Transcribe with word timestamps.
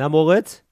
Na, 0.00 0.08
Moritz? 0.08 0.62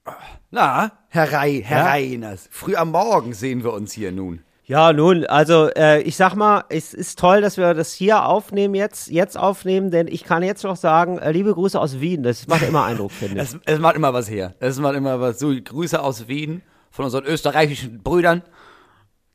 Na, 0.49 0.91
Herr, 1.09 1.31
Rei, 1.31 1.61
Herr 1.63 1.77
ja? 1.77 1.85
Reiners, 1.91 2.49
früh 2.49 2.75
am 2.75 2.89
Morgen 2.89 3.35
sehen 3.35 3.63
wir 3.63 3.73
uns 3.73 3.93
hier 3.93 4.11
nun. 4.11 4.41
Ja, 4.63 4.91
nun, 4.91 5.23
also 5.27 5.69
äh, 5.75 6.01
ich 6.01 6.15
sag 6.15 6.33
mal, 6.33 6.63
es 6.69 6.95
ist 6.95 7.19
toll, 7.19 7.41
dass 7.41 7.55
wir 7.55 7.75
das 7.75 7.93
hier 7.93 8.25
aufnehmen, 8.25 8.73
jetzt, 8.73 9.11
jetzt 9.11 9.37
aufnehmen, 9.37 9.91
denn 9.91 10.07
ich 10.07 10.23
kann 10.23 10.41
jetzt 10.41 10.63
noch 10.63 10.77
sagen, 10.77 11.19
äh, 11.19 11.31
liebe 11.31 11.53
Grüße 11.53 11.79
aus 11.79 11.99
Wien, 11.99 12.23
das 12.23 12.47
macht 12.47 12.63
immer 12.63 12.85
Eindruck, 12.85 13.11
finde 13.11 13.43
ich. 13.43 13.53
Es, 13.53 13.59
es 13.65 13.77
macht 13.77 13.97
immer 13.97 14.15
was 14.15 14.27
her. 14.31 14.55
Es 14.59 14.79
macht 14.79 14.95
immer 14.95 15.21
was. 15.21 15.37
So, 15.37 15.53
Grüße 15.63 16.01
aus 16.01 16.27
Wien 16.27 16.63
von 16.89 17.05
unseren 17.05 17.25
österreichischen 17.25 18.01
Brüdern. 18.01 18.41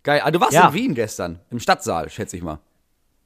Geil. 0.02 0.22
Ah, 0.24 0.32
du 0.32 0.40
warst 0.40 0.54
ja. 0.54 0.66
in 0.66 0.74
Wien 0.74 0.94
gestern, 0.96 1.38
im 1.50 1.60
Stadtsaal, 1.60 2.10
schätze 2.10 2.36
ich 2.36 2.42
mal. 2.42 2.58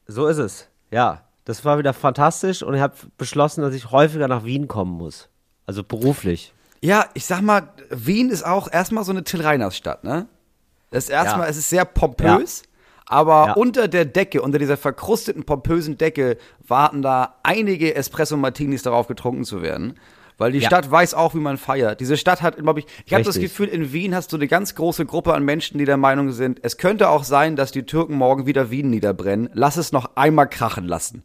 So 0.07 0.27
ist 0.27 0.37
es, 0.37 0.69
ja. 0.91 1.23
Das 1.46 1.64
war 1.64 1.79
wieder 1.79 1.95
fantastisch 1.95 2.62
und 2.62 2.75
ich 2.75 2.82
habe 2.82 2.95
beschlossen, 3.16 3.62
dass 3.62 3.73
ich 3.73 3.91
häufiger 3.91 4.29
nach 4.29 4.45
Wien 4.45 4.69
kommen 4.69 4.93
muss. 4.93 5.30
Also 5.64 5.82
beruflich. 5.82 6.53
Ja, 6.81 7.07
ich 7.15 7.25
sag 7.25 7.43
mal, 7.43 7.69
Wien 7.91 8.31
ist 8.31 8.45
auch 8.45 8.71
erstmal 8.71 9.05
so 9.05 9.12
eine 9.12 9.25
Till 9.25 9.43
Reiners 9.43 9.77
Stadt, 9.77 10.05
ne? 10.05 10.27
Das 10.91 11.05
ist 11.05 11.11
erstmal, 11.11 11.47
ja. 11.47 11.51
es 11.51 11.57
ist 11.57 11.69
sehr 11.69 11.85
pompös, 11.85 12.62
ja. 12.62 12.69
aber 13.07 13.47
ja. 13.48 13.52
unter 13.55 13.89
der 13.89 14.05
Decke, 14.05 14.41
unter 14.41 14.59
dieser 14.59 14.77
verkrusteten, 14.77 15.45
pompösen 15.45 15.99
Decke 15.99 16.38
warten 16.66 17.02
da 17.02 17.35
einige 17.43 17.95
Espresso 17.95 18.37
Martinis 18.37 18.83
darauf 18.83 19.07
getrunken 19.07 19.45
zu 19.45 19.61
werden. 19.61 19.99
Weil 20.38 20.52
die 20.52 20.61
Stadt 20.61 20.88
weiß 20.88 21.15
auch, 21.15 21.35
wie 21.35 21.41
man 21.41 21.59
feiert. 21.59 21.99
Diese 21.99 22.16
Stadt 22.16 22.43
hat, 22.43 22.59
glaube 22.59 22.79
ich, 22.79 22.87
ich 23.05 23.13
habe 23.13 23.24
das 23.24 23.41
Gefühl, 23.41 23.66
in 23.66 23.93
Wien 23.93 24.15
hast 24.15 24.33
du 24.33 24.37
eine 24.37 24.47
ganz 24.47 24.77
große 24.77 25.05
Gruppe 25.05 25.35
an 25.35 25.43
Menschen, 25.43 25.79
die 25.79 25.85
der 25.85 25.97
Meinung 25.97 26.30
sind, 26.30 26.60
es 26.63 26.77
könnte 26.77 27.09
auch 27.09 27.24
sein, 27.24 27.57
dass 27.57 27.73
die 27.73 27.83
Türken 27.83 28.15
morgen 28.15 28.47
wieder 28.47 28.71
Wien 28.71 28.88
niederbrennen. 28.88 29.51
Lass 29.52 29.77
es 29.77 29.91
noch 29.91 30.15
einmal 30.15 30.49
krachen 30.49 30.87
lassen. 30.87 31.24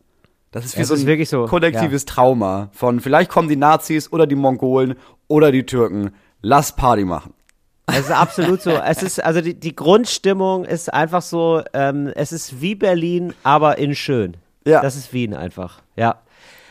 Das 0.53 0.65
ist 0.65 0.77
wie 0.77 0.81
es 0.81 0.87
so 0.87 0.95
ein 0.95 1.25
so, 1.25 1.45
kollektives 1.45 2.05
Trauma 2.05 2.69
von 2.73 2.99
vielleicht 2.99 3.29
kommen 3.29 3.49
die 3.49 3.55
Nazis 3.55 4.11
oder 4.13 4.27
die 4.27 4.35
Mongolen 4.35 4.95
oder 5.27 5.51
die 5.51 5.65
Türken. 5.65 6.11
Lass 6.41 6.75
Party 6.75 7.05
machen. 7.05 7.33
Es 7.87 8.01
ist 8.01 8.11
absolut 8.11 8.61
so. 8.61 8.69
Es 8.71 9.01
ist, 9.01 9.23
also 9.23 9.41
die, 9.41 9.59
die 9.59 9.75
Grundstimmung 9.75 10.63
ist 10.63 10.93
einfach 10.93 11.23
so, 11.23 11.63
ähm, 11.73 12.11
es 12.15 12.31
ist 12.31 12.61
wie 12.61 12.75
Berlin, 12.75 13.33
aber 13.43 13.79
in 13.79 13.95
schön. 13.95 14.37
Ja. 14.65 14.81
Das 14.81 14.95
ist 14.95 15.11
Wien 15.11 15.33
einfach. 15.33 15.81
Ja. 15.95 16.19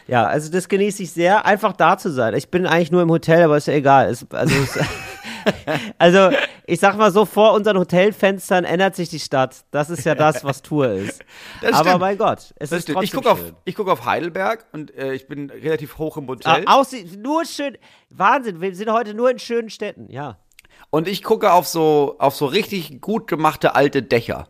Ja, 0.07 0.27
also 0.27 0.51
das 0.51 0.69
genieße 0.69 1.03
ich 1.03 1.13
sehr, 1.13 1.45
einfach 1.45 1.73
da 1.73 1.99
zu 1.99 2.11
sein. 2.11 2.35
Ich 2.35 2.51
bin 2.51 2.67
eigentlich 2.67 2.91
nur 2.93 3.03
im 3.03 3.11
Hotel, 3.11 3.43
aber 3.43 3.57
ist 3.57 3.67
ja 3.67 3.75
egal. 3.75 4.09
Es, 4.09 4.27
also, 4.31 4.55
es, 4.55 4.79
also, 5.99 6.31
ich 6.67 6.81
sag 6.81 6.97
mal 6.97 7.11
so, 7.11 7.25
vor 7.25 7.53
unseren 7.55 7.79
Hotelfenstern 7.79 8.65
ändert 8.65 8.97
sich 8.97 9.09
die 9.09 9.21
Stadt. 9.21 9.65
Das 9.71 9.91
ist 9.91 10.05
ja 10.05 10.15
das, 10.15 10.45
was 10.45 10.63
Tour 10.63 10.89
ist. 10.91 11.25
Das 11.61 11.73
aber 11.73 11.99
mein 11.99 12.19
Gott, 12.19 12.53
es 12.57 12.71
das 12.71 12.79
ist 12.79 12.83
stimmt. 12.85 12.99
trotzdem 12.99 13.05
ich 13.05 13.13
gucke 13.13 13.31
auf, 13.31 13.41
ich 13.65 13.75
guck 13.75 13.89
auf 13.89 14.05
Heidelberg 14.05 14.67
und 14.73 14.95
äh, 14.97 15.15
ich 15.15 15.29
bin 15.29 15.51
relativ 15.51 15.99
hoch 15.99 16.17
im 16.17 16.29
Hotel. 16.29 16.65
Ah, 16.67 16.79
aussieht, 16.79 17.21
nur 17.23 17.45
schön, 17.45 17.77
Wahnsinn, 18.11 18.61
wir 18.61 18.75
sind 18.75 18.91
heute 18.91 19.15
nur 19.15 19.31
in 19.31 19.39
schönen 19.39 19.71
Städten, 19.71 20.11
ja. 20.11 20.39
Und 20.91 21.09
ich 21.09 21.23
gucke 21.23 21.53
auf 21.53 21.67
so, 21.67 22.17
auf 22.19 22.35
so 22.35 22.47
richtig 22.47 23.01
gut 23.01 23.27
gemachte 23.27 23.75
alte 23.75 24.03
Dächer. 24.03 24.49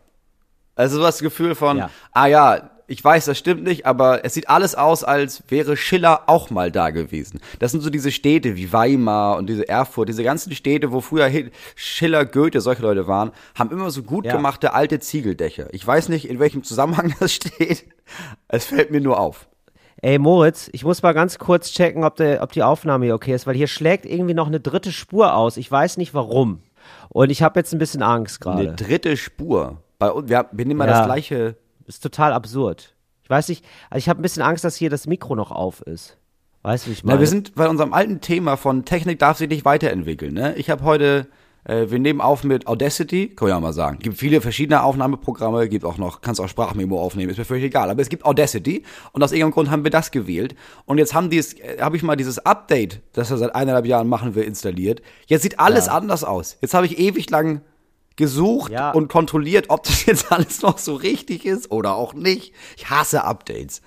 Also 0.75 0.97
so 0.97 1.03
das 1.03 1.19
Gefühl 1.19 1.55
von, 1.55 1.77
ja. 1.77 1.89
ah 2.11 2.25
ja, 2.27 2.71
ich 2.87 3.03
weiß, 3.03 3.25
das 3.25 3.37
stimmt 3.37 3.63
nicht, 3.63 3.85
aber 3.85 4.25
es 4.25 4.33
sieht 4.33 4.49
alles 4.49 4.75
aus, 4.75 5.03
als 5.03 5.43
wäre 5.47 5.77
Schiller 5.77 6.23
auch 6.27 6.49
mal 6.49 6.71
da 6.71 6.89
gewesen. 6.89 7.39
Das 7.59 7.71
sind 7.71 7.81
so 7.81 7.89
diese 7.89 8.11
Städte 8.11 8.55
wie 8.55 8.73
Weimar 8.73 9.37
und 9.37 9.47
diese 9.47 9.67
Erfurt, 9.67 10.09
diese 10.09 10.23
ganzen 10.23 10.51
Städte, 10.53 10.91
wo 10.91 11.01
früher 11.01 11.29
Schiller, 11.75 12.25
Goethe, 12.25 12.61
solche 12.61 12.81
Leute 12.81 13.07
waren, 13.07 13.31
haben 13.55 13.71
immer 13.71 13.89
so 13.89 14.03
gut 14.03 14.25
ja. 14.25 14.35
gemachte 14.35 14.73
alte 14.73 14.99
Ziegeldächer. 14.99 15.67
Ich 15.71 15.85
weiß 15.85 16.09
nicht, 16.09 16.29
in 16.29 16.39
welchem 16.39 16.63
Zusammenhang 16.63 17.13
das 17.19 17.33
steht. 17.33 17.85
Es 18.47 18.65
fällt 18.65 18.91
mir 18.91 19.01
nur 19.01 19.19
auf. 19.19 19.47
Ey 20.01 20.19
Moritz, 20.19 20.69
ich 20.73 20.83
muss 20.83 21.01
mal 21.01 21.13
ganz 21.13 21.39
kurz 21.39 21.71
checken, 21.71 22.03
ob, 22.03 22.17
der, 22.17 22.43
ob 22.43 22.51
die 22.51 22.63
Aufnahme 22.63 23.05
hier 23.05 23.15
okay 23.15 23.33
ist, 23.33 23.47
weil 23.47 23.55
hier 23.55 23.67
schlägt 23.67 24.05
irgendwie 24.05 24.33
noch 24.33 24.47
eine 24.47 24.59
dritte 24.59 24.91
Spur 24.91 25.33
aus. 25.33 25.55
Ich 25.55 25.71
weiß 25.71 25.95
nicht 25.95 26.13
warum. 26.13 26.61
Und 27.07 27.29
ich 27.29 27.41
habe 27.41 27.59
jetzt 27.59 27.71
ein 27.71 27.79
bisschen 27.79 28.01
Angst 28.01 28.41
gerade. 28.41 28.59
Eine 28.59 28.73
dritte 28.73 29.15
Spur. 29.15 29.77
Bei 29.99 30.11
uns, 30.11 30.29
wir, 30.29 30.47
wir 30.51 30.65
nehmen 30.65 30.77
mal 30.77 30.89
ja. 30.89 30.97
das 30.97 31.05
gleiche. 31.05 31.55
Ist 31.85 32.03
total 32.03 32.33
absurd. 32.33 32.95
Ich 33.23 33.29
weiß 33.29 33.49
nicht, 33.49 33.65
also 33.89 33.99
ich 33.99 34.09
habe 34.09 34.19
ein 34.19 34.21
bisschen 34.21 34.43
Angst, 34.43 34.63
dass 34.63 34.75
hier 34.75 34.89
das 34.89 35.07
Mikro 35.07 35.35
noch 35.35 35.51
auf 35.51 35.81
ist. 35.81 36.17
Weißt 36.61 36.85
du, 36.85 36.89
wie 36.89 36.93
ich 36.93 37.03
meine? 37.03 37.15
Na, 37.15 37.19
wir 37.19 37.27
sind 37.27 37.55
bei 37.55 37.67
unserem 37.67 37.93
alten 37.93 38.21
Thema 38.21 38.57
von 38.57 38.85
Technik 38.85 39.19
darf 39.19 39.37
sich 39.37 39.49
nicht 39.49 39.65
weiterentwickeln. 39.65 40.33
Ne? 40.33 40.55
Ich 40.55 40.69
habe 40.69 40.83
heute 40.83 41.27
äh, 41.65 41.89
wir 41.89 41.99
nehmen 41.99 42.21
auf 42.21 42.43
mit 42.43 42.67
Audacity, 42.67 43.29
kann 43.29 43.47
ich 43.47 43.53
auch 43.53 43.59
mal 43.59 43.73
sagen. 43.73 43.99
Gibt 43.99 44.17
viele 44.17 44.41
verschiedene 44.41 44.83
Aufnahmeprogramme, 44.83 45.69
gibt 45.69 45.85
auch 45.85 45.97
noch, 45.97 46.21
kannst 46.21 46.41
auch 46.41 46.49
Sprachmemo 46.49 47.01
aufnehmen, 47.01 47.31
ist 47.31 47.37
mir 47.37 47.45
völlig 47.45 47.63
egal. 47.63 47.89
Aber 47.89 48.01
es 48.01 48.09
gibt 48.09 48.25
Audacity 48.25 48.83
und 49.11 49.23
aus 49.23 49.31
irgendeinem 49.31 49.53
Grund 49.53 49.71
haben 49.71 49.83
wir 49.83 49.91
das 49.91 50.11
gewählt. 50.11 50.55
Und 50.85 50.97
jetzt 50.97 51.13
haben 51.13 51.29
die 51.29 51.37
es, 51.37 51.53
äh, 51.53 51.77
habe 51.79 51.95
ich 51.95 52.03
mal 52.03 52.15
dieses 52.15 52.39
Update, 52.39 53.01
das 53.13 53.29
wir 53.29 53.37
seit 53.37 53.55
eineinhalb 53.55 53.85
Jahren 53.85 54.07
machen 54.07 54.35
wir, 54.35 54.45
installiert. 54.45 55.01
Jetzt 55.27 55.43
sieht 55.43 55.59
alles 55.59 55.87
ja. 55.87 55.93
anders 55.93 56.23
aus. 56.23 56.57
Jetzt 56.61 56.73
habe 56.73 56.85
ich 56.85 56.99
ewig 56.99 57.29
lang 57.29 57.61
gesucht 58.15 58.71
ja. 58.71 58.91
und 58.91 59.07
kontrolliert, 59.07 59.69
ob 59.69 59.83
das 59.83 60.05
jetzt 60.07 60.31
alles 60.31 60.61
noch 60.61 60.77
so 60.77 60.95
richtig 60.95 61.45
ist 61.45 61.71
oder 61.71 61.95
auch 61.95 62.13
nicht. 62.13 62.53
Ich 62.77 62.89
hasse 62.89 63.23
Updates. 63.23 63.81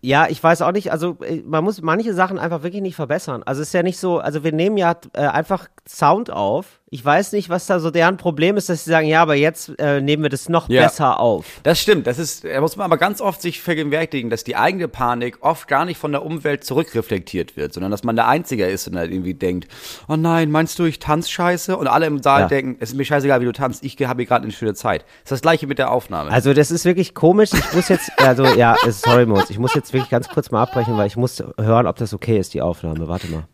Ja, 0.00 0.28
ich 0.28 0.42
weiß 0.42 0.62
auch 0.62 0.72
nicht, 0.72 0.92
also 0.92 1.16
äh, 1.22 1.42
man 1.44 1.64
muss 1.64 1.82
manche 1.82 2.14
Sachen 2.14 2.38
einfach 2.38 2.62
wirklich 2.62 2.82
nicht 2.82 2.94
verbessern. 2.94 3.42
Also 3.42 3.62
es 3.62 3.68
ist 3.68 3.74
ja 3.74 3.82
nicht 3.82 3.98
so, 3.98 4.18
also 4.18 4.44
wir 4.44 4.52
nehmen 4.52 4.76
ja 4.76 4.96
äh, 5.12 5.26
einfach 5.26 5.68
Sound 5.88 6.30
auf 6.30 6.77
ich 6.90 7.04
weiß 7.04 7.32
nicht, 7.32 7.50
was 7.50 7.66
da 7.66 7.80
so 7.80 7.90
deren 7.90 8.16
Problem 8.16 8.56
ist, 8.56 8.68
dass 8.68 8.84
sie 8.84 8.90
sagen, 8.90 9.06
ja, 9.06 9.20
aber 9.20 9.34
jetzt 9.34 9.78
äh, 9.78 10.00
nehmen 10.00 10.22
wir 10.22 10.30
das 10.30 10.48
noch 10.48 10.68
ja, 10.68 10.82
besser 10.82 11.20
auf. 11.20 11.60
Das 11.62 11.78
stimmt. 11.80 12.06
Das 12.06 12.18
ist, 12.18 12.44
da 12.44 12.60
muss 12.60 12.76
man 12.76 12.86
aber 12.86 12.96
ganz 12.96 13.20
oft 13.20 13.42
sich 13.42 13.60
vergegenwärtigen, 13.60 14.30
dass 14.30 14.42
die 14.42 14.56
eigene 14.56 14.88
Panik 14.88 15.38
oft 15.42 15.68
gar 15.68 15.84
nicht 15.84 15.98
von 15.98 16.12
der 16.12 16.24
Umwelt 16.24 16.64
zurückreflektiert 16.64 17.56
wird, 17.56 17.74
sondern 17.74 17.90
dass 17.90 18.04
man 18.04 18.16
der 18.16 18.26
Einzige 18.26 18.66
ist 18.66 18.88
und 18.88 18.96
halt 18.96 19.12
irgendwie 19.12 19.34
denkt, 19.34 19.68
oh 20.08 20.16
nein, 20.16 20.50
meinst 20.50 20.78
du, 20.78 20.84
ich 20.84 20.98
tanz 20.98 21.28
scheiße? 21.28 21.76
Und 21.76 21.88
alle 21.88 22.06
im 22.06 22.22
Saal 22.22 22.42
ja. 22.42 22.48
denken, 22.48 22.76
es 22.80 22.90
ist 22.90 22.96
mir 22.96 23.04
scheißegal, 23.04 23.40
wie 23.42 23.46
du 23.46 23.52
tanzt, 23.52 23.84
ich 23.84 23.96
habe 24.06 24.22
hier 24.22 24.26
gerade 24.26 24.44
eine 24.44 24.52
schöne 24.52 24.74
Zeit. 24.74 25.02
Das 25.02 25.24
ist 25.24 25.30
das 25.32 25.42
gleiche 25.42 25.66
mit 25.66 25.78
der 25.78 25.90
Aufnahme. 25.90 26.30
Also 26.30 26.54
das 26.54 26.70
ist 26.70 26.86
wirklich 26.86 27.14
komisch. 27.14 27.50
Ich 27.52 27.72
muss 27.74 27.88
jetzt, 27.88 28.10
also 28.16 28.46
ja, 28.46 28.76
sorry, 28.88 29.26
Moritz, 29.26 29.50
ich 29.50 29.58
muss 29.58 29.74
jetzt 29.74 29.92
wirklich 29.92 30.10
ganz 30.10 30.28
kurz 30.28 30.50
mal 30.50 30.62
abbrechen, 30.62 30.96
weil 30.96 31.06
ich 31.06 31.16
muss 31.16 31.42
hören, 31.58 31.86
ob 31.86 31.96
das 31.96 32.14
okay 32.14 32.38
ist, 32.38 32.54
die 32.54 32.62
Aufnahme. 32.62 33.08
Warte 33.08 33.28
mal. 33.28 33.44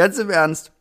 Ganz 0.00 0.18
im 0.18 0.30
Ernst. 0.30 0.72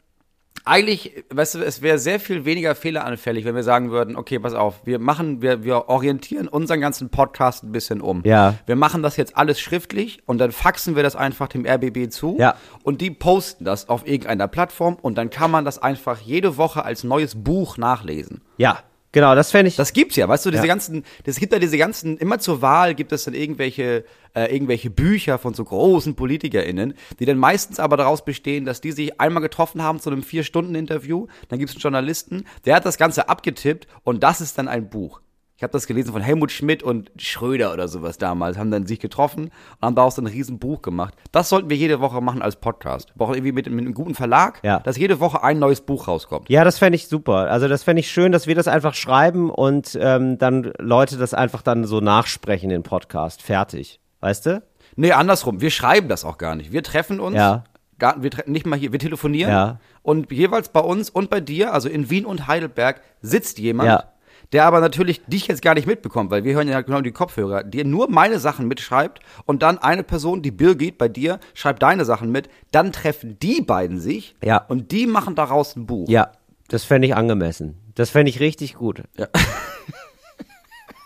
Eigentlich, 0.64 1.26
weißt 1.30 1.56
du, 1.56 1.60
es 1.60 1.82
wäre 1.82 2.00
sehr 2.00 2.22
viel 2.22 2.46
weniger 2.46 2.74
fehleranfällig, 2.74 3.44
wenn 3.44 3.54
wir 3.54 3.64
sagen 3.64 3.92
würden, 3.92 4.16
okay, 4.16 4.40
pass 4.40 4.54
auf, 4.54 4.80
wir 4.86 4.98
machen, 4.98 5.42
wir, 5.42 5.66
wir 5.66 5.90
orientieren 5.90 6.48
unseren 6.48 6.80
ganzen 6.80 7.10
Podcast 7.10 7.66
ein 7.66 7.74
bisschen 7.74 8.00
um. 8.00 8.22
Ja. 8.24 8.56
Wir 8.66 8.78
machen 8.78 9.04
das 9.04 9.18
jetzt 9.18 9.36
alles 9.36 9.60
schriftlich 9.60 10.24
und 10.26 10.38
dann 10.38 10.54
faxen 10.54 10.96
wir 10.96 11.04
das 11.04 11.18
einfach 11.18 11.50
dem 11.50 11.66
RBB 11.66 12.10
zu. 12.10 12.38
Ja. 12.40 12.56
Und 12.84 13.02
die 13.02 13.12
posten 13.12 13.66
das 13.66 13.90
auf 13.90 14.08
irgendeiner 14.08 14.48
Plattform 14.48 14.96
und 14.96 15.18
dann 15.18 15.30
kann 15.30 15.52
man 15.52 15.66
das 15.66 15.80
einfach 15.80 16.22
jede 16.22 16.56
Woche 16.56 16.86
als 16.86 17.04
neues 17.04 17.44
Buch 17.44 17.78
nachlesen. 17.78 18.40
Ja. 18.56 18.80
Genau, 19.12 19.34
das 19.34 19.50
fände 19.50 19.70
ich. 19.70 19.76
Das 19.76 19.94
gibt's 19.94 20.16
ja, 20.18 20.28
weißt 20.28 20.46
du, 20.46 20.52
diese 20.52 20.64
ja. 20.64 20.68
ganzen, 20.68 21.04
das 21.24 21.38
gibt 21.38 21.52
ja 21.52 21.60
diese 21.60 21.78
ganzen, 21.78 22.18
immer 22.18 22.38
zur 22.38 22.62
Wahl 22.62 22.94
gibt 22.94 23.12
es 23.12 23.24
dann 23.24 23.34
irgendwelche, 23.34 24.06
äh, 24.36 24.54
irgendwelche 24.54 24.92
Bücher 24.92 25.40
von 25.40 25.56
so 25.56 25.64
großen 25.64 26.16
PolitikerInnen, 26.16 26.94
die 27.20 27.26
dann 27.26 27.38
meistens 27.38 27.80
aber 27.80 27.98
daraus 27.98 28.24
bestehen, 28.24 28.66
dass 28.66 28.82
die 28.82 28.92
sich 28.92 29.20
einmal 29.20 29.42
getroffen 29.42 29.82
haben 29.82 30.00
zu 30.00 30.12
einem 30.12 30.22
Vier-Stunden-Interview, 30.22 31.26
dann 31.48 31.58
gibt's 31.58 31.74
einen 31.74 31.82
Journalisten, 31.82 32.46
der 32.66 32.76
hat 32.76 32.86
das 32.86 32.98
Ganze 32.98 33.30
abgetippt 33.30 33.88
und 34.04 34.22
das 34.22 34.42
ist 34.42 34.58
dann 34.60 34.68
ein 34.68 34.90
Buch. 34.90 35.22
Ich 35.60 35.64
habe 35.64 35.74
das 35.74 35.88
gelesen 35.88 36.14
von 36.14 36.22
Helmut 36.22 36.54
Schmidt 36.54 36.84
und 36.84 37.12
Schröder 37.18 37.74
oder 37.74 37.90
sowas 37.90 38.18
damals, 38.18 38.58
haben 38.58 38.72
dann 38.72 38.86
sich 38.86 38.98
getroffen 38.98 39.48
und 39.48 39.82
haben 39.82 39.94
daraus 39.94 40.18
ein 40.18 40.26
riesen 40.26 40.58
Buch 40.58 40.82
gemacht. 40.82 41.14
Das 41.34 41.50
sollten 41.50 41.70
wir 41.70 41.76
jede 41.76 42.00
Woche 42.00 42.22
machen 42.22 42.42
als 42.42 42.56
Podcast. 42.56 43.10
Wir 43.10 43.18
brauchen 43.18 43.34
irgendwie 43.34 43.52
mit, 43.52 43.70
mit 43.70 43.84
einem 43.84 43.94
guten 43.94 44.16
Verlag, 44.16 44.62
ja. 44.64 44.80
dass 44.80 44.96
jede 44.96 45.20
Woche 45.20 45.44
ein 45.44 45.60
neues 45.60 45.82
Buch 45.82 46.08
rauskommt. 46.08 46.50
Ja, 46.50 46.64
das 46.64 46.80
fände 46.80 46.96
ich 46.96 47.10
super. 47.10 47.52
Also 47.52 47.68
das 47.68 47.84
fände 47.84 48.00
ich 48.00 48.10
schön, 48.10 48.32
dass 48.32 48.48
wir 48.48 48.56
das 48.56 48.70
einfach 48.70 48.94
schreiben 48.94 49.50
und 49.50 50.00
ähm, 50.00 50.38
dann 50.38 50.72
Leute 50.80 51.18
das 51.18 51.34
einfach 51.34 51.62
dann 51.62 51.84
so 51.84 52.00
nachsprechen, 52.00 52.70
den 52.70 52.84
Podcast. 52.84 53.42
Fertig. 53.42 54.00
Weißt 54.22 54.46
du? 54.46 54.64
Nee, 54.96 55.12
andersrum. 55.12 55.60
Wir 55.60 55.72
schreiben 55.72 56.08
das 56.08 56.24
auch 56.24 56.38
gar 56.38 56.56
nicht. 56.56 56.72
Wir 56.72 56.84
treffen 56.84 57.20
uns. 57.20 57.36
Ja. 57.36 57.66
Gar, 57.98 58.24
wir 58.24 58.30
nicht 58.46 58.66
mal 58.66 58.80
hier, 58.80 58.94
wir 58.94 59.00
telefonieren. 59.00 59.52
Ja. 59.52 59.80
Und 60.04 60.32
jeweils 60.32 60.70
bei 60.70 60.80
uns 60.80 61.10
und 61.10 61.30
bei 61.30 61.42
dir, 61.42 61.74
also 61.74 61.90
in 61.90 62.10
Wien 62.10 62.26
und 62.26 62.48
Heidelberg, 62.48 63.02
sitzt 63.22 63.60
jemand. 63.60 63.90
Ja 63.90 64.04
der 64.52 64.66
aber 64.66 64.80
natürlich 64.80 65.22
dich 65.26 65.48
jetzt 65.48 65.62
gar 65.62 65.76
nicht 65.76 65.88
mitbekommt, 65.88 66.32
weil 66.32 66.44
wir 66.44 66.54
hören 66.56 66.68
ja 66.68 66.82
genau 66.82 67.02
die 67.02 67.12
Kopfhörer, 67.12 67.64
die 67.64 67.84
nur 67.84 68.10
meine 68.10 68.40
Sachen 68.40 68.68
mitschreibt 68.68 69.20
und 69.46 69.62
dann 69.62 69.78
eine 69.78 70.04
Person, 70.04 70.42
die 70.42 70.52
Birgit 70.52 70.98
bei 70.98 71.08
dir, 71.08 71.40
schreibt 71.54 71.84
deine 71.84 72.06
Sachen 72.06 72.32
mit, 72.32 72.50
dann 72.72 72.92
treffen 72.92 73.38
die 73.40 73.62
beiden 73.62 74.00
sich 74.00 74.36
ja. 74.44 74.58
und 74.68 74.92
die 74.92 75.08
machen 75.08 75.36
daraus 75.36 75.76
ein 75.76 75.86
Buch. 75.86 76.08
Ja, 76.10 76.32
das 76.68 76.84
fände 76.84 77.08
ich 77.08 77.16
angemessen. 77.16 77.78
Das 77.96 78.10
fände 78.10 78.30
ich 78.30 78.40
richtig 78.40 78.76
gut. 78.76 79.04
Ja. 79.18 79.28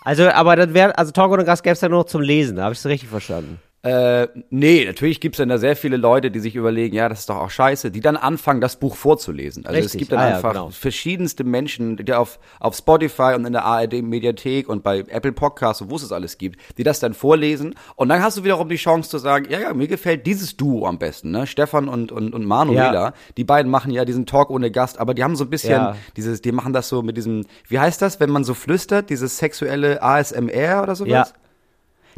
Also, 0.05 0.27
aber 0.29 0.57
dann 0.57 0.73
wäre, 0.73 0.97
also 0.97 1.11
Talk 1.11 1.31
und 1.31 1.45
Gast 1.45 1.63
gäbe 1.63 1.73
es 1.73 1.79
ja 1.81 1.87
nur 1.87 1.99
noch 1.99 2.07
zum 2.07 2.21
Lesen, 2.21 2.59
habe 2.61 2.73
ich 2.73 2.79
es 2.79 2.85
richtig 2.85 3.07
verstanden. 3.07 3.61
Äh, 3.83 4.29
nee, 4.49 4.85
natürlich 4.85 5.19
gibt 5.19 5.35
es 5.35 5.39
dann 5.39 5.49
da 5.49 5.57
sehr 5.57 5.75
viele 5.75 5.97
Leute, 5.97 6.31
die 6.31 6.39
sich 6.39 6.55
überlegen, 6.55 6.95
ja, 6.95 7.09
das 7.09 7.19
ist 7.19 7.29
doch 7.29 7.35
auch 7.35 7.49
scheiße, 7.49 7.91
die 7.91 7.99
dann 7.99 8.15
anfangen, 8.15 8.61
das 8.61 8.77
Buch 8.77 8.95
vorzulesen. 8.95 9.65
Also 9.65 9.75
Richtig. 9.75 9.95
es 9.95 9.99
gibt 9.99 10.13
dann 10.13 10.19
ah, 10.19 10.35
einfach 10.35 10.53
ja, 10.53 10.61
genau. 10.61 10.69
verschiedenste 10.69 11.43
Menschen, 11.43 11.97
die 11.97 12.13
auf, 12.13 12.39
auf 12.61 12.77
Spotify 12.77 13.33
und 13.35 13.43
in 13.43 13.51
der 13.51 13.65
ARD-Mediathek 13.65 14.69
und 14.69 14.83
bei 14.83 14.99
Apple 14.99 15.33
Podcasts 15.33 15.81
und 15.81 15.91
wo 15.91 15.97
es 15.97 16.03
es 16.03 16.13
alles 16.13 16.37
gibt, 16.37 16.61
die 16.77 16.83
das 16.83 17.01
dann 17.01 17.13
vorlesen. 17.13 17.75
Und 17.97 18.07
dann 18.07 18.23
hast 18.23 18.37
du 18.37 18.45
wiederum 18.45 18.69
die 18.69 18.77
Chance 18.77 19.09
zu 19.09 19.17
sagen, 19.17 19.47
ja, 19.49 19.59
ja, 19.59 19.73
mir 19.73 19.89
gefällt 19.89 20.25
dieses 20.27 20.55
Duo 20.55 20.87
am 20.87 20.97
besten, 20.97 21.31
ne? 21.31 21.45
Stefan 21.45 21.89
und, 21.89 22.13
und, 22.13 22.33
und 22.33 22.45
Manuela. 22.45 22.93
Ja. 23.07 23.13
Die 23.35 23.43
beiden 23.43 23.69
machen 23.69 23.91
ja 23.91 24.05
diesen 24.05 24.25
Talk 24.25 24.49
ohne 24.49 24.71
Gast, 24.71 24.97
aber 24.97 25.13
die 25.13 25.25
haben 25.25 25.35
so 25.35 25.43
ein 25.43 25.49
bisschen 25.49 25.73
ja. 25.73 25.95
dieses, 26.15 26.41
die 26.41 26.53
machen 26.53 26.71
das 26.71 26.87
so 26.87 27.01
mit 27.01 27.17
diesem, 27.17 27.45
wie 27.67 27.79
heißt 27.79 28.01
das, 28.01 28.21
wenn 28.21 28.29
man 28.29 28.45
so 28.45 28.53
flüstert, 28.53 29.09
dieses 29.09 29.39
sexuelle 29.39 30.01
ASMR 30.01 30.83
oder 30.83 30.95
sowas? 30.95 31.33
Ja 31.33 31.42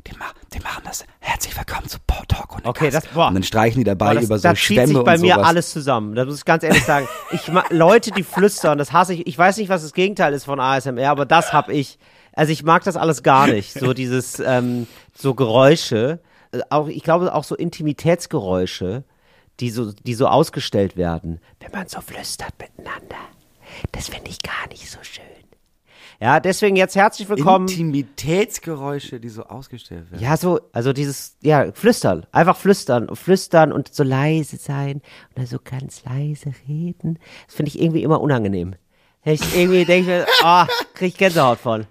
die, 0.08 0.18
ma 0.18 0.26
die 0.54 0.60
machen 0.60 0.84
das. 0.86 1.06
Herzlich 1.20 1.58
willkommen 1.58 1.88
zu 1.88 1.98
Port 2.06 2.30
Talk 2.30 2.56
und 2.56 2.66
Okay, 2.66 2.90
das 2.90 3.08
boah. 3.08 3.28
Und 3.28 3.36
dann 3.36 3.44
streichen 3.44 3.80
die 3.80 3.84
dabei 3.84 4.10
boah, 4.10 4.16
das, 4.16 4.24
über 4.26 4.38
so 4.38 4.50
das 4.50 4.60
Schwämme 4.60 4.88
zieht 4.88 4.96
sich 4.96 5.06
bei 5.06 5.18
mir 5.18 5.44
alles 5.44 5.72
zusammen. 5.72 6.16
Das 6.16 6.28
muss 6.28 6.40
ich 6.40 6.46
ganz 6.46 6.64
ehrlich 6.64 6.84
sagen. 6.84 7.08
Ich 7.32 7.50
Leute, 7.70 8.12
die 8.12 8.24
flüstern, 8.24 8.78
das 8.78 8.92
hasse 8.92 9.14
ich. 9.14 9.28
Ich 9.28 9.38
weiß 9.38 9.58
nicht, 9.58 9.70
was 9.70 9.82
das 9.82 9.94
Gegenteil 9.94 10.34
ist 10.34 10.46
von 10.46 10.60
ASMR, 10.60 11.10
aber 11.10 11.26
das 11.26 11.54
hab 11.54 11.70
ich. 11.70 11.98
Also 12.34 12.52
ich 12.52 12.64
mag 12.64 12.84
das 12.84 12.98
alles 12.98 13.24
gar 13.24 13.48
nicht. 13.48 13.74
So 13.74 13.94
dieses, 13.94 14.40
ähm, 14.40 14.88
so 15.14 15.34
Geräusche, 15.34 16.20
äh, 16.52 16.60
auch 16.70 16.88
ich 16.88 17.04
glaube 17.04 17.34
auch 17.34 17.44
so 17.44 17.56
Intimitätsgeräusche, 17.56 19.04
die 19.60 19.70
so, 19.70 19.92
die 19.92 20.14
so 20.14 20.28
ausgestellt 20.28 20.98
werden, 20.98 21.40
wenn 21.60 21.72
man 21.72 21.88
so 21.88 22.02
flüstert 22.02 22.54
miteinander. 22.60 23.16
Das 23.92 24.10
finde 24.10 24.30
ich 24.30 24.42
gar 24.42 24.68
nicht 24.70 24.90
so 24.90 25.00
schön. 25.02 25.35
Ja, 26.26 26.40
deswegen 26.40 26.76
jetzt 26.76 26.96
herzlich 26.96 27.30
willkommen. 27.30 27.68
Intimitätsgeräusche, 27.68 29.20
die 29.20 29.30
so 29.30 29.44
ausgestellt 29.44 30.10
werden. 30.10 30.24
Ja, 30.24 30.36
so, 30.38 30.60
also 30.72 30.92
dieses, 30.92 31.38
ja, 31.44 31.72
flüstern. 31.72 32.26
Einfach 32.32 32.58
flüstern, 32.58 33.16
flüstern 33.16 33.72
und 33.72 33.94
so 33.94 34.02
leise 34.02 34.58
sein 34.58 35.04
und 35.30 35.36
dann 35.36 35.46
so 35.46 35.60
ganz 35.64 36.04
leise 36.04 36.52
reden. 36.68 37.20
Das 37.46 37.54
finde 37.54 37.70
ich 37.70 37.80
irgendwie 37.80 38.02
immer 38.02 38.22
unangenehm. 38.22 38.74
Ich 39.24 39.56
irgendwie 39.56 39.86
denke 39.86 40.10
mir, 40.10 40.26
oh, 40.44 40.64
krieg 40.96 41.10
ich 41.10 41.18
Gänsehaut 41.18 41.60
von. 41.60 41.86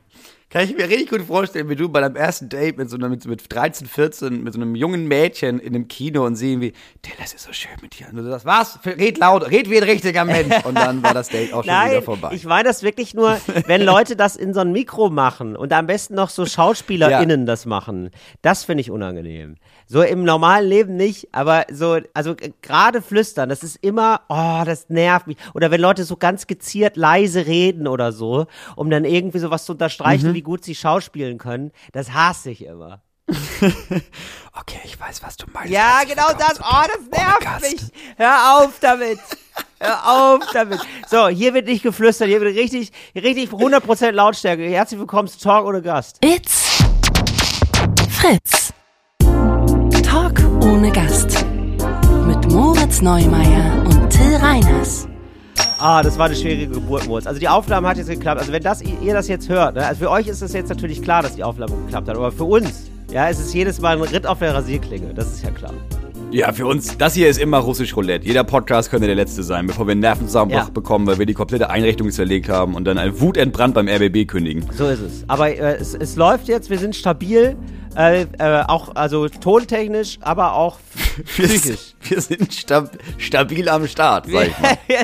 Kann 0.55 0.63
ich 0.67 0.77
mir 0.77 0.89
richtig 0.89 1.11
gut 1.11 1.23
vorstellen, 1.23 1.69
wie 1.69 1.75
du 1.75 1.89
bei 1.89 2.01
deinem 2.01 2.15
ersten 2.15 2.49
Date 2.49 2.79
mit 2.79 2.89
so 2.89 2.97
einer, 2.97 3.09
mit, 3.09 3.27
mit 3.27 3.53
13, 3.53 3.89
14, 3.89 4.41
mit 4.41 4.55
so 4.55 4.61
einem 4.61 4.77
jungen 4.77 5.09
Mädchen 5.09 5.59
in 5.59 5.75
einem 5.75 5.89
Kino 5.89 6.25
und 6.25 6.37
sehen 6.37 6.61
wie, 6.61 6.73
Till, 7.03 7.15
das 7.19 7.35
ist 7.35 7.43
so 7.43 7.53
schön 7.53 7.73
mit 7.83 7.99
dir. 7.99 8.07
Und 8.09 8.19
du 8.19 8.23
sagst, 8.23 8.47
was? 8.47 8.79
Red 8.87 9.19
laut, 9.19 9.51
red 9.51 9.69
wie 9.69 9.79
ein 9.79 9.83
richtiger 9.83 10.25
Mensch. 10.25 10.55
Und 10.65 10.77
dann 10.77 11.03
war 11.03 11.13
das 11.13 11.29
Date 11.29 11.53
auch 11.53 11.65
schon 11.65 11.73
Nein, 11.75 11.91
wieder 11.91 12.03
vorbei. 12.03 12.31
Ich 12.33 12.45
meine 12.45 12.69
das 12.69 12.85
wirklich 12.85 13.15
nur, 13.15 13.37
wenn 13.67 13.83
Leute 13.83 14.15
das 14.15 14.37
in 14.37 14.55
so 14.55 14.61
ein 14.61 14.71
Mikro 14.71 15.11
machen 15.11 15.57
und 15.57 15.73
am 15.73 15.89
besten 15.89 16.15
noch 16.15 16.31
so 16.31 16.47
SchauspielerInnen 16.47 17.41
ja. 17.41 17.47
das 17.47 17.67
machen. 17.67 18.11
Das 18.43 18.63
finde 18.63 18.83
ich 18.83 18.93
unangenehm. 18.93 19.57
So 19.87 20.03
im 20.03 20.25
normalen 20.25 20.69
Leben 20.69 20.97
nicht, 20.97 21.29
aber 21.33 21.67
so, 21.71 21.99
also 22.15 22.35
gerade 22.63 23.03
flüstern, 23.03 23.49
das 23.49 23.63
ist 23.63 23.77
immer, 23.77 24.23
oh, 24.29 24.63
das 24.65 24.89
nervt 24.89 25.27
mich. 25.27 25.37
Oder 25.55 25.71
wenn 25.71 25.81
Leute 25.81 26.05
so 26.05 26.17
ganz 26.17 26.47
geziert 26.47 26.97
leise 26.97 27.47
reden 27.47 27.87
oder 27.87 28.13
so, 28.13 28.47
um 28.77 28.91
dann 28.91 29.05
irgendwie 29.05 29.39
sowas 29.39 29.65
zu 29.65 29.73
unterstreichen, 29.73 30.31
mhm. 30.31 30.35
wie 30.35 30.43
gut 30.43 30.65
sie 30.65 30.75
schauspielen 30.75 31.39
können, 31.39 31.71
das 31.93 32.13
hasse 32.13 32.51
ich 32.51 32.65
immer. 32.65 33.03
okay, 34.53 34.81
ich 34.85 35.01
weiß, 35.01 35.23
was 35.23 35.37
du 35.37 35.47
meinst. 35.53 35.71
Ja, 35.71 36.01
genau 36.07 36.29
das. 36.39 36.61
Oh, 36.61 36.85
das 36.87 37.09
nervt 37.11 37.63
mich. 37.63 37.91
Hör 38.17 38.59
auf 38.59 38.79
damit. 38.81 39.19
Hör 39.81 40.11
auf 40.11 40.41
damit. 40.53 40.81
So, 41.09 41.29
hier 41.29 41.55
wird 41.55 41.67
nicht 41.67 41.83
geflüstert, 41.83 42.29
hier 42.29 42.41
wird 42.41 42.55
richtig, 42.55 42.93
richtig 43.15 43.51
100% 43.51 44.11
Lautstärke. 44.11 44.65
Herzlich 44.65 45.01
willkommen 45.01 45.29
zu 45.29 45.39
Talk 45.39 45.67
ohne 45.67 45.81
Gast. 45.81 46.19
It's 46.23 46.85
Fritz. 48.11 48.73
Talk 50.15 50.41
ohne 50.63 50.93
Gast. 50.93 51.45
Mit 52.25 52.49
Moritz 52.49 53.03
Neumeier 53.03 53.83
und 53.85 54.09
Till 54.11 54.37
Reiners. 54.37 55.09
Ah, 55.81 56.05
das 56.05 56.17
war 56.17 56.27
eine 56.27 56.37
schwierige 56.37 56.69
Geburt, 56.69 57.09
Moritz. 57.09 57.27
Also 57.27 57.41
die 57.41 57.49
Aufnahme 57.49 57.89
hat 57.89 57.97
jetzt 57.97 58.09
geklappt. 58.09 58.39
Also 58.39 58.53
wenn 58.53 58.63
das, 58.63 58.81
ihr 58.81 59.13
das 59.13 59.27
jetzt 59.27 59.49
hört, 59.49 59.75
ne? 59.75 59.85
also 59.85 60.05
für 60.05 60.11
euch 60.13 60.29
ist 60.29 60.41
es 60.41 60.53
jetzt 60.53 60.69
natürlich 60.69 61.03
klar, 61.03 61.23
dass 61.23 61.35
die 61.35 61.43
Aufnahme 61.43 61.75
geklappt 61.87 62.07
hat. 62.07 62.15
Aber 62.15 62.31
für 62.31 62.45
uns, 62.45 62.89
ja, 63.11 63.29
es 63.29 63.41
ist 63.41 63.53
jedes 63.55 63.81
Mal 63.81 63.97
ein 63.97 64.03
Ritt 64.03 64.25
auf 64.25 64.39
der 64.39 64.55
Rasierklinge. 64.55 65.13
Das 65.15 65.33
ist 65.33 65.43
ja 65.43 65.51
klar. 65.51 65.75
Ja, 66.31 66.53
für 66.53 66.67
uns, 66.67 66.97
das 66.97 67.15
hier 67.15 67.29
ist 67.29 67.41
immer 67.41 67.59
russisch 67.59 67.97
Roulette. 67.97 68.25
Jeder 68.25 68.45
Podcast 68.45 68.91
könnte 68.91 69.09
der 69.09 69.17
letzte 69.17 69.43
sein, 69.43 69.67
bevor 69.67 69.89
wir 69.89 69.93
einen 69.93 70.01
Nervenzusammenbruch 70.01 70.67
ja. 70.67 70.71
bekommen, 70.71 71.09
weil 71.09 71.19
wir 71.19 71.27
die 71.27 71.35
komplette 71.35 71.71
Einrichtung 71.71 72.13
zerlegt 72.13 72.49
haben 72.49 72.77
und 72.77 72.85
dann 72.85 72.99
ein 72.99 73.21
Wutentbrannt 73.21 73.75
beim 73.75 73.89
RBB 73.89 74.29
kündigen. 74.29 74.65
So 74.73 74.87
ist 74.87 75.01
es. 75.01 75.25
Aber 75.27 75.51
äh, 75.51 75.77
es, 75.77 75.95
es 75.95 76.15
läuft 76.15 76.47
jetzt, 76.47 76.71
wir 76.71 76.79
sind 76.79 76.95
stabil. 76.95 77.57
Äh, 77.97 78.27
äh, 78.39 78.65
auch, 78.67 78.95
also 78.97 79.29
tontechnisch, 79.29 80.19
aber 80.21 80.55
auch 80.55 80.79
psychisch. 81.27 81.95
Wir, 82.01 82.11
wir 82.11 82.21
sind 82.21 82.53
stab 82.53 82.91
stabil 83.19 83.69
am 83.69 83.87
Start, 83.87 84.27
sag 84.27 84.49
ich 84.49 84.59
mal. 84.59 84.79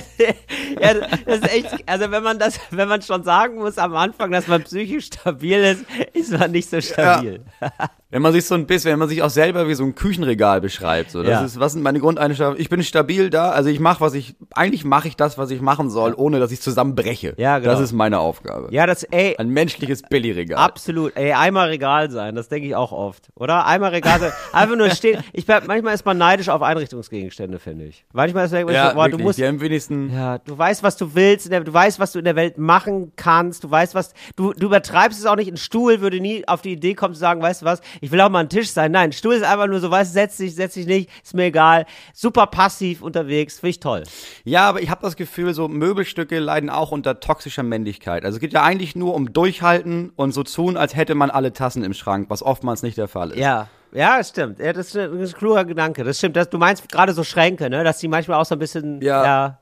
ja, 0.80 0.94
das 0.94 1.38
ist 1.38 1.52
echt, 1.52 1.88
also 1.88 2.10
wenn 2.10 2.22
man 2.22 2.38
das, 2.38 2.58
wenn 2.70 2.88
man 2.88 3.02
schon 3.02 3.22
sagen 3.22 3.56
muss 3.56 3.78
am 3.78 3.94
Anfang, 3.94 4.32
dass 4.32 4.48
man 4.48 4.64
psychisch 4.64 5.06
stabil 5.06 5.58
ist, 5.62 5.84
ist 6.14 6.32
man 6.36 6.50
nicht 6.50 6.68
so 6.68 6.80
stabil. 6.80 7.42
Ja. 7.60 7.72
Wenn 8.12 8.22
man 8.22 8.32
sich 8.32 8.44
so 8.44 8.56
ein 8.56 8.66
bisschen, 8.66 8.90
wenn 8.90 8.98
man 8.98 9.08
sich 9.08 9.22
auch 9.22 9.30
selber 9.30 9.68
wie 9.68 9.74
so 9.74 9.84
ein 9.84 9.94
Küchenregal 9.94 10.60
beschreibt, 10.60 11.12
so, 11.12 11.22
das 11.22 11.30
ja. 11.30 11.44
ist, 11.44 11.60
was 11.60 11.74
sind 11.74 11.82
meine 11.82 12.00
Grundeinstellungen? 12.00 12.60
Ich 12.60 12.68
bin 12.68 12.82
stabil 12.82 13.30
da, 13.30 13.50
also 13.50 13.70
ich 13.70 13.78
mache, 13.78 14.00
was 14.00 14.14
ich, 14.14 14.34
eigentlich 14.52 14.84
mache 14.84 15.06
ich 15.06 15.14
das, 15.14 15.38
was 15.38 15.52
ich 15.52 15.60
machen 15.60 15.90
soll, 15.90 16.14
ohne 16.16 16.40
dass 16.40 16.50
ich 16.50 16.60
zusammenbreche. 16.60 17.34
Ja, 17.36 17.60
genau. 17.60 17.70
Das 17.70 17.80
ist 17.80 17.92
meine 17.92 18.18
Aufgabe. 18.18 18.66
Ja, 18.72 18.86
das, 18.86 19.04
ey. 19.04 19.36
Ein 19.38 19.50
menschliches 19.50 20.02
Billigregal. 20.02 20.58
Absolut, 20.58 21.16
ey, 21.16 21.34
einmal 21.34 21.68
Regal 21.68 22.10
sein, 22.10 22.34
das 22.34 22.48
denke 22.48 22.66
ich 22.66 22.74
auch 22.74 22.90
oft, 22.90 23.28
oder? 23.36 23.64
Einmal 23.64 23.90
Regal 23.90 24.18
sein, 24.18 24.32
einfach 24.52 24.74
nur 24.74 24.90
stehen. 24.90 25.22
Ich, 25.32 25.46
manchmal 25.46 25.94
ist 25.94 26.04
man 26.04 26.18
neidisch 26.18 26.48
auf 26.48 26.62
Einrichtungsgegenstände, 26.62 27.60
finde 27.60 27.84
ich. 27.84 28.04
Manchmal 28.12 28.46
ist 28.46 28.52
man, 28.52 28.68
ja, 28.70 28.92
boah, 28.92 29.04
wirklich, 29.04 29.18
du 29.18 29.22
musst, 29.22 29.38
die 29.38 29.46
am 29.46 29.60
wenigsten. 29.60 30.12
Ja, 30.12 30.38
du 30.38 30.58
weißt, 30.58 30.82
was 30.82 30.96
du 30.96 31.14
willst, 31.14 31.52
du 31.52 31.72
weißt, 31.72 32.00
was 32.00 32.10
du 32.10 32.18
in 32.18 32.24
der 32.24 32.34
Welt 32.34 32.58
machen 32.58 33.12
kannst, 33.14 33.62
du 33.62 33.70
weißt, 33.70 33.94
was, 33.94 34.14
du, 34.34 34.52
du 34.52 34.66
übertreibst 34.66 35.20
es 35.20 35.26
auch 35.26 35.36
nicht, 35.36 35.48
ein 35.48 35.56
Stuhl 35.56 36.00
würde 36.00 36.18
nie 36.18 36.46
auf 36.48 36.60
die 36.60 36.72
Idee 36.72 36.94
kommen 36.94 37.14
zu 37.14 37.20
sagen, 37.20 37.40
weißt 37.40 37.62
du 37.62 37.66
was, 37.66 37.80
ich 38.00 38.10
will 38.10 38.20
auch 38.20 38.28
mal 38.28 38.40
einen 38.40 38.48
Tisch 38.48 38.70
sein. 38.70 38.92
Nein, 38.92 39.12
Stuhl 39.12 39.34
ist 39.34 39.42
einfach 39.42 39.66
nur 39.66 39.80
so, 39.80 39.90
weißt 39.90 40.12
setz 40.12 40.36
dich, 40.36 40.54
setz 40.54 40.74
dich 40.74 40.86
nicht, 40.86 41.10
ist 41.22 41.34
mir 41.34 41.44
egal. 41.44 41.86
Super 42.12 42.46
passiv 42.46 43.02
unterwegs, 43.02 43.60
finde 43.60 43.70
ich 43.70 43.80
toll. 43.80 44.04
Ja, 44.44 44.68
aber 44.68 44.82
ich 44.82 44.90
habe 44.90 45.02
das 45.02 45.16
Gefühl, 45.16 45.54
so 45.54 45.68
Möbelstücke 45.68 46.38
leiden 46.38 46.70
auch 46.70 46.92
unter 46.92 47.20
toxischer 47.20 47.62
Männlichkeit. 47.62 48.24
Also 48.24 48.36
es 48.36 48.40
geht 48.40 48.52
ja 48.52 48.62
eigentlich 48.62 48.96
nur 48.96 49.14
um 49.14 49.32
Durchhalten 49.32 50.12
und 50.16 50.32
so 50.32 50.42
tun, 50.42 50.76
als 50.76 50.96
hätte 50.96 51.14
man 51.14 51.30
alle 51.30 51.52
Tassen 51.52 51.84
im 51.84 51.94
Schrank, 51.94 52.30
was 52.30 52.42
oftmals 52.42 52.82
nicht 52.82 52.96
der 52.96 53.08
Fall 53.08 53.30
ist. 53.30 53.38
Ja. 53.38 53.68
Ja, 53.92 54.18
das 54.18 54.28
stimmt. 54.28 54.60
Ja, 54.60 54.72
das 54.72 54.94
ist 54.94 54.96
ein 54.96 55.32
kluger 55.32 55.64
Gedanke. 55.64 56.04
Das 56.04 56.18
stimmt. 56.18 56.36
Das, 56.36 56.48
du 56.48 56.58
meinst 56.58 56.88
gerade 56.88 57.12
so 57.12 57.24
Schränke, 57.24 57.68
ne? 57.68 57.82
Dass 57.82 57.98
die 57.98 58.06
manchmal 58.06 58.40
auch 58.40 58.44
so 58.44 58.54
ein 58.54 58.60
bisschen. 58.60 59.00
Ja. 59.00 59.24
ja 59.24 59.58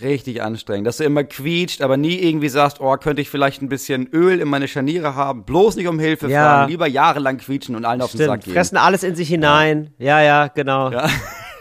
Richtig 0.00 0.42
anstrengend, 0.42 0.86
dass 0.86 0.96
du 0.96 1.04
immer 1.04 1.24
quietscht, 1.24 1.82
aber 1.82 1.96
nie 1.96 2.16
irgendwie 2.16 2.48
sagst, 2.48 2.80
oh, 2.80 2.96
könnte 2.96 3.20
ich 3.20 3.28
vielleicht 3.28 3.60
ein 3.60 3.68
bisschen 3.68 4.08
Öl 4.12 4.40
in 4.40 4.48
meine 4.48 4.66
Scharniere 4.66 5.14
haben, 5.14 5.44
bloß 5.44 5.76
nicht 5.76 5.86
um 5.86 5.98
Hilfe 5.98 6.28
ja. 6.28 6.42
fragen, 6.42 6.70
lieber 6.70 6.86
jahrelang 6.86 7.36
quietschen 7.36 7.76
und 7.76 7.84
allen 7.84 8.00
Stimmt. 8.00 8.04
auf 8.04 8.16
den 8.16 8.26
Sack 8.26 8.44
gehen. 8.44 8.54
Fressen 8.54 8.76
alles 8.78 9.02
in 9.02 9.14
sich 9.14 9.28
hinein. 9.28 9.92
Ja, 9.98 10.20
ja, 10.20 10.44
ja 10.44 10.48
genau. 10.48 10.90
Ja. 10.90 11.08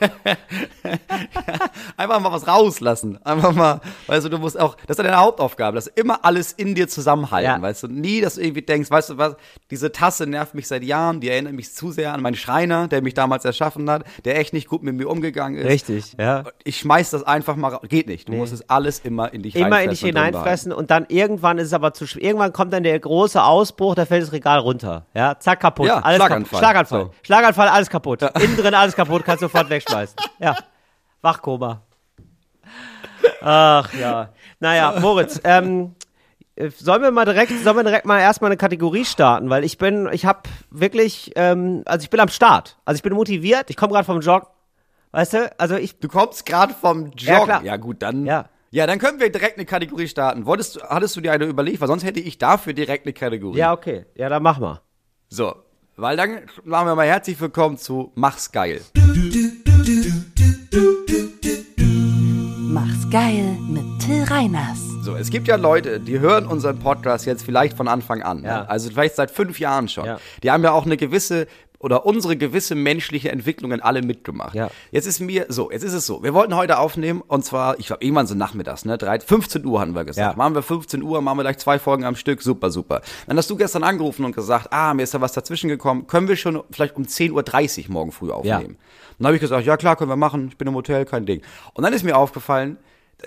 Einfach 1.98 2.20
mal 2.20 2.32
was 2.32 2.48
rauslassen. 2.48 3.24
Einfach 3.24 3.54
mal, 3.54 3.82
weißt 4.08 4.26
du, 4.26 4.30
du 4.30 4.38
musst 4.40 4.60
auch, 4.60 4.76
das 4.88 4.98
ist 4.98 5.04
deine 5.04 5.18
Hauptaufgabe, 5.18 5.76
dass 5.76 5.88
immer 5.88 6.26
alles 6.26 6.52
in 6.54 6.76
dir 6.76 6.88
zusammenhalten, 6.88 7.52
ja. 7.52 7.62
weißt 7.62 7.84
du, 7.84 7.88
nie, 7.88 8.22
dass 8.22 8.36
du 8.36 8.42
irgendwie 8.42 8.62
denkst, 8.64 8.90
weißt 8.90 9.12
du 9.12 9.18
was, 9.18 9.36
diese 9.70 9.92
Tasse 9.92 10.26
nervt 10.26 10.56
mich 10.56 10.68
seit 10.68 10.84
Jahren, 10.84 11.20
die 11.22 11.30
erinnert 11.30 11.54
mich 11.54 11.74
zu 11.74 11.92
sehr 11.92 12.14
an 12.14 12.22
meinen 12.22 12.36
Schreiner, 12.36 12.88
der 12.88 13.02
mich 13.02 13.14
damals 13.14 13.46
erschaffen 13.46 13.90
hat, 13.90 14.04
der 14.26 14.40
echt 14.40 14.54
nicht 14.54 14.68
gut 14.68 14.84
mit 14.84 14.96
mir 14.96 15.08
umgegangen 15.08 15.60
ist. 15.60 15.68
Richtig, 15.68 16.16
ja. 16.18 16.46
Ich 16.64 16.78
schmeiß 16.80 17.12
das 17.12 17.24
einfach 17.24 17.56
mal, 17.56 17.80
geht 17.88 18.08
nicht. 18.08 18.28
Du 18.28 18.34
nee. 18.34 18.40
musst 18.40 18.54
es 18.54 18.68
alles 18.70 19.00
immer 19.00 19.34
in 19.34 19.44
dich 19.44 19.56
Immer 19.56 19.84
in 19.84 19.92
dich 19.92 20.02
hineinfressen 20.02 20.74
und 20.74 20.92
dann 20.92 21.06
irgendwann 21.10 21.58
ist 21.58 21.68
es 21.68 21.74
aber 21.74 21.94
zu 21.94 22.08
schwer. 22.08 22.24
Irgendwann 22.24 22.54
kommt 22.54 22.74
dann 22.74 22.84
der 22.84 23.00
große 23.00 23.42
Ausbruch, 23.42 23.96
da 23.96 24.06
fällt 24.06 24.24
das 24.24 24.32
Regal 24.32 24.60
runter. 24.60 25.06
Ja, 25.14 25.38
zack, 25.40 25.60
kaputt. 25.60 25.88
Ja, 25.88 26.00
alles 26.00 26.18
Schlaganfall. 26.18 26.44
Kaputt. 26.44 26.60
Schlaganfall. 26.60 27.02
So. 27.02 27.12
Schlaganfall, 27.24 27.68
alles 27.68 27.90
kaputt. 27.90 28.22
Ja. 28.22 28.28
Innen 28.30 28.58
drin 28.58 28.74
alles 28.74 28.96
kaputt, 28.96 29.24
kannst 29.26 29.42
sofort 29.42 29.70
wegschmeißen 29.70 29.91
wegschmeißen. 29.92 30.16
Ja. 30.40 30.56
Wachkoma. 31.22 31.82
Ach 33.42 33.94
ja. 33.94 34.30
Naja, 34.60 35.00
Moritz, 35.00 35.40
ähm, 35.44 35.96
sollen 36.78 37.02
wir 37.02 37.12
mal 37.12 37.26
direkt, 37.26 37.52
sollen 37.64 37.78
wir 37.78 37.84
direkt 37.84 38.06
mal 38.06 38.20
erstmal 38.20 38.50
eine 38.50 38.58
Kategorie 38.58 39.06
starten, 39.06 39.50
weil 39.50 39.64
ich 39.64 39.78
bin, 39.78 40.10
ich 40.12 40.26
habe 40.26 40.42
wirklich, 40.70 41.32
ähm, 41.36 41.84
also 41.86 42.04
ich 42.04 42.10
bin 42.10 42.20
am 42.20 42.30
Start. 42.30 42.78
Also 42.86 42.98
ich 42.98 43.04
bin 43.04 43.14
motiviert, 43.14 43.70
ich 43.70 43.78
komme 43.78 43.94
gerade 43.94 44.06
vom 44.06 44.22
Jog. 44.22 44.48
Weißt 45.12 45.34
du? 45.34 45.60
Also 45.60 45.76
ich. 45.76 46.00
Du 46.00 46.08
kommst 46.08 46.46
gerade 46.46 46.74
vom 46.74 47.12
Jog. 47.18 47.48
Ja, 47.48 47.62
ja 47.62 47.78
gut, 47.78 48.02
dann. 48.02 48.26
Ja. 48.26 48.46
Ja, 48.74 48.88
dann 48.88 49.00
können 49.00 49.20
wir 49.20 49.30
direkt 49.30 49.58
eine 49.58 49.66
Kategorie 49.66 50.08
starten. 50.08 50.46
Wolltest 50.46 50.78
du, 50.78 50.82
hattest 50.84 51.18
du 51.18 51.22
dir 51.22 51.34
eine 51.34 51.44
überlegt? 51.44 51.82
Weil 51.82 51.90
sonst 51.90 52.06
hätte 52.06 52.22
ich 52.22 52.38
dafür 52.38 52.72
direkt 52.72 53.06
eine 53.06 53.12
Kategorie. 53.12 53.58
Ja, 53.58 53.74
okay. 53.74 54.06
Ja, 54.16 54.30
dann 54.30 54.42
mach 54.42 54.60
mal. 54.60 54.80
So, 55.28 55.54
weil 55.98 56.16
dann 56.16 56.44
machen 56.64 56.88
wir 56.88 56.96
mal 56.96 57.06
herzlich 57.06 57.42
willkommen 57.42 57.78
zu 57.78 58.14
Mach's 58.16 58.54
geil. 58.54 58.80
Mach's 62.74 63.10
geil 63.12 63.58
mit 63.68 63.84
Till 64.00 64.24
Reiners. 64.24 64.80
So, 65.04 65.16
es 65.16 65.30
gibt 65.30 65.48
ja 65.50 65.58
Leute, 65.58 66.00
die 66.00 66.20
hören 66.20 66.48
unseren 66.48 66.80
Podcast 66.80 67.26
jetzt 67.26 67.44
vielleicht 67.44 67.76
von 67.76 67.90
Anfang 67.90 68.22
an. 68.22 68.46
Ja. 68.46 68.64
Also 68.64 68.90
vielleicht 68.90 69.16
seit 69.16 69.32
fünf 69.32 69.60
Jahren 69.60 69.90
schon. 69.90 70.06
Ja. 70.06 70.20
Die 70.44 70.52
haben 70.52 70.64
ja 70.64 70.72
auch 70.72 70.86
eine 70.86 70.96
gewisse 70.96 71.48
oder 71.82 72.06
unsere 72.06 72.38
gewisse 72.38 72.76
menschliche 72.76 73.32
Entwicklungen 73.32 73.82
alle 73.82 74.02
mitgemacht. 74.02 74.54
Ja. 74.54 74.70
Jetzt 74.92 75.08
ist 75.08 75.20
mir 75.20 75.48
so, 75.50 75.72
jetzt 75.72 75.84
ist 75.84 75.94
es 75.94 76.06
so. 76.06 76.24
Wir 76.24 76.34
wollten 76.34 76.56
heute 76.56 76.78
aufnehmen 76.78 77.22
und 77.28 77.44
zwar, 77.44 77.80
ich 77.80 77.88
glaube, 77.88 78.06
irgendwann 78.06 78.28
so 78.28 78.36
nachmittags, 78.36 78.86
ne? 78.86 78.98
3, 78.98 79.20
15 79.20 79.66
Uhr 79.66 79.82
hatten 79.82 79.96
wir 79.96 80.06
gesagt. 80.06 80.34
Ja. 80.34 80.38
Machen 80.38 80.54
wir 80.54 80.62
15 80.62 81.02
Uhr, 81.02 81.22
machen 81.22 81.40
wir 81.40 81.44
gleich 81.44 81.58
zwei 81.58 81.80
Folgen 81.80 82.06
am 82.06 82.16
Stück, 82.16 82.42
super, 82.44 82.70
super. 82.70 83.02
Dann 83.28 83.36
hast 83.38 83.50
du 83.50 83.56
gestern 83.56 83.84
angerufen 83.84 84.24
und 84.26 84.36
gesagt, 84.36 84.68
ah, 84.72 84.94
mir 84.94 85.04
ist 85.04 85.14
da 85.14 85.22
was 85.22 85.34
dazwischen 85.34 85.70
gekommen, 85.70 86.08
können 86.08 86.28
wir 86.28 86.36
schon 86.38 86.64
vielleicht 86.72 86.96
um 86.96 87.04
10.30 87.04 87.88
Uhr 87.88 87.92
morgen 87.92 88.12
früh 88.12 88.32
aufnehmen? 88.32 88.78
Dann 89.22 89.28
habe 89.28 89.36
ich 89.36 89.42
gesagt, 89.42 89.66
ja 89.66 89.78
klar, 89.78 89.96
können 89.96 90.10
wir 90.10 90.16
machen, 90.16 90.48
ich 90.50 90.58
bin 90.58 90.68
im 90.68 90.74
Hotel, 90.76 91.06
kein 91.06 91.26
Ding. 91.26 91.42
Und 91.74 91.84
dann 91.84 91.94
ist 91.94 92.04
mir 92.04 92.18
aufgefallen, 92.18 92.78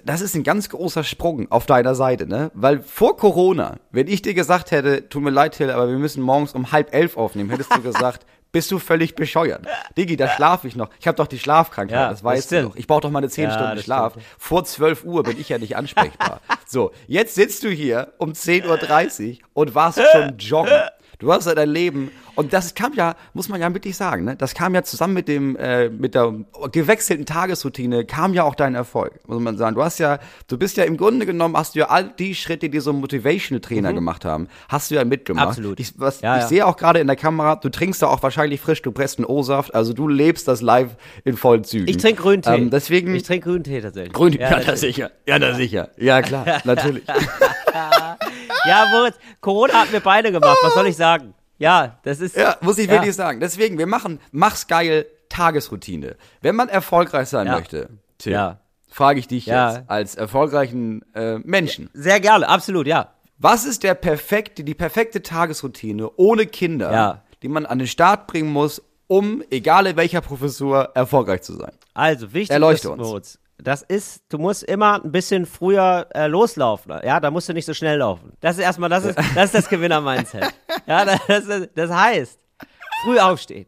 das 0.04 0.20
ist 0.22 0.34
ein 0.34 0.42
ganz 0.42 0.68
großer 0.68 1.04
Sprung 1.04 1.50
auf 1.52 1.66
deiner 1.66 1.94
Seite, 1.94 2.26
ne? 2.26 2.50
Weil 2.54 2.80
vor 2.82 3.16
Corona, 3.16 3.76
wenn 3.92 4.08
ich 4.08 4.22
dir 4.22 4.34
gesagt 4.34 4.72
hätte, 4.72 5.08
tut 5.08 5.22
mir 5.22 5.30
leid, 5.30 5.54
Till, 5.56 5.70
aber 5.70 5.88
wir 5.88 5.98
müssen 5.98 6.20
morgens 6.20 6.52
um 6.52 6.72
halb 6.72 6.92
elf 6.92 7.16
aufnehmen, 7.16 7.48
hättest 7.50 7.72
du 7.76 7.80
gesagt, 7.80 8.26
bist 8.50 8.72
du 8.72 8.80
völlig 8.80 9.14
bescheuert. 9.14 9.64
Digi, 9.96 10.16
da 10.16 10.28
schlafe 10.28 10.66
ich 10.66 10.74
noch. 10.74 10.88
Ich 10.98 11.06
habe 11.06 11.14
doch 11.16 11.28
die 11.28 11.38
Schlafkrankheit, 11.38 11.96
Ja, 11.96 12.10
das 12.10 12.24
weißt 12.24 12.50
du 12.52 12.62
doch. 12.64 12.76
Ich 12.76 12.88
brauche 12.88 13.02
doch 13.02 13.10
meine 13.10 13.28
zehn 13.28 13.44
Ja, 13.50 13.52
Stunden 13.52 13.78
Schlaf. 13.82 14.12
stimmt. 14.14 14.26
Vor 14.38 14.64
12 14.64 15.04
Uhr 15.04 15.22
bin 15.22 15.38
ich 15.40 15.48
ja 15.48 15.58
nicht 15.58 15.76
ansprechbar. 15.76 16.40
so, 16.66 16.90
jetzt 17.06 17.36
sitzt 17.36 17.62
du 17.62 17.68
hier 17.68 18.12
um 18.18 18.32
10.30 18.32 19.30
Uhr 19.30 19.36
und 19.54 19.74
warst 19.76 20.00
schon 20.12 20.38
joggen. 20.38 20.72
Du 21.24 21.32
hast 21.32 21.46
ja 21.46 21.54
dein 21.54 21.70
Leben 21.70 22.10
und 22.34 22.52
das 22.52 22.74
kam 22.74 22.92
ja, 22.94 23.14
muss 23.32 23.48
man 23.48 23.60
ja 23.60 23.72
wirklich 23.72 23.96
sagen, 23.96 24.24
ne? 24.24 24.36
Das 24.36 24.52
kam 24.54 24.74
ja 24.74 24.82
zusammen 24.82 25.14
mit 25.14 25.26
dem 25.26 25.56
äh, 25.56 25.88
mit 25.88 26.14
der 26.14 26.34
gewechselten 26.70 27.24
Tagesroutine 27.24 28.04
kam 28.04 28.34
ja 28.34 28.42
auch 28.44 28.54
dein 28.54 28.74
Erfolg, 28.74 29.26
muss 29.26 29.40
man 29.40 29.56
sagen. 29.56 29.74
Du 29.74 29.82
hast 29.82 29.98
ja, 29.98 30.18
du 30.48 30.58
bist 30.58 30.76
ja 30.76 30.84
im 30.84 30.96
Grunde 30.98 31.24
genommen 31.24 31.56
hast 31.56 31.74
du 31.74 31.78
ja 31.78 31.86
all 31.88 32.10
die 32.18 32.34
Schritte, 32.34 32.68
die 32.68 32.80
so 32.80 32.92
Motivational 32.92 33.60
Trainer 33.60 33.92
gemacht 33.94 34.24
haben, 34.26 34.48
hast 34.68 34.90
du 34.90 34.96
ja 34.96 35.04
mitgemacht. 35.04 35.44
Mhm. 35.46 35.48
Absolut. 35.50 35.80
Ich, 35.80 35.98
was, 35.98 36.20
Ja, 36.20 36.36
ich 36.36 36.42
ja. 36.42 36.48
sehe 36.48 36.66
auch 36.66 36.76
gerade 36.76 36.98
in 37.00 37.06
der 37.06 37.16
Kamera, 37.16 37.56
du 37.56 37.70
trinkst 37.70 38.02
da 38.02 38.08
auch 38.08 38.22
wahrscheinlich 38.22 38.60
frisch, 38.60 38.82
du 38.82 38.92
presst 38.92 39.18
einen 39.18 39.26
O-Saft, 39.26 39.74
also 39.74 39.94
du 39.94 40.06
lebst 40.06 40.46
das 40.46 40.60
live 40.60 40.96
in 41.24 41.36
vollen 41.38 41.64
Zügen. 41.64 41.88
Ich 41.88 41.96
trinke 41.96 42.20
Grüntee. 42.20 42.54
Ähm, 42.54 42.68
deswegen 42.70 43.14
ich 43.14 43.22
trinke 43.22 43.48
Grüntee 43.48 43.80
tatsächlich. 43.80 44.12
Grün, 44.12 44.34
ja, 44.34 44.50
Ja, 44.50 44.60
das- 44.60 44.80
sicher. 44.80 45.10
Ja, 45.26 45.38
das 45.38 45.56
sicher. 45.56 45.88
Ja, 45.96 46.20
klar, 46.20 46.44
natürlich. 46.64 47.04
Ja, 47.74 48.86
Moritz, 48.92 49.16
Corona 49.40 49.74
hat 49.74 49.92
mir 49.92 50.00
beide 50.00 50.32
gemacht. 50.32 50.56
Was 50.62 50.74
soll 50.74 50.86
ich 50.86 50.96
sagen? 50.96 51.34
Ja, 51.58 51.98
das 52.02 52.20
ist. 52.20 52.36
Ja, 52.36 52.56
muss 52.60 52.78
ich 52.78 52.86
Ja. 52.86 52.92
wirklich 52.92 53.14
sagen. 53.14 53.40
Deswegen, 53.40 53.78
wir 53.78 53.86
machen 53.86 54.20
Mach's 54.32 54.66
geil 54.66 55.06
Tagesroutine. 55.28 56.16
Wenn 56.40 56.56
man 56.56 56.68
erfolgreich 56.68 57.28
sein 57.28 57.46
Ja. 57.46 57.54
möchte, 57.56 57.88
Tim, 58.18 58.32
Ja. 58.32 58.60
frage 58.90 59.18
ich 59.18 59.28
dich 59.28 59.46
Ja. 59.46 59.72
jetzt 59.76 59.90
als 59.90 60.14
erfolgreichen 60.14 61.02
äh, 61.14 61.38
Menschen. 61.38 61.90
Sehr 61.92 62.20
gerne, 62.20 62.48
absolut, 62.48 62.86
ja. 62.86 63.08
Was 63.38 63.64
ist 63.64 63.82
der 63.82 63.94
perfekte, 63.94 64.62
die 64.64 64.74
perfekte 64.74 65.22
Tagesroutine 65.22 66.10
ohne 66.16 66.46
Kinder, 66.46 66.92
Ja. 66.92 67.22
die 67.42 67.48
man 67.48 67.66
an 67.66 67.78
den 67.78 67.88
Start 67.88 68.26
bringen 68.28 68.52
muss, 68.52 68.80
um, 69.08 69.42
egal 69.50 69.86
in 69.86 69.96
welcher 69.96 70.20
Professur, 70.20 70.90
erfolgreich 70.94 71.42
zu 71.42 71.54
sein? 71.56 71.72
Also, 71.94 72.32
wichtig 72.32 72.50
Erleuchte 72.50 72.88
ist, 72.88 72.92
uns. 72.94 73.02
Moritz, 73.08 73.38
das 73.58 73.82
ist, 73.82 74.22
du 74.28 74.38
musst 74.38 74.62
immer 74.64 75.02
ein 75.04 75.12
bisschen 75.12 75.46
früher 75.46 76.08
äh, 76.14 76.26
loslaufen. 76.26 76.92
Ja, 77.04 77.20
da 77.20 77.30
musst 77.30 77.48
du 77.48 77.52
nicht 77.52 77.66
so 77.66 77.74
schnell 77.74 77.98
laufen. 77.98 78.32
Das 78.40 78.56
ist 78.58 78.62
erstmal, 78.64 78.90
das 78.90 79.04
ist 79.04 79.18
das, 79.34 79.44
ist 79.46 79.54
das 79.54 79.68
Gewinner-Mindset. 79.68 80.44
ja, 80.86 81.04
das, 81.04 81.20
das, 81.26 81.68
das 81.74 81.90
heißt, 81.90 82.38
früh 83.04 83.18
aufstehen. 83.18 83.66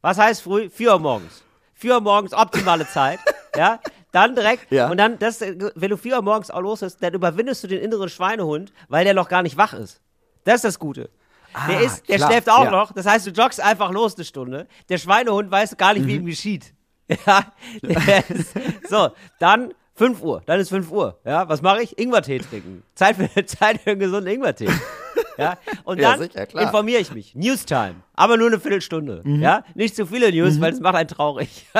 Was 0.00 0.18
heißt 0.18 0.42
früh? 0.42 0.68
4 0.70 0.92
Uhr 0.92 0.98
morgens. 1.00 1.42
4 1.74 1.94
Uhr 1.94 2.00
morgens, 2.00 2.32
optimale 2.32 2.86
Zeit. 2.86 3.18
Ja, 3.56 3.80
dann 4.12 4.34
direkt, 4.34 4.70
Ja. 4.70 4.88
und 4.90 4.96
dann, 4.98 5.18
das, 5.18 5.40
wenn 5.40 5.90
du 5.90 5.96
4 5.96 6.16
Uhr 6.16 6.22
morgens 6.22 6.50
auch 6.50 6.60
los 6.60 6.80
bist, 6.80 7.02
dann 7.02 7.14
überwindest 7.14 7.64
du 7.64 7.68
den 7.68 7.80
inneren 7.80 8.08
Schweinehund, 8.08 8.72
weil 8.88 9.04
der 9.04 9.14
noch 9.14 9.28
gar 9.28 9.42
nicht 9.42 9.56
wach 9.56 9.72
ist. 9.74 10.00
Das 10.44 10.56
ist 10.56 10.64
das 10.64 10.78
Gute. 10.78 11.10
der 11.68 11.78
Ah, 11.78 11.80
ist, 11.80 12.08
der 12.08 12.16
klar, 12.16 12.30
schläft 12.30 12.50
auch 12.50 12.64
ja. 12.64 12.70
noch. 12.70 12.92
Das 12.92 13.06
heißt, 13.06 13.26
du 13.26 13.30
joggst 13.30 13.60
einfach 13.60 13.90
los 13.90 14.14
eine 14.16 14.24
Stunde. 14.24 14.66
Der 14.88 14.98
Schweinehund 14.98 15.50
weiß 15.50 15.76
gar 15.76 15.94
nicht, 15.94 16.06
wie 16.06 16.14
Mhm. 16.14 16.20
ihm 16.20 16.26
geschieht. 16.26 16.74
Ja, 17.26 17.44
so, 18.88 19.10
dann 19.38 19.74
5 19.96 20.22
Uhr. 20.22 20.42
Dann 20.46 20.58
ist 20.60 20.70
5 20.70 20.90
Uhr. 20.90 21.18
Ja, 21.24 21.48
was 21.48 21.62
mache 21.62 21.82
ich? 21.82 21.98
Ingwertee 21.98 22.38
trinken. 22.38 22.82
Zeit 22.94 23.16
für, 23.16 23.46
Zeit 23.46 23.80
für 23.80 23.90
einen 23.90 24.00
gesunden 24.00 24.32
Ingwertee. 24.32 24.68
Ja, 25.36 25.58
und 25.84 26.00
Ja, 26.00 26.16
dann 26.16 26.20
sicher. 26.28 26.46
Mhm. 26.52 26.60
informiere 26.60 27.00
ich 27.00 27.12
mich. 27.12 27.34
Newstime. 27.34 27.96
Aber 28.14 28.36
nur 28.36 28.46
eine 28.48 28.58
Viertelstunde. 28.60 29.22
Ja, 29.24 29.64
nicht 29.74 29.94
zu 29.96 30.06
viele 30.06 30.30
News, 30.32 30.60
weil 30.60 30.70
das 30.72 30.80
macht 30.80 30.94
einen 30.96 31.08
traurig. 31.08 31.66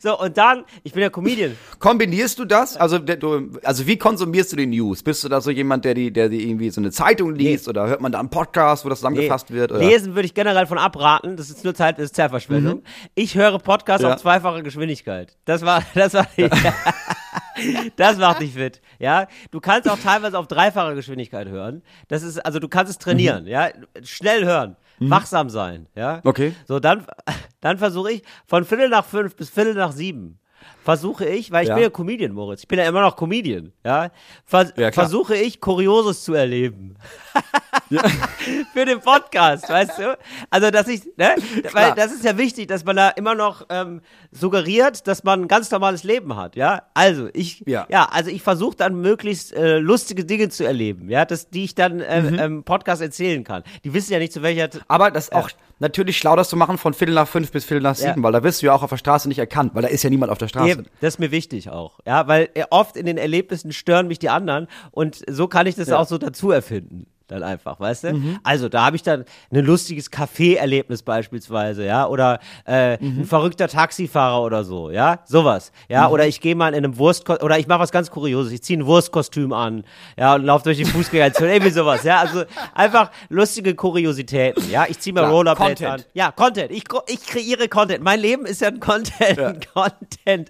so, 0.00 0.18
und 0.18 0.36
dann, 0.36 0.64
ich 0.82 0.92
bin 0.92 1.02
ja 1.02 1.10
Comedian. 1.10 1.56
Kombinierst 1.78 2.38
du 2.38 2.44
das? 2.44 2.76
Also, 2.76 2.98
du, 2.98 3.50
also 3.64 3.86
wie 3.86 3.96
konsumierst 3.96 4.52
du 4.52 4.56
die 4.56 4.66
News? 4.66 5.02
Bist 5.02 5.22
du 5.24 5.28
da 5.28 5.40
so 5.40 5.50
jemand, 5.50 5.84
der 5.84 5.94
die, 5.94 6.12
der 6.12 6.28
die 6.28 6.48
irgendwie 6.48 6.70
so 6.70 6.80
eine 6.80 6.90
Zeitung 6.90 7.34
liest 7.34 7.68
oder 7.68 7.86
hört 7.86 8.00
man 8.00 8.12
da 8.12 8.18
einen 8.20 8.30
Podcast, 8.30 8.84
wo 8.84 8.88
das 8.88 8.98
zusammengefasst 9.00 9.50
wird? 9.50 9.72
Oder? 9.72 9.80
Lesen 9.80 10.14
würde 10.14 10.26
ich 10.26 10.34
generell 10.34 10.66
von 10.66 10.78
abraten. 10.78 11.36
Das 11.36 11.50
ist 11.50 11.64
nur 11.64 11.74
Zeit, 11.74 11.98
das 11.98 12.06
ist 12.06 12.16
Zeitverschwendung. 12.16 12.82
Ich 13.14 13.34
höre 13.34 13.58
Podcasts 13.58 14.02
Ja. 14.02 14.14
auf 14.14 14.20
zweifache 14.20 14.62
Geschwindigkeit. 14.62 15.36
Das 15.44 15.62
war, 15.62 15.82
das 15.94 16.14
war, 16.14 16.26
das 17.96 18.16
macht 18.18 18.40
dich 18.40 18.54
fit. 18.54 18.80
Ja, 18.98 19.26
du 19.50 19.60
kannst 19.60 19.88
auch 19.88 19.98
teilweise 19.98 20.38
auf 20.38 20.46
dreifache 20.46 20.94
Geschwindigkeit 20.94 21.48
hören. 21.48 21.82
Das 22.08 22.22
ist, 22.22 22.38
also 22.38 22.58
du 22.58 22.68
kannst 22.68 22.90
es 22.90 22.98
trainieren. 22.98 23.46
Ja, 23.46 23.68
schnell 24.02 24.44
hören, 24.44 24.76
wachsam 25.00 25.50
sein. 25.50 25.86
Ja. 25.94 26.20
Okay. 26.24 26.54
So 26.66 26.80
dann, 26.80 27.06
dann 27.60 27.78
versuche 27.78 28.12
ich 28.12 28.22
von 28.46 28.64
Viertel 28.64 28.88
nach 28.88 29.04
fünf 29.04 29.36
bis 29.36 29.50
Viertel 29.50 29.74
nach 29.74 29.92
sieben. 29.92 30.38
Versuche 30.82 31.26
ich, 31.26 31.50
weil 31.52 31.64
ich 31.64 31.68
Ja. 31.68 31.74
bin 31.74 31.84
ja 31.84 31.90
Comedian, 31.90 32.32
Moritz. 32.32 32.60
Ich 32.62 32.68
bin 32.68 32.78
ja 32.78 32.86
immer 32.86 33.02
noch 33.02 33.16
Comedian. 33.16 33.72
Ja, 33.84 34.10
Vers 34.46 34.72
Ja, 34.76 34.90
versuche 34.92 35.36
ich 35.36 35.60
Kurioses 35.60 36.24
zu 36.24 36.34
erleben 36.34 36.96
für 38.72 38.84
den 38.84 39.00
Podcast, 39.00 39.68
weißt 39.68 39.98
du? 39.98 40.18
Also, 40.48 40.70
dass 40.70 40.88
ich, 40.88 41.02
ne? 41.16 41.34
Weil 41.72 41.94
das 41.94 42.12
ist 42.12 42.24
ja 42.24 42.36
wichtig, 42.38 42.68
dass 42.68 42.84
man 42.84 42.96
da 42.96 43.08
immer 43.10 43.34
noch 43.34 43.66
ähm, 43.68 44.00
suggeriert, 44.30 45.06
dass 45.06 45.24
man 45.24 45.42
ein 45.42 45.48
ganz 45.48 45.70
normales 45.70 46.04
Leben 46.04 46.36
hat, 46.36 46.56
ja? 46.56 46.82
Also, 46.94 47.28
ich, 47.32 47.62
Ja. 47.66 47.86
also 48.10 48.30
ich 48.30 48.42
versuche 48.42 48.76
dann 48.76 49.00
möglichst 49.00 49.52
äh, 49.52 49.78
lustige 49.78 50.24
Dinge 50.24 50.48
zu 50.50 50.64
erleben, 50.64 51.10
ja, 51.10 51.24
das, 51.24 51.50
die 51.50 51.64
ich 51.64 51.74
dann 51.74 52.02
ähm, 52.06 52.20
Mhm. 52.30 52.38
im 52.38 52.64
Podcast 52.64 53.02
erzählen 53.02 53.42
kann. 53.44 53.62
Die 53.84 53.92
wissen 53.94 54.12
ja 54.12 54.18
nicht, 54.18 54.32
zu 54.32 54.42
welcher. 54.42 54.68
Aber 54.88 55.10
das 55.10 55.24
ist 55.24 55.32
auch 55.32 55.48
natürlich 55.80 56.18
schlau, 56.18 56.36
das 56.36 56.48
zu 56.48 56.56
machen 56.56 56.78
von 56.78 56.92
Viertel 56.94 57.14
nach 57.14 57.26
fünf 57.26 57.50
bis 57.50 57.64
Viertel 57.64 57.82
nach 57.82 57.96
Ja. 57.98 58.10
sieben, 58.10 58.22
weil 58.22 58.32
da 58.32 58.42
wirst 58.44 58.62
du 58.62 58.66
ja 58.66 58.74
auch 58.74 58.82
auf 58.82 58.90
der 58.90 58.98
Straße 58.98 59.26
nicht 59.28 59.38
erkannt, 59.38 59.74
weil 59.74 59.82
da 59.82 59.88
ist 59.88 60.02
ja 60.04 60.10
niemand 60.10 60.30
auf 60.30 60.38
der 60.38 60.48
Straße. 60.48 60.70
Eben, 60.70 60.79
das 61.00 61.14
ist 61.14 61.18
mir 61.18 61.30
wichtig 61.30 61.70
auch, 61.70 62.00
ja, 62.06 62.26
weil 62.26 62.48
äh, 62.54 62.64
oft 62.70 62.96
in 62.96 63.06
den 63.06 63.16
Erlebnissen 63.18 63.72
stören 63.72 64.08
mich 64.08 64.18
die 64.18 64.28
anderen 64.30 64.66
und 64.90 65.22
so 65.28 65.48
kann 65.48 65.66
ich 65.66 65.74
das 65.74 65.88
Ja. 65.88 65.98
auch 65.98 66.06
so 66.06 66.18
dazu 66.18 66.50
erfinden. 66.50 67.06
Dann 67.30 67.42
einfach, 67.42 67.78
weißt 67.78 68.04
du? 68.04 68.38
Also 68.42 68.68
da 68.68 68.86
habe 68.86 68.96
ich 68.96 69.02
dann 69.02 69.24
ein 69.52 69.64
lustiges 69.64 70.10
Café-Erlebnis 70.10 71.02
beispielsweise, 71.02 71.84
ja, 71.84 72.06
oder 72.06 72.40
äh, 72.64 72.98
ein 73.00 73.24
verrückter 73.24 73.68
Taxifahrer 73.68 74.42
oder 74.42 74.64
so, 74.64 74.90
ja, 74.90 75.20
sowas, 75.26 75.70
ja, 75.88 76.08
oder 76.08 76.26
ich 76.26 76.40
gehe 76.40 76.54
mal 76.54 76.70
in 76.70 76.84
einem 76.84 76.98
Wurst 76.98 77.28
oder 77.28 77.58
ich 77.58 77.66
mache 77.68 77.80
was 77.80 77.92
ganz 77.92 78.10
Kurioses, 78.10 78.52
ich 78.52 78.62
ziehe 78.62 78.78
ein 78.78 78.86
Wurstkostüm 78.86 79.52
an, 79.52 79.84
ja, 80.18 80.34
und 80.34 80.44
laufe 80.44 80.64
durch 80.64 80.78
die 80.78 80.84
Fußgängerzone, 80.84 81.52
irgendwie 81.54 81.70
sowas, 81.70 82.02
ja, 82.02 82.18
also 82.18 82.44
einfach 82.74 83.10
lustige 83.28 83.74
Kuriositäten, 83.74 84.70
ja, 84.70 84.86
ich 84.88 84.98
ziehe 84.98 85.14
mir 85.14 85.28
Rollerblades 85.28 85.82
an, 85.82 86.02
ja, 86.14 86.32
Content. 86.32 86.70
Ich, 86.70 86.84
ich 87.06 87.26
kreiere 87.26 87.68
Content. 87.68 88.02
Mein 88.02 88.20
Leben 88.20 88.46
ist 88.46 88.60
ja 88.60 88.68
ein 88.68 88.80
Content, 88.80 89.38
ein 89.38 89.60
Content, 89.74 90.48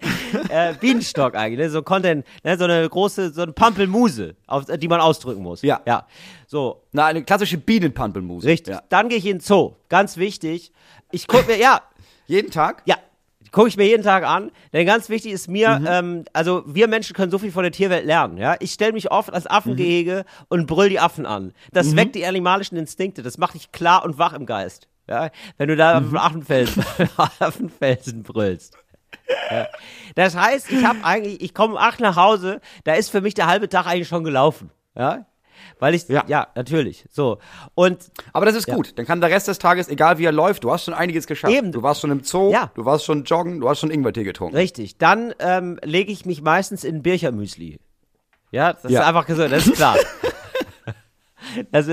äh, 0.48 0.74
Bienenstock 0.80 1.34
eigentlich, 1.34 1.58
ne? 1.58 1.70
so 1.70 1.82
Content, 1.82 2.24
ne? 2.44 2.56
so 2.56 2.64
eine 2.64 2.88
große, 2.88 3.32
so 3.32 3.42
eine 3.42 3.52
Pampelmuse, 3.52 4.34
auf, 4.46 4.64
die 4.66 4.88
man 4.88 5.00
ausdrücken 5.00 5.42
muss. 5.42 5.62
Ja. 5.62 5.80
Ja. 5.86 6.06
So, 6.50 6.82
Na, 6.90 7.06
eine 7.06 7.22
klassische 7.22 7.58
Bienenpampelmuse. 7.58 8.44
richtig. 8.48 8.74
Ja. 8.74 8.82
Dann 8.88 9.08
gehe 9.08 9.18
ich 9.18 9.24
in 9.26 9.36
den 9.36 9.40
Zoo. 9.40 9.74
Ganz 9.88 10.16
wichtig. 10.16 10.72
Ich 11.12 11.28
gucke 11.28 11.46
mir, 11.46 11.56
ja, 11.56 11.80
Jeden 12.26 12.50
Tag? 12.50 12.82
ja, 12.86 12.96
gucke 13.52 13.68
ich 13.68 13.76
mir 13.76 13.86
jeden 13.86 14.02
Tag 14.02 14.24
an. 14.24 14.50
Denn 14.72 14.84
ganz 14.84 15.08
wichtig 15.10 15.30
ist 15.30 15.46
mir, 15.46 15.78
Mhm. 15.78 15.86
ähm, 15.88 16.24
also 16.32 16.64
wir 16.66 16.88
Menschen 16.88 17.14
können 17.14 17.30
so 17.30 17.38
viel 17.38 17.52
von 17.52 17.62
der 17.62 17.70
Tierwelt 17.70 18.04
lernen. 18.04 18.36
Ja, 18.36 18.56
ich 18.58 18.72
stelle 18.72 18.92
mich 18.92 19.12
oft 19.12 19.32
als 19.32 19.46
Affengehege 19.48 20.24
und 20.48 20.66
brüll 20.66 20.88
die 20.88 20.98
Affen 20.98 21.24
an. 21.24 21.52
Das 21.72 21.92
Mhm. 21.92 21.96
weckt 21.98 22.14
die 22.16 22.26
animalischen 22.26 22.76
Instinkte. 22.76 23.22
Das 23.22 23.38
macht 23.38 23.54
dich 23.54 23.70
klar 23.70 24.04
und 24.04 24.18
wach 24.18 24.32
im 24.32 24.44
Geist. 24.44 24.88
Ja, 25.08 25.30
wenn 25.56 25.68
du 25.68 25.76
da 25.76 25.98
auf 25.98 26.02
Mhm. 26.04 26.08
dem 26.10 26.16
Affenfelsen, 26.16 26.84
Affenfelsen 27.38 28.24
brüllst. 28.24 28.76
Ja. 29.52 29.68
Das 30.16 30.34
heißt, 30.34 30.72
ich 30.72 30.84
habe 30.84 30.98
eigentlich, 31.04 31.40
ich 31.42 31.54
komme 31.54 31.74
um 31.74 31.78
acht 31.78 32.00
nach 32.00 32.16
Hause, 32.16 32.60
da 32.82 32.94
ist 32.94 33.10
für 33.10 33.20
mich 33.20 33.34
der 33.34 33.46
halbe 33.46 33.68
Tag 33.68 33.86
eigentlich 33.86 34.08
schon 34.08 34.24
gelaufen. 34.24 34.70
Ja, 34.96 35.26
weil 35.78 35.94
ich, 35.94 36.08
ja, 36.08 36.24
Ja. 36.26 36.48
natürlich. 36.54 37.04
So 37.10 37.38
und 37.74 37.98
Aber 38.32 38.46
das 38.46 38.54
ist 38.54 38.66
gut. 38.66 38.98
Dann 38.98 39.06
kann 39.06 39.20
der 39.20 39.30
Rest 39.30 39.48
des 39.48 39.58
Tages, 39.58 39.88
egal 39.88 40.18
wie 40.18 40.24
er 40.24 40.32
läuft, 40.32 40.64
du 40.64 40.70
hast 40.72 40.84
schon 40.84 40.94
einiges 40.94 41.26
geschafft. 41.26 41.52
Eben. 41.54 41.72
Du 41.72 41.82
warst 41.82 42.00
schon 42.00 42.10
im 42.10 42.22
Zoo, 42.24 42.50
Ja. 42.52 42.70
du 42.74 42.84
warst 42.84 43.04
schon 43.04 43.24
joggen, 43.24 43.60
du 43.60 43.68
hast 43.68 43.80
schon 43.80 43.90
Ingwertee 43.90 44.24
getrunken. 44.24 44.56
Richtig. 44.56 44.98
Dann 44.98 45.34
ähm, 45.38 45.78
lege 45.84 46.10
ich 46.12 46.26
mich 46.26 46.42
meistens 46.42 46.84
in 46.84 47.02
Birchermüsli. 47.02 47.78
Ja, 48.52 48.72
das 48.72 48.90
Ja. 48.90 49.00
ist 49.02 49.06
einfach 49.06 49.26
gesund, 49.26 49.52
das 49.52 49.66
ist 49.66 49.76
klar. 49.76 49.96
Das, 51.70 51.86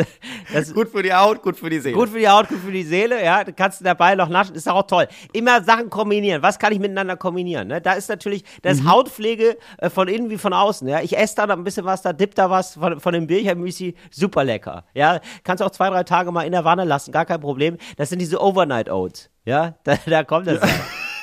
das 0.53 0.73
gut 0.73 0.89
für 0.89 1.03
die 1.03 1.13
Haut, 1.13 1.41
gut 1.41 1.57
für 1.57 1.69
die 1.69 1.79
Seele. 1.79 1.95
Gut 1.95 2.09
für 2.09 2.19
die 2.19 2.27
Haut, 2.27 2.47
gut 2.47 2.59
für 2.59 2.71
die 2.71 2.83
Seele, 2.83 3.23
ja. 3.23 3.43
Du 3.43 3.53
kannst 3.53 3.85
dabei 3.85 4.15
noch 4.15 4.29
naschen, 4.29 4.55
ist 4.55 4.69
auch 4.69 4.83
toll. 4.83 5.07
Immer 5.33 5.63
Sachen 5.63 5.89
kombinieren. 5.89 6.41
Was 6.41 6.59
kann 6.59 6.73
ich 6.73 6.79
miteinander 6.79 7.17
kombinieren? 7.17 7.67
Ne? 7.67 7.81
Da 7.81 7.93
ist 7.93 8.09
natürlich, 8.09 8.43
das 8.61 8.81
mhm. 8.81 8.91
Hautpflege 8.91 9.57
äh, 9.77 9.89
von 9.89 10.07
innen 10.07 10.29
wie 10.29 10.37
von 10.37 10.53
außen. 10.53 10.87
Ja? 10.87 11.01
Ich 11.01 11.17
esse 11.17 11.35
da 11.35 11.43
ein 11.43 11.63
bisschen 11.63 11.85
was, 11.85 12.01
da 12.01 12.13
dipp 12.13 12.35
da 12.35 12.49
was 12.49 12.75
von, 12.75 12.99
von 12.99 13.13
dem 13.13 13.27
Birchermüsli, 13.27 13.95
super 14.11 14.43
lecker. 14.43 14.85
Ja, 14.93 15.19
kannst 15.43 15.63
auch 15.63 15.71
zwei, 15.71 15.89
drei 15.89 16.03
Tage 16.03 16.31
mal 16.31 16.43
in 16.43 16.51
der 16.51 16.65
Wanne 16.65 16.83
lassen, 16.83 17.11
gar 17.11 17.25
kein 17.25 17.41
Problem. 17.41 17.77
Das 17.97 18.09
sind 18.09 18.19
diese 18.19 18.41
Overnight 18.41 18.89
Oats. 18.89 19.29
Ja, 19.45 19.75
da, 19.83 19.97
da 20.05 20.23
kommt 20.23 20.47
das. 20.47 20.61
Ja. 20.61 20.67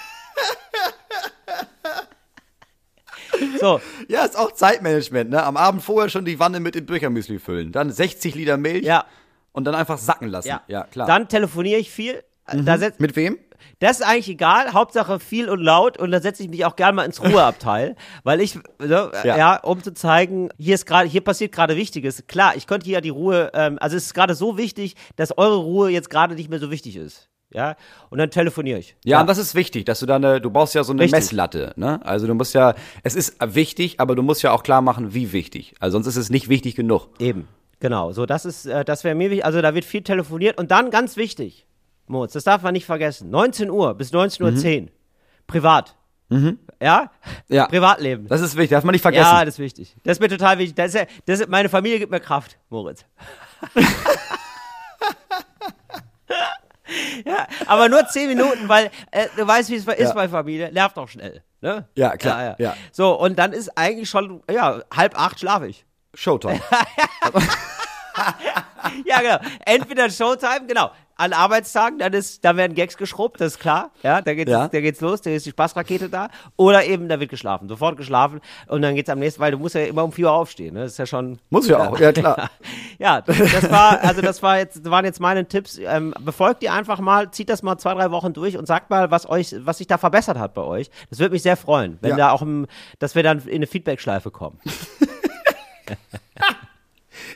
So. 3.61 3.81
Ja, 4.09 4.25
ist 4.25 4.39
auch 4.39 4.53
Zeitmanagement, 4.53 5.31
ne? 5.31 5.43
Am 5.43 5.57
Abend 5.57 5.83
vorher 5.83 6.11
schon 6.11 6.25
die 6.25 6.39
Wanne 6.39 6.61
mit 6.61 6.75
dem 6.75 6.87
Büchermüsli 6.87 7.39
füllen. 7.39 7.73
Dann 7.73 7.91
60 7.91 8.35
Liter 8.35 8.57
Milch. 8.57 8.85
Ja. 8.85 9.05
Und 9.53 9.65
dann 9.65 9.75
einfach 9.75 9.99
sacken 9.99 10.29
lassen. 10.29 10.49
Ja, 10.49 10.63
ja 10.67 10.85
klar. 10.85 11.07
Dann 11.07 11.29
telefoniere 11.29 11.79
ich 11.79 11.91
viel. 11.91 12.23
Mhm. 12.53 12.65
Da 12.65 12.79
setz, 12.79 12.99
mit 12.99 13.17
wem? 13.17 13.39
Das 13.79 14.01
ist 14.01 14.07
eigentlich 14.07 14.29
egal, 14.29 14.73
Hauptsache 14.73 15.19
viel 15.19 15.49
und 15.49 15.61
laut 15.61 15.99
und 15.99 16.11
da 16.11 16.21
setze 16.21 16.43
ich 16.43 16.49
mich 16.49 16.65
auch 16.65 16.77
gerne 16.77 16.95
mal 16.95 17.05
ins 17.05 17.23
Ruheabteil, 17.23 17.97
weil 18.25 18.41
ich, 18.41 18.59
so, 18.79 18.87
ja. 18.87 19.25
ja. 19.25 19.57
um 19.57 19.83
zu 19.83 19.95
zeigen, 19.95 20.51
hier 20.59 20.75
ist 20.75 20.87
gerade, 20.87 21.09
hier 21.09 21.23
passiert 21.23 21.53
gerade 21.53 21.77
Wichtiges. 21.77 22.27
Klar, 22.27 22.57
ich 22.57 22.67
könnte 22.67 22.87
hier 22.87 23.01
die 23.01 23.11
Ruhe, 23.11 23.51
ähm, 23.55 23.79
also 23.81 23.97
es 23.97 24.07
ist 24.07 24.15
gerade 24.15 24.35
so 24.35 24.59
wichtig, 24.59 24.97
dass 25.17 25.37
eure 25.39 25.57
Ruhe 25.57 25.91
jetzt 25.91 26.11
gerade 26.11 26.35
nicht 26.35 26.51
mehr 26.51 26.59
so 26.59 26.71
wichtig 26.71 26.97
ist 26.97 27.31
ja, 27.55 27.77
und 28.11 28.19
dann 28.19 28.31
telefoniere 28.31 28.81
ich. 28.81 28.97
Ja, 29.05 29.13
ja, 29.13 29.21
und 29.21 29.29
das 29.29 29.39
ist 29.39 29.55
wichtig, 29.55 29.85
dass 29.85 30.01
du 30.01 30.07
da 30.07 30.17
eine, 30.17 30.41
du 30.41 30.51
brauchst 30.51 30.75
ja 30.75 30.83
so 30.83 30.93
eine 30.93 31.03
Richtig. 31.03 31.21
Messlatte, 31.21 31.73
ne? 31.77 32.05
Also 32.05 32.27
du 32.27 32.35
musst 32.35 32.53
ja, 32.53 32.75
es 33.05 33.15
ist 33.15 33.37
wichtig, 33.41 34.01
aber 34.01 34.17
du 34.17 34.23
musst 34.23 34.43
ja 34.43 34.51
auch 34.51 34.65
klar 34.65 34.83
machen, 34.83 35.15
wie 35.15 35.33
wichtig. 35.33 35.75
Also 35.79 35.95
sonst 35.95 36.09
ist 36.09 36.17
es 36.17 36.31
nicht 36.31 36.49
wichtig 36.49 36.75
genug. 36.75 37.09
Eben, 37.21 37.47
genau. 37.79 38.13
So, 38.13 38.27
das 38.27 38.45
ist, 38.45 38.67
äh, 38.67 38.85
das 38.85 39.05
wäre 39.05 39.15
mir 39.15 39.31
wichtig. 39.31 39.45
Also 39.45 39.63
da 39.63 39.73
wird 39.73 39.85
viel 39.85 40.03
telefoniert 40.03 40.59
und 40.59 40.73
dann 40.73 40.91
ganz 40.91 41.17
wichtig, 41.17 41.65
Moritz, 42.09 42.33
das 42.33 42.43
darf 42.43 42.63
man 42.63 42.73
nicht 42.73 42.87
vergessen. 42.87 43.31
19 43.31 43.71
Uhr 43.71 43.95
bis 43.95 44.13
19.10 44.13 44.43
Uhr, 44.43 44.51
mhm. 44.51 44.89
privat. 45.47 45.95
Mhm. 46.31 46.59
Ja? 46.83 47.13
Ja. 47.49 47.67
Privatleben. 47.69 48.27
Das 48.27 48.41
ist 48.41 48.57
wichtig, 48.57 48.71
darf 48.71 48.83
man 48.83 48.95
nicht 48.95 49.03
vergessen. 49.03 49.31
Ja, 49.31 49.45
das 49.45 49.55
ist 49.55 49.61
wichtig. 49.61 49.95
Das 50.03 50.17
ist 50.17 50.21
mir 50.21 50.29
total 50.29 50.59
wichtig. 50.59 50.75
Das 50.75 50.93
ist, 50.93 51.07
das 51.27 51.39
ist, 51.41 51.49
meine 51.49 51.69
Familie 51.69 52.01
gibt 52.01 52.11
mir 52.11 52.19
Kraft, 52.19 52.59
Moritz. 52.69 53.05
ja, 57.25 57.47
aber 57.67 57.89
nur 57.89 58.07
zehn 58.07 58.29
Minuten, 58.29 58.69
weil 58.69 58.91
äh, 59.11 59.27
du 59.37 59.47
weißt, 59.47 59.71
wie 59.71 59.77
es 59.77 59.87
ist 59.87 59.99
ja. 59.99 60.13
bei 60.13 60.29
Familie. 60.29 60.73
Nervt 60.73 60.99
auch 60.99 61.09
schnell. 61.09 61.43
Ne? 61.61 61.89
Ja, 61.95 62.17
klar. 62.17 62.43
Ja, 62.43 62.57
ja. 62.59 62.77
So, 62.93 63.19
und 63.19 63.39
dann 63.39 63.53
ist 63.53 63.77
eigentlich 63.77 64.09
schon, 64.09 64.43
ja, 64.51 64.83
halb 64.95 65.19
acht 65.19 65.41
schlafe 65.41 65.69
ich. 65.69 65.85
Showtime. 66.15 66.61
ja, 69.05 69.21
genau. 69.21 69.39
Entweder 69.65 70.11
Showtime, 70.11 70.67
genau 70.67 70.91
an 71.17 71.33
Arbeitstagen, 71.33 71.99
dann 71.99 72.13
ist, 72.13 72.45
da 72.45 72.57
werden 72.57 72.75
Gags 72.75 72.97
geschrubbt, 72.97 73.41
das 73.41 73.55
ist 73.55 73.61
klar. 73.61 73.91
Ja, 74.03 74.21
da 74.21 74.35
geht's, 74.35 74.51
ja. 74.51 74.69
da 74.69 74.81
geht's 74.81 75.01
los, 75.01 75.21
da 75.21 75.31
ist 75.31 75.47
die 75.47 75.51
Spaßrakete 75.51 76.09
da. 76.09 76.29
Oder 76.57 76.85
eben, 76.85 77.09
da 77.09 77.21
wird 77.21 77.31
geschlafen, 77.31 77.69
sofort 77.69 77.97
geschlafen 77.97 78.41
und 78.67 78.83
dann 78.83 78.95
geht's 78.95 79.09
am 79.11 79.21
nächsten, 79.21 79.41
weil 79.41 79.53
du 79.53 79.59
musst 79.59 79.75
ja 79.75 79.83
immer 79.83 80.03
um 80.03 80.13
vier 80.13 80.27
Uhr 80.27 80.33
aufstehen, 80.33 80.75
ne? 80.75 80.81
Das 80.81 80.93
ist 80.93 80.99
ja 80.99 81.07
schon. 81.07 81.39
Muss 81.51 81.69
ja 81.69 81.89
auch, 81.89 81.99
ja 81.99 82.13
klar. 82.13 82.51
ja, 82.99 83.21
das 83.21 83.71
war, 83.71 84.01
also 84.03 84.23
das 84.23 84.43
war 84.43 84.59
jetzt, 84.59 84.91
waren 84.91 85.05
jetzt 85.05 85.21
meine 85.21 85.47
Tipps. 85.47 85.79
Ähm, 85.79 86.15
befolgt 86.21 86.63
die 86.63 86.71
einfach 86.71 86.99
mal, 86.99 87.31
zieht 87.31 87.49
das 87.49 87.63
mal 87.63 87.79
zwei, 87.79 87.95
drei 87.95 88.11
Wochen 88.11 88.33
durch 88.33 88.59
und 88.59 88.67
sagt 88.67 88.91
mal, 88.91 89.11
was 89.11 89.29
euch, 89.29 89.55
was 89.61 89.79
sich 89.79 89.87
da 89.87 89.99
verbessert 89.99 90.39
hat 90.39 90.55
bei 90.55 90.63
euch. 90.63 90.91
Das 91.11 91.21
würde 91.21 91.33
mich 91.33 91.43
sehr 91.43 91.57
freuen, 91.57 91.99
wenn 92.01 92.11
ja. 92.11 92.17
da 92.17 92.31
auch, 92.31 92.43
im, 92.43 92.67
dass 92.99 93.15
wir 93.15 93.23
dann 93.23 93.39
in 93.41 93.57
eine 93.57 93.67
Feedback-Schleife 93.67 94.31
kommen. 94.31 94.59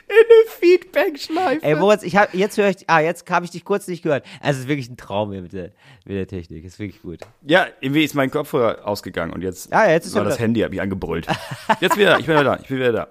in 0.09 0.15
eine 0.15 0.49
Feedback-Schleife. 0.59 1.63
Ey, 1.63 1.75
Moritz, 1.75 2.03
ich 2.03 2.15
hab, 2.15 2.33
jetzt 2.33 2.57
höre 2.57 2.69
ich, 2.69 2.77
ah, 2.87 2.99
jetzt 2.99 3.29
habe 3.29 3.45
ich 3.45 3.51
dich 3.51 3.63
kurz 3.63 3.87
nicht 3.87 4.03
gehört. 4.03 4.25
Also, 4.41 4.57
es 4.57 4.63
ist 4.63 4.67
wirklich 4.67 4.89
ein 4.89 4.97
Traum 4.97 5.31
hier 5.31 5.41
mit 5.41 5.53
der, 5.53 5.71
mit 6.05 6.17
der 6.17 6.27
Technik. 6.27 6.65
Ist 6.65 6.79
wirklich 6.79 7.01
gut. 7.01 7.19
Ja, 7.45 7.67
irgendwie 7.79 8.03
ist 8.03 8.15
mein 8.15 8.31
Kopfhörer 8.31 8.87
ausgegangen 8.87 9.31
und 9.33 9.41
jetzt, 9.41 9.71
ah, 9.71 9.85
ja, 9.85 9.93
jetzt 9.93 10.07
ist 10.07 10.15
war 10.15 10.23
das 10.23 10.39
Handy, 10.39 10.61
habe 10.61 10.73
ich 10.73 10.81
angebrüllt. 10.81 11.27
Jetzt 11.79 11.97
wieder, 11.97 12.19
ich 12.19 12.25
bin 12.25 12.35
wieder 12.35 12.43
da, 12.43 12.59
ich 12.61 12.67
bin 12.67 12.77
wieder 12.77 12.91
da. 12.91 13.07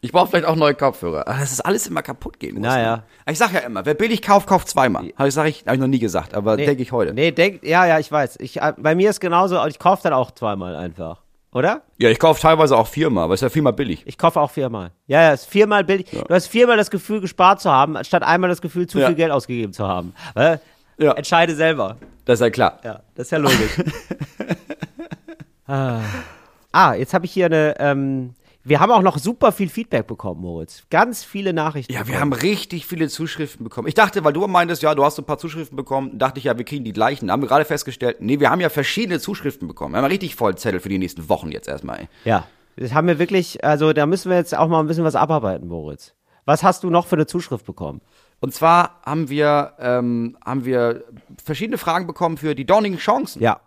Ich 0.00 0.12
brauche 0.12 0.28
vielleicht 0.28 0.46
auch 0.46 0.54
neue 0.54 0.74
Kopfhörer. 0.74 1.26
Aber 1.26 1.38
das 1.38 1.50
ist 1.50 1.60
alles 1.60 1.86
immer 1.86 2.02
kaputt 2.02 2.38
gehen. 2.38 2.60
Naja. 2.60 3.04
Ich 3.28 3.38
sag 3.38 3.52
ja 3.52 3.60
immer, 3.60 3.84
wer 3.84 3.94
billig 3.94 4.22
kauft, 4.22 4.46
kauft 4.46 4.68
zweimal. 4.68 5.10
Habe 5.16 5.28
ich, 5.28 5.34
sag 5.34 5.46
ich, 5.46 5.64
hab 5.66 5.74
ich 5.74 5.80
noch 5.80 5.88
nie 5.88 5.98
gesagt, 5.98 6.34
aber 6.34 6.56
nee, 6.56 6.66
denke 6.66 6.82
ich 6.82 6.92
heute. 6.92 7.14
Nee, 7.14 7.32
denk, 7.32 7.64
ja, 7.64 7.86
ja, 7.86 7.98
ich 7.98 8.10
weiß. 8.10 8.36
Ich, 8.40 8.60
äh, 8.60 8.74
bei 8.76 8.94
mir 8.94 9.10
ist 9.10 9.20
genauso, 9.20 9.64
ich 9.66 9.78
kaufe 9.78 10.02
dann 10.04 10.12
auch 10.12 10.30
zweimal 10.30 10.76
einfach. 10.76 11.22
Oder? 11.58 11.82
Ja, 11.98 12.08
ich 12.08 12.20
kaufe 12.20 12.40
teilweise 12.40 12.76
auch 12.76 12.86
viermal, 12.86 13.24
aber 13.24 13.34
ist 13.34 13.40
ja 13.40 13.48
viermal 13.48 13.72
billig. 13.72 14.04
Ich 14.06 14.16
kaufe 14.16 14.40
auch 14.40 14.52
viermal. 14.52 14.92
Ja, 15.08 15.22
ja, 15.22 15.32
ist 15.32 15.46
viermal 15.46 15.82
billig. 15.82 16.06
Ja. 16.12 16.22
Du 16.22 16.32
hast 16.32 16.46
viermal 16.46 16.76
das 16.76 16.88
Gefühl, 16.88 17.20
gespart 17.20 17.60
zu 17.60 17.68
haben, 17.68 17.96
statt 18.04 18.22
einmal 18.22 18.48
das 18.48 18.62
Gefühl, 18.62 18.86
zu 18.86 19.00
ja. 19.00 19.08
viel 19.08 19.16
Geld 19.16 19.32
ausgegeben 19.32 19.72
zu 19.72 19.84
haben. 19.84 20.14
Äh? 20.36 20.58
Ja. 20.98 21.14
Entscheide 21.14 21.56
selber. 21.56 21.96
Das 22.26 22.38
ist 22.38 22.44
ja 22.44 22.50
klar. 22.50 22.78
Ja, 22.84 23.00
das 23.16 23.26
ist 23.26 23.30
ja 23.32 23.38
logisch. 23.38 23.76
ah. 25.66 25.98
ah, 26.70 26.94
jetzt 26.94 27.12
habe 27.12 27.24
ich 27.24 27.32
hier 27.32 27.46
eine, 27.46 27.74
ähm, 27.80 28.34
wir 28.68 28.80
haben 28.80 28.92
auch 28.92 29.02
noch 29.02 29.18
super 29.18 29.52
viel 29.52 29.68
Feedback 29.68 30.06
bekommen, 30.06 30.40
Moritz. 30.40 30.84
Ganz 30.90 31.24
viele 31.24 31.52
Nachrichten. 31.52 31.92
Ja, 31.92 32.00
bekommen. 32.00 32.14
wir 32.14 32.20
haben 32.20 32.32
richtig 32.32 32.86
viele 32.86 33.08
Zuschriften 33.08 33.64
bekommen. 33.64 33.88
Ich 33.88 33.94
dachte, 33.94 34.24
weil 34.24 34.32
du 34.32 34.46
meintest, 34.46 34.82
ja, 34.82 34.94
du 34.94 35.04
hast 35.04 35.18
ein 35.18 35.24
paar 35.24 35.38
Zuschriften 35.38 35.76
bekommen, 35.76 36.18
dachte 36.18 36.38
ich 36.38 36.44
ja, 36.44 36.56
wir 36.56 36.64
kriegen 36.64 36.84
die 36.84 36.92
gleichen. 36.92 37.28
Da 37.28 37.32
haben 37.32 37.42
wir 37.42 37.48
gerade 37.48 37.64
festgestellt, 37.64 38.18
nee, 38.20 38.40
wir 38.40 38.50
haben 38.50 38.60
ja 38.60 38.68
verschiedene 38.68 39.20
Zuschriften 39.20 39.68
bekommen. 39.68 39.94
Wir 39.94 39.98
haben 39.98 40.04
richtig 40.06 40.34
voll 40.34 40.56
Zettel 40.56 40.80
für 40.80 40.88
die 40.88 40.98
nächsten 40.98 41.28
Wochen 41.28 41.50
jetzt 41.50 41.68
erstmal. 41.68 42.08
Ja, 42.24 42.46
das 42.76 42.94
haben 42.94 43.08
wir 43.08 43.18
wirklich, 43.18 43.64
also 43.64 43.92
da 43.92 44.06
müssen 44.06 44.30
wir 44.30 44.36
jetzt 44.36 44.56
auch 44.56 44.68
mal 44.68 44.80
ein 44.80 44.86
bisschen 44.86 45.04
was 45.04 45.16
abarbeiten, 45.16 45.68
Moritz. 45.68 46.14
Was 46.44 46.62
hast 46.62 46.84
du 46.84 46.90
noch 46.90 47.06
für 47.06 47.16
eine 47.16 47.26
Zuschrift 47.26 47.66
bekommen? 47.66 48.00
Und 48.40 48.54
zwar 48.54 49.00
haben 49.04 49.28
wir, 49.28 49.72
ähm, 49.80 50.36
haben 50.44 50.64
wir 50.64 51.04
verschiedene 51.42 51.76
Fragen 51.76 52.06
bekommen 52.06 52.36
für 52.36 52.54
die 52.54 52.64
dornigen 52.64 52.98
Chancen. 52.98 53.42
Ja. 53.42 53.60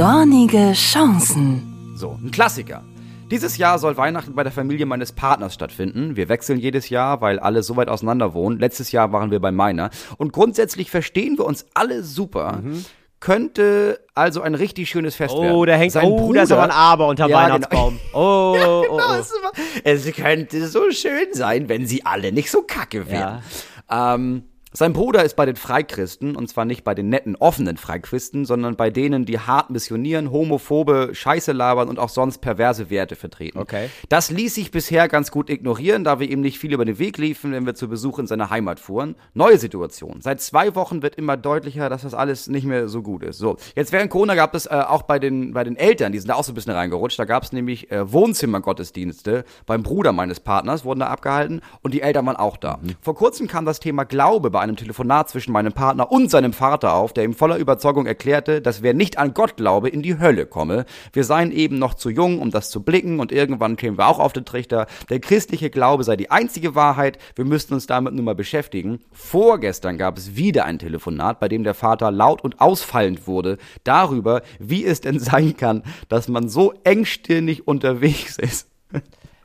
Dornige 0.00 0.72
Chancen. 0.72 1.92
So, 1.94 2.12
ein 2.12 2.30
Klassiker. 2.30 2.82
Dieses 3.30 3.58
Jahr 3.58 3.78
soll 3.78 3.98
Weihnachten 3.98 4.34
bei 4.34 4.42
der 4.42 4.50
Familie 4.50 4.86
meines 4.86 5.12
Partners 5.12 5.52
stattfinden. 5.52 6.16
Wir 6.16 6.30
wechseln 6.30 6.58
jedes 6.58 6.88
Jahr, 6.88 7.20
weil 7.20 7.38
alle 7.38 7.62
so 7.62 7.76
weit 7.76 7.90
auseinander 7.90 8.32
wohnen. 8.32 8.58
Letztes 8.58 8.92
Jahr 8.92 9.12
waren 9.12 9.30
wir 9.30 9.40
bei 9.40 9.52
meiner. 9.52 9.90
Und 10.16 10.32
grundsätzlich 10.32 10.90
verstehen 10.90 11.36
wir 11.36 11.44
uns 11.44 11.66
alle 11.74 12.02
super. 12.02 12.60
Mhm. 12.62 12.86
Könnte 13.20 14.00
also 14.14 14.40
ein 14.40 14.54
richtig 14.54 14.88
schönes 14.88 15.16
Fest 15.16 15.34
oh, 15.36 15.42
werden. 15.42 15.54
Oh, 15.54 15.66
da 15.66 15.74
hängt 15.74 15.92
Sein 15.92 16.06
oh, 16.06 16.16
Bruder, 16.16 16.44
ist 16.44 16.52
aber 16.52 16.62
ein 16.62 16.70
Aber 16.70 17.06
unter 17.06 17.28
ja, 17.28 17.36
genau. 17.36 17.54
Weihnachtsbaum. 17.54 18.00
Genau. 18.10 18.18
Oh, 18.18 18.56
ja, 18.56 18.62
genau, 18.62 18.86
oh, 18.88 19.00
oh. 19.18 19.60
Es 19.84 20.10
könnte 20.12 20.66
so 20.66 20.90
schön 20.92 21.34
sein, 21.34 21.68
wenn 21.68 21.86
sie 21.86 22.06
alle 22.06 22.32
nicht 22.32 22.50
so 22.50 22.62
kacke 22.62 23.10
wären. 23.10 23.42
Ja. 23.90 24.14
Ähm, 24.14 24.44
sein 24.72 24.92
Bruder 24.92 25.24
ist 25.24 25.34
bei 25.34 25.46
den 25.46 25.56
Freikristen, 25.56 26.36
und 26.36 26.48
zwar 26.48 26.64
nicht 26.64 26.84
bei 26.84 26.94
den 26.94 27.08
netten, 27.08 27.34
offenen 27.34 27.76
Freikristen, 27.76 28.44
sondern 28.44 28.76
bei 28.76 28.90
denen, 28.90 29.24
die 29.24 29.40
hart 29.40 29.70
missionieren, 29.70 30.30
homophobe 30.30 31.10
Scheiße 31.12 31.50
labern 31.50 31.88
und 31.88 31.98
auch 31.98 32.08
sonst 32.08 32.38
perverse 32.38 32.88
Werte 32.88 33.16
vertreten. 33.16 33.58
Okay. 33.58 33.90
Das 34.08 34.30
ließ 34.30 34.54
sich 34.54 34.70
bisher 34.70 35.08
ganz 35.08 35.32
gut 35.32 35.50
ignorieren, 35.50 36.04
da 36.04 36.20
wir 36.20 36.30
ihm 36.30 36.40
nicht 36.40 36.60
viel 36.60 36.72
über 36.72 36.84
den 36.84 37.00
Weg 37.00 37.18
liefen, 37.18 37.50
wenn 37.50 37.66
wir 37.66 37.74
zu 37.74 37.88
Besuch 37.88 38.20
in 38.20 38.28
seine 38.28 38.50
Heimat 38.50 38.78
fuhren. 38.78 39.16
Neue 39.34 39.58
Situation. 39.58 40.20
Seit 40.20 40.40
zwei 40.40 40.76
Wochen 40.76 41.02
wird 41.02 41.16
immer 41.16 41.36
deutlicher, 41.36 41.88
dass 41.88 42.02
das 42.02 42.14
alles 42.14 42.46
nicht 42.46 42.64
mehr 42.64 42.88
so 42.88 43.02
gut 43.02 43.24
ist. 43.24 43.38
So, 43.38 43.56
jetzt 43.74 43.90
während 43.90 44.10
Corona 44.10 44.36
gab 44.36 44.54
es 44.54 44.66
äh, 44.66 44.70
auch 44.70 45.02
bei 45.02 45.18
den, 45.18 45.52
bei 45.52 45.64
den 45.64 45.74
Eltern, 45.74 46.12
die 46.12 46.20
sind 46.20 46.28
da 46.28 46.34
auch 46.34 46.44
so 46.44 46.52
ein 46.52 46.54
bisschen 46.54 46.74
reingerutscht, 46.74 47.18
da 47.18 47.24
gab 47.24 47.42
es 47.42 47.50
nämlich 47.50 47.90
äh, 47.90 48.12
Wohnzimmergottesdienste 48.12 49.44
beim 49.66 49.82
Bruder 49.82 50.12
meines 50.12 50.38
Partners, 50.38 50.84
wurden 50.84 51.00
da 51.00 51.08
abgehalten 51.08 51.60
und 51.82 51.92
die 51.92 52.02
Eltern 52.02 52.24
waren 52.26 52.36
auch 52.36 52.56
da. 52.56 52.78
Mhm. 52.80 52.90
Vor 53.00 53.16
kurzem 53.16 53.48
kam 53.48 53.64
das 53.64 53.80
Thema 53.80 54.04
Glaube 54.04 54.50
bei 54.50 54.59
bei 54.60 54.64
einem 54.64 54.76
Telefonat 54.76 55.30
zwischen 55.30 55.52
meinem 55.52 55.72
Partner 55.72 56.12
und 56.12 56.30
seinem 56.30 56.52
Vater 56.52 56.92
auf, 56.92 57.14
der 57.14 57.24
ihm 57.24 57.32
voller 57.32 57.56
Überzeugung 57.56 58.04
erklärte, 58.04 58.60
dass 58.60 58.82
wer 58.82 58.92
nicht 58.92 59.16
an 59.16 59.32
Gott 59.32 59.56
glaube, 59.56 59.88
in 59.88 60.02
die 60.02 60.18
Hölle 60.18 60.44
komme. 60.44 60.84
Wir 61.14 61.24
seien 61.24 61.50
eben 61.50 61.78
noch 61.78 61.94
zu 61.94 62.10
jung, 62.10 62.38
um 62.40 62.50
das 62.50 62.68
zu 62.68 62.82
blicken 62.82 63.20
und 63.20 63.32
irgendwann 63.32 63.76
kämen 63.76 63.96
wir 63.96 64.06
auch 64.06 64.18
auf 64.18 64.34
den 64.34 64.44
Trichter. 64.44 64.86
Der 65.08 65.18
christliche 65.18 65.70
Glaube 65.70 66.04
sei 66.04 66.16
die 66.16 66.30
einzige 66.30 66.74
Wahrheit, 66.74 67.16
wir 67.36 67.46
müssten 67.46 67.72
uns 67.72 67.86
damit 67.86 68.12
nun 68.12 68.26
mal 68.26 68.34
beschäftigen. 68.34 69.00
Vorgestern 69.12 69.96
gab 69.96 70.18
es 70.18 70.36
wieder 70.36 70.66
ein 70.66 70.78
Telefonat, 70.78 71.40
bei 71.40 71.48
dem 71.48 71.64
der 71.64 71.72
Vater 71.72 72.10
laut 72.10 72.44
und 72.44 72.60
ausfallend 72.60 73.26
wurde 73.26 73.56
darüber, 73.84 74.42
wie 74.58 74.84
es 74.84 75.00
denn 75.00 75.18
sein 75.20 75.56
kann, 75.56 75.84
dass 76.10 76.28
man 76.28 76.50
so 76.50 76.74
engstirnig 76.84 77.66
unterwegs 77.66 78.36
ist. 78.36 78.68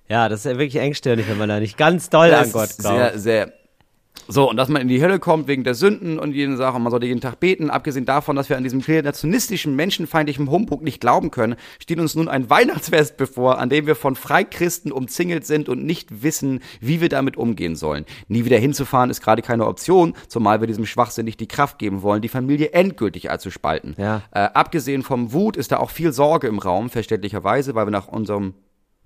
Ja, 0.09 0.27
das 0.27 0.41
ist 0.41 0.51
ja 0.51 0.57
wirklich 0.57 0.75
engstirnig, 0.75 1.29
wenn 1.29 1.37
man 1.37 1.47
da 1.47 1.61
nicht 1.61 1.77
ganz 1.77 2.09
doll 2.09 2.29
das 2.29 2.47
an 2.47 2.51
Gott 2.51 2.77
glaubt. 2.77 2.97
Sehr, 2.97 3.19
sehr, 3.19 3.53
so, 4.27 4.49
und 4.49 4.57
dass 4.57 4.69
man 4.69 4.81
in 4.81 4.87
die 4.87 5.01
Hölle 5.01 5.19
kommt 5.19 5.47
wegen 5.47 5.63
der 5.63 5.75
Sünden 5.75 6.17
und 6.17 6.33
jeden 6.33 6.57
Sachen, 6.57 6.81
man 6.81 6.91
sollte 6.91 7.05
jeden 7.05 7.21
Tag 7.21 7.39
beten. 7.39 7.69
Abgesehen 7.69 8.05
davon, 8.05 8.35
dass 8.35 8.49
wir 8.49 8.57
an 8.57 8.63
diesem 8.63 8.81
kreationistischen, 8.81 9.75
menschenfeindlichen 9.75 10.49
Humbug 10.49 10.81
nicht 10.81 10.99
glauben 10.99 11.31
können, 11.31 11.55
steht 11.79 11.99
uns 11.99 12.15
nun 12.15 12.27
ein 12.27 12.49
Weihnachtsfest 12.49 13.17
bevor, 13.17 13.59
an 13.59 13.69
dem 13.69 13.85
wir 13.87 13.95
von 13.95 14.15
Freikristen 14.15 14.91
umzingelt 14.91 15.45
sind 15.45 15.69
und 15.69 15.85
nicht 15.85 16.23
wissen, 16.23 16.61
wie 16.81 17.01
wir 17.01 17.09
damit 17.09 17.37
umgehen 17.37 17.75
sollen. 17.75 18.05
Nie 18.27 18.45
wieder 18.45 18.57
hinzufahren 18.57 19.09
ist 19.09 19.21
gerade 19.21 19.41
keine 19.41 19.67
Option, 19.67 20.13
zumal 20.27 20.59
wir 20.59 20.67
diesem 20.67 20.85
Schwachsinn 20.85 21.25
nicht 21.25 21.39
die 21.39 21.47
Kraft 21.47 21.77
geben 21.77 22.01
wollen, 22.01 22.21
die 22.21 22.29
Familie 22.29 22.71
endgültig 22.71 23.29
allzuspalten. 23.29 23.95
Ja. 23.97 24.23
Äh, 24.31 24.39
abgesehen 24.53 25.03
vom 25.03 25.33
Wut 25.33 25.57
ist 25.57 25.71
da 25.71 25.77
auch 25.77 25.91
viel 25.91 26.11
Sorge 26.11 26.47
im 26.47 26.59
Raum, 26.59 26.89
verständlicherweise, 26.89 27.75
weil 27.75 27.87
wir 27.87 27.91
nach 27.91 28.07
unserem 28.07 28.55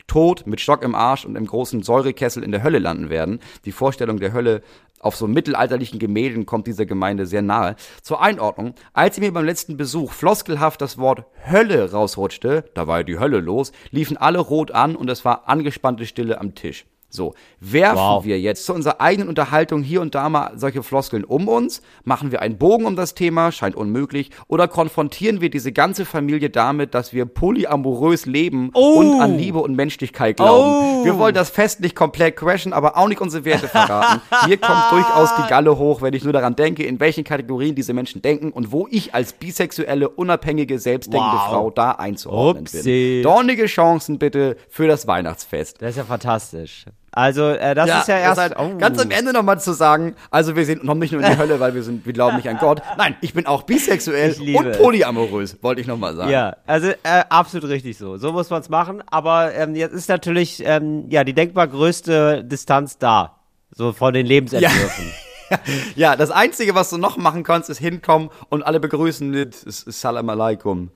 tot, 0.10 0.46
mit 0.46 0.60
Stock 0.60 0.84
im 0.84 0.96
Arsch 0.96 1.24
und 1.24 1.38
im 1.38 1.46
großen 1.46 1.82
Säurekessel 1.84 2.44
in 2.44 2.52
der 2.52 2.64
Hölle 2.64 2.80
landen 2.80 3.10
werden. 3.10 3.40
Die 3.64 3.72
Vorstellung 3.72 4.20
der 4.20 4.34
Hölle 4.34 4.62
auf 5.00 5.16
so 5.16 5.28
mittelalterlichen 5.28 6.00
Gemälden 6.00 6.46
kommt 6.46 6.68
dieser 6.68 6.86
Gemeinde 6.86 7.26
sehr 7.26 7.42
nahe. 7.42 7.76
Zur 8.02 8.22
Einordnung, 8.22 8.76
als 8.94 9.20
mir 9.20 9.34
beim 9.34 9.46
letzten 9.46 9.78
Besuch 9.78 10.12
floskelhaft 10.12 10.82
das 10.82 10.98
Wort 10.98 11.26
Hölle 11.50 11.92
rausrutschte, 11.92 12.66
da 12.74 12.88
war 12.88 13.00
ja 13.00 13.04
die 13.04 13.20
Hölle 13.20 13.40
los, 13.40 13.72
liefen 13.92 14.18
alle 14.18 14.40
rot 14.40 14.72
an 14.72 14.96
und 14.96 15.10
es 15.10 15.26
war 15.26 15.48
angespannte 15.48 16.06
Stille 16.06 16.40
am 16.40 16.56
Tisch. 16.56 16.86
So, 17.12 17.34
werfen 17.60 17.98
wow. 17.98 18.24
wir 18.24 18.40
jetzt 18.40 18.66
zu 18.66 18.74
unserer 18.74 19.02
eigenen 19.02 19.30
Unterhaltung 19.30 19.82
hier 19.82 20.00
und 20.02 20.14
da 20.14 20.30
mal 20.30 20.52
solche 20.56 20.84
Floskeln 20.84 21.24
um 21.24 21.48
uns? 21.48 21.82
Machen 22.04 22.32
wir 22.32 22.42
einen 22.42 22.58
Bogen 22.60 22.86
um 22.86 22.96
das 22.96 23.16
Thema? 23.16 23.52
Scheint 23.52 23.76
unmöglich. 23.76 24.30
Oder 24.48 24.68
konfrontieren 24.68 25.42
wir 25.42 25.50
diese 25.50 25.72
ganze 25.72 26.06
Familie 26.06 26.52
damit, 26.52 26.94
dass 26.94 27.12
wir 27.12 27.26
polyamorös 27.26 28.28
leben 28.28 28.70
oh. 28.76 29.00
und 29.00 29.22
an 29.22 29.38
Liebe 29.40 29.60
und 29.60 29.76
Menschlichkeit 29.76 30.38
glauben? 30.38 31.02
Oh. 31.02 31.06
Wir 31.06 31.18
wollen 31.18 31.34
das 31.34 31.50
Fest 31.50 31.80
nicht 31.80 31.96
komplett 31.96 32.36
crashen, 32.36 32.74
aber 32.74 32.96
auch 32.96 33.08
nicht 33.08 33.22
unsere 33.22 33.44
Werte 33.44 33.68
verraten. 33.68 34.22
Hier 34.46 34.58
kommt 34.58 34.84
durchaus 34.92 35.36
die 35.36 35.50
Galle 35.50 35.80
hoch, 35.80 36.04
wenn 36.04 36.14
ich 36.14 36.24
nur 36.24 36.34
daran 36.34 36.56
denke, 36.56 36.84
in 36.84 37.00
welchen 37.00 37.24
Kategorien 37.24 37.74
diese 37.74 37.94
Menschen 37.94 38.22
denken 38.22 38.52
und 38.52 38.72
wo 38.72 38.88
ich 38.92 39.16
als 39.16 39.34
bisexuelle, 39.34 40.10
unabhängige, 40.10 40.78
selbstdenkende 40.78 41.38
wow. 41.38 41.50
Frau 41.50 41.70
da 41.72 41.92
einzuordnen 41.94 42.66
Upsi. 42.66 42.84
bin. 42.84 43.24
Dornige 43.24 43.66
Chancen 43.66 44.20
bitte 44.20 44.58
für 44.70 44.88
das 44.88 45.08
Weihnachtsfest. 45.08 45.82
Das 45.82 45.92
ist 45.92 45.98
ja 45.98 46.04
fantastisch. 46.04 46.86
Also, 47.12 47.50
äh, 47.50 47.76
das 47.76 47.88
ja, 47.88 48.00
ist 48.00 48.08
ja 48.08 48.18
erst. 48.18 48.40
Halt 48.40 48.56
oh. 48.58 48.78
Ganz 48.78 49.00
am 49.00 49.12
Ende 49.12 49.34
nochmal 49.34 49.60
zu 49.60 49.74
sagen, 49.74 50.16
also 50.32 50.56
wir 50.56 50.66
sind, 50.66 50.86
kommen 50.86 51.00
nicht 51.00 51.12
nur 51.12 51.22
in 51.22 51.32
die 51.32 51.38
Hölle, 51.40 51.60
weil 51.60 51.74
wir 51.74 51.84
sind, 51.84 52.06
wir 52.06 52.14
glauben 52.14 52.38
nicht 52.38 52.50
an 52.50 52.58
Gott. 52.58 52.82
Nein, 52.98 53.16
ich 53.22 53.34
bin 53.34 53.46
auch 53.46 53.64
bisexuell 53.64 54.36
und 54.56 54.78
polyamorös, 54.78 55.58
wollte 55.62 55.82
ich 55.82 55.88
nochmal 55.88 56.16
sagen. 56.16 56.32
Ja, 56.32 56.56
also 56.68 56.90
äh, 56.90 57.24
absolut 57.30 57.70
richtig 57.70 57.98
so. 57.98 58.18
So 58.18 58.32
muss 58.32 58.50
man 58.50 58.62
es 58.62 58.70
machen. 58.70 59.04
Aber 59.08 59.54
ähm, 59.54 59.76
jetzt 59.76 59.94
ist 59.94 60.10
natürlich 60.10 60.64
ähm, 60.66 61.06
ja 61.10 61.24
die 61.24 61.34
denkbar 61.34 61.68
größte 61.68 62.44
Distanz 62.44 62.98
da. 62.98 63.36
So 63.72 63.94
von 63.94 64.14
den 64.14 64.26
Lebensentwürfen. 64.26 65.06
Ja. 65.50 65.58
ja, 65.96 66.16
das 66.16 66.32
Einzige, 66.32 66.76
was 66.76 66.90
du 66.90 66.98
noch 66.98 67.18
machen 67.18 67.44
kannst, 67.44 67.70
ist 67.70 67.80
hinkommen 67.80 68.30
und 68.50 68.64
alle 68.64 68.80
begrüßen 68.80 69.30
mit 69.30 69.56
Salam 69.56 70.30
alaikum. 70.30 70.92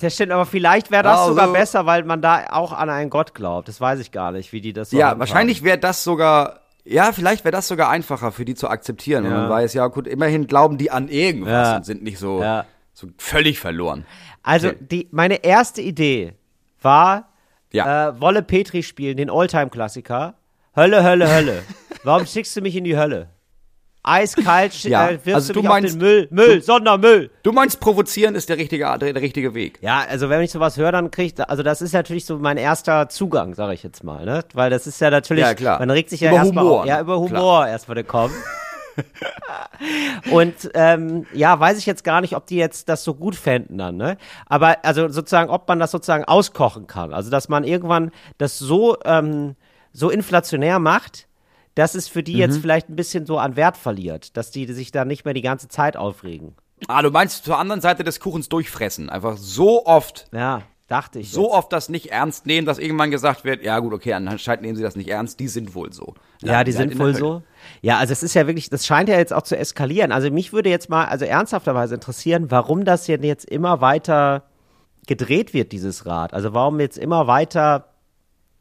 Das 0.00 0.14
stimmt, 0.14 0.32
aber 0.32 0.46
vielleicht 0.46 0.90
wäre 0.90 1.02
das 1.02 1.20
also, 1.20 1.30
sogar 1.30 1.52
besser, 1.52 1.86
weil 1.86 2.04
man 2.04 2.20
da 2.20 2.46
auch 2.50 2.72
an 2.72 2.90
einen 2.90 3.10
Gott 3.10 3.34
glaubt. 3.34 3.68
Das 3.68 3.80
weiß 3.80 4.00
ich 4.00 4.12
gar 4.12 4.32
nicht, 4.32 4.52
wie 4.52 4.60
die 4.60 4.72
das 4.72 4.90
so 4.90 4.98
Ja, 4.98 5.18
wahrscheinlich 5.18 5.62
wäre 5.62 5.78
das 5.78 6.04
sogar, 6.04 6.60
ja, 6.84 7.12
vielleicht 7.12 7.44
wäre 7.44 7.52
das 7.52 7.68
sogar 7.68 7.88
einfacher 7.88 8.32
für 8.32 8.44
die 8.44 8.54
zu 8.54 8.68
akzeptieren. 8.68 9.24
Ja. 9.24 9.30
man 9.30 9.50
weiß, 9.50 9.74
ja, 9.74 9.86
gut, 9.86 10.06
immerhin 10.06 10.46
glauben 10.46 10.76
die 10.76 10.90
an 10.90 11.08
irgendwas 11.08 11.68
ja. 11.68 11.76
und 11.76 11.86
sind 11.86 12.02
nicht 12.02 12.18
so, 12.18 12.42
ja. 12.42 12.66
so 12.92 13.08
völlig 13.16 13.58
verloren. 13.58 14.04
Also, 14.42 14.70
die, 14.78 15.08
meine 15.10 15.44
erste 15.44 15.80
Idee 15.80 16.34
war, 16.82 17.30
ja. 17.72 18.08
äh, 18.08 18.20
Wolle 18.20 18.42
Petri 18.42 18.82
spielen, 18.82 19.16
den 19.16 19.30
Alltime-Klassiker. 19.30 20.34
Hölle, 20.76 21.02
Hölle, 21.02 21.34
Hölle. 21.34 21.62
Warum 22.04 22.26
schickst 22.26 22.54
du 22.54 22.60
mich 22.60 22.76
in 22.76 22.84
die 22.84 22.96
Hölle? 22.96 23.30
Eiskalt 24.06 24.72
ja. 24.84 25.08
äh, 25.08 25.12
wirfst 25.24 25.34
also 25.34 25.52
du, 25.52 25.62
du 25.62 25.68
meinst, 25.68 25.94
den 25.94 26.00
Müll, 26.00 26.28
Müll, 26.30 26.56
du, 26.56 26.62
Sondermüll. 26.62 27.30
Du 27.42 27.52
meinst, 27.52 27.80
provozieren 27.80 28.34
ist 28.34 28.48
der 28.48 28.56
richtige, 28.56 28.84
der, 28.84 29.12
der 29.12 29.22
richtige 29.22 29.54
Weg. 29.54 29.78
Ja, 29.82 30.04
also 30.08 30.28
wenn 30.28 30.40
ich 30.42 30.50
sowas 30.50 30.76
höre, 30.76 30.92
dann 30.92 31.10
kriege 31.10 31.34
ich, 31.34 31.48
also 31.48 31.62
das 31.62 31.82
ist 31.82 31.92
natürlich 31.92 32.24
so 32.24 32.38
mein 32.38 32.56
erster 32.56 33.08
Zugang, 33.08 33.54
sage 33.54 33.74
ich 33.74 33.82
jetzt 33.82 34.04
mal, 34.04 34.24
ne? 34.24 34.44
Weil 34.54 34.70
das 34.70 34.86
ist 34.86 35.00
ja 35.00 35.10
natürlich, 35.10 35.44
ja, 35.44 35.54
klar. 35.54 35.78
man 35.78 35.90
regt 35.90 36.10
sich 36.10 36.20
ja 36.20 36.32
erstmal, 36.32 36.86
ja, 36.86 37.00
über 37.00 37.18
Humor 37.18 37.66
erstmal 37.66 38.02
kommen. 38.04 38.34
und 40.30 40.70
ähm, 40.74 41.26
ja, 41.32 41.58
weiß 41.58 41.78
ich 41.78 41.86
jetzt 41.86 42.04
gar 42.04 42.20
nicht, 42.20 42.34
ob 42.34 42.46
die 42.46 42.56
jetzt 42.56 42.88
das 42.88 43.04
so 43.04 43.14
gut 43.14 43.34
fänden 43.36 43.78
dann, 43.78 43.96
ne? 43.96 44.16
Aber 44.46 44.84
also 44.84 45.08
sozusagen, 45.08 45.50
ob 45.50 45.68
man 45.68 45.78
das 45.78 45.90
sozusagen 45.90 46.24
auskochen 46.24 46.86
kann. 46.86 47.12
Also 47.12 47.30
dass 47.30 47.48
man 47.48 47.64
irgendwann 47.64 48.10
das 48.38 48.58
so, 48.58 48.96
ähm, 49.04 49.56
so 49.92 50.10
inflationär 50.10 50.78
macht, 50.78 51.26
dass 51.76 51.94
es 51.94 52.08
für 52.08 52.24
die 52.24 52.34
mhm. 52.34 52.40
jetzt 52.40 52.58
vielleicht 52.58 52.88
ein 52.88 52.96
bisschen 52.96 53.26
so 53.26 53.38
an 53.38 53.54
Wert 53.54 53.76
verliert, 53.76 54.36
dass 54.36 54.50
die 54.50 54.66
sich 54.72 54.90
da 54.90 55.04
nicht 55.04 55.24
mehr 55.24 55.34
die 55.34 55.42
ganze 55.42 55.68
Zeit 55.68 55.96
aufregen. 55.96 56.56
Ah, 56.88 57.02
du 57.02 57.10
meinst 57.10 57.44
zur 57.44 57.58
anderen 57.58 57.80
Seite 57.80 58.02
des 58.02 58.18
Kuchens 58.18 58.48
durchfressen. 58.48 59.08
Einfach 59.08 59.36
so 59.36 59.86
oft. 59.86 60.26
Ja, 60.32 60.62
dachte 60.88 61.18
ich. 61.18 61.30
So 61.30 61.44
jetzt. 61.44 61.52
oft 61.52 61.72
das 61.72 61.88
nicht 61.88 62.10
ernst 62.10 62.46
nehmen, 62.46 62.66
dass 62.66 62.78
irgendwann 62.78 63.10
gesagt 63.10 63.44
wird, 63.44 63.62
ja 63.62 63.78
gut, 63.78 63.92
okay, 63.92 64.14
anscheinend 64.14 64.62
nehmen 64.62 64.76
sie 64.76 64.82
das 64.82 64.96
nicht 64.96 65.08
ernst, 65.08 65.38
die 65.38 65.48
sind 65.48 65.74
wohl 65.74 65.92
so. 65.92 66.14
Ja, 66.42 66.52
ja 66.52 66.64
die, 66.64 66.70
die 66.70 66.76
sind 66.76 66.98
wohl 66.98 67.14
so. 67.14 67.42
Ja, 67.82 67.98
also 67.98 68.12
es 68.12 68.22
ist 68.22 68.34
ja 68.34 68.46
wirklich, 68.46 68.70
das 68.70 68.86
scheint 68.86 69.08
ja 69.08 69.16
jetzt 69.16 69.32
auch 69.32 69.42
zu 69.42 69.56
eskalieren. 69.56 70.12
Also 70.12 70.30
mich 70.30 70.52
würde 70.52 70.70
jetzt 70.70 70.88
mal, 70.88 71.04
also 71.06 71.24
ernsthafterweise 71.24 71.94
interessieren, 71.94 72.50
warum 72.50 72.84
das 72.84 73.06
jetzt 73.06 73.44
immer 73.44 73.80
weiter 73.80 74.44
gedreht 75.06 75.52
wird, 75.52 75.72
dieses 75.72 76.06
Rad. 76.06 76.32
Also 76.32 76.54
warum 76.54 76.80
jetzt 76.80 76.98
immer 76.98 77.26
weiter 77.26 77.95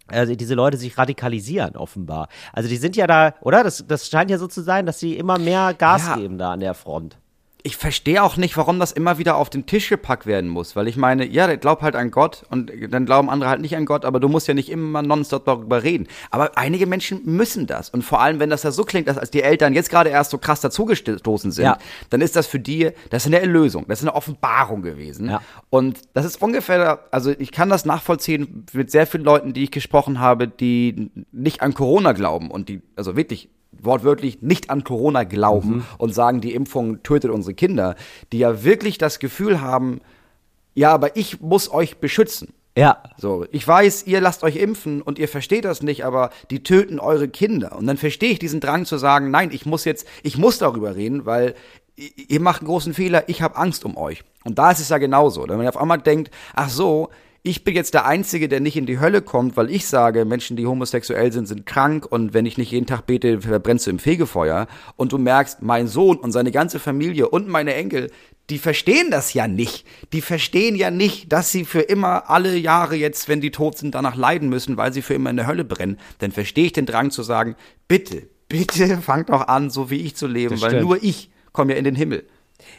also 0.08 0.36
diese 0.36 0.54
Leute 0.54 0.78
sich 0.78 0.98
radikalisieren 0.98 1.76
offenbar. 1.76 2.28
Also 2.54 2.70
die 2.70 2.78
sind 2.78 2.96
ja 2.96 3.08
da, 3.08 3.34
oder? 3.42 3.64
Das, 3.64 3.86
das 3.88 4.08
scheint 4.08 4.30
ja 4.30 4.38
so 4.38 4.48
zu 4.48 4.62
sein, 4.62 4.86
dass 4.86 5.00
sie 5.00 5.18
immer 5.18 5.40
mehr 5.40 5.74
Gas 5.74 6.08
ja. 6.08 6.16
geben 6.16 6.38
da 6.38 6.52
an 6.52 6.60
der 6.60 6.74
Front 6.74 7.18
ich 7.66 7.78
verstehe 7.78 8.22
auch 8.22 8.38
nicht, 8.38 8.58
warum 8.58 8.80
das 8.80 8.92
immer 8.92 9.18
wieder 9.18 9.38
auf 9.38 9.50
den 9.50 9.66
Tisch 9.66 9.90
gepackt 9.90 10.28
werden 10.28 10.52
muss, 10.52 10.76
weil 10.76 10.88
ich 10.88 10.98
meine, 10.98 11.26
ja, 11.26 11.48
der 11.48 11.58
glaubt 11.58 11.82
halt 11.82 11.96
an 11.96 12.12
Gott 12.12 12.44
und 12.52 12.72
dann 12.92 13.08
glauben 13.08 13.28
andere 13.28 13.50
halt 13.50 13.60
nicht 13.60 13.76
an 13.76 13.88
Gott, 13.88 14.06
aber 14.06 14.20
du 14.20 14.30
musst 14.30 14.48
ja 14.48 14.54
nicht 14.54 14.70
immer 14.70 15.02
nonstop 15.02 15.46
darüber 15.46 15.82
reden. 15.82 16.08
Aber 16.30 16.60
einige 16.60 16.86
Menschen 16.86 17.22
müssen 17.26 17.66
das 17.66 17.90
und 17.90 18.04
vor 18.04 18.22
allem, 18.22 18.40
wenn 18.40 18.52
das 18.52 18.62
ja 18.62 18.70
so 18.70 18.84
klingt, 18.84 19.08
dass 19.08 19.18
als 19.18 19.32
die 19.32 19.42
Eltern 19.42 19.74
jetzt 19.74 19.90
gerade 19.90 20.12
erst 20.12 20.30
so 20.30 20.38
krass 20.38 20.62
dazugestoßen 20.62 21.52
sind, 21.52 21.66
ja. 21.66 21.80
dann 22.12 22.22
ist 22.22 22.36
das 22.36 22.46
für 22.46 22.60
die, 22.60 22.92
das 23.10 23.24
ist 23.24 23.34
eine 23.34 23.42
Erlösung, 23.42 23.86
das 23.88 24.00
ist 24.00 24.06
eine 24.06 24.14
Offenbarung 24.14 24.84
gewesen. 24.84 25.32
Ja. 25.32 25.42
Und 25.72 25.98
das 26.14 26.24
ist 26.24 26.44
ungefähr, 26.44 27.00
also 27.10 27.32
ich 27.32 27.52
kann 27.52 27.70
das 27.70 27.84
nachvollziehen 27.84 28.68
mit 28.74 28.92
sehr 28.92 29.08
vielen 29.08 29.24
Leuten, 29.24 29.54
die 29.54 29.64
ich 29.64 29.72
gesprochen 29.72 30.20
habe, 30.20 30.48
die 30.48 31.10
nicht 31.32 31.64
an 31.64 31.74
Corona 31.74 32.12
glauben 32.12 32.52
und 32.52 32.70
die, 32.70 32.84
also 32.96 33.16
wirklich 33.16 33.50
wortwörtlich 33.82 34.42
nicht 34.42 34.70
an 34.70 34.84
Corona 34.84 35.24
glauben 35.24 35.70
mhm. 35.70 35.86
und 35.98 36.14
sagen, 36.14 36.42
die 36.42 36.54
Impfung 36.54 37.04
tötet 37.04 37.32
unsere 37.32 37.54
Kinder, 37.54 37.96
die 38.32 38.40
ja 38.40 38.64
wirklich 38.64 38.98
das 38.98 39.20
Gefühl 39.20 39.62
haben, 39.62 40.02
ja, 40.74 40.92
aber 40.92 41.16
ich 41.16 41.42
muss 41.42 41.72
euch 41.72 41.98
beschützen. 41.98 42.54
Ja. 42.78 43.02
So, 43.18 43.46
ich 43.52 43.66
weiß, 43.66 44.06
ihr 44.06 44.20
lasst 44.20 44.44
euch 44.44 44.58
impfen 44.58 45.02
und 45.02 45.18
ihr 45.18 45.30
versteht 45.30 45.64
das 45.64 45.82
nicht, 45.82 46.04
aber 46.04 46.30
die 46.52 46.62
töten 46.62 47.00
eure 47.00 47.30
Kinder. 47.30 47.78
Und 47.78 47.88
dann 47.88 47.98
verstehe 47.98 48.32
ich 48.32 48.40
diesen 48.40 48.60
Drang 48.60 48.86
zu 48.86 48.98
sagen, 48.98 49.32
nein, 49.32 49.52
ich 49.52 49.66
muss 49.66 49.86
jetzt, 49.86 50.06
ich 50.24 50.38
muss 50.38 50.58
darüber 50.58 50.96
reden, 50.96 51.26
weil 51.26 51.56
ihr 51.96 52.42
macht 52.42 52.62
einen 52.62 52.68
großen 52.68 52.94
Fehler, 52.94 53.30
ich 53.30 53.42
habe 53.42 53.56
Angst 53.56 53.86
um 53.86 53.96
euch. 53.96 54.24
Und 54.44 54.60
da 54.60 54.72
ist 54.72 54.82
es 54.82 54.90
ja 54.90 54.98
genauso. 54.98 55.48
Wenn 55.48 55.58
man 55.58 55.68
auf 55.68 55.78
einmal 55.78 56.00
denkt, 56.00 56.32
ach 56.54 56.70
so, 56.70 57.10
ich 57.46 57.64
bin 57.64 57.76
jetzt 57.76 57.94
der 57.94 58.08
Einzige, 58.08 58.50
der 58.50 58.60
nicht 58.60 58.76
in 58.76 58.88
die 58.88 59.00
Hölle 59.00 59.22
kommt, 59.22 59.56
weil 59.56 59.70
ich 59.70 59.86
sage, 59.86 60.26
Menschen, 60.26 60.58
die 60.58 60.66
homosexuell 60.66 61.32
sind, 61.32 61.46
sind 61.46 61.68
krank 61.68 62.04
und 62.10 62.34
wenn 62.34 62.48
ich 62.48 62.58
nicht 62.58 62.72
jeden 62.72 62.88
Tag 62.88 63.06
bete, 63.06 63.40
verbrennst 63.40 63.86
du 63.86 63.92
im 63.92 64.00
Fegefeuer. 64.00 64.66
Und 64.96 65.12
du 65.12 65.20
merkst, 65.20 65.62
mein 65.62 65.88
Sohn 65.88 66.18
und 66.18 66.32
seine 66.32 66.52
ganze 66.52 66.80
Familie 66.80 67.30
und 67.30 67.48
meine 67.48 67.76
Enkel, 67.76 68.10
die 68.50 68.58
verstehen 68.58 69.12
das 69.12 69.36
ja 69.36 69.48
nicht. 69.48 69.86
Die 70.12 70.22
verstehen 70.22 70.76
ja 70.76 70.90
nicht, 70.90 71.32
dass 71.32 71.52
sie 71.52 71.66
für 71.66 71.82
immer 71.82 72.32
alle 72.32 72.58
Jahre 72.58 72.96
jetzt, 72.96 73.30
wenn 73.30 73.42
die 73.42 73.52
tot 73.52 73.78
sind, 73.78 73.94
danach 73.94 74.16
leiden 74.16 74.50
müssen, 74.50 74.76
weil 74.76 74.92
sie 74.92 75.04
für 75.04 75.14
immer 75.14 75.30
in 75.30 75.38
der 75.38 75.46
Hölle 75.46 75.66
brennen. 75.66 76.00
Dann 76.18 76.32
verstehe 76.32 76.66
ich 76.66 76.74
den 76.74 76.88
Drang 76.88 77.12
zu 77.12 77.22
sagen, 77.22 77.56
bitte, 77.88 78.28
bitte 78.50 78.98
fangt 79.04 79.30
doch 79.30 79.48
an, 79.48 79.70
so 79.70 79.92
wie 79.92 80.02
ich 80.02 80.16
zu 80.16 80.26
leben, 80.26 80.60
weil 80.62 80.82
nur 80.82 81.04
ich 81.04 81.30
komme 81.52 81.74
ja 81.74 81.78
in 81.78 81.86
den 81.86 81.96
Himmel. 81.96 82.26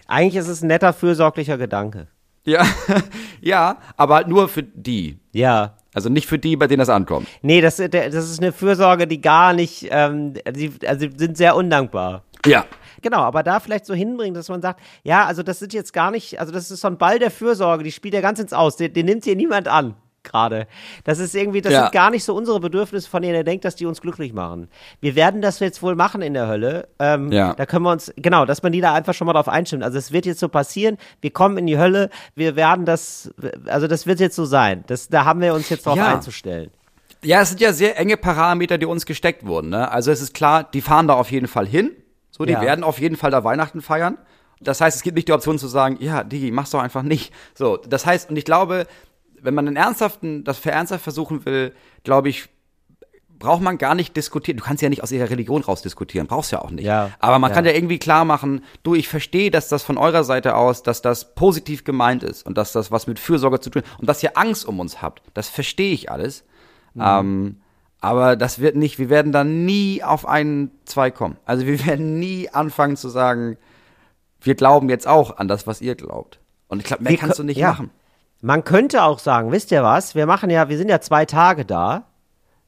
Eigentlich 0.09 0.35
ist 0.35 0.48
es 0.48 0.62
ein 0.62 0.66
netter, 0.66 0.92
fürsorglicher 0.92 1.57
Gedanke. 1.57 2.09
Ja, 2.46 2.64
ja, 3.40 3.78
aber 3.96 4.14
halt 4.14 4.28
nur 4.28 4.48
für 4.48 4.62
die. 4.62 5.18
Ja. 5.32 5.74
Also 5.92 6.09
nicht 6.09 6.26
für 6.26 6.38
die, 6.38 6.56
bei 6.56 6.66
denen 6.66 6.78
das 6.78 6.88
ankommt. 6.88 7.26
Nee, 7.42 7.61
das, 7.61 7.76
das 7.76 8.14
ist 8.14 8.40
eine 8.40 8.52
Fürsorge, 8.52 9.06
die 9.06 9.20
gar 9.20 9.52
nicht, 9.52 9.88
ähm, 9.90 10.35
die, 10.50 10.72
also 10.87 11.06
sind 11.16 11.37
sehr 11.37 11.56
undankbar. 11.56 12.22
Ja. 12.44 12.66
Genau, 13.02 13.18
aber 13.18 13.42
da 13.42 13.61
vielleicht 13.61 13.87
so 13.87 13.94
hinbringen, 13.94 14.35
dass 14.35 14.48
man 14.48 14.62
sagt, 14.62 14.80
ja, 15.04 15.24
also 15.24 15.42
das 15.42 15.59
sind 15.59 15.72
jetzt 15.72 15.92
gar 15.92 16.11
nicht, 16.11 16.38
also 16.38 16.52
das 16.52 16.70
ist 16.70 16.80
so 16.80 16.88
ein 16.88 16.98
Ball 16.98 17.18
der 17.18 17.30
Fürsorge, 17.30 17.82
die 17.82 17.92
spielt 17.92 18.14
ja 18.14 18.20
ganz 18.20 18.38
ins 18.38 18.52
Aus, 18.52 18.76
den, 18.76 18.92
den 18.92 19.06
nimmt 19.06 19.24
hier 19.24 19.37
niemand 19.37 19.68
an 19.68 19.94
gerade. 20.30 20.66
Das 21.04 21.18
ist 21.18 21.34
irgendwie, 21.34 21.60
das 21.60 21.72
ja. 21.72 21.82
sind 21.82 21.92
gar 21.92 22.10
nicht 22.10 22.24
so 22.24 22.34
unsere 22.34 22.60
Bedürfnisse, 22.60 23.08
von 23.08 23.22
denen 23.22 23.34
er 23.34 23.44
denkt, 23.44 23.64
dass 23.64 23.76
die 23.76 23.86
uns 23.86 24.00
glücklich 24.00 24.32
machen. 24.32 24.68
Wir 25.00 25.14
werden 25.14 25.40
das 25.40 25.60
jetzt 25.60 25.82
wohl 25.82 25.94
machen 25.94 26.22
in 26.22 26.34
der 26.34 26.48
Hölle. 26.48 26.88
Ähm, 26.98 27.32
ja. 27.32 27.54
Da 27.54 27.66
können 27.66 27.84
wir 27.84 27.92
uns, 27.92 28.12
genau, 28.16 28.44
dass 28.44 28.62
man 28.62 28.72
die 28.72 28.80
da 28.80 28.94
einfach 28.94 29.14
schon 29.14 29.26
mal 29.26 29.32
drauf 29.32 29.48
einstimmt. 29.48 29.82
Also 29.82 29.98
es 29.98 30.12
wird 30.12 30.26
jetzt 30.26 30.40
so 30.40 30.48
passieren, 30.48 30.98
wir 31.20 31.30
kommen 31.30 31.58
in 31.58 31.66
die 31.66 31.78
Hölle, 31.78 32.10
wir 32.34 32.56
werden 32.56 32.84
das, 32.84 33.30
also 33.66 33.86
das 33.86 34.06
wird 34.06 34.20
jetzt 34.20 34.36
so 34.36 34.44
sein. 34.44 34.84
Das, 34.86 35.08
da 35.08 35.24
haben 35.24 35.40
wir 35.40 35.54
uns 35.54 35.68
jetzt 35.68 35.86
drauf 35.86 35.96
ja. 35.96 36.14
einzustellen. 36.14 36.70
Ja, 37.22 37.40
es 37.40 37.48
sind 37.48 37.60
ja 37.60 37.72
sehr 37.72 37.98
enge 37.98 38.16
Parameter, 38.16 38.78
die 38.78 38.86
uns 38.86 39.06
gesteckt 39.06 39.46
wurden. 39.46 39.70
Ne? 39.70 39.90
Also 39.90 40.10
es 40.10 40.20
ist 40.20 40.34
klar, 40.34 40.64
die 40.64 40.80
fahren 40.80 41.08
da 41.08 41.14
auf 41.14 41.30
jeden 41.30 41.48
Fall 41.48 41.66
hin. 41.66 41.90
So, 42.30 42.44
die 42.44 42.52
ja. 42.52 42.60
werden 42.60 42.84
auf 42.84 43.00
jeden 43.00 43.16
Fall 43.16 43.30
da 43.30 43.44
Weihnachten 43.44 43.80
feiern. 43.80 44.18
Das 44.60 44.80
heißt, 44.80 44.96
es 44.96 45.02
gibt 45.02 45.16
nicht 45.16 45.28
die 45.28 45.32
Option 45.32 45.58
zu 45.58 45.68
sagen, 45.68 45.96
ja, 46.00 46.22
Digi, 46.22 46.50
mach's 46.50 46.70
doch 46.70 46.80
einfach 46.80 47.02
nicht. 47.02 47.32
So, 47.54 47.76
das 47.76 48.06
heißt, 48.06 48.30
und 48.30 48.36
ich 48.36 48.44
glaube, 48.44 48.86
wenn 49.42 49.55
man 49.55 49.66
einen 49.66 49.77
ernsthaften, 49.77 50.44
das 50.44 50.59
für 50.59 50.70
ernsthaft 50.70 51.03
versuchen 51.03 51.44
will, 51.44 51.72
glaube 52.05 52.29
ich, 52.29 52.49
braucht 53.38 53.62
man 53.62 53.79
gar 53.79 53.94
nicht 53.94 54.16
diskutieren. 54.16 54.57
Du 54.57 54.64
kannst 54.64 54.83
ja 54.83 54.88
nicht 54.88 55.03
aus 55.03 55.12
ihrer 55.12 55.31
Religion 55.31 55.62
rausdiskutieren, 55.62 56.27
brauchst 56.27 56.53
ja 56.53 56.62
auch 56.62 56.70
nicht. 56.70 56.87
Ja, 56.87 57.11
Aber 57.18 57.38
man 57.38 57.51
ja. 57.51 57.55
kann 57.55 57.64
ja 57.64 57.72
irgendwie 57.72 57.99
klar 57.99 58.25
machen, 58.25 58.62
du, 58.83 58.94
ich 58.94 59.09
verstehe, 59.09 59.51
dass 59.51 59.68
das 59.68 59.83
von 59.83 59.99
eurer 59.99 60.25
Seite 60.25 60.57
aus, 60.57 60.83
dass 60.83 61.03
das 61.03 61.35
positiv 61.35 61.85
gemeint 61.85 62.22
ist 62.22 62.46
und 62.46 62.57
dass 62.57 62.72
das 62.72 62.90
was 62.90 63.07
mit 63.07 63.18
Fürsorge 63.18 63.61
zu 63.61 63.70
tun 63.70 63.83
hat 63.83 64.01
und 64.01 64.09
dass 64.09 64.22
ihr 64.22 64.37
Angst 64.38 64.64
um 64.64 64.81
uns 64.81 65.03
habt. 65.03 65.22
Das 65.35 65.49
verstehe 65.49 65.92
ich 65.92 66.11
alles. 66.11 66.44
Mhm. 66.94 67.03
Ähm, 67.05 67.57
aber 68.01 68.37
das 68.37 68.59
wird 68.59 68.77
nicht, 68.77 68.99
wir 68.99 69.11
werden 69.11 69.33
da 69.33 69.44
nie 69.44 70.03
auf 70.03 70.27
einen, 70.27 70.70
zwei 70.85 71.11
kommen. 71.11 71.37
Also 71.44 71.66
wir 71.66 71.85
werden 71.87 72.18
nie 72.18 72.49
anfangen 72.49 72.96
zu 72.96 73.09
sagen, 73.09 73.57
wir 74.40 74.55
glauben 74.55 74.88
jetzt 74.88 75.07
auch 75.07 75.38
an 75.38 75.49
das, 75.49 75.66
was 75.66 75.81
ihr 75.81 75.94
glaubt. 75.94 76.38
Und 76.68 76.81
ich 76.81 76.85
glaube, 76.87 77.03
mehr 77.03 77.12
wir 77.12 77.18
kannst 77.18 77.38
du 77.38 77.42
nicht 77.42 77.59
ja. 77.59 77.70
machen. 77.70 77.90
Man 78.40 78.64
könnte 78.64 79.03
auch 79.03 79.18
sagen, 79.18 79.51
wisst 79.53 79.72
ihr 79.72 79.83
was? 79.83 80.14
Wir 80.14 80.27
machen 80.27 80.51
ja, 80.51 80.68
wir 80.68 80.79
sind 80.79 80.88
ja 80.88 81.01
zwei 81.01 81.25
Tage 81.25 81.64
da. 81.64 82.05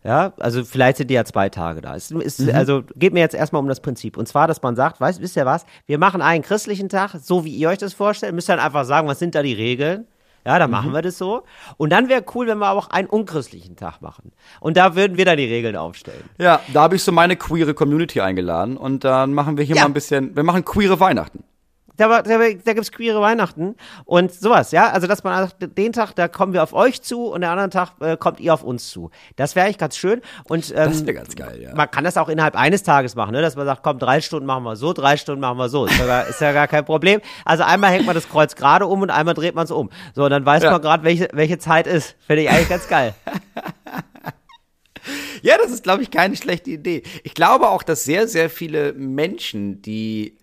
Ja, 0.04 0.32
also 0.38 0.64
vielleicht 0.64 0.96
sind 0.96 1.10
die 1.10 1.14
ja 1.14 1.24
zwei 1.24 1.48
Tage 1.48 1.80
da. 1.80 1.94
Es 1.94 2.10
ist, 2.10 2.40
mhm. 2.40 2.54
Also 2.54 2.82
geht 2.94 3.12
mir 3.12 3.20
jetzt 3.20 3.34
erstmal 3.34 3.60
um 3.60 3.68
das 3.68 3.80
Prinzip. 3.80 4.16
Und 4.16 4.26
zwar, 4.26 4.46
dass 4.46 4.62
man 4.62 4.76
sagt, 4.76 5.00
weißt, 5.00 5.20
wisst 5.20 5.36
ihr 5.36 5.44
was? 5.44 5.66
Wir 5.86 5.98
machen 5.98 6.22
einen 6.22 6.42
christlichen 6.42 6.88
Tag, 6.88 7.14
so 7.20 7.44
wie 7.44 7.54
ihr 7.54 7.68
euch 7.68 7.78
das 7.78 7.94
vorstellt. 7.94 8.34
Müsst 8.34 8.48
dann 8.48 8.60
einfach 8.60 8.84
sagen, 8.84 9.08
was 9.08 9.18
sind 9.18 9.34
da 9.34 9.42
die 9.42 9.52
Regeln? 9.52 10.06
Ja, 10.46 10.58
dann 10.58 10.70
mhm. 10.70 10.76
machen 10.76 10.92
wir 10.94 11.02
das 11.02 11.18
so. 11.18 11.42
Und 11.76 11.90
dann 11.90 12.08
wäre 12.08 12.24
cool, 12.34 12.46
wenn 12.46 12.58
wir 12.58 12.70
auch 12.70 12.88
einen 12.88 13.08
unchristlichen 13.08 13.76
Tag 13.76 14.00
machen. 14.00 14.32
Und 14.60 14.76
da 14.76 14.94
würden 14.94 15.16
wir 15.16 15.24
dann 15.24 15.36
die 15.36 15.44
Regeln 15.44 15.76
aufstellen. 15.76 16.24
Ja, 16.38 16.60
da 16.72 16.82
habe 16.82 16.96
ich 16.96 17.02
so 17.02 17.12
meine 17.12 17.36
queere 17.36 17.74
Community 17.74 18.20
eingeladen 18.20 18.76
und 18.76 19.04
dann 19.04 19.34
machen 19.34 19.58
wir 19.58 19.64
hier 19.64 19.76
ja. 19.76 19.82
mal 19.82 19.88
ein 19.88 19.94
bisschen, 19.94 20.34
wir 20.34 20.44
machen 20.44 20.64
queere 20.64 21.00
Weihnachten 21.00 21.44
da, 21.98 22.22
da, 22.22 22.38
da 22.38 22.72
gibt's 22.72 22.92
queere 22.92 23.20
Weihnachten 23.20 23.74
und 24.04 24.32
sowas, 24.32 24.72
ja. 24.72 24.90
Also, 24.90 25.06
dass 25.06 25.24
man 25.24 25.50
den 25.60 25.92
Tag, 25.92 26.14
da 26.14 26.28
kommen 26.28 26.52
wir 26.52 26.62
auf 26.62 26.72
euch 26.72 27.02
zu 27.02 27.26
und 27.26 27.42
den 27.42 27.50
anderen 27.50 27.70
Tag 27.70 27.90
äh, 28.00 28.16
kommt 28.16 28.40
ihr 28.40 28.54
auf 28.54 28.62
uns 28.62 28.88
zu. 28.88 29.10
Das 29.36 29.54
wäre 29.56 29.66
eigentlich 29.66 29.78
ganz 29.78 29.96
schön. 29.96 30.22
Und 30.44 30.70
ähm, 30.70 30.76
das 30.76 31.04
wäre 31.04 31.14
ganz 31.14 31.36
geil, 31.36 31.60
ja. 31.60 31.74
Man 31.74 31.90
kann 31.90 32.04
das 32.04 32.16
auch 32.16 32.28
innerhalb 32.28 32.56
eines 32.56 32.82
Tages 32.82 33.14
machen, 33.14 33.32
ne? 33.32 33.42
dass 33.42 33.56
man 33.56 33.66
sagt, 33.66 33.82
komm, 33.82 33.98
drei 33.98 34.20
Stunden 34.20 34.46
machen 34.46 34.64
wir 34.64 34.76
so, 34.76 34.92
drei 34.92 35.16
Stunden 35.16 35.40
machen 35.40 35.58
wir 35.58 35.68
so. 35.68 35.86
Ist 35.86 35.98
ja 35.98 36.06
gar, 36.06 36.26
ist 36.26 36.40
ja 36.40 36.52
gar 36.52 36.68
kein 36.68 36.84
Problem. 36.84 37.20
Also 37.44 37.64
einmal 37.64 37.90
hängt 37.90 38.06
man 38.06 38.14
das 38.14 38.28
Kreuz 38.28 38.54
gerade 38.54 38.86
um 38.86 39.02
und 39.02 39.10
einmal 39.10 39.34
dreht 39.34 39.54
man 39.54 39.64
es 39.64 39.70
um. 39.70 39.90
So, 40.14 40.24
und 40.24 40.30
dann 40.30 40.46
weiß 40.46 40.62
ja. 40.62 40.70
man 40.70 40.80
gerade, 40.80 41.02
welche, 41.02 41.28
welche 41.32 41.58
Zeit 41.58 41.86
ist. 41.86 42.16
Finde 42.26 42.42
ich 42.44 42.50
eigentlich 42.50 42.68
ganz 42.68 42.88
geil. 42.88 43.14
Ja, 45.42 45.56
das 45.56 45.70
ist, 45.70 45.84
glaube 45.84 46.02
ich, 46.02 46.10
keine 46.10 46.36
schlechte 46.36 46.70
Idee. 46.70 47.02
Ich 47.22 47.34
glaube 47.34 47.68
auch, 47.68 47.82
dass 47.82 48.04
sehr, 48.04 48.28
sehr 48.28 48.50
viele 48.50 48.92
Menschen, 48.92 49.80
die 49.82 50.36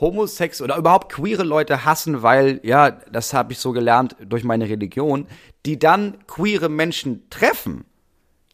Homosex 0.00 0.60
oder 0.60 0.76
überhaupt 0.76 1.12
queere 1.12 1.42
Leute 1.42 1.84
hassen, 1.84 2.22
weil, 2.22 2.60
ja, 2.62 2.90
das 2.90 3.32
habe 3.32 3.52
ich 3.52 3.58
so 3.58 3.72
gelernt 3.72 4.16
durch 4.20 4.44
meine 4.44 4.68
Religion, 4.68 5.26
die 5.64 5.78
dann 5.78 6.18
queere 6.26 6.68
Menschen 6.68 7.28
treffen, 7.30 7.84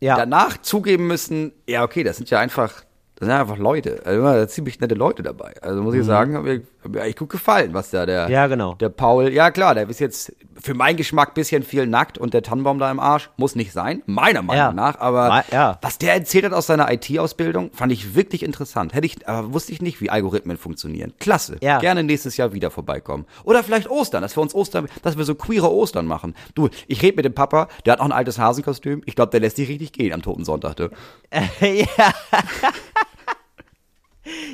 ja. 0.00 0.16
danach 0.16 0.58
zugeben 0.58 1.06
müssen, 1.06 1.52
ja, 1.68 1.82
okay, 1.82 2.04
das 2.04 2.16
sind 2.16 2.30
ja 2.30 2.38
einfach 2.38 2.84
das 3.22 3.28
sind 3.28 3.38
einfach 3.38 3.56
Leute. 3.56 4.02
Also 4.04 4.20
da 4.20 4.48
ziemlich 4.48 4.80
nette 4.80 4.96
Leute 4.96 5.22
dabei. 5.22 5.54
Also 5.62 5.80
muss 5.80 5.94
ich 5.94 6.00
mhm. 6.00 6.06
sagen, 6.06 6.34
hat 6.34 6.42
mir, 6.42 6.62
hat 6.82 6.90
mir 6.90 7.02
eigentlich 7.02 7.14
gut 7.14 7.28
gefallen, 7.28 7.72
was 7.72 7.90
da 7.90 8.04
der, 8.04 8.28
ja, 8.28 8.48
genau. 8.48 8.74
der 8.74 8.88
Paul, 8.88 9.28
ja 9.28 9.52
klar, 9.52 9.76
der 9.76 9.88
ist 9.88 10.00
jetzt 10.00 10.34
für 10.60 10.74
meinen 10.74 10.96
Geschmack 10.96 11.32
bisschen 11.34 11.62
viel 11.62 11.86
nackt 11.86 12.18
und 12.18 12.34
der 12.34 12.42
Tannenbaum 12.42 12.80
da 12.80 12.90
im 12.90 12.98
Arsch. 12.98 13.30
Muss 13.36 13.54
nicht 13.54 13.70
sein, 13.70 14.02
meiner 14.06 14.42
Meinung 14.42 14.56
ja. 14.56 14.72
nach. 14.72 14.98
Aber 14.98 15.44
ja. 15.52 15.78
was 15.82 15.98
der 15.98 16.14
erzählt 16.14 16.46
hat 16.46 16.52
aus 16.52 16.66
seiner 16.66 16.92
IT-Ausbildung, 16.92 17.70
fand 17.72 17.92
ich 17.92 18.16
wirklich 18.16 18.42
interessant. 18.42 18.92
Hätte 18.92 19.06
ich, 19.06 19.28
aber 19.28 19.52
wusste 19.52 19.70
ich 19.70 19.80
nicht, 19.80 20.00
wie 20.00 20.10
Algorithmen 20.10 20.56
funktionieren. 20.56 21.12
Klasse. 21.20 21.58
Ja. 21.60 21.78
Gerne 21.78 22.02
nächstes 22.02 22.36
Jahr 22.36 22.52
wieder 22.52 22.72
vorbeikommen. 22.72 23.24
Oder 23.44 23.62
vielleicht 23.62 23.88
Ostern, 23.88 24.22
dass 24.22 24.36
wir 24.36 24.42
uns 24.42 24.52
Ostern, 24.52 24.88
dass 25.02 25.16
wir 25.16 25.24
so 25.24 25.36
queere 25.36 25.70
Ostern 25.70 26.06
machen. 26.06 26.34
Du, 26.56 26.70
ich 26.88 27.00
rede 27.02 27.14
mit 27.14 27.24
dem 27.24 27.34
Papa, 27.34 27.68
der 27.86 27.92
hat 27.92 28.00
auch 28.00 28.06
ein 28.06 28.10
altes 28.10 28.40
Hasenkostüm. 28.40 29.02
Ich 29.06 29.14
glaube, 29.14 29.30
der 29.30 29.38
lässt 29.38 29.58
sich 29.58 29.68
richtig 29.68 29.92
gehen 29.92 30.12
am 30.12 30.22
Toten 30.22 30.44
Sonntag. 30.44 30.74
Du. 30.74 30.90
ja. 31.60 32.12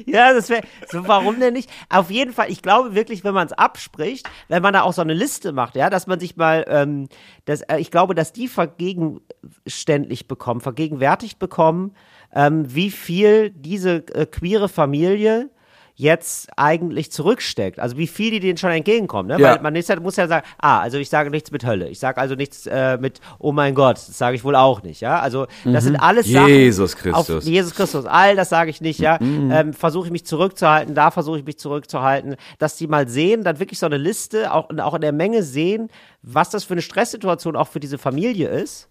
Ja, 0.07 0.33
das 0.33 0.49
wäre, 0.49 0.63
so 0.89 1.07
warum 1.07 1.41
denn 1.41 1.53
nicht? 1.53 1.71
Auf 1.91 2.11
jeden 2.11 2.33
Fall, 2.33 2.51
ich 2.51 2.63
glaube 2.63 2.95
wirklich, 2.95 3.25
wenn 3.25 3.35
man 3.35 3.47
es 3.47 3.53
abspricht, 3.53 4.29
wenn 4.49 4.63
man 4.63 4.73
da 4.73 4.83
auch 4.83 4.95
so 4.95 5.03
eine 5.03 5.15
Liste 5.15 5.53
macht, 5.53 5.77
ja, 5.77 5.91
dass 5.91 6.07
man 6.07 6.19
sich 6.19 6.37
mal, 6.37 6.65
ähm, 6.69 7.09
das, 7.45 7.61
äh, 7.63 7.79
ich 7.79 7.91
glaube, 7.91 8.15
dass 8.15 8.33
die 8.33 8.49
vergegenständlich 8.49 10.27
bekommen, 10.27 10.61
vergegenwärtigt 10.61 11.39
bekommen, 11.39 11.95
ähm, 12.35 12.75
wie 12.75 12.91
viel 12.91 13.51
diese 13.51 13.97
äh, 14.15 14.27
queere 14.27 14.69
Familie 14.69 15.51
jetzt 15.99 16.49
eigentlich 16.57 17.11
zurücksteckt. 17.11 17.81
Also 17.81 17.99
wie 17.99 18.07
viel 18.07 18.31
die 18.31 18.39
denen 18.39 18.57
schon 18.57 18.71
entgegenkommen. 18.71 19.29
Ne? 19.29 19.43
Ja. 19.43 19.55
Weil 19.57 19.63
man 19.63 19.75
ist 19.75 19.89
ja, 19.89 19.99
muss 19.99 20.15
ja 20.15 20.29
sagen, 20.29 20.47
ah, 20.59 20.79
also 20.79 20.97
ich 20.97 21.09
sage 21.09 21.29
nichts 21.29 21.51
mit 21.51 21.67
Hölle. 21.67 21.89
Ich 21.89 21.99
sage 21.99 22.21
also 22.21 22.37
nichts 22.37 22.67
äh, 22.67 22.97
mit, 22.99 23.21
oh 23.41 23.51
mein 23.51 23.75
Gott, 23.75 23.97
das 23.97 24.17
sage 24.17 24.37
ich 24.37 24.45
wohl 24.45 24.55
auch 24.55 24.85
nicht. 24.85 25.01
Ja, 25.01 25.19
also 25.19 25.47
das 25.65 25.83
mhm. 25.83 25.89
sind 25.89 25.97
alles 25.97 26.29
Sachen. 26.29 26.47
Jesus 26.47 26.95
Christus. 26.95 27.39
Auf 27.39 27.43
Jesus 27.43 27.75
Christus. 27.75 28.07
All 28.07 28.37
das 28.37 28.49
sage 28.49 28.71
ich 28.71 28.81
nicht. 28.81 29.01
Ja, 29.01 29.19
mhm. 29.21 29.51
ähm, 29.51 29.73
versuche 29.73 30.07
ich 30.07 30.13
mich 30.13 30.25
zurückzuhalten. 30.25 30.95
Da 30.95 31.11
versuche 31.11 31.41
ich 31.41 31.45
mich 31.45 31.59
zurückzuhalten, 31.59 32.37
dass 32.61 32.77
die 32.77 32.87
mal 32.87 33.09
sehen, 33.09 33.43
dann 33.43 33.59
wirklich 33.59 33.81
so 33.81 33.87
eine 33.87 33.97
Liste 33.97 34.55
auch, 34.55 34.71
auch 34.79 34.95
in 34.95 35.01
der 35.01 35.13
Menge 35.13 35.43
sehen, 35.43 35.89
was 36.23 36.51
das 36.51 36.63
für 36.63 36.75
eine 36.75 36.83
Stresssituation 36.83 37.57
auch 37.57 37.67
für 37.67 37.81
diese 37.81 37.99
Familie 37.99 38.49
ist. 38.49 38.89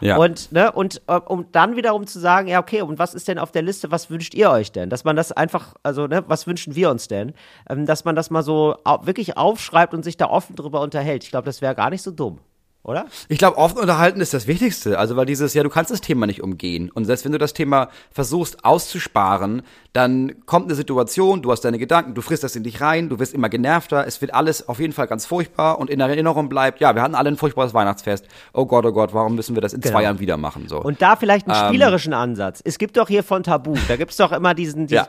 Ja. 0.00 0.16
Und, 0.16 0.52
ne, 0.52 0.72
und 0.72 1.02
äh, 1.06 1.14
um 1.14 1.46
dann 1.52 1.76
wiederum 1.76 2.06
zu 2.06 2.18
sagen, 2.18 2.48
ja, 2.48 2.60
okay, 2.60 2.82
und 2.82 2.98
was 2.98 3.14
ist 3.14 3.28
denn 3.28 3.38
auf 3.38 3.52
der 3.52 3.62
Liste, 3.62 3.90
was 3.90 4.10
wünscht 4.10 4.34
ihr 4.34 4.50
euch 4.50 4.72
denn? 4.72 4.90
Dass 4.90 5.04
man 5.04 5.16
das 5.16 5.32
einfach, 5.32 5.74
also, 5.82 6.06
ne, 6.06 6.24
was 6.26 6.46
wünschen 6.46 6.74
wir 6.74 6.90
uns 6.90 7.08
denn? 7.08 7.32
Ähm, 7.68 7.86
dass 7.86 8.04
man 8.04 8.16
das 8.16 8.30
mal 8.30 8.42
so 8.42 8.76
wirklich 9.02 9.36
aufschreibt 9.36 9.94
und 9.94 10.02
sich 10.02 10.16
da 10.16 10.26
offen 10.26 10.56
drüber 10.56 10.80
unterhält. 10.80 11.24
Ich 11.24 11.30
glaube, 11.30 11.46
das 11.46 11.62
wäre 11.62 11.74
gar 11.74 11.90
nicht 11.90 12.02
so 12.02 12.10
dumm 12.10 12.40
oder? 12.86 13.06
Ich 13.28 13.38
glaube, 13.38 13.58
offen 13.58 13.78
unterhalten 13.78 14.20
ist 14.20 14.32
das 14.32 14.46
Wichtigste. 14.46 14.98
Also, 14.98 15.16
weil 15.16 15.26
dieses, 15.26 15.54
ja, 15.54 15.62
du 15.62 15.70
kannst 15.70 15.90
das 15.90 16.00
Thema 16.00 16.26
nicht 16.26 16.42
umgehen. 16.42 16.90
Und 16.90 17.04
selbst 17.04 17.24
wenn 17.24 17.32
du 17.32 17.38
das 17.38 17.52
Thema 17.52 17.88
versuchst 18.12 18.64
auszusparen, 18.64 19.62
dann 19.96 20.44
kommt 20.44 20.66
eine 20.66 20.74
Situation, 20.74 21.40
du 21.40 21.50
hast 21.50 21.62
deine 21.62 21.78
Gedanken, 21.78 22.14
du 22.14 22.20
frisst 22.20 22.44
das 22.44 22.54
in 22.54 22.62
dich 22.62 22.82
rein, 22.82 23.08
du 23.08 23.18
wirst 23.18 23.32
immer 23.32 23.48
genervter, 23.48 24.06
es 24.06 24.20
wird 24.20 24.34
alles 24.34 24.68
auf 24.68 24.78
jeden 24.78 24.92
Fall 24.92 25.06
ganz 25.06 25.24
furchtbar 25.24 25.78
und 25.78 25.88
in 25.88 25.98
der 25.98 26.08
Erinnerung 26.08 26.50
bleibt, 26.50 26.80
ja, 26.80 26.94
wir 26.94 27.00
hatten 27.00 27.14
alle 27.14 27.30
ein 27.30 27.38
furchtbares 27.38 27.72
Weihnachtsfest. 27.72 28.26
Oh 28.52 28.66
Gott, 28.66 28.84
oh 28.84 28.92
Gott, 28.92 29.14
warum 29.14 29.34
müssen 29.34 29.56
wir 29.56 29.62
das 29.62 29.72
in 29.72 29.80
genau. 29.80 29.94
zwei 29.94 30.02
Jahren 30.02 30.20
wieder 30.20 30.36
machen? 30.36 30.68
So. 30.68 30.82
Und 30.82 31.00
da 31.00 31.16
vielleicht 31.16 31.48
einen 31.48 31.58
ähm, 31.58 31.68
spielerischen 31.68 32.12
Ansatz. 32.12 32.60
Es 32.62 32.76
gibt 32.76 32.98
doch 32.98 33.08
hier 33.08 33.22
von 33.22 33.42
Tabu, 33.42 33.74
da 33.88 33.96
gibt 33.96 34.10
es 34.10 34.18
doch 34.18 34.32
immer 34.32 34.52
diesen, 34.52 34.86
diesen 34.86 35.06
ja. 35.06 35.08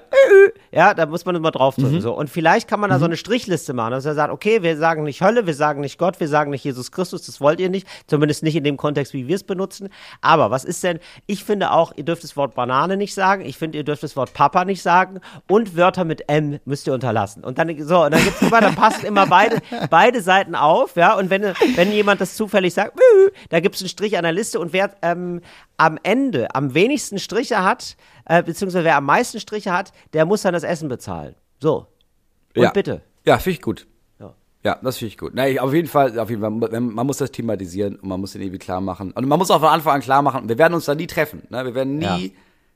ja, 0.71 0.93
da 0.93 1.05
muss 1.05 1.25
man 1.25 1.35
immer 1.35 1.51
drauf 1.51 1.75
drücken. 1.75 1.95
Mhm. 1.95 2.01
So. 2.01 2.17
Und 2.17 2.29
vielleicht 2.29 2.69
kann 2.69 2.79
man 2.79 2.89
da 2.89 2.95
mhm. 2.95 3.01
so 3.01 3.05
eine 3.07 3.17
Strichliste 3.17 3.73
machen, 3.73 3.91
dass 3.91 4.05
er 4.05 4.15
sagt, 4.15 4.31
okay, 4.31 4.63
wir 4.63 4.77
sagen 4.77 5.03
nicht 5.03 5.21
Hölle, 5.21 5.45
wir 5.45 5.53
sagen 5.53 5.81
nicht 5.81 5.97
Gott, 5.97 6.21
wir 6.21 6.29
sagen 6.29 6.51
nicht 6.51 6.63
Jesus 6.63 6.93
Christus, 6.93 7.25
das 7.25 7.41
wollt 7.41 7.59
ihr 7.59 7.66
nicht, 7.69 7.88
zumindest 8.08 8.43
nicht 8.43 8.56
in 8.56 8.63
dem 8.63 8.77
Kontext, 8.77 9.13
wie 9.13 9.27
wir 9.27 9.36
es 9.36 9.43
benutzen. 9.43 9.89
Aber 10.21 10.51
was 10.51 10.65
ist 10.65 10.84
denn, 10.84 10.99
ich 11.25 11.43
finde 11.43 11.71
auch, 11.71 11.91
ihr 11.95 12.03
dürft 12.03 12.23
das 12.23 12.38
Wort 12.38 12.56
Banane 12.56 12.97
nicht 12.97 13.13
sagen, 13.13 13.45
ich 13.45 13.58
finde, 13.58 13.77
ihr 13.77 13.84
dürft 13.84 14.03
das 14.03 14.15
Wort 14.15 14.34
Papa 14.34 14.65
nicht 14.65 14.82
sagen 14.82 15.19
und 15.47 15.75
Wörter 15.75 16.06
mit 16.06 16.30
M 16.30 16.60
müsst 16.65 16.88
ihr 16.88 16.93
unterlassen. 16.93 17.43
Und 17.43 17.58
dann, 17.58 17.67
so, 17.84 18.06
und 18.06 18.13
dann 18.13 18.23
gibt's 18.23 18.41
immer, 18.41 18.62
dann 18.62 18.75
passen 18.75 19.06
immer 19.06 19.27
beide, 19.27 19.62
beide 19.89 20.21
Seiten 20.21 20.56
auf, 20.56 20.95
ja, 20.95 21.15
und 21.15 21.30
wenn, 21.30 21.43
wenn 21.75 21.91
jemand 21.91 22.21
das 22.21 22.36
zufällig 22.36 22.73
sagt, 22.73 22.97
da 23.49 23.60
gibt's 23.60 23.82
einen 23.82 23.89
Strich 23.89 24.17
an 24.17 24.23
der 24.23 24.34
Liste 24.34 24.60
und 24.60 24.73
wer 24.73 24.91
ähm, 25.01 25.41
am 25.77 25.99
Ende 26.03 26.53
am 26.56 26.73
wenigsten 26.73 27.19
Striche 27.19 27.63
hat, 27.63 27.95
äh, 28.25 28.43
beziehungsweise 28.43 28.84
wer 28.84 28.97
am 28.97 29.06
meisten 29.06 29.39
Striche 29.39 29.71
hat, 29.71 29.91
der 30.13 30.25
muss 30.25 30.41
dann 30.41 30.53
das 30.53 30.63
Essen 30.63 30.89
bezahlen. 30.89 31.36
So. 31.60 31.88
Und 32.56 32.63
ja. 32.63 32.71
bitte. 32.71 33.01
Ja, 33.25 33.38
finde 33.38 33.58
ich 33.58 33.62
gut. 33.62 33.88
Ja, 34.67 34.77
das 34.84 34.97
finde 34.97 35.13
ich 35.13 35.17
gut. 35.17 35.34
Nee, 35.34 35.60
auf 35.60 35.73
jeden 35.73 35.88
Fall, 35.88 36.19
auf 36.19 36.30
jeden 36.30 36.41
Fall, 36.41 36.51
man 36.51 37.08
muss 37.08 37.19
das 37.19 37.32
thematisieren 37.32 37.95
und 37.95 38.10
man 38.10 38.19
muss 38.19 38.34
den 38.34 38.41
irgendwie 38.41 38.60
klar 38.60 38.82
machen. 38.82 39.13
Und 39.13 39.25
man 39.25 39.39
muss 39.39 39.49
auch 39.49 39.62
von 39.62 39.69
Anfang 39.69 39.93
an 39.93 40.01
klar 40.01 40.21
machen, 40.21 40.49
wir 40.49 40.58
werden 40.58 40.73
uns 40.73 40.84
da 40.84 40.93
nie 40.93 41.08
treffen. 41.08 41.43
Ne? 41.49 41.63
Wir 41.63 41.73
werden 41.73 41.99
nie, 41.99 42.03
ja. 42.03 42.32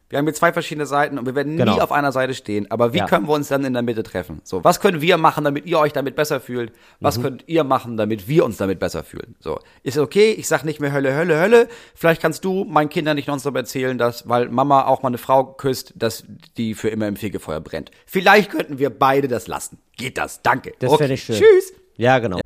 wir 0.08 0.17
haben 0.17 0.25
hier 0.25 0.34
zwei 0.34 0.54
verschiedene 0.54 0.86
Seiten 0.86 1.19
und 1.19 1.25
wir 1.25 1.36
werden 1.36 1.58
genau. 1.58 1.75
nie 1.75 1.82
auf 1.82 1.91
einer 1.91 2.13
Seite 2.13 2.34
stehen. 2.34 2.71
Aber 2.71 2.93
wie 2.93 2.99
ja. 2.99 3.08
können 3.08 3.27
wir 3.27 3.34
uns 3.34 3.49
dann 3.49 3.65
in 3.65 3.73
der 3.73 3.82
Mitte 3.82 4.04
treffen? 4.04 4.39
So, 4.45 4.63
was 4.63 4.80
können 4.80 5.01
wir 5.01 5.17
machen, 5.17 5.43
damit 5.43 5.65
ihr 5.65 5.80
euch 5.80 5.91
damit 5.91 6.15
besser 6.15 6.39
fühlt? 6.39 6.71
Was 7.01 7.17
mhm. 7.17 7.23
könnt 7.23 7.43
ihr 7.47 7.65
machen, 7.65 7.97
damit 7.97 8.30
wir 8.30 8.45
uns 8.45 8.56
damit 8.56 8.80
besser 8.80 9.04
fühlen? 9.04 9.36
So, 9.41 9.60
ist 9.84 9.97
okay, 9.97 10.32
ich 10.32 10.47
sag 10.47 10.63
nicht 10.63 10.80
mehr 10.80 10.93
Hölle, 10.93 11.13
Hölle, 11.13 11.41
Hölle. 11.41 11.67
Vielleicht 11.93 12.21
kannst 12.21 12.45
du 12.45 12.63
meinen 12.63 12.88
Kindern 12.88 13.17
nicht 13.17 13.27
nonstop 13.27 13.58
erzählen, 13.58 13.97
dass, 13.97 14.30
weil 14.30 14.47
Mama 14.47 14.86
auch 14.86 15.01
mal 15.01 15.10
eine 15.10 15.17
Frau 15.17 15.43
küsst, 15.43 15.91
dass 15.97 16.23
die 16.56 16.73
für 16.73 16.88
immer 16.88 17.10
im 17.10 17.17
Fegefeuer 17.17 17.60
brennt. 17.60 17.91
Vielleicht 18.06 18.49
könnten 18.49 18.80
wir 18.80 18.91
beide 18.91 19.27
das 19.27 19.47
lassen. 19.47 19.80
Geht 19.97 20.17
das? 20.17 20.41
Danke. 20.41 20.71
Das 20.80 20.89
okay. 20.89 21.12
ich 21.12 21.21
schön. 21.21 21.36
Tschüss. 21.36 21.73
Ja, 21.97 22.19
genau. 22.19 22.39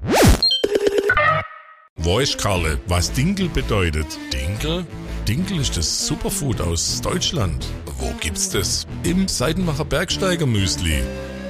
Wo 1.98 2.20
ist 2.20 2.38
Karle, 2.38 2.80
was 2.88 3.12
Dinkel 3.12 3.50
bedeutet? 3.50 4.06
Dinkel? 4.32 4.86
Dinkel 5.28 5.60
ist 5.60 5.76
das 5.78 6.06
Superfood 6.08 6.62
aus 6.62 7.02
Deutschland. 7.02 7.66
Wo 7.98 8.12
gibt's 8.20 8.50
das? 8.50 8.86
Im 9.04 9.28
Seidenbacher 9.28 9.86
Bergsteiger 9.86 10.46
Müsli. 10.46 11.02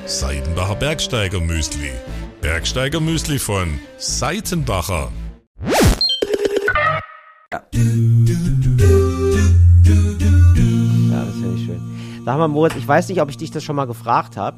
Seidenbacher 0.05 0.75
Bergsteiger 0.75 1.39
Müsli. 1.41 1.91
Bergsteiger 2.41 2.99
Müsli 2.99 3.39
von 3.39 3.79
Seitenbacher. 3.97 5.11
Ja. 7.51 7.61
Ja, 11.11 11.25
das 11.25 11.33
finde 11.33 11.55
ich 11.55 11.65
schön. 11.65 11.81
Sag 12.23 12.37
mal, 12.37 12.47
Moritz, 12.47 12.75
ich 12.75 12.87
weiß 12.87 13.09
nicht, 13.09 13.21
ob 13.21 13.29
ich 13.29 13.37
dich 13.37 13.51
das 13.51 13.63
schon 13.63 13.75
mal 13.75 13.85
gefragt 13.87 14.37
habe, 14.37 14.57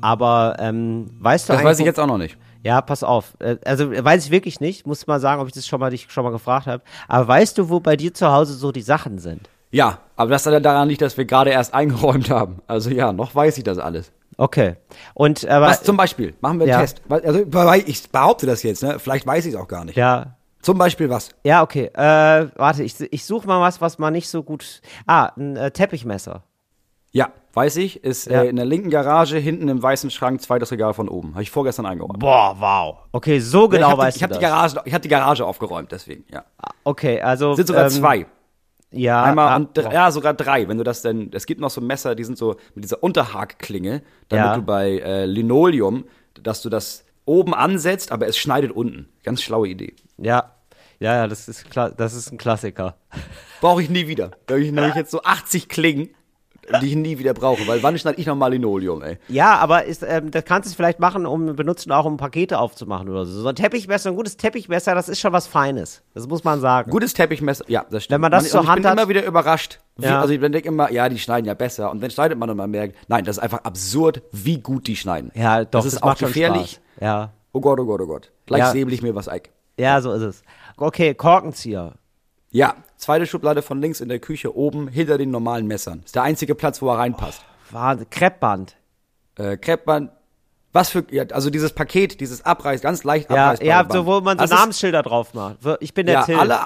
aber 0.00 0.56
ähm, 0.58 1.10
weißt 1.20 1.48
du 1.48 1.52
Das 1.52 1.64
weiß 1.64 1.78
ich 1.78 1.86
jetzt 1.86 2.00
auch 2.00 2.06
noch 2.06 2.18
nicht. 2.18 2.36
Ja, 2.62 2.80
pass 2.80 3.02
auf. 3.02 3.34
Äh, 3.38 3.56
also 3.64 3.90
weiß 3.90 4.26
ich 4.26 4.30
wirklich 4.30 4.60
nicht. 4.60 4.86
Muss 4.86 5.06
mal 5.06 5.20
sagen, 5.20 5.40
ob 5.40 5.48
ich 5.48 5.54
das 5.54 5.66
schon 5.66 5.80
mal 5.80 5.90
dich 5.90 6.10
schon 6.10 6.24
mal 6.24 6.30
gefragt 6.30 6.66
habe. 6.66 6.82
Aber 7.08 7.26
weißt 7.28 7.56
du, 7.58 7.68
wo 7.68 7.80
bei 7.80 7.96
dir 7.96 8.12
zu 8.12 8.30
Hause 8.30 8.54
so 8.54 8.72
die 8.72 8.82
Sachen 8.82 9.18
sind? 9.18 9.48
Ja, 9.70 9.98
aber 10.16 10.30
das 10.30 10.42
daran 10.42 10.88
liegt, 10.88 11.00
dass 11.00 11.16
wir 11.16 11.24
gerade 11.24 11.50
erst 11.50 11.72
eingeräumt 11.74 12.30
haben. 12.30 12.60
Also 12.66 12.90
ja, 12.90 13.12
noch 13.12 13.34
weiß 13.34 13.58
ich 13.58 13.64
das 13.64 13.78
alles. 13.78 14.12
Okay. 14.36 14.76
Und 15.14 15.46
aber 15.46 15.66
Was 15.66 15.82
zum 15.82 15.96
Beispiel? 15.96 16.34
Machen 16.40 16.58
wir 16.58 16.64
einen 16.64 16.70
ja. 16.70 16.80
Test. 16.80 17.02
Also 17.08 17.40
ich 17.86 18.10
behaupte 18.10 18.46
das 18.46 18.62
jetzt, 18.62 18.82
ne? 18.82 18.98
Vielleicht 18.98 19.26
weiß 19.26 19.44
ich 19.46 19.54
es 19.54 19.60
auch 19.60 19.68
gar 19.68 19.84
nicht. 19.84 19.96
Ja. 19.96 20.36
Zum 20.62 20.76
Beispiel 20.76 21.08
was? 21.08 21.30
Ja, 21.44 21.62
okay. 21.62 21.90
Äh, 21.94 22.48
warte, 22.56 22.82
ich, 22.82 23.00
ich 23.00 23.24
suche 23.24 23.46
mal 23.46 23.60
was, 23.60 23.80
was 23.80 23.98
man 23.98 24.12
nicht 24.12 24.28
so 24.28 24.42
gut. 24.42 24.82
Ah, 25.06 25.30
ein 25.36 25.56
äh, 25.56 25.70
Teppichmesser. 25.70 26.42
Ja, 27.12 27.32
weiß 27.52 27.76
ich. 27.76 28.04
Ist 28.04 28.26
ja. 28.26 28.42
äh, 28.42 28.48
in 28.48 28.56
der 28.56 28.64
linken 28.64 28.90
Garage, 28.90 29.36
hinten 29.36 29.68
im 29.68 29.82
weißen 29.82 30.10
Schrank, 30.10 30.40
zweites 30.40 30.70
Regal 30.70 30.94
von 30.94 31.08
oben. 31.08 31.32
Habe 31.32 31.42
ich 31.42 31.50
vorgestern 31.50 31.86
eingeräumt. 31.86 32.18
Boah, 32.18 32.56
wow. 32.58 32.98
Okay, 33.12 33.40
so 33.40 33.68
genau 33.68 33.90
ja, 33.90 33.98
weißt 33.98 34.16
ich 34.16 34.22
hab 34.22 34.32
die, 34.32 34.38
Garage, 34.38 34.80
ich 34.84 34.94
habe 34.94 35.02
die 35.02 35.08
Garage 35.08 35.44
aufgeräumt, 35.44 35.90
deswegen, 35.92 36.24
ja. 36.32 36.44
Ah, 36.58 36.70
okay, 36.84 37.20
also. 37.20 37.54
Sind 37.54 37.68
sogar 37.68 37.84
ähm, 37.84 37.90
zwei. 37.90 38.26
Ja. 38.92 39.22
Einmal 39.22 39.48
ah, 39.48 39.56
und, 39.56 39.76
ja, 39.76 40.10
sogar 40.10 40.34
drei. 40.34 40.66
Wenn 40.68 40.78
du 40.78 40.84
das 40.84 41.02
denn, 41.02 41.30
es 41.32 41.46
gibt 41.46 41.60
noch 41.60 41.70
so 41.70 41.80
Messer, 41.80 42.14
die 42.14 42.24
sind 42.24 42.36
so 42.36 42.56
mit 42.74 42.84
dieser 42.84 43.02
Unterhakklinge, 43.02 44.02
damit 44.28 44.46
ja. 44.46 44.56
du 44.56 44.62
bei 44.62 44.98
äh, 44.98 45.26
Linoleum, 45.26 46.04
dass 46.42 46.62
du 46.62 46.68
das 46.68 47.04
oben 47.24 47.54
ansetzt, 47.54 48.10
aber 48.10 48.26
es 48.26 48.36
schneidet 48.36 48.72
unten. 48.72 49.08
Ganz 49.22 49.42
schlaue 49.42 49.68
Idee. 49.68 49.94
Ja. 50.18 50.56
Ja, 50.98 51.14
ja, 51.14 51.26
das 51.28 51.48
ist, 51.48 51.64
das 51.74 52.12
ist 52.12 52.30
ein 52.30 52.36
Klassiker. 52.36 52.96
Brauche 53.62 53.82
ich 53.82 53.88
nie 53.88 54.06
wieder. 54.06 54.32
Da 54.46 54.54
habe 54.54 54.64
ich 54.64 54.70
nämlich 54.70 54.94
jetzt 54.94 55.10
so 55.10 55.22
80 55.22 55.70
Klingen 55.70 56.10
die 56.80 56.88
ich 56.88 56.96
nie 56.96 57.18
wieder 57.18 57.34
brauche, 57.34 57.66
weil 57.66 57.82
wann 57.82 57.98
schneide 57.98 58.20
ich 58.20 58.26
nochmal 58.26 58.52
Linoleum, 58.52 59.02
ey? 59.02 59.18
Ja, 59.28 59.56
aber 59.58 59.84
ist, 59.84 60.02
ähm, 60.06 60.30
das 60.30 60.44
kannst 60.44 60.70
du 60.70 60.74
vielleicht 60.76 61.00
machen, 61.00 61.26
um 61.26 61.56
benutzen 61.56 61.92
auch 61.92 62.04
um 62.04 62.16
Pakete 62.16 62.58
aufzumachen 62.58 63.08
oder 63.08 63.26
so. 63.26 63.40
So 63.42 63.48
ein 63.48 63.54
Teppichmesser, 63.54 64.10
ein 64.10 64.16
gutes 64.16 64.36
Teppichmesser, 64.36 64.94
das 64.94 65.08
ist 65.08 65.20
schon 65.20 65.32
was 65.32 65.46
Feines. 65.46 66.02
Das 66.14 66.26
muss 66.28 66.44
man 66.44 66.60
sagen. 66.60 66.90
Gutes 66.90 67.14
Teppichmesser, 67.14 67.64
ja, 67.68 67.84
das 67.90 68.04
stimmt. 68.04 68.14
Wenn 68.14 68.20
man 68.22 68.32
das 68.32 68.44
man, 68.44 68.50
zur 68.50 68.66
Hand 68.66 68.78
ich 68.78 68.82
bin 68.82 68.90
hat, 68.90 68.98
immer 68.98 69.08
wieder 69.08 69.24
überrascht. 69.24 69.80
Wie, 69.96 70.06
Ja. 70.06 70.20
Also 70.20 70.32
ich 70.34 70.40
denke 70.40 70.60
immer, 70.60 70.90
ja, 70.92 71.08
die 71.08 71.18
schneiden 71.18 71.46
ja 71.46 71.54
besser. 71.54 71.90
Und 71.90 72.02
dann 72.02 72.10
schneidet 72.10 72.38
man 72.38 72.48
und 72.50 72.56
man 72.56 72.70
merkt, 72.70 72.96
nein, 73.08 73.24
das 73.24 73.36
ist 73.38 73.42
einfach 73.42 73.64
absurd, 73.64 74.22
wie 74.32 74.58
gut 74.58 74.86
die 74.86 74.96
schneiden. 74.96 75.30
ja, 75.34 75.64
doch, 75.64 75.70
das 75.70 75.86
ist 75.86 75.94
das 75.96 76.02
auch 76.02 76.16
gefährlich. 76.16 76.80
Ja. 77.00 77.30
Oh 77.52 77.60
Gott, 77.60 77.80
oh 77.80 77.84
Gott, 77.84 78.00
oh 78.00 78.06
Gott. 78.06 78.30
Gleich 78.46 78.60
Ja. 78.60 78.70
säbel 78.72 78.92
ich 78.94 79.02
mir 79.02 79.14
was 79.14 79.28
Eik. 79.28 79.50
Ja, 79.78 80.00
so 80.00 80.12
ist 80.12 80.22
es. 80.22 80.42
Okay, 80.76 81.14
Korkenzieher. 81.14 81.94
Ja, 82.50 82.74
zweite 82.96 83.26
Schublade 83.26 83.62
von 83.62 83.80
links 83.80 84.00
in 84.00 84.08
der 84.08 84.18
Küche 84.18 84.56
oben 84.56 84.88
hinter 84.88 85.18
den 85.18 85.30
normalen 85.30 85.66
Messern. 85.66 86.02
Ist 86.04 86.14
der 86.16 86.22
einzige 86.24 86.54
Platz, 86.54 86.82
wo 86.82 86.88
er 86.90 86.98
reinpasst. 86.98 87.42
Wahnsinn. 87.70 88.08
Kreppband. 88.10 88.76
Äh, 89.36 89.56
Kreppband. 89.56 90.10
Was 90.72 90.90
für, 90.90 91.04
ja, 91.10 91.24
also 91.32 91.50
dieses 91.50 91.72
Paket, 91.72 92.20
dieses 92.20 92.44
Abreiß, 92.44 92.80
ganz 92.80 93.02
leicht 93.04 93.30
Ja, 93.30 93.46
abreißbare 93.46 93.68
ja, 93.68 93.82
Band. 93.82 93.92
so, 93.92 94.06
wo 94.06 94.20
man 94.20 94.38
so 94.38 94.44
ist- 94.44 94.50
Namensschilder 94.50 95.02
drauf 95.02 95.34
macht. 95.34 95.56
Ich 95.80 95.94
bin 95.94 96.06
der 96.06 96.14
ja, 96.16 96.22
Till. 96.24 96.36
alle, 96.36 96.58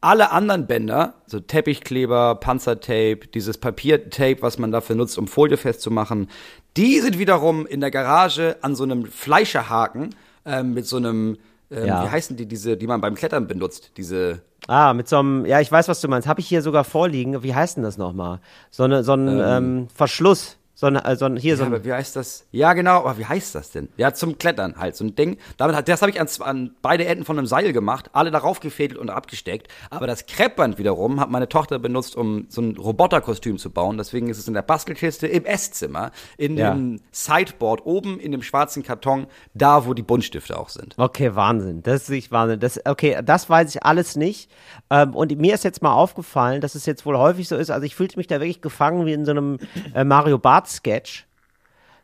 alle 0.00 0.30
anderen 0.32 0.66
Bänder, 0.66 1.14
so 1.26 1.38
Teppichkleber, 1.40 2.36
Panzertape, 2.36 3.26
dieses 3.34 3.58
Papiertape, 3.58 4.42
was 4.42 4.58
man 4.58 4.70
dafür 4.72 4.96
nutzt, 4.96 5.18
um 5.18 5.26
Folie 5.28 5.56
festzumachen, 5.56 6.28
die 6.76 7.00
sind 7.00 7.18
wiederum 7.18 7.66
in 7.66 7.80
der 7.80 7.90
Garage 7.90 8.56
an 8.62 8.74
so 8.76 8.84
einem 8.84 9.06
Fleischerhaken 9.06 10.14
ähm, 10.44 10.74
mit 10.74 10.86
so 10.86 10.96
einem, 10.96 11.36
ähm, 11.70 11.86
Ja. 11.86 12.04
wie 12.04 12.08
heißen 12.10 12.36
die, 12.36 12.46
diese, 12.46 12.76
die 12.76 12.86
man 12.86 13.00
beim 13.00 13.14
Klettern 13.14 13.46
benutzt, 13.46 13.92
diese, 13.96 14.42
Ah, 14.68 14.92
mit 14.92 15.08
so 15.08 15.18
einem, 15.18 15.46
ja, 15.46 15.60
ich 15.60 15.72
weiß, 15.72 15.88
was 15.88 16.00
du 16.00 16.08
meinst. 16.08 16.28
Habe 16.28 16.40
ich 16.40 16.46
hier 16.46 16.62
sogar 16.62 16.84
vorliegen. 16.84 17.42
Wie 17.42 17.54
heißt 17.54 17.76
denn 17.76 17.82
das 17.82 17.96
nochmal? 17.96 18.40
So, 18.70 18.84
eine, 18.84 19.02
so 19.02 19.14
ein 19.14 19.40
ähm, 19.42 19.88
Verschluss. 19.94 20.58
So 20.80 20.86
ein, 20.86 20.96
äh, 20.96 21.14
so 21.14 21.26
ein, 21.26 21.36
hier 21.36 21.58
so 21.58 21.64
ja, 21.64 21.68
ein, 21.68 21.74
aber 21.74 21.84
wie 21.84 21.92
heißt 21.92 22.16
das? 22.16 22.46
Ja, 22.52 22.72
genau, 22.72 23.00
aber 23.00 23.18
wie 23.18 23.26
heißt 23.26 23.54
das 23.54 23.70
denn? 23.70 23.90
Ja, 23.98 24.14
zum 24.14 24.38
Klettern 24.38 24.76
halt, 24.78 24.96
so 24.96 25.04
ein 25.04 25.14
Ding. 25.14 25.36
Damit, 25.58 25.76
hat- 25.76 25.86
das 25.88 26.00
habe 26.00 26.10
ich 26.10 26.18
an, 26.18 26.26
an 26.40 26.74
beide 26.80 27.04
Enden 27.04 27.26
von 27.26 27.36
einem 27.36 27.46
Seil 27.46 27.74
gemacht, 27.74 28.08
alle 28.14 28.30
darauf 28.30 28.60
gefädelt 28.60 28.98
und 28.98 29.10
abgesteckt. 29.10 29.68
Aber 29.90 30.06
das 30.06 30.24
Kreppband 30.24 30.78
wiederum 30.78 31.20
hat 31.20 31.28
meine 31.30 31.50
Tochter 31.50 31.78
benutzt, 31.78 32.16
um 32.16 32.46
so 32.48 32.62
ein 32.62 32.78
Roboterkostüm 32.78 33.58
zu 33.58 33.68
bauen. 33.70 33.98
Deswegen 33.98 34.30
ist 34.30 34.38
es 34.38 34.48
in 34.48 34.54
der 34.54 34.62
Bastelkiste 34.62 35.26
im 35.26 35.44
Esszimmer, 35.44 36.12
in 36.38 36.56
Ja. 36.56 36.72
dem 36.72 37.00
Sideboard 37.12 37.84
oben, 37.84 38.18
in 38.18 38.32
dem 38.32 38.42
schwarzen 38.42 38.82
Karton, 38.82 39.26
da 39.52 39.84
wo 39.84 39.92
die 39.92 40.02
Buntstifte 40.02 40.58
auch 40.58 40.70
sind. 40.70 40.94
Okay, 40.96 41.34
Wahnsinn. 41.34 41.82
Das 41.82 42.04
ist 42.04 42.08
nicht 42.08 42.32
Wahnsinn. 42.32 42.58
Das, 42.58 42.80
okay, 42.86 43.18
das 43.22 43.50
weiß 43.50 43.74
ich 43.74 43.82
alles 43.84 44.16
nicht. 44.16 44.50
Ähm, 44.88 45.14
und 45.14 45.38
mir 45.38 45.52
ist 45.52 45.64
jetzt 45.64 45.82
mal 45.82 45.92
aufgefallen, 45.92 46.62
dass 46.62 46.74
es 46.74 46.86
jetzt 46.86 47.04
wohl 47.04 47.18
häufig 47.18 47.48
so 47.48 47.56
ist. 47.56 47.68
Also 47.70 47.84
ich 47.84 47.94
fühlte 47.94 48.16
mich 48.16 48.28
da 48.28 48.36
wirklich 48.40 48.62
gefangen 48.62 49.04
wie 49.04 49.12
in 49.12 49.26
so 49.26 49.32
einem 49.32 49.58
äh, 49.94 50.04
Mario 50.04 50.38
Bart 50.38 50.69
Sketch. 50.70 51.26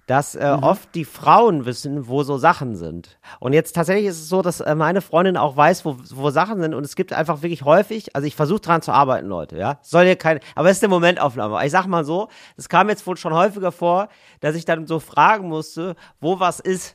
Dass 0.08 0.36
äh, 0.36 0.56
oft 0.62 0.94
die 0.94 1.04
Frauen 1.04 1.66
wissen, 1.66 2.06
wo 2.06 2.22
so 2.22 2.38
Sachen 2.38 2.76
sind. 2.76 3.18
Und 3.40 3.54
jetzt 3.54 3.72
tatsächlich 3.74 4.06
ist 4.06 4.20
es 4.20 4.28
so, 4.28 4.40
dass 4.40 4.60
äh, 4.60 4.76
meine 4.76 5.00
Freundin 5.00 5.36
auch 5.36 5.56
weiß, 5.56 5.84
wo, 5.84 5.96
wo 6.10 6.30
Sachen 6.30 6.60
sind. 6.60 6.74
Und 6.74 6.84
es 6.84 6.94
gibt 6.94 7.12
einfach 7.12 7.42
wirklich 7.42 7.64
häufig, 7.64 8.14
also 8.14 8.24
ich 8.24 8.36
versuche 8.36 8.60
dran 8.60 8.82
zu 8.82 8.92
arbeiten, 8.92 9.26
Leute, 9.26 9.58
ja. 9.58 9.80
Soll 9.82 10.04
ja 10.04 10.14
kein, 10.14 10.38
aber 10.54 10.70
es 10.70 10.76
ist 10.76 10.84
eine 10.84 10.90
Momentaufnahme. 10.90 11.58
Ich 11.66 11.72
sag 11.72 11.86
mal 11.88 12.04
so, 12.04 12.28
es 12.56 12.68
kam 12.68 12.88
jetzt 12.88 13.04
wohl 13.04 13.16
schon 13.16 13.34
häufiger 13.34 13.72
vor, 13.72 14.08
dass 14.38 14.54
ich 14.54 14.64
dann 14.64 14.86
so 14.86 15.00
fragen 15.00 15.48
musste, 15.48 15.96
wo 16.20 16.38
was 16.38 16.60
ist. 16.60 16.94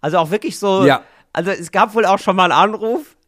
Also 0.00 0.16
auch 0.16 0.30
wirklich 0.30 0.58
so, 0.58 0.86
Ja. 0.86 1.02
also 1.34 1.50
es 1.50 1.70
gab 1.70 1.94
wohl 1.94 2.06
auch 2.06 2.18
schon 2.18 2.36
mal 2.36 2.50
einen 2.50 2.74
Anruf, 2.74 3.18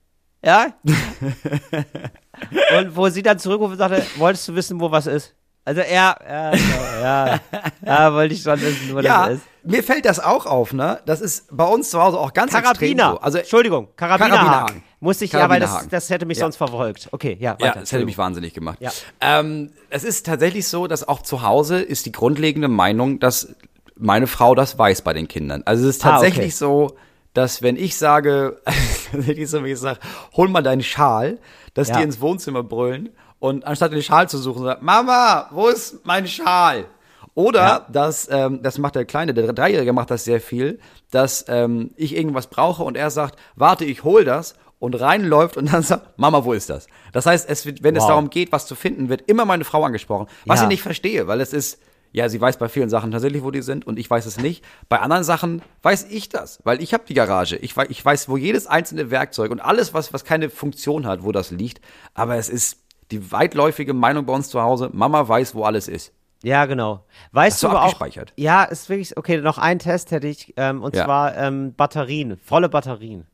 ja? 0.42 0.68
und 2.78 2.96
wo 2.96 3.08
sie 3.10 3.22
dann 3.22 3.38
zurückruft 3.38 3.72
und 3.72 3.78
sagte, 3.78 4.02
wolltest 4.16 4.48
du 4.48 4.54
wissen, 4.54 4.80
wo 4.80 4.90
was 4.90 5.06
ist? 5.06 5.34
Also 5.68 5.82
er, 5.82 6.16
ja, 6.26 6.52
ja, 6.54 7.00
ja, 7.02 7.40
ja 7.86 8.14
wollte 8.14 8.32
ich 8.34 8.42
schon 8.42 8.58
wissen, 8.60 8.94
wo 8.94 9.00
Ja, 9.00 9.26
das 9.28 9.36
ist. 9.38 9.42
mir 9.64 9.82
fällt 9.82 10.06
das 10.06 10.18
auch 10.18 10.46
auf, 10.46 10.72
ne? 10.72 11.00
Das 11.04 11.20
ist 11.20 11.46
bei 11.54 11.64
uns 11.66 11.90
zu 11.90 12.02
Hause 12.02 12.18
auch 12.18 12.32
ganz 12.32 12.54
extrem 12.54 12.72
Karabiner. 12.72 13.10
so. 13.12 13.20
Also, 13.20 13.38
Entschuldigung, 13.38 13.88
Karabinerhaken. 13.96 14.38
Karabinerhaken. 14.46 14.82
Musste 15.00 15.26
ich, 15.26 15.32
ja, 15.32 15.48
weil 15.50 15.60
das, 15.60 15.86
das 15.88 16.08
hätte 16.08 16.24
mich 16.24 16.38
Ja. 16.38 16.44
sonst 16.46 16.56
verfolgt. 16.56 17.08
Okay, 17.12 17.36
ja, 17.38 17.52
weiter. 17.52 17.66
Ja, 17.66 17.74
das 17.80 17.92
hätte 17.92 18.06
mich 18.06 18.16
wahnsinnig 18.16 18.54
gemacht. 18.54 18.78
Ja. 18.80 18.90
Ähm, 19.20 19.72
es 19.90 20.04
ist 20.04 20.24
tatsächlich 20.26 20.66
so, 20.66 20.86
dass 20.86 21.06
auch 21.06 21.20
zu 21.22 21.42
Hause 21.42 21.80
ist 21.80 22.06
die 22.06 22.12
grundlegende 22.12 22.68
Meinung, 22.68 23.20
dass 23.20 23.54
meine 23.94 24.26
Frau 24.26 24.54
das 24.54 24.78
weiß 24.78 25.02
bei 25.02 25.12
den 25.12 25.28
Kindern. 25.28 25.62
Also 25.66 25.86
es 25.86 25.96
ist 25.96 26.06
Ah, 26.06 26.12
tatsächlich 26.12 26.46
okay. 26.46 26.50
so, 26.56 26.96
dass 27.34 27.60
wenn 27.62 27.76
ich 27.76 27.96
sage, 27.98 28.58
tatsächlich 29.12 29.50
so 29.50 29.64
wie 29.64 29.72
ich 29.72 29.78
sage, 29.78 30.00
hol 30.34 30.48
mal 30.48 30.62
deinen 30.62 30.82
Schal, 30.82 31.38
dass 31.74 31.88
Ja. 31.88 31.98
die 31.98 32.04
ins 32.04 32.20
Wohnzimmer 32.22 32.62
brüllen 32.62 33.10
und 33.40 33.64
anstatt 33.66 33.92
den 33.92 34.02
Schal 34.02 34.28
zu 34.28 34.38
suchen, 34.38 34.64
sagt, 34.64 34.82
Mama, 34.82 35.48
wo 35.52 35.68
ist 35.68 36.04
mein 36.04 36.26
Schal? 36.26 36.86
Oder 37.34 37.60
Ja. 37.60 37.86
dass, 37.90 38.28
ähm, 38.30 38.62
das 38.62 38.78
macht 38.78 38.96
der 38.96 39.04
Kleine, 39.04 39.32
der 39.32 39.52
Dreijährige 39.52 39.92
macht 39.92 40.10
das 40.10 40.24
sehr 40.24 40.40
viel, 40.40 40.80
dass 41.12 41.44
ähm, 41.48 41.90
ich 41.96 42.16
irgendwas 42.16 42.48
brauche 42.48 42.82
und 42.82 42.96
er 42.96 43.10
sagt, 43.10 43.38
warte, 43.54 43.84
ich 43.84 44.02
hol 44.02 44.24
das 44.24 44.54
und 44.80 44.94
reinläuft 45.00 45.56
und 45.56 45.72
dann 45.72 45.82
sagt, 45.82 46.18
Mama, 46.18 46.44
wo 46.44 46.52
ist 46.52 46.68
das? 46.68 46.88
Das 47.12 47.26
heißt, 47.26 47.48
es 47.48 47.64
wird, 47.64 47.82
wenn 47.84 47.94
es 47.94 48.02
Wow. 48.02 48.08
darum 48.10 48.30
geht, 48.30 48.50
was 48.50 48.66
zu 48.66 48.74
finden, 48.74 49.08
wird 49.08 49.22
immer 49.28 49.44
meine 49.44 49.64
Frau 49.64 49.84
angesprochen. 49.84 50.26
Was 50.46 50.58
Ja. 50.58 50.64
ich 50.64 50.68
nicht 50.68 50.82
verstehe, 50.82 51.28
weil 51.28 51.40
es 51.40 51.52
ist, 51.52 51.80
ja, 52.10 52.28
sie 52.28 52.40
weiß 52.40 52.56
bei 52.56 52.68
vielen 52.68 52.88
Sachen 52.88 53.12
tatsächlich, 53.12 53.44
wo 53.44 53.50
die 53.52 53.62
sind 53.62 53.86
und 53.86 53.98
ich 54.00 54.10
weiß 54.10 54.26
es 54.26 54.38
nicht. 54.38 54.64
Bei 54.88 54.98
anderen 54.98 55.22
Sachen 55.24 55.62
weiß 55.82 56.06
ich 56.10 56.28
das, 56.30 56.58
weil 56.64 56.82
ich 56.82 56.92
habe 56.92 57.04
die 57.06 57.14
Garage. 57.14 57.54
Ich, 57.56 57.76
wei- 57.76 57.86
ich 57.88 58.04
weiß, 58.04 58.28
wo 58.28 58.36
jedes 58.36 58.66
einzelne 58.66 59.10
Werkzeug 59.12 59.52
und 59.52 59.60
alles, 59.60 59.94
was, 59.94 60.12
was 60.12 60.24
keine 60.24 60.50
Funktion 60.50 61.06
hat, 61.06 61.22
wo 61.22 61.30
das 61.30 61.50
liegt. 61.52 61.80
Aber 62.14 62.34
es 62.36 62.48
ist 62.48 62.78
die 63.10 63.32
weitläufige 63.32 63.94
Meinung 63.94 64.26
bei 64.26 64.32
uns 64.32 64.48
zu 64.50 64.60
Hause, 64.62 64.90
Mama 64.92 65.26
weiß, 65.28 65.54
wo 65.54 65.64
alles 65.64 65.88
ist. 65.88 66.12
Ja, 66.42 66.66
genau. 66.66 67.04
Weißt 67.32 67.54
Hast 67.56 67.62
du 67.64 67.68
aber 67.68 67.84
auch, 67.84 68.00
ja, 68.36 68.62
ist 68.64 68.88
wirklich, 68.88 69.16
okay, 69.16 69.38
noch 69.40 69.58
ein 69.58 69.78
Test 69.80 70.12
hätte 70.12 70.28
ich, 70.28 70.54
ähm, 70.56 70.82
und 70.82 70.94
Ja. 70.94 71.04
zwar 71.04 71.36
ähm, 71.36 71.74
Batterien, 71.74 72.38
volle 72.38 72.68
Batterien. 72.68 73.26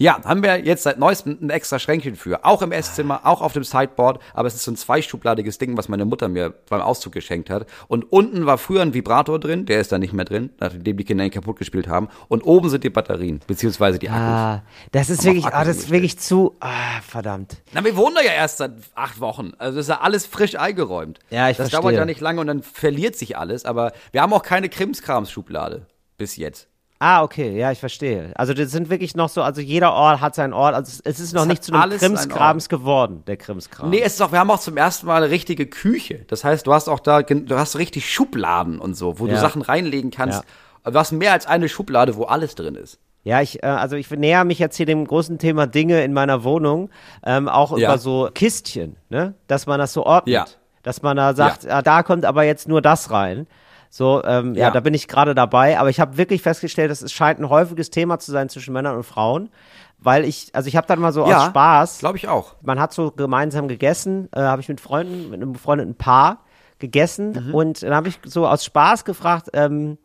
Ja, 0.00 0.18
haben 0.24 0.42
wir 0.42 0.64
jetzt 0.64 0.84
seit 0.84 0.98
neuestem 0.98 1.36
ein 1.42 1.50
extra 1.50 1.78
Schränkchen 1.78 2.16
für. 2.16 2.42
Auch 2.46 2.62
im 2.62 2.72
Esszimmer, 2.72 3.20
auch 3.24 3.42
auf 3.42 3.52
dem 3.52 3.64
Sideboard. 3.64 4.18
Aber 4.32 4.48
es 4.48 4.54
ist 4.54 4.62
so 4.64 4.70
ein 4.70 4.76
zweischubladiges 4.76 5.58
Ding, 5.58 5.76
was 5.76 5.90
meine 5.90 6.06
Mutter 6.06 6.28
mir 6.28 6.54
beim 6.70 6.80
Auszug 6.80 7.12
geschenkt 7.12 7.50
hat. 7.50 7.66
Und 7.86 8.10
unten 8.10 8.46
war 8.46 8.56
früher 8.56 8.80
ein 8.80 8.94
Vibrator 8.94 9.38
drin, 9.38 9.66
der 9.66 9.78
ist 9.78 9.92
da 9.92 9.98
nicht 9.98 10.14
mehr 10.14 10.24
drin, 10.24 10.48
nachdem 10.58 10.96
die 10.96 11.04
Kinder 11.04 11.22
ihn 11.24 11.30
kaputt 11.30 11.58
gespielt 11.58 11.86
haben. 11.86 12.08
Und 12.28 12.40
oben 12.46 12.70
sind 12.70 12.82
die 12.82 12.88
Batterien, 12.88 13.40
beziehungsweise 13.46 13.98
die 13.98 14.08
Akkus. 14.08 14.22
Ah, 14.22 14.62
das 14.92 15.10
ist 15.10 15.22
wirklich, 15.22 15.44
ah, 15.44 15.64
das 15.66 15.76
ist 15.76 15.90
wirklich 15.90 16.18
zu, 16.18 16.56
ah, 16.60 17.02
verdammt. 17.06 17.58
Na, 17.74 17.84
wir 17.84 17.94
wohnen 17.94 18.14
da 18.14 18.22
ja 18.22 18.32
erst 18.32 18.56
seit 18.56 18.72
acht 18.94 19.20
Wochen. 19.20 19.52
Also 19.58 19.76
das 19.76 19.84
ist 19.84 19.90
ja 19.90 20.00
alles 20.00 20.24
frisch 20.24 20.56
eingeräumt. 20.56 21.18
Ja, 21.28 21.50
ich 21.50 21.58
Das 21.58 21.68
verstehe. 21.68 21.80
dauert 21.90 21.94
ja 22.00 22.06
nicht 22.06 22.22
lange 22.22 22.40
und 22.40 22.46
dann 22.46 22.62
verliert 22.62 23.16
sich 23.16 23.36
alles. 23.36 23.66
Aber 23.66 23.92
wir 24.12 24.22
haben 24.22 24.32
auch 24.32 24.42
keine 24.42 24.70
Krimskrams-Schublade. 24.70 25.84
Bis 26.16 26.36
jetzt. 26.36 26.69
Ah, 27.02 27.22
okay, 27.22 27.58
ja, 27.58 27.72
ich 27.72 27.80
verstehe. 27.80 28.30
Also 28.36 28.52
das 28.52 28.70
sind 28.72 28.90
wirklich 28.90 29.16
noch 29.16 29.30
so, 29.30 29.42
also 29.42 29.62
jeder 29.62 29.94
Ort 29.94 30.20
hat 30.20 30.34
seinen 30.34 30.52
Ort. 30.52 30.74
Also 30.74 30.90
es- 30.90 31.00
es 31.00 31.18
ist 31.18 31.32
noch 31.32 31.42
hat 31.42 31.48
nicht 31.48 31.64
zu 31.64 31.72
einem 31.72 31.98
Krimskrams 31.98 32.68
geworden, 32.68 33.22
der 33.26 33.38
Krimskram. 33.38 33.88
Nee, 33.88 34.02
es 34.02 34.14
ist 34.14 34.20
auch, 34.20 34.32
wir 34.32 34.38
haben 34.38 34.50
auch 34.50 34.60
zum 34.60 34.76
ersten 34.76 35.06
Mal 35.06 35.22
eine 35.22 35.30
richtige 35.30 35.66
Küche. 35.66 36.26
Das 36.28 36.44
heißt, 36.44 36.66
du 36.66 36.74
hast 36.74 36.88
auch 36.88 37.00
da, 37.00 37.22
du 37.22 37.58
hast 37.58 37.78
richtig 37.78 38.12
Schubladen 38.12 38.78
und 38.78 38.94
so, 38.98 39.18
wo 39.18 39.26
du 39.26 39.32
Ja. 39.32 39.40
Sachen 39.40 39.62
reinlegen 39.62 40.10
kannst. 40.10 40.42
Du 40.84 40.92
hast 40.98 41.12
mehr 41.12 41.32
als 41.32 41.46
eine 41.46 41.70
Schublade, 41.70 42.16
wo 42.16 42.24
alles 42.24 42.54
drin 42.54 42.74
ist. 42.74 42.98
Ja, 43.24 43.40
ich, 43.40 43.62
äh, 43.62 43.66
also 43.66 43.96
ich 43.96 44.10
näher 44.10 44.44
mich 44.44 44.58
jetzt 44.58 44.76
hier 44.76 44.86
dem 44.86 45.06
großen 45.06 45.38
Thema 45.38 45.66
Dinge 45.66 46.02
in 46.04 46.12
meiner 46.12 46.44
Wohnung, 46.44 46.90
ähm, 47.24 47.48
auch 47.48 47.76
Ja. 47.78 47.88
über 47.88 47.98
so 47.98 48.28
Kistchen, 48.34 48.96
ne? 49.08 49.34
Dass 49.46 49.66
man 49.66 49.78
das 49.78 49.94
so 49.94 50.04
ordnet. 50.04 50.34
Ja. 50.34 50.44
Dass 50.82 51.00
man 51.02 51.16
da 51.16 51.32
sagt, 51.34 51.66
ah, 51.66 51.80
da 51.82 52.02
kommt 52.02 52.24
aber 52.26 52.44
jetzt 52.44 52.68
nur 52.68 52.80
das 52.82 53.10
rein. 53.10 53.46
So, 53.92 54.22
ähm, 54.24 54.54
ja. 54.54 54.68
Ja. 54.68 54.70
da 54.70 54.80
bin 54.80 54.94
ich 54.94 55.08
gerade 55.08 55.34
dabei. 55.34 55.78
Aber 55.78 55.90
ich 55.90 55.98
habe 56.00 56.16
wirklich 56.16 56.40
festgestellt, 56.42 56.90
dass 56.90 57.02
es 57.02 57.12
scheint 57.12 57.40
ein 57.40 57.48
häufiges 57.48 57.90
Thema 57.90 58.18
zu 58.20 58.30
sein 58.30 58.48
zwischen 58.48 58.72
Männern 58.72 58.96
und 58.96 59.02
Frauen. 59.02 59.50
Weil 59.98 60.24
ich, 60.24 60.54
also 60.54 60.68
ich 60.68 60.76
habe 60.76 60.86
dann 60.86 60.98
mal 61.00 61.12
so 61.12 61.24
aus 61.24 61.44
Spaß, 61.46 61.98
Glaube 61.98 62.16
ich 62.16 62.26
auch. 62.28 62.54
man 62.62 62.80
hat 62.80 62.94
so 62.94 63.10
gemeinsam 63.10 63.68
gegessen, 63.68 64.30
äh, 64.32 64.40
habe 64.40 64.62
ich 64.62 64.68
mit 64.68 64.80
Freunden, 64.80 65.28
mit 65.28 65.42
einem 65.42 65.52
befreundeten 65.52 65.94
Paar 65.96 66.44
gegessen 66.78 67.48
Mhm. 67.48 67.54
und 67.54 67.82
dann 67.82 67.94
habe 67.94 68.08
ich 68.08 68.18
so 68.24 68.46
aus 68.48 68.64
Spaß 68.64 69.04
gefragt, 69.04 69.50
ähm, 69.52 69.98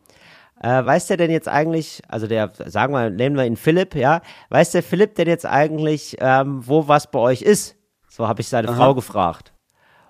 äh, 0.60 0.84
weiß 0.84 1.06
der 1.06 1.16
denn 1.16 1.30
jetzt 1.30 1.48
eigentlich, 1.48 2.02
also 2.08 2.26
der, 2.26 2.50
sagen 2.66 2.92
wir, 2.92 3.08
nehmen 3.08 3.36
wir 3.36 3.46
ihn 3.46 3.56
Philipp, 3.56 3.94
ja, 3.94 4.20
weiß 4.50 4.72
der 4.72 4.82
Philipp 4.82 5.14
denn 5.14 5.28
jetzt 5.28 5.46
eigentlich, 5.46 6.16
ähm, 6.20 6.60
wo 6.66 6.88
was 6.88 7.10
bei 7.10 7.18
euch 7.18 7.40
ist? 7.40 7.76
So 8.10 8.28
habe 8.28 8.42
ich 8.42 8.48
seine 8.48 8.68
Aha. 8.68 8.76
Frau 8.76 8.94
gefragt. 8.94 9.54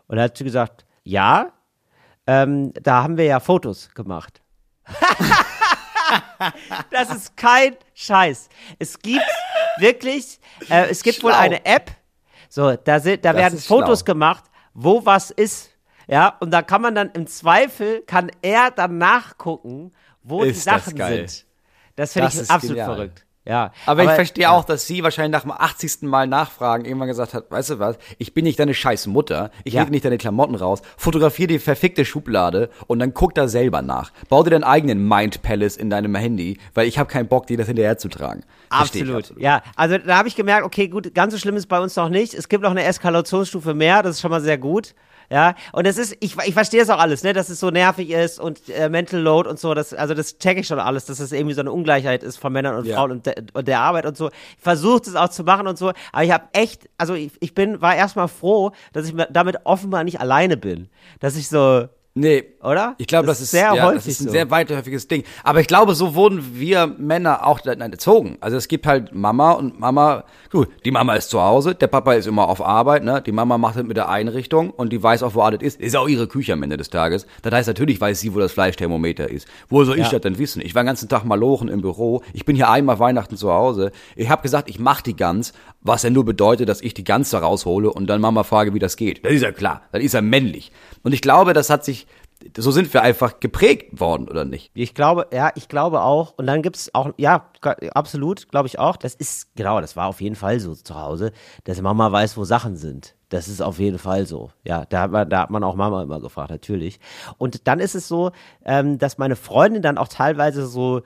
Und 0.09 0.19
er 0.19 0.25
hat 0.25 0.37
gesagt, 0.39 0.85
ja, 1.05 1.53
ähm, 2.27 2.73
da 2.75 3.03
haben 3.03 3.17
wir 3.17 3.25
ja 3.25 3.41
Fotos 3.41 3.91
gemacht. 3.95 4.43
das 6.91 7.11
ist 7.11 7.37
kein 7.37 7.77
Scheiß. 7.95 8.49
Es 8.79 8.99
gibt 8.99 9.25
wirklich, 9.79 10.41
äh, 10.69 10.89
es 10.89 11.03
gibt 11.03 11.19
Schlau. 11.19 11.29
wohl 11.29 11.35
eine 11.35 11.65
App, 11.65 11.91
so, 12.49 12.77
da, 12.77 13.01
sind, 13.01 13.25
da 13.25 13.35
werden 13.35 13.59
Fotos 13.59 14.01
schlau. 14.01 14.15
gemacht, 14.15 14.45
wo 14.75 15.05
was 15.05 15.31
ist. 15.31 15.71
Ja, 16.07 16.37
und 16.41 16.53
da 16.53 16.63
kann 16.63 16.83
man 16.83 16.95
dann 16.95 17.11
im 17.11 17.27
Zweifel, 17.27 18.03
kann 18.03 18.31
er 18.41 18.71
dann 18.71 18.99
nachgucken, 18.99 19.93
wo 20.23 20.45
ist 20.45 20.57
die 20.57 20.61
Sachen 20.61 20.97
sind. 20.97 21.47
Das 21.97 22.13
finde 22.13 22.29
ich 22.29 22.51
absolut 22.51 22.77
genial. 22.77 22.87
verrückt. 22.87 23.26
Ja, 23.47 23.73
aber, 23.87 24.03
aber 24.03 24.11
ich 24.11 24.17
verstehe 24.17 24.43
ja. 24.43 24.51
auch, 24.51 24.65
dass 24.65 24.87
sie 24.87 25.05
wahrscheinlich 25.05 25.33
nach 25.33 25.43
dem 25.43 25.53
80. 25.53 26.03
Mal 26.03 26.27
nachfragen 26.27 26.85
irgendwann 26.85 27.09
gesagt 27.09 27.33
hat, 27.33 27.51
weißt 27.51 27.71
du 27.71 27.79
was, 27.79 27.97
ich 28.19 28.35
bin 28.35 28.45
nicht 28.45 28.59
deine 28.59 28.75
scheiß 28.75 29.07
Mutter, 29.07 29.51
ich 29.63 29.75
ja. 29.75 29.83
lege 29.83 29.93
nicht 29.93 30.05
deine 30.05 30.19
Klamotten 30.19 30.57
raus, 30.57 30.83
fotografier 30.97 31.47
die 31.47 31.61
verfickte 31.61 32.05
Schublade 32.05 32.71
und 32.89 32.99
dann 32.99 33.15
guck 33.15 33.35
da 33.35 33.47
selber 33.47 33.83
nach. 33.83 34.11
Bau 34.29 34.43
dir 34.43 34.51
deinen 34.51 34.65
eigenen 34.65 35.07
Mind 35.07 35.43
Palace 35.43 35.77
in 35.77 35.91
deinem 35.91 36.15
Handy, 36.17 36.59
weil 36.75 36.89
ich 36.89 36.99
habe 36.99 37.09
keinen 37.09 37.29
Bock, 37.29 37.47
dir 37.47 37.57
das 37.57 37.69
hinterher 37.69 37.99
zu 37.99 38.09
tragen. 38.09 38.43
Absolut. 38.69 39.17
absolut. 39.17 39.41
Ja, 39.41 39.63
also 39.77 39.97
da 39.99 40.19
habe 40.19 40.27
ich 40.27 40.35
gemerkt, 40.35 40.65
okay, 40.65 40.89
gut, 40.89 41.15
ganz 41.15 41.33
so 41.33 41.39
schlimm 41.39 41.57
ist 41.57 41.67
bei 41.67 41.79
uns 41.79 41.95
noch 41.95 42.09
nicht. 42.09 42.35
Es 42.35 42.49
gibt 42.49 42.65
noch 42.65 42.73
eine 42.73 42.83
Eskalationsstufe 42.83 43.75
mehr, 43.75 44.03
das 44.03 44.17
ist 44.17 44.21
schon 44.23 44.33
mal 44.33 44.41
sehr 44.41 44.59
gut. 44.59 44.95
Ja, 45.31 45.55
und 45.73 45.87
es 45.87 45.99
ist, 45.99 46.17
ich, 46.21 46.37
ich 46.45 46.55
verstehe 46.55 46.83
es 46.83 46.91
auch 46.91 46.99
alles, 46.99 47.25
ne, 47.25 47.33
dass 47.33 47.49
es 47.49 47.59
so 47.59 47.71
nervig 47.71 48.11
ist 48.11 48.39
und 48.39 48.69
äh, 48.69 48.89
Mental 48.89 49.21
Load 49.21 49.49
und 49.49 49.59
so, 49.59 49.75
das, 49.75 49.93
also 49.93 50.15
das 50.15 50.39
checke 50.39 50.61
ich 50.61 50.67
schon 50.67 50.79
alles, 50.79 51.07
dass 51.07 51.19
es 51.19 51.33
irgendwie 51.33 51.55
so 51.55 51.61
eine 51.61 51.73
Ungleichheit 51.73 52.23
ist 52.23 52.37
von 52.37 52.53
Männern 52.53 52.77
und 52.77 52.87
ja. 52.87 52.97
Frauen 52.97 53.11
und, 53.11 53.27
de, 53.27 53.35
und 53.53 53.67
der 53.67 53.81
Arbeit 53.81 54.07
und 54.07 54.17
so. 54.17 54.29
Ich 54.29 54.63
versuche 54.63 55.03
es 55.03 55.17
auch 55.17 55.29
zu 55.29 55.43
machen 55.43 55.67
und 55.67 55.79
so, 55.79 55.93
aber 56.13 56.25
ich 56.25 56.31
habe 56.31 56.45
echt, 56.53 56.89
also 56.97 57.15
ich, 57.15 57.33
ich 57.41 57.55
bin, 57.55 57.81
war 57.81 57.97
erstmal 57.97 58.29
froh, 58.29 58.73
dass 58.93 59.09
ich 59.09 59.15
damit 59.31 59.59
offenbar 59.65 60.05
nicht 60.05 60.21
alleine 60.21 60.57
bin. 60.57 60.89
Dass 61.21 61.37
ich 61.37 61.49
so, 61.49 61.89
Nee. 62.19 62.45
Oder? 62.63 62.95
Ich 62.97 63.07
glaube, 63.07 63.27
das, 63.27 63.39
das, 63.39 63.45
ist 63.45 63.51
sehr 63.51 63.75
ja, 63.75 63.85
häufig. 63.85 63.97
Das 63.99 64.07
ist 64.07 64.21
ein 64.23 64.27
so. 64.29 64.33
sehr 64.33 64.51
weithäufiges 64.51 65.07
Ding. 65.07 65.23
Aber 65.45 65.61
ich 65.61 65.67
glaube, 65.67 65.95
so 65.95 66.15
wurden 66.15 66.59
wir 66.59 66.87
Männer 66.87 67.47
auch 67.47 67.61
erzogen. 67.65 68.39
Also 68.41 68.57
es 68.57 68.69
gibt 68.69 68.87
halt 68.87 69.15
Mama 69.15 69.53
und 69.53 69.79
Mama, 69.79 70.25
gut, 70.51 70.69
die 70.85 70.91
Mama 70.91 71.15
ist 71.15 71.29
zu 71.29 71.43
Hause, 71.43 71.75
der 71.75 71.89
Papa 71.89 72.15
ist 72.15 72.27
immer 72.27 72.49
auf 72.49 72.65
Arbeit, 72.65 73.05
ne? 73.05 73.21
Die 73.21 73.33
Mama 73.33 73.59
macht 73.59 73.77
halt 73.77 73.87
mit 73.87 73.99
der 73.99 74.09
Einrichtung 74.09 74.71
und 74.71 74.95
die 74.95 75.03
weiß 75.03 75.23
auch, 75.23 75.35
wo 75.35 75.43
alles 75.43 75.61
ist. 75.61 75.79
Ist 75.79 75.95
auch 75.95 76.09
ihre 76.09 76.27
Küche 76.27 76.55
am 76.55 76.63
Ende 76.63 76.79
des 76.79 76.89
Tages. 76.89 77.27
Das 77.43 77.53
heißt, 77.53 77.69
natürlich 77.69 78.01
weiß 78.01 78.19
sie, 78.19 78.35
wo 78.35 78.39
das 78.39 78.53
Fleischthermometer 78.53 79.31
ist. 79.31 79.47
Wo 79.69 79.85
soll 79.85 79.99
ich 79.99 80.07
ja. 80.07 80.13
das 80.13 80.23
denn 80.23 80.39
wissen? 80.39 80.63
Ich 80.63 80.75
war 80.75 80.83
den 80.83 80.87
ganzen 80.87 81.11
Tag 81.11 81.25
malochen 81.25 81.69
im 81.69 81.83
Büro. 81.83 82.23
Ich 82.33 82.47
bin 82.47 82.57
hier 82.57 82.71
einmal 82.71 82.99
Weihnachten 82.99 83.37
zu 83.37 83.53
Hause. 83.53 83.93
Ich 84.17 84.31
habe 84.31 84.41
gesagt, 84.41 84.71
ich 84.71 84.79
mach 84.79 85.03
die 85.03 85.15
Gans, 85.15 85.53
was 85.83 86.03
ja 86.03 86.11
nur 86.11 86.25
bedeutet, 86.25 86.69
dass 86.69 86.81
ich 86.81 86.95
die 86.95 87.05
Gans 87.05 87.29
da 87.29 87.41
raushole 87.41 87.93
und 87.93 88.07
dann 88.07 88.23
Mama 88.23 88.43
frage, 88.43 88.73
wie 88.73 88.79
das 88.79 88.97
geht. 88.97 89.23
Das 89.25 89.35
ist 89.35 89.43
ja 89.43 89.53
klar. 89.53 89.83
Das 89.93 90.03
ist 90.03 90.15
ja 90.15 90.23
männlich. 90.23 90.73
Und 91.03 91.13
ich 91.13 91.21
glaube, 91.21 91.53
das 91.53 91.71
hat 91.71 91.85
sich 91.85 92.06
so 92.57 92.71
sind 92.71 92.93
wir 92.93 93.03
einfach 93.03 93.41
geprägt 93.41 93.99
worden, 93.99 94.29
oder 94.29 94.45
nicht? 94.45 94.71
Ich 94.75 94.95
glaube, 94.95 95.27
ja, 95.33 95.51
ich 95.55 95.69
glaube 95.69 96.03
auch. 96.03 96.35
Und 96.37 96.47
dann 96.47 96.63
gibt 96.63 96.77
es 96.77 96.95
auch, 96.95 97.11
ja, 97.17 97.51
absolut, 97.93 98.49
glaube 98.49 98.69
ich 98.69 98.79
auch. 98.79 98.97
Das 98.97 99.15
ist, 99.15 99.55
genau, 99.57 99.81
das 99.81 99.97
war 99.97 100.07
auf 100.07 100.21
jeden 100.21 100.37
Fall 100.37 100.61
so 100.61 100.75
zu 100.75 100.95
Hause, 100.95 101.33
dass 101.65 101.81
Mama 101.81 102.13
weiß, 102.13 102.37
wo 102.37 102.45
Sachen 102.45 102.77
sind. 102.77 103.15
Das 103.31 103.49
ist 103.49 103.63
auf 103.63 103.79
jeden 103.79 103.99
Fall 103.99 104.27
so. 104.27 104.51
Ja, 104.65 104.85
da 104.85 105.03
hat 105.03 105.11
man, 105.11 105.29
da 105.29 105.41
hat 105.41 105.51
man 105.51 105.65
auch 105.65 105.75
Mama 105.75 106.03
immer 106.03 106.21
gefragt, 106.21 106.51
natürlich. 106.51 107.01
Und 107.39 107.67
dann 107.67 107.81
ist 107.81 107.95
es 107.95 108.07
so, 108.07 108.33
ähm, 108.65 108.99
dass 108.99 109.19
meine 109.19 109.37
Freundin 109.37 109.83
dann 109.83 109.99
auch 109.99 110.09
teilweise 110.09 110.67
so, 110.67 111.03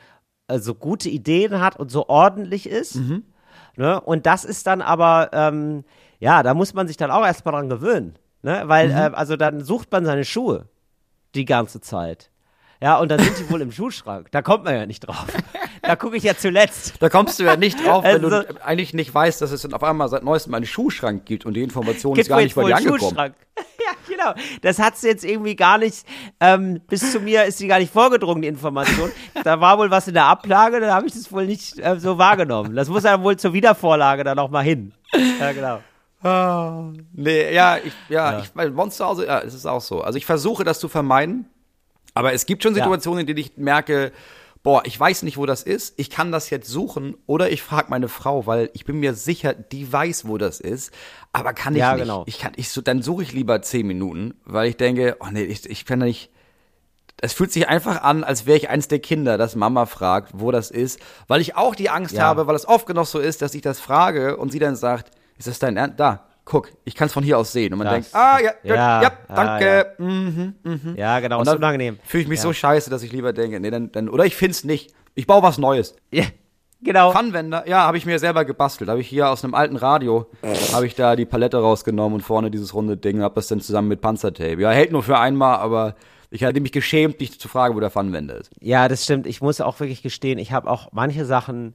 äh, 0.49 0.59
so 0.59 0.75
gute 0.75 1.09
Ideen 1.09 1.61
hat 1.61 1.79
und 1.79 1.91
so 1.91 2.09
ordentlich 2.09 2.69
ist. 2.69 2.97
Mhm. 2.97 3.23
Ne? 3.77 4.01
Und 4.01 4.27
das 4.27 4.45
ist 4.45 4.67
dann 4.67 4.83
aber, 4.83 5.31
ähm, 5.33 5.85
ja, 6.19 6.43
da 6.43 6.55
muss 6.55 6.75
man 6.75 6.89
sich 6.89 6.97
dann 6.97 7.11
auch 7.11 7.25
erstmal 7.25 7.55
dran 7.55 7.69
gewöhnen. 7.69 8.19
Ne? 8.43 8.63
Weil, 8.67 8.89
mhm. 8.89 8.95
äh, 8.95 9.11
also 9.15 9.37
dann 9.37 9.65
sucht 9.65 9.93
man 9.93 10.05
seine 10.05 10.25
Schuhe 10.25 10.67
die 11.35 11.45
ganze 11.45 11.81
Zeit. 11.81 12.31
Ja, 12.83 12.99
und 12.99 13.11
dann 13.11 13.21
sind 13.21 13.39
die 13.39 13.51
wohl 13.51 13.61
im 13.61 13.73
Schuhschrank. 13.73 14.29
Da 14.31 14.41
kommt 14.43 14.65
man 14.65 14.75
ja 14.75 14.87
nicht 14.87 15.01
drauf. 15.01 15.27
Da 15.83 15.97
gucke 15.97 16.17
ich 16.17 16.23
ja 16.23 16.37
zuletzt. 16.37 16.95
Da 17.01 17.09
kommst 17.09 17.39
du 17.39 17.45
ja 17.45 17.57
nicht 17.57 17.85
drauf, 17.85 18.05
wenn 18.05 18.25
also, 18.25 18.43
du 18.43 18.65
eigentlich 18.65 18.95
nicht 18.95 19.15
weißt, 19.15 19.41
dass 19.43 19.51
es 19.51 19.71
auf 19.73 19.83
einmal 19.83 20.09
seit 20.09 20.23
neuestem 20.23 20.55
einen 20.55 20.67
Schuhschrank 20.67 21.27
gibt 21.27 21.45
und 21.45 21.55
die 21.55 21.63
Information 21.63 22.19
ist 22.19 22.29
gar 22.29 22.41
nicht 22.41 22.55
bei 22.55 22.65
dir 22.65 22.77
angekommen. 22.77 23.01
Schuhschrank. 23.01 23.35
Ja, 23.81 24.15
genau. 24.15 24.35
Das 24.61 24.79
hat 24.79 24.99
sie 24.99 25.09
jetzt 25.09 25.25
irgendwie 25.25 25.57
gar 25.57 25.79
nicht, 25.79 26.07
ähm, 26.39 26.83
bis 26.87 27.13
zu 27.13 27.19
mir 27.19 27.45
ist 27.45 27.59
sie 27.59 27.67
gar 27.67 27.79
nicht 27.79 27.91
vorgedrungen, 27.91 28.43
die 28.43 28.49
Information. 28.49 29.11
Da 29.43 29.59
war 29.61 29.79
wohl 29.79 29.91
was 29.91 30.07
in 30.07 30.15
der 30.15 30.27
Ablage, 30.27 30.81
da 30.81 30.95
habe 30.95 31.07
ich 31.07 31.15
das 31.15 31.33
wohl 31.33 31.47
nicht 31.47 31.79
äh, 31.79 31.99
so 31.99 32.19
wahrgenommen. 32.19 32.77
Das 32.77 32.91
muss 32.91 33.05
ja 33.05 33.21
wohl 33.23 33.37
zur 33.37 33.55
Wiedervorlage 33.55 34.23
dann 34.23 34.39
auch 34.39 34.51
mal 34.51 34.63
hin. 34.63 34.93
Ja, 35.41 35.53
genau. 35.53 35.81
Ah, 36.23 36.93
nee, 37.13 37.53
ja, 37.53 37.79
ich, 37.79 37.93
ja, 38.09 38.33
ja. 38.33 38.41
Ich, 38.41 38.77
uns 38.77 38.97
zu 38.97 39.05
Hause, 39.05 39.27
ja, 39.27 39.41
es 39.41 39.55
ist 39.55 39.67
auch 39.67 39.81
so. 39.81 40.03
Also 40.03 40.19
ich 40.19 40.27
versuche 40.27 40.65
das 40.65 40.79
zu 40.79 40.89
vermeiden, 40.89 41.47
aber 42.15 42.33
es 42.33 42.47
gibt 42.47 42.63
schon 42.63 42.75
Situationen, 42.75 43.21
in 43.21 43.27
denen 43.27 43.39
ich 43.39 43.57
merke, 43.57 44.13
boah, 44.63 44.83
ich 44.85 44.99
weiß 44.99 45.23
nicht, 45.23 45.39
wo 45.39 45.47
das 45.47 45.63
ist, 45.63 45.95
ich 45.99 46.11
kann 46.11 46.33
das 46.33 46.51
jetzt 46.51 46.69
suchen 46.69 47.17
oder 47.27 47.51
ich 47.51 47.63
frage 47.63 47.87
meine 47.89 48.09
Frau, 48.09 48.47
weil 48.47 48.71
ich 48.75 48.85
bin 48.85 49.01
mir 49.01 49.15
sicher, 49.15 49.55
die 49.55 49.91
weiß, 49.91 50.27
wo 50.27 50.37
das 50.37 50.61
ist, 50.61 50.93
aber 51.33 51.55
kann 51.55 51.75
ich 51.75 51.81
ja, 51.81 51.95
nicht. 51.95 52.03
Genau. 52.03 52.25
Ich 52.27 52.39
kann, 52.39 52.53
ich, 52.57 52.69
so, 52.69 52.81
dann 52.83 53.03
suche 53.03 53.23
ich 53.23 53.33
lieber 53.33 53.63
zehn 53.63 53.87
Minuten, 53.87 54.35
weil 54.45 54.69
ich 54.69 54.77
denke, 54.77 55.17
oh 55.21 55.29
nee, 55.31 55.45
ich, 55.45 55.69
ich 55.69 55.87
kann 55.87 56.01
da 56.01 56.07
nicht, 56.07 56.31
es 57.23 57.33
fühlt 57.33 57.53
sich 57.53 57.69
einfach 57.69 58.03
an, 58.03 58.25
als 58.25 58.47
wäre 58.47 58.57
ich 58.57 58.69
eins 58.69 58.89
der 58.89 58.99
Kinder, 58.99 59.39
das 59.39 59.57
Mama 59.57 59.87
fragt, 59.87 60.33
wo 60.35 60.51
das 60.51 60.71
ist, 60.71 61.01
weil 61.27 61.41
ich 61.41 61.57
auch 61.57 61.75
die 61.75 61.91
Angst 61.91 62.15
ja. 62.15 62.25
habe, 62.25 62.47
weil 62.47 62.57
es 62.57 62.67
oft 62.69 62.87
genug 62.87 63.07
so 63.07 63.19
ist, 63.19 63.43
dass 63.43 63.55
ich 63.55 63.63
das 63.63 63.81
frage 63.81 64.37
und 64.37 64.53
sie 64.53 64.59
dann 64.59 64.77
sagt, 64.77 65.11
ist 65.41 65.49
das 65.49 65.59
dein 65.59 65.77
Ernst? 65.77 65.99
Da, 65.99 66.27
guck, 66.45 66.71
ich 66.85 66.95
kann 66.95 67.07
es 67.07 67.13
von 67.13 67.25
hier 67.25 67.39
aus 67.39 67.53
sehen. 67.53 67.73
Und 67.73 67.79
man 67.79 67.87
das, 67.87 67.95
denkt, 67.95 68.09
ah, 68.15 68.39
ja, 68.41 68.51
ja, 68.63 68.75
ja, 68.75 69.03
ja 69.03 69.13
danke. 69.35 69.95
Ja, 69.99 70.05
mhm, 70.05 70.55
mhm. 70.63 70.95
ja 70.97 71.21
genau, 71.21 71.39
und 71.39 71.47
dann 71.47 71.55
ist 71.55 71.59
unangenehm. 71.59 71.99
Fühle 72.05 72.23
ich 72.23 72.29
mich 72.29 72.41
so 72.41 72.53
scheiße, 72.53 72.91
dass 72.91 73.03
ich 73.03 73.13
lieber 73.13 73.33
denke, 73.33 73.59
nee, 73.59 73.71
dann, 73.71 73.91
dann 73.91 74.09
oder 74.09 74.27
ich 74.27 74.37
find's 74.37 74.65
nicht. 74.65 74.95
Ich 75.15 75.27
baue 75.27 75.43
was 75.43 75.59
Neues. 75.59 75.97
Ja. 76.13 76.25
Genau. 76.83 77.13
Funwender, 77.13 77.69
ja, 77.69 77.81
habe 77.83 77.99
ich 77.99 78.07
mir 78.07 78.19
selber 78.19 78.45
gebastelt. 78.45 78.89
Habe 78.89 79.01
ich 79.01 79.09
hier 79.09 79.29
aus 79.29 79.45
einem 79.45 79.55
alten 79.55 79.77
Radio, 79.77 80.31
habe 80.73 80.87
ich 80.87 80.95
da 80.95 81.15
die 81.15 81.27
Palette 81.27 81.59
rausgenommen 81.59 82.15
und 82.15 82.21
vorne 82.23 82.51
dieses 82.51 82.73
runde 82.73 82.97
Ding, 82.97 83.21
habe 83.21 83.35
das 83.35 83.49
dann 83.49 83.61
zusammen 83.61 83.89
mit 83.89 84.01
Panzertape. 84.01 84.61
Ja, 84.61 84.71
hält 84.71 84.91
nur 84.91 85.03
für 85.03 85.19
einmal, 85.19 85.57
aber 85.57 85.95
ich 86.31 86.43
hatte 86.43 86.61
mich 86.61 86.73
geschämt, 86.73 87.21
dich 87.21 87.39
zu 87.39 87.49
fragen, 87.49 87.75
wo 87.75 87.81
der 87.81 87.91
Funwender 87.91 88.37
ist. 88.37 88.51
Ja, 88.61 88.89
das 88.89 89.05
stimmt. 89.05 89.27
Ich 89.27 89.43
muss 89.43 89.61
auch 89.61 89.79
wirklich 89.79 90.03
gestehen, 90.03 90.39
ich 90.39 90.53
habe 90.53 90.71
auch 90.71 90.89
manche 90.93 91.27
Sachen 91.27 91.75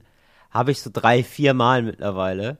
habe 0.50 0.70
ich 0.70 0.82
so 0.82 0.90
drei, 0.92 1.22
vier 1.22 1.54
Mal 1.54 1.82
mittlerweile, 1.82 2.58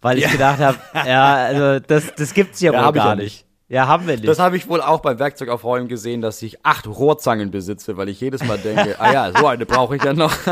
weil 0.00 0.18
ich 0.18 0.24
ja. 0.24 0.30
gedacht 0.30 0.60
habe, 0.60 0.78
ja, 0.94 1.34
also 1.34 1.80
das, 1.80 2.14
das 2.14 2.34
gibt's 2.34 2.60
ja, 2.60 2.72
ja 2.74 2.86
wohl 2.86 2.92
gar 2.92 3.14
nicht. 3.16 3.24
nicht. 3.24 3.48
Ja, 3.68 3.86
haben 3.86 4.06
wir 4.06 4.16
nicht. 4.16 4.26
Das 4.26 4.38
habe 4.38 4.56
ich 4.56 4.66
wohl 4.68 4.80
auch 4.80 5.00
beim 5.00 5.18
Werkzeugaufräumen 5.18 5.88
gesehen, 5.88 6.22
dass 6.22 6.40
ich 6.40 6.64
acht 6.64 6.86
Rohrzangen 6.86 7.50
besitze, 7.50 7.98
weil 7.98 8.08
ich 8.08 8.18
jedes 8.20 8.42
Mal 8.44 8.56
denke, 8.56 8.96
ah 8.98 9.12
ja, 9.12 9.32
so 9.38 9.46
eine 9.46 9.66
brauche 9.66 9.96
ich 9.96 10.02
ja 10.02 10.14
noch. 10.14 10.32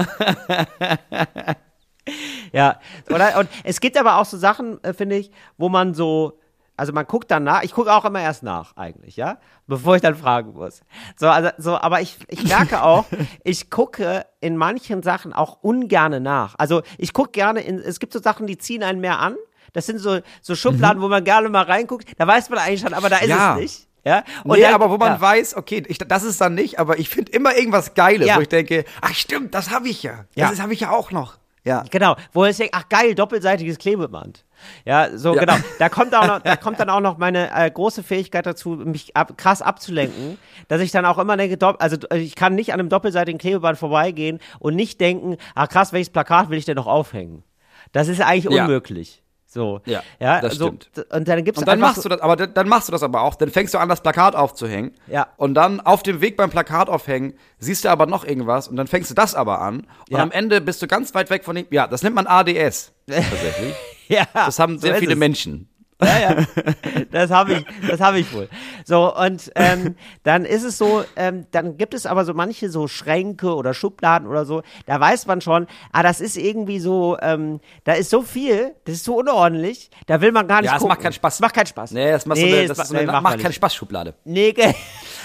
ja, 2.52 2.78
oder? 3.08 3.38
Und 3.38 3.48
es 3.64 3.80
gibt 3.80 3.96
aber 3.96 4.18
auch 4.18 4.26
so 4.26 4.36
Sachen, 4.36 4.82
äh, 4.84 4.92
finde 4.92 5.16
ich, 5.16 5.30
wo 5.56 5.70
man 5.70 5.94
so 5.94 6.38
also 6.76 6.92
man 6.92 7.06
guckt 7.06 7.30
dann 7.30 7.44
nach, 7.44 7.62
ich 7.62 7.72
gucke 7.72 7.92
auch 7.92 8.04
immer 8.04 8.20
erst 8.20 8.42
nach, 8.42 8.76
eigentlich, 8.76 9.16
ja, 9.16 9.38
bevor 9.66 9.96
ich 9.96 10.02
dann 10.02 10.14
fragen 10.14 10.52
muss. 10.52 10.80
So, 11.16 11.28
also, 11.28 11.50
so, 11.58 11.76
aber 11.76 12.00
ich, 12.00 12.18
ich 12.28 12.44
merke 12.44 12.82
auch, 12.82 13.06
ich 13.44 13.70
gucke 13.70 14.26
in 14.40 14.56
manchen 14.56 15.02
Sachen 15.02 15.32
auch 15.32 15.58
ungerne 15.62 16.20
nach. 16.20 16.54
Also 16.58 16.82
ich 16.98 17.12
gucke 17.12 17.30
gerne 17.32 17.60
in, 17.60 17.78
es 17.78 17.98
gibt 17.98 18.12
so 18.12 18.20
Sachen, 18.20 18.46
die 18.46 18.58
ziehen 18.58 18.82
einen 18.82 19.00
mehr 19.00 19.20
an. 19.20 19.36
Das 19.72 19.86
sind 19.86 19.98
so, 19.98 20.20
so 20.40 20.54
Schubladen, 20.54 20.98
mhm. 20.98 21.02
wo 21.02 21.08
man 21.08 21.24
gerne 21.24 21.48
mal 21.48 21.64
reinguckt. 21.64 22.08
Da 22.18 22.26
weiß 22.26 22.50
man 22.50 22.58
eigentlich 22.58 22.80
schon, 22.80 22.94
aber 22.94 23.08
da 23.08 23.18
ist 23.18 23.28
ja. 23.28 23.54
es 23.54 23.60
nicht. 23.60 23.88
Ja, 24.04 24.22
und 24.44 24.56
nee, 24.56 24.62
dann, 24.62 24.74
aber 24.74 24.88
wo 24.88 24.98
man 24.98 25.14
ja. 25.14 25.20
weiß, 25.20 25.56
okay, 25.56 25.82
ich, 25.88 25.98
das 25.98 26.22
ist 26.22 26.40
dann 26.40 26.54
nicht, 26.54 26.78
aber 26.78 26.96
ich 27.00 27.08
finde 27.08 27.32
immer 27.32 27.56
irgendwas 27.56 27.94
Geiles, 27.94 28.28
ja. 28.28 28.36
wo 28.36 28.40
ich 28.40 28.48
denke, 28.48 28.84
ach 29.00 29.12
stimmt, 29.12 29.52
das 29.52 29.70
habe 29.70 29.88
ich 29.88 30.04
ja. 30.04 30.26
Das 30.36 30.60
habe 30.60 30.72
ich 30.74 30.80
ja 30.80 30.90
auch 30.90 31.10
noch. 31.10 31.38
Ja. 31.66 31.84
Genau, 31.90 32.14
wo 32.32 32.44
ich 32.44 32.56
denke, 32.56 32.72
ach 32.74 32.88
geil, 32.88 33.16
doppelseitiges 33.16 33.78
Klebeband. 33.78 34.44
Ja, 34.84 35.18
so 35.18 35.34
ja. 35.34 35.40
genau. 35.40 35.56
Da 35.80 35.88
kommt 35.88 36.14
auch 36.14 36.26
noch, 36.26 36.38
da 36.44 36.56
kommt 36.56 36.78
dann 36.78 36.88
auch 36.88 37.00
noch 37.00 37.18
meine 37.18 37.50
äh, 37.52 37.68
große 37.68 38.04
Fähigkeit 38.04 38.46
dazu, 38.46 38.70
mich 38.70 39.16
ab, 39.16 39.36
krass 39.36 39.62
abzulenken, 39.62 40.38
dass 40.68 40.80
ich 40.80 40.92
dann 40.92 41.04
auch 41.04 41.18
immer 41.18 41.36
denke, 41.36 41.58
also 41.80 41.96
ich 42.14 42.36
kann 42.36 42.54
nicht 42.54 42.72
an 42.72 42.78
einem 42.78 42.88
doppelseitigen 42.88 43.38
Klebeband 43.38 43.78
vorbeigehen 43.78 44.38
und 44.60 44.76
nicht 44.76 45.00
denken, 45.00 45.36
ach 45.56 45.68
krass, 45.68 45.92
welches 45.92 46.10
Plakat 46.10 46.50
will 46.50 46.58
ich 46.58 46.64
denn 46.64 46.76
noch 46.76 46.86
aufhängen? 46.86 47.42
Das 47.90 48.06
ist 48.06 48.20
eigentlich 48.20 48.48
unmöglich. 48.48 49.22
Ja. 49.56 49.62
So. 49.62 49.80
Ja, 49.86 50.02
ja 50.20 50.40
das 50.40 50.54
so, 50.56 50.66
stimmt. 50.66 50.90
Und 51.10 51.28
dann 51.28 51.44
gibt's 51.44 51.58
und 51.58 51.66
dann 51.66 51.80
machst 51.80 51.96
so, 51.96 52.02
du 52.02 52.08
das, 52.10 52.20
aber 52.20 52.36
dann 52.36 52.68
machst 52.68 52.88
du 52.88 52.92
das 52.92 53.02
aber 53.02 53.22
auch. 53.22 53.34
Dann 53.34 53.50
fängst 53.50 53.74
du 53.74 53.78
an, 53.78 53.88
das 53.88 54.02
Plakat 54.02 54.36
aufzuhängen. 54.36 54.92
Ja. 55.06 55.28
Und 55.36 55.54
dann 55.54 55.80
auf 55.80 56.02
dem 56.02 56.20
Weg 56.20 56.36
beim 56.36 56.50
Plakat 56.50 56.88
aufhängen 56.88 57.34
siehst 57.58 57.84
du 57.84 57.88
aber 57.88 58.06
noch 58.06 58.24
irgendwas 58.24 58.68
und 58.68 58.76
dann 58.76 58.86
fängst 58.86 59.10
du 59.10 59.14
das 59.14 59.34
aber 59.34 59.60
an. 59.60 59.86
Und 60.10 60.16
ja. 60.16 60.18
am 60.18 60.30
Ende 60.30 60.60
bist 60.60 60.82
du 60.82 60.86
ganz 60.86 61.14
weit 61.14 61.30
weg 61.30 61.44
von 61.44 61.56
dem. 61.56 61.66
Ja, 61.70 61.86
das 61.86 62.02
nennt 62.02 62.14
man 62.14 62.26
ADS 62.26 62.92
tatsächlich. 63.06 63.74
ja. 64.08 64.26
Das 64.32 64.58
haben 64.58 64.78
sehr 64.78 64.94
so 64.94 65.00
viele. 65.00 65.16
Menschen. 65.16 65.68
Ja, 66.02 66.18
ja. 66.18 66.36
Das 67.10 67.30
habe 67.30 67.54
ich, 67.54 67.64
das 67.88 68.00
habe 68.00 68.18
ich 68.18 68.32
wohl. 68.34 68.48
So, 68.84 69.14
und 69.16 69.50
ähm, 69.54 69.94
dann 70.24 70.44
ist 70.44 70.62
es 70.64 70.76
so, 70.76 71.04
ähm, 71.16 71.46
dann 71.52 71.78
gibt 71.78 71.94
es 71.94 72.04
aber 72.04 72.24
so 72.26 72.34
manche 72.34 72.68
so 72.68 72.88
Schränke 72.88 73.54
oder 73.54 73.72
Schubladen 73.72 74.28
oder 74.28 74.44
so, 74.44 74.62
da 74.84 75.00
weiß 75.00 75.26
man 75.26 75.40
schon, 75.40 75.66
ah, 75.92 76.02
das 76.02 76.20
ist 76.20 76.36
irgendwie 76.36 76.78
so, 76.80 77.16
ähm, 77.22 77.60
da 77.84 77.92
ist 77.94 78.10
so 78.10 78.20
viel, 78.22 78.74
das 78.84 78.96
ist 78.96 79.04
so 79.04 79.16
unordentlich, 79.18 79.90
da 80.06 80.20
will 80.20 80.32
man 80.32 80.46
gar 80.46 80.60
nicht 80.60 80.70
Ja, 80.70 80.76
es 80.76 80.84
macht 80.84 81.00
keinen 81.00 81.12
Spaß. 81.14 81.34
Es 81.34 81.40
macht 81.40 81.54
keinen 81.54 81.66
Spaß. 81.66 81.90
Nee, 81.92 82.10
das 82.10 82.26
macht 82.26 82.38
Nee, 82.38 82.50
so 82.50 82.56
eine, 82.56 82.66
das 82.68 82.78
ist 82.78 82.88
so 82.88 82.94
eine 82.94 83.06
nee, 83.06 83.12
macht 83.12 83.22
macht 83.22 83.32
keine 83.36 83.48
nicht. 83.48 83.56
Spaßschublade. 83.56 84.14
Nee, 84.24 84.52
ge 84.52 84.74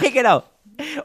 genau. 0.13 0.43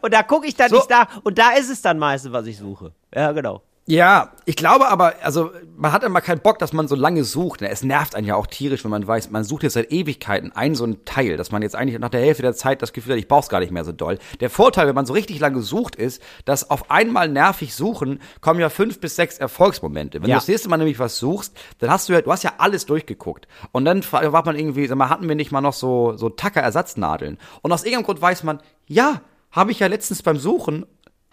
Und 0.01 0.15
da 0.15 0.23
gucke 0.23 0.47
ich 0.47 0.55
dann 0.55 0.69
So. 0.71 0.77
nicht 0.77 0.91
nach 0.91 1.09
und 1.25 1.39
da 1.39 1.51
ist 1.53 1.71
es 1.71 1.83
dann 1.83 1.99
meistens, 1.99 2.33
was 2.33 2.47
ich 2.47 2.57
suche. 2.59 2.93
Ja, 3.15 3.33
genau. 3.33 3.63
Ja, 3.89 4.33
ich 4.47 4.57
glaube 4.57 4.89
aber, 4.89 5.15
also 5.23 5.53
man 5.77 5.93
hat 5.93 6.03
immer 6.03 6.21
keinen 6.21 6.41
Bock, 6.41 6.59
dass 6.59 6.73
man 6.73 6.89
so 6.89 6.97
lange 6.97 7.23
sucht. 7.23 7.61
ne? 7.61 7.71
Es 7.71 7.85
nervt 7.85 8.17
einen 8.17 8.27
ja 8.27 8.35
auch 8.35 8.49
tierisch, 8.49 8.83
wenn 8.83 8.91
man 8.91 9.07
weiß, 9.07 9.31
man 9.31 9.45
sucht 9.45 9.63
jetzt 9.63 9.75
seit 9.75 9.93
Ewigkeiten 9.93 10.51
ein 10.57 10.75
so 10.75 10.85
ein 10.85 11.05
Teil, 11.05 11.37
dass 11.37 11.53
man 11.53 11.63
jetzt 11.63 11.77
eigentlich 11.77 11.97
nach 12.01 12.09
der 12.09 12.21
Hälfte 12.21 12.43
der 12.43 12.55
Zeit 12.57 12.83
das 12.83 12.93
Gefühl 12.93 13.13
hat, 13.13 13.21
ich 13.21 13.29
brauch's 13.29 13.49
gar 13.49 13.61
nicht 13.61 13.71
mehr 13.71 13.85
so 13.85 13.93
doll. 13.93 14.19
Der 14.41 14.51
Vorteil, 14.51 14.89
wenn 14.89 14.97
man 14.97 15.07
so 15.07 15.13
richtig 15.13 15.39
lange 15.39 15.61
sucht, 15.63 15.95
ist, 15.95 16.21
dass 16.47 16.69
auf 16.69 16.91
einmal 16.91 17.29
nervig 17.29 17.77
suchen 17.77 18.21
kommen 18.41 18.59
ja 18.59 18.71
fünf 18.71 18.99
bis 18.99 19.15
sechs 19.15 19.39
Erfolgsmomente. 19.39 20.21
Wenn 20.21 20.31
Ja. 20.31 20.35
du 20.37 20.41
das 20.41 20.49
nächste 20.49 20.69
Mal 20.69 20.79
nämlich 20.79 20.99
was 20.99 21.19
suchst, 21.19 21.57
dann 21.79 21.89
hast 21.91 22.09
du 22.09 22.13
ja, 22.13 22.23
du 22.23 22.33
hast 22.33 22.43
ja 22.43 22.55
alles 22.59 22.87
durchgeguckt. 22.87 23.47
Und 23.71 23.85
dann 23.85 24.03
war 24.11 24.45
man 24.45 24.57
irgendwie, 24.59 24.89
sag 24.89 24.99
mal, 24.99 25.11
hatten 25.11 25.29
wir 25.29 25.37
nicht 25.37 25.53
mal 25.53 25.61
noch 25.61 25.75
so, 25.75 26.17
so 26.17 26.29
Tacker-Ersatznadeln. 26.29 27.39
Und 27.63 27.71
aus 27.73 27.85
irgendeinem 27.85 28.07
Grund 28.07 28.21
weiß 28.21 28.43
man, 28.43 28.59
ja, 28.89 29.21
habe 29.53 29.71
ich 29.71 29.79
ja 29.79 29.87
letztens 29.87 30.23
beim 30.23 30.39
Suchen 30.39 30.87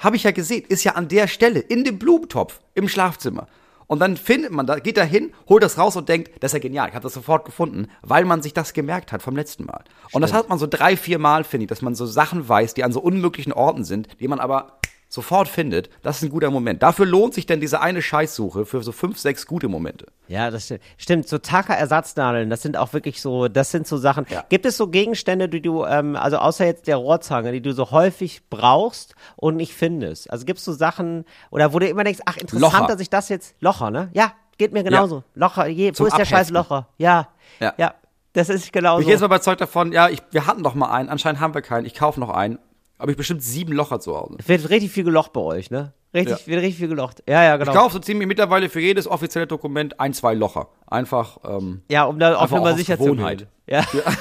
habe 0.04 0.16
ich 0.16 0.24
ja 0.24 0.32
gesehen, 0.32 0.66
ist 0.68 0.84
ja 0.84 0.94
an 0.94 1.08
der 1.08 1.28
Stelle, 1.28 1.60
in 1.60 1.84
dem 1.84 1.98
Blumentopf, 1.98 2.60
im 2.76 2.88
Schlafzimmer. 2.88 3.48
Und 3.88 4.00
dann 4.00 4.18
findet 4.18 4.52
man 4.52 4.66
da, 4.66 4.80
geht 4.80 4.98
da 4.98 5.04
hin, 5.04 5.34
holt 5.48 5.62
das 5.62 5.78
raus 5.78 5.96
und 5.96 6.10
denkt, 6.10 6.32
das 6.40 6.50
ist 6.50 6.54
ja 6.54 6.60
genial, 6.60 6.90
ich 6.90 6.96
habe 6.96 7.04
das 7.04 7.14
sofort 7.14 7.46
gefunden, 7.46 7.88
weil 8.02 8.26
man 8.26 8.42
sich 8.42 8.54
das 8.54 8.74
gemerkt 8.74 9.12
hat 9.12 9.22
vom 9.22 9.36
letzten 9.36 9.66
Mal. 9.66 9.84
Und 10.12 10.22
das 10.22 10.34
hat 10.34 10.50
man 10.50 10.58
so 10.58 10.68
drei, 10.68 10.98
vier 10.98 11.20
Mal, 11.20 11.44
finde 11.44 11.66
ich, 11.66 11.70
dass 11.70 11.82
man 11.82 11.94
so 11.94 12.06
Sachen 12.06 12.48
weiß, 12.48 12.74
die 12.74 12.84
an 12.84 12.92
so 12.92 13.02
unmöglichen 13.02 13.54
Orten 13.54 13.84
sind, 13.84 14.08
die 14.20 14.28
man 14.28 14.40
aber 14.40 14.80
sofort 15.14 15.48
findet. 15.48 15.90
Das 16.02 16.18
ist 16.18 16.24
ein 16.24 16.30
guter 16.30 16.50
Moment. 16.50 16.82
Dafür 16.82 17.06
lohnt 17.06 17.34
sich 17.36 17.46
denn 17.46 17.62
diese 17.62 17.82
eine 17.82 18.02
Scheißsuche 18.02 18.66
für 18.66 18.82
so 18.82 18.92
fünf, 18.92 19.20
sechs 19.20 19.46
gute 19.46 19.68
Momente. 19.68 20.08
Ja, 20.28 20.50
das 20.50 20.66
stimmt. 20.66 20.82
Stimmt, 20.98 21.28
so 21.28 21.38
Taka-Ersatznadeln, 21.38 22.50
das 22.50 22.62
sind 22.64 22.78
auch 22.78 22.94
wirklich 22.94 23.22
so, 23.22 23.48
das 23.48 23.70
sind 23.70 23.86
so 23.88 23.98
Sachen. 23.98 24.26
Ja. 24.30 24.44
Gibt 24.50 24.66
es 24.66 24.76
so 24.76 24.88
Gegenstände, 24.88 25.50
die 25.50 25.62
du, 25.62 25.86
ähm, 25.86 26.16
also 26.16 26.38
außer 26.38 26.66
jetzt 26.66 26.88
der 26.88 26.98
Rohrzange, 26.98 27.52
die 27.52 27.62
du 27.62 27.74
so 27.74 27.92
häufig 27.92 28.42
brauchst 28.50 29.14
und 29.36 29.56
nicht 29.56 29.74
findest? 29.74 30.32
Also 30.32 30.46
gibt 30.46 30.58
es 30.60 30.66
so 30.66 30.74
Sachen, 30.74 31.26
oder 31.52 31.74
wo 31.74 31.80
du 31.80 31.88
immer 31.88 32.04
denkst, 32.04 32.22
ach, 32.26 32.38
interessant, 32.38 32.74
Locher. 32.74 32.88
dass 32.88 33.00
ich 33.00 33.10
das 33.12 33.30
jetzt, 33.30 33.56
Locher, 33.60 33.92
ne? 33.92 34.10
Ja, 34.14 34.34
geht 34.58 34.74
mir 34.74 34.84
genauso. 34.84 35.24
Locher, 35.36 35.68
je, 35.68 35.90
wo 35.90 35.94
Zum 35.94 36.08
ist 36.08 36.18
der 36.18 36.26
scheiß. 36.26 36.50
Locher? 36.50 36.88
Ja, 36.98 37.28
ja, 37.60 37.74
Ja. 37.78 37.94
das 38.34 38.50
ist 38.50 38.74
genauso. 38.74 39.02
Ich 39.02 39.06
bin 39.06 39.12
jetzt 39.12 39.22
mal 39.22 39.28
überzeugt 39.28 39.62
davon, 39.62 39.92
ja, 39.92 40.10
ich, 40.10 40.24
wir 40.32 40.48
hatten 40.48 40.64
doch 40.64 40.74
mal 40.74 40.92
einen, 40.92 41.10
anscheinend 41.10 41.40
haben 41.40 41.54
wir 41.54 41.62
keinen, 41.62 41.86
ich 41.86 41.94
kaufe 41.94 42.20
noch 42.20 42.30
einen. 42.32 42.58
Aber 42.98 43.12
ich 43.12 43.18
bestimmt 43.18 43.44
sieben 43.44 43.74
Locher 43.74 44.00
zu 44.00 44.16
Hause. 44.16 44.38
Wird 44.46 44.70
richtig 44.70 44.92
viel 44.92 45.04
gelocht 45.04 45.34
bei 45.34 45.42
euch, 45.42 45.72
ne? 45.72 45.94
Richtig, 46.14 46.40
Ja. 46.42 46.48
wird 46.48 46.62
richtig 46.62 46.78
viel 46.80 46.88
gelocht. 46.90 47.24
Ja, 47.28 47.44
ja, 47.44 47.58
genau. 47.58 47.72
Ich 47.72 47.78
kaufe 47.78 47.94
so 47.94 48.00
ziemlich 48.00 48.28
mittlerweile 48.28 48.70
für 48.70 48.80
jedes 48.80 49.08
offizielle 49.08 49.48
Dokument 49.48 50.00
ein, 50.00 50.14
zwei 50.14 50.36
Locher. 50.36 50.68
Einfach, 50.86 51.40
ähm, 51.44 51.82
ja, 51.90 52.04
um 52.06 52.20
da 52.20 52.36
auf 52.36 52.52
Nummer 52.52 52.76
sicher 52.76 52.98
Gewohnheit. 52.98 53.40
zu 53.40 53.46
gehen. 53.46 53.52
Ja. 53.68 53.86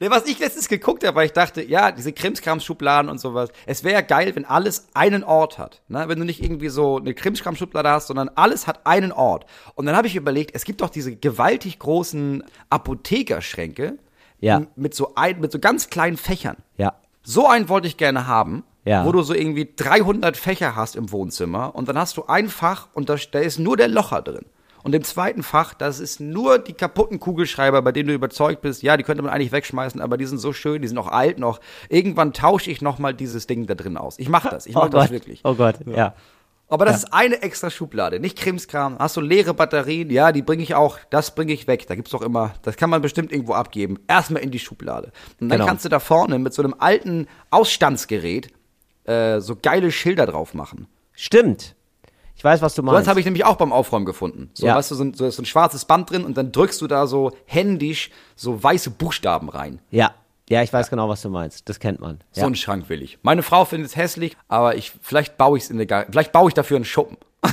Ne, 0.00 0.10
was 0.10 0.26
ich 0.26 0.40
letztens 0.40 0.66
geguckt 0.68 1.06
habe, 1.06 1.14
weil 1.14 1.26
ich 1.26 1.32
dachte, 1.32 1.62
ja, 1.62 1.92
diese 1.92 2.12
Krimskrams-Schubladen 2.12 3.08
und 3.08 3.20
sowas, 3.20 3.50
es 3.66 3.84
wäre 3.84 3.94
ja 3.94 4.00
geil, 4.00 4.34
wenn 4.34 4.44
alles 4.44 4.88
einen 4.94 5.22
Ort 5.22 5.58
hat. 5.58 5.80
Ne? 5.86 6.08
Wenn 6.08 6.18
du 6.18 6.24
nicht 6.24 6.42
irgendwie 6.42 6.70
so 6.70 6.96
eine 6.96 7.14
Krimskrams-Schublade 7.14 7.88
hast, 7.88 8.08
sondern 8.08 8.28
alles 8.34 8.66
hat 8.66 8.84
einen 8.84 9.12
Ort. 9.12 9.46
Und 9.76 9.86
dann 9.86 9.94
habe 9.94 10.08
ich 10.08 10.16
überlegt, 10.16 10.56
es 10.56 10.64
gibt 10.64 10.80
doch 10.80 10.90
diese 10.90 11.14
gewaltig 11.14 11.78
großen 11.78 12.42
Apothekerschränke 12.68 13.96
Ja. 14.42 14.62
mit 14.76 14.94
so, 14.94 15.14
ein, 15.14 15.40
mit 15.40 15.50
so 15.52 15.58
ganz 15.58 15.88
kleinen 15.88 16.16
Fächern. 16.18 16.56
ja. 16.76 16.92
So 17.24 17.46
einen 17.48 17.68
wollte 17.68 17.86
ich 17.86 17.96
gerne 17.96 18.26
haben, 18.26 18.64
Ja. 18.84 19.06
wo 19.06 19.12
du 19.12 19.22
so 19.22 19.32
irgendwie 19.32 19.68
300 19.76 20.36
Fächer 20.36 20.74
hast 20.74 20.96
im 20.96 21.12
Wohnzimmer 21.12 21.72
und 21.76 21.88
dann 21.88 21.96
hast 21.96 22.16
du 22.16 22.24
ein 22.26 22.48
Fach 22.48 22.88
und 22.94 23.08
da, 23.08 23.14
da 23.30 23.38
ist 23.38 23.58
nur 23.60 23.76
der 23.76 23.86
Locher 23.88 24.22
drin. 24.22 24.44
Und 24.82 24.92
im 24.96 25.04
zweiten 25.04 25.44
Fach, 25.44 25.72
das 25.74 26.00
ist 26.00 26.18
nur 26.18 26.58
die 26.58 26.72
kaputten 26.72 27.20
Kugelschreiber, 27.20 27.80
bei 27.82 27.92
denen 27.92 28.08
du 28.08 28.14
überzeugt 28.14 28.60
bist, 28.62 28.82
ja, 28.82 28.96
die 28.96 29.04
könnte 29.04 29.22
man 29.22 29.30
eigentlich 29.32 29.52
wegschmeißen, 29.52 30.00
aber 30.00 30.16
die 30.16 30.26
sind 30.26 30.38
so 30.38 30.52
schön, 30.52 30.82
die 30.82 30.88
sind 30.88 30.98
auch 30.98 31.06
alt 31.06 31.38
noch. 31.38 31.60
Irgendwann 31.88 32.32
tausche 32.32 32.72
ich 32.72 32.82
noch 32.82 32.98
mal 32.98 33.14
dieses 33.14 33.46
Ding 33.46 33.66
da 33.68 33.76
drin 33.76 33.96
aus. 33.96 34.18
Ich 34.18 34.28
mache 34.28 34.48
das, 34.48 34.66
ich 34.66 34.74
mache 34.74 34.86
Oh 34.88 34.90
das 34.90 35.02
Gott. 35.04 35.10
wirklich. 35.12 35.40
Oh 35.44 35.54
Gott, 35.54 35.76
ja. 35.86 36.14
Aber 36.72 36.84
das 36.86 36.98
ist 37.04 37.12
eine 37.12 37.42
extra 37.42 37.70
Schublade, 37.70 38.18
nicht 38.18 38.38
Krimskram. 38.38 38.96
Hast 38.98 39.16
du 39.16 39.20
leere 39.20 39.52
Batterien? 39.54 40.08
Ja, 40.10 40.32
die 40.32 40.42
bringe 40.42 40.62
ich 40.62 40.74
auch, 40.74 40.98
das 41.10 41.34
bringe 41.34 41.52
ich 41.52 41.66
weg. 41.66 41.86
Da 41.86 41.94
gibt's 41.94 42.10
doch 42.12 42.22
immer, 42.22 42.54
das 42.62 42.76
kann 42.76 42.88
man 42.90 43.02
bestimmt 43.02 43.30
irgendwo 43.30 43.52
abgeben. 43.54 43.98
Erstmal 44.08 44.42
in 44.42 44.50
die 44.50 44.58
Schublade. 44.58 45.12
Und 45.40 45.48
dann 45.50 45.58
Genau. 45.58 45.66
kannst 45.66 45.84
du 45.84 45.88
da 45.90 46.00
vorne 46.00 46.38
mit 46.38 46.54
so 46.54 46.62
einem 46.62 46.74
alten 46.78 47.26
Ausstandsgerät 47.50 48.48
äh, 49.04 49.40
so 49.40 49.56
geile 49.60 49.90
Schilder 49.92 50.26
drauf 50.26 50.54
machen. 50.54 50.86
Stimmt. 51.12 51.74
Ich 52.34 52.42
weiß, 52.44 52.62
was 52.62 52.74
du 52.74 52.82
So 52.82 52.86
meinst. 52.86 53.00
das 53.02 53.08
habe 53.08 53.20
ich 53.20 53.26
nämlich 53.26 53.44
auch 53.44 53.56
beim 53.56 53.72
Aufräumen 53.72 54.06
gefunden. 54.06 54.50
So, 54.54 54.66
Ja. 54.66 54.74
weißt 54.76 54.90
du, 54.92 54.94
so 54.94 55.04
ein, 55.04 55.14
so 55.14 55.28
so 55.30 55.42
ein 55.42 55.44
schwarzes 55.44 55.84
Band 55.84 56.10
drin 56.10 56.24
und 56.24 56.36
dann 56.36 56.50
drückst 56.52 56.80
du 56.80 56.86
da 56.86 57.06
so 57.06 57.32
händisch 57.44 58.10
so 58.34 58.62
weiße 58.62 58.90
Buchstaben 58.90 59.48
rein. 59.48 59.80
Ja, 59.90 60.14
ja, 60.48 60.62
ich 60.62 60.72
weiß 60.72 60.90
genau, 60.90 61.08
was 61.08 61.22
du 61.22 61.30
meinst. 61.30 61.68
Das 61.68 61.78
kennt 61.80 62.00
man. 62.00 62.18
So 62.32 62.40
Ja. 62.42 62.46
einen 62.46 62.56
Schrank 62.56 62.88
will 62.88 63.02
ich. 63.02 63.18
Meine 63.22 63.42
Frau 63.42 63.64
findet 63.64 63.90
es 63.90 63.96
hässlich, 63.96 64.36
aber 64.48 64.76
ich, 64.76 64.92
vielleicht 65.00 65.36
baue 65.38 65.56
ich 65.58 65.64
es 65.64 65.70
in 65.70 65.76
der, 65.78 65.86
Ga- 65.86 66.06
vielleicht 66.10 66.32
baue 66.32 66.48
ich 66.48 66.54
dafür 66.54 66.76
einen 66.76 66.84
Schuppen. 66.84 67.16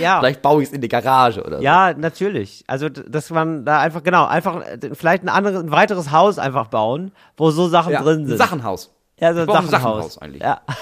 ja. 0.00 0.18
Vielleicht 0.20 0.42
baue 0.42 0.62
ich 0.62 0.68
es 0.68 0.74
in 0.74 0.80
die 0.80 0.88
Garage 0.88 1.42
oder 1.42 1.58
so. 1.58 1.62
ja, 1.64 1.94
natürlich. 1.94 2.64
Also, 2.66 2.88
dass 2.88 3.30
man 3.30 3.64
da 3.64 3.80
einfach, 3.80 4.02
genau, 4.02 4.26
einfach 4.26 4.60
äh, 4.64 4.78
vielleicht 4.94 5.22
ein 5.22 5.28
anderes, 5.28 5.58
ein 5.62 5.70
weiteres 5.70 6.10
Haus 6.10 6.38
einfach 6.38 6.68
bauen, 6.68 7.12
wo 7.36 7.50
so 7.50 7.68
Sachen 7.68 7.92
Ja, 7.92 8.02
drin 8.02 8.24
sind. 8.26 8.34
Ein 8.34 8.38
Sachenhaus. 8.38 8.94
Ja, 9.18 9.34
so 9.34 9.40
ein 9.40 9.46
brauche 9.46 9.58
ein 9.58 9.68
Sachenhaus. 9.68 10.14
Sachenhaus 10.14 10.18
eigentlich. 10.18 10.42
Ja. 10.42 10.60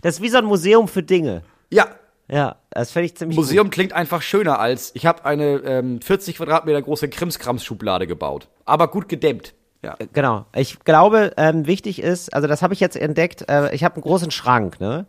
Das 0.00 0.14
ist 0.14 0.22
wie 0.22 0.30
so 0.30 0.38
ein 0.38 0.46
Museum 0.46 0.88
für 0.88 1.02
Dinge. 1.02 1.42
Ja, 1.68 1.88
Ja, 2.26 2.56
das 2.70 2.90
fände 2.90 3.04
ich 3.04 3.16
ziemlich 3.18 3.36
Museum 3.36 3.68
klingt 3.68 3.92
einfach 3.92 4.22
schöner 4.22 4.58
als, 4.58 4.90
ich 4.94 5.04
habe 5.04 5.26
eine 5.26 5.56
ähm, 5.58 6.00
40 6.00 6.38
Quadratmeter 6.38 6.80
große 6.80 7.10
Krimskrams-Schublade 7.10 8.06
gebaut. 8.06 8.48
Aber 8.64 8.88
gut 8.88 9.10
gedämmt. 9.10 9.52
Ja. 9.84 9.94
gut. 9.98 10.08
Genau. 10.12 10.46
Ich 10.54 10.80
glaube, 10.80 11.32
ähm, 11.36 11.66
wichtig 11.66 12.00
ist, 12.02 12.32
also 12.34 12.46
das 12.48 12.62
habe 12.62 12.74
ich 12.74 12.80
jetzt 12.80 12.96
entdeckt, 12.96 13.48
äh, 13.48 13.74
ich 13.74 13.84
habe 13.84 13.94
einen 13.96 14.02
großen 14.02 14.30
Schrank, 14.30 14.80
ne? 14.80 15.06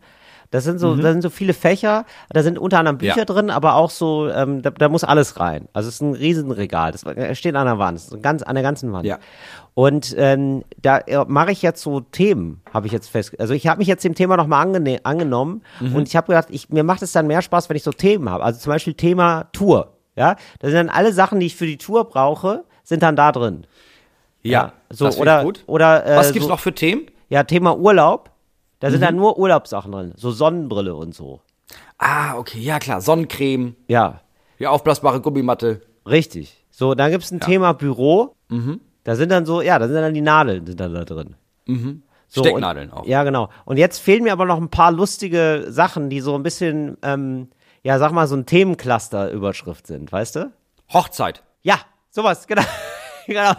Das 0.52 0.62
sind 0.62 0.78
so, 0.78 0.94
da 0.94 1.10
sind 1.10 1.22
so 1.22 1.28
viele 1.28 1.52
Fächer, 1.54 2.04
da 2.30 2.40
sind 2.44 2.56
unter 2.56 2.78
anderem 2.78 2.98
Bücher 2.98 3.14
Mhm. 3.14 3.18
Ja. 3.18 3.24
drin, 3.24 3.50
aber 3.50 3.74
auch 3.74 3.90
so, 3.90 4.28
ähm, 4.30 4.62
da, 4.62 4.70
da 4.70 4.88
muss 4.88 5.02
alles 5.02 5.40
rein. 5.40 5.66
Also 5.72 5.88
es 5.88 5.96
ist 5.96 6.02
ein 6.02 6.14
Riesenregal, 6.14 6.92
das 6.92 7.02
äh, 7.02 7.34
steht 7.34 7.56
an 7.56 7.66
der 7.66 7.80
Wand, 7.80 7.98
das 7.98 8.08
ist 8.12 8.22
ganz, 8.22 8.44
an 8.44 8.54
der 8.54 8.62
ganzen 8.62 8.92
Wand. 8.92 9.04
Ja. 9.06 9.18
Und 9.74 10.14
ähm, 10.16 10.62
da 10.80 10.98
äh, 10.98 11.24
mache 11.26 11.50
ich 11.50 11.62
jetzt 11.62 11.82
so 11.82 11.98
Themen, 12.00 12.62
habe 12.72 12.86
ich 12.86 12.92
jetzt 12.92 13.08
fest. 13.10 13.38
Also 13.40 13.54
ich 13.54 13.66
habe 13.66 13.78
mich 13.78 13.88
jetzt 13.88 14.04
dem 14.04 14.14
Thema 14.14 14.36
nochmal 14.36 14.62
angene 14.62 15.00
angenommen 15.02 15.62
Mhm. 15.80 15.96
und 15.96 16.06
ich 16.08 16.14
habe 16.14 16.28
gedacht, 16.28 16.46
ich, 16.50 16.68
mir 16.70 16.84
macht 16.84 17.02
es 17.02 17.10
dann 17.10 17.26
mehr 17.26 17.42
Spaß, 17.42 17.68
wenn 17.68 17.76
ich 17.76 17.82
so 17.82 17.90
Themen 17.92 18.30
habe. 18.30 18.44
Also 18.44 18.60
zum 18.60 18.72
Beispiel 18.72 18.94
Thema 18.94 19.48
Tour. 19.52 19.94
Ja, 20.14 20.36
da 20.60 20.68
sind 20.68 20.76
dann 20.76 20.88
alle 20.90 21.12
Sachen, 21.12 21.40
die 21.40 21.46
ich 21.46 21.56
für 21.56 21.66
die 21.66 21.76
Tour 21.76 22.04
brauche, 22.08 22.64
sind 22.84 23.02
dann 23.02 23.16
da 23.16 23.32
drin. 23.32 23.66
Ja, 24.50 24.72
so 24.90 25.08
oder 25.10 25.46
oder 25.66 26.06
äh, 26.06 26.16
Was 26.16 26.32
gibt's 26.32 26.46
so, 26.46 26.52
noch 26.52 26.60
für 26.60 26.74
Themen? 26.74 27.06
Ja, 27.28 27.44
Thema 27.44 27.76
Urlaub. 27.76 28.30
Da 28.80 28.88
Mhm. 28.88 28.92
sind 28.92 29.00
dann 29.02 29.16
nur 29.16 29.38
Urlaubssachen 29.38 29.90
drin, 29.92 30.12
so 30.16 30.30
Sonnenbrille 30.30 30.94
und 30.94 31.14
so. 31.14 31.40
Ah, 31.98 32.36
okay, 32.36 32.58
ja 32.60 32.78
klar. 32.78 33.00
Sonnencreme, 33.00 33.74
Ja, 33.88 34.20
die 34.58 34.66
aufblasbare 34.66 35.20
Gummimatte. 35.20 35.80
richtig. 36.06 36.62
So, 36.70 36.94
dann 36.94 37.10
gibt's 37.10 37.30
ein 37.32 37.40
Thema 37.40 37.72
Büro. 37.72 38.34
Da 39.04 39.14
sind 39.16 39.30
dann 39.32 39.46
so, 39.46 39.62
ja, 39.62 39.78
da 39.78 39.86
sind 39.86 39.96
dann 39.96 40.12
die 40.14 40.20
Nadeln 40.20 40.66
sind 40.66 40.78
dann 40.78 40.92
da 40.92 41.04
drin. 41.04 41.36
So, 42.28 42.42
Stecknadeln 42.42 42.90
und, 42.90 42.98
auch. 42.98 43.06
Ja, 43.06 43.24
genau. 43.24 43.48
Und 43.64 43.78
jetzt 43.78 43.98
fehlen 43.98 44.22
mir 44.24 44.32
aber 44.32 44.44
noch 44.44 44.58
ein 44.58 44.68
paar 44.68 44.92
lustige 44.92 45.66
Sachen, 45.68 46.10
die 46.10 46.20
so 46.20 46.34
ein 46.34 46.42
bisschen, 46.42 46.98
ähm, 47.02 47.48
ja, 47.82 47.98
sag 47.98 48.12
mal, 48.12 48.26
so 48.26 48.36
ein 48.36 48.44
Themencluster-Überschrift 48.46 49.86
sind, 49.86 50.12
weißt 50.12 50.36
du? 50.36 50.52
Hochzeit. 50.92 51.42
Ja, 51.62 51.76
sowas, 52.10 52.46
genau. 52.46 52.62
genau. 53.26 53.52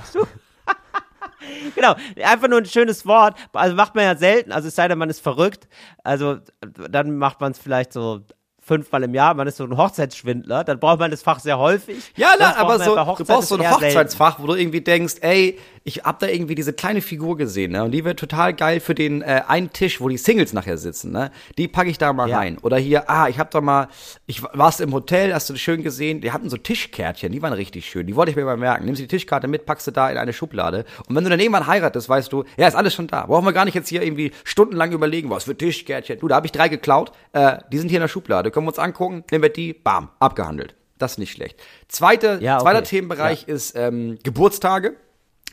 genau, 1.76 1.96
einfach 2.24 2.48
nur 2.48 2.60
ein 2.60 2.66
schönes 2.66 3.06
Wort. 3.06 3.38
Also 3.54 3.76
macht 3.76 3.96
man 3.96 4.06
ja 4.06 4.16
selten, 4.16 4.52
also 4.52 4.68
es 4.68 4.76
sei 4.76 4.88
denn, 4.88 4.98
man 4.98 5.10
ist 5.10 5.22
verrückt. 5.22 5.68
Also 6.04 6.40
dann 6.62 7.18
macht 7.18 7.42
man 7.42 7.52
es 7.52 7.60
vielleicht 7.60 7.94
so 7.94 8.22
fünfmal 8.68 9.03
im 9.03 9.13
Jahr, 9.13 9.34
man 9.34 9.47
ist 9.47 9.57
so 9.57 9.63
ein 9.63 9.78
Hochzeitsschwindler, 9.78 10.63
dann 10.63 10.80
braucht 10.80 10.99
man 10.99 11.09
das 11.09 11.22
Fach 11.24 11.39
sehr 11.39 11.57
häufig. 11.57 12.11
Ja, 12.15 12.34
na, 12.38 12.55
aber 12.57 12.78
so, 12.80 12.95
du 12.95 13.24
brauchst 13.26 13.49
so 13.49 13.55
ein 13.55 13.61
eher 13.61 13.70
selten. 13.80 13.86
Hochzeitsfach, 13.86 14.39
wo 14.39 14.47
du 14.47 14.55
irgendwie 14.55 14.82
denkst, 14.82 15.15
ey, 15.22 15.57
ich 15.84 15.99
hab 16.03 16.20
da 16.20 16.28
irgendwie 16.28 16.53
diese 16.55 16.74
kleine 16.74 16.99
Figur 17.01 17.38
gesehen, 17.38 17.72
ne? 17.72 17.82
Und 17.86 17.91
die 17.91 18.03
wird 18.03 18.20
total 18.20 18.53
geil 18.53 18.82
für 18.82 18.93
den 18.93 19.22
äh, 19.22 19.43
einen 19.47 19.72
Tisch, 19.72 20.01
wo 20.01 20.09
die 20.09 20.18
Singles 20.18 20.51
nachher 20.51 20.78
sitzen, 20.78 21.13
ne? 21.13 21.32
Die 21.57 21.70
packe 21.70 21.89
ich 21.89 21.97
da 21.97 22.11
mal 22.11 22.28
Ja. 22.28 22.39
rein. 22.39 22.57
Oder 22.61 22.78
hier, 22.78 23.09
ah, 23.09 23.30
ich 23.30 23.39
hab 23.39 23.51
da 23.51 23.61
mal, 23.61 23.88
ich 24.26 24.43
warst 24.43 24.82
im 24.82 24.93
Hotel, 24.93 25.34
hast 25.34 25.47
du 25.47 25.53
das 25.53 25.61
schön 25.61 25.84
gesehen, 25.84 26.20
die 26.20 26.34
hatten 26.34 26.49
so 26.49 26.57
Tischkärtchen, 26.57 27.32
die 27.32 27.41
waren 27.41 27.53
richtig 27.53 27.86
schön. 27.89 28.05
Die 28.05 28.18
wollte 28.18 28.32
ich 28.32 28.36
mir 28.36 28.43
mal 28.43 28.57
merken. 28.57 28.84
Nimmst 28.84 29.01
die 29.01 29.07
Tischkarte 29.07 29.47
mit, 29.47 29.65
packst 29.65 29.88
du 29.88 29.91
da 29.91 30.09
in 30.09 30.18
eine 30.18 30.34
Schublade. 30.34 30.84
Und 31.07 31.15
wenn 31.15 31.24
du 31.24 31.30
dann 31.30 31.39
irgendwann 31.39 31.68
heiratest, 31.68 32.09
weißt 32.09 32.34
du, 32.34 32.43
ja, 32.57 32.68
ist 32.68 32.76
alles 32.76 32.93
schon 32.93 33.07
da. 33.07 33.26
Brauchen 33.26 33.45
wir 33.45 33.53
gar 33.53 33.63
nicht 33.63 33.76
jetzt 33.76 33.88
hier 33.88 34.03
irgendwie 34.03 34.34
stundenlang 34.43 34.91
überlegen, 34.91 35.30
was 35.30 35.45
für 35.45 35.55
Tischkärtchen. 35.57 36.20
Du, 36.20 36.28
da 36.28 36.36
habe 36.36 36.45
ich 36.47 36.51
drei 36.51 36.68
geklaut, 36.68 37.13
äh, 37.32 37.59
die 37.72 37.78
sind 37.78 37.88
hier 37.88 37.99
in 37.99 38.01
der 38.01 38.09
Schublade. 38.09 38.51
Können 38.58 38.66
wir 38.66 38.70
uns 38.70 38.80
angucken, 38.80 39.24
nehmen 39.30 39.43
wir 39.43 39.49
die, 39.49 39.72
bam, 39.72 40.10
abgehandelt. 40.18 40.74
Das 40.97 41.12
ist 41.12 41.18
nicht 41.20 41.32
schlecht. 41.32 41.60
Zweite, 41.89 42.39
ja, 42.41 42.55
okay. 42.55 42.64
Zweiter 42.64 42.84
Themenbereich 42.84 43.45
ja. 43.47 43.53
ist 43.53 43.76
ähm, 43.76 44.18
Geburtstage. 44.24 44.95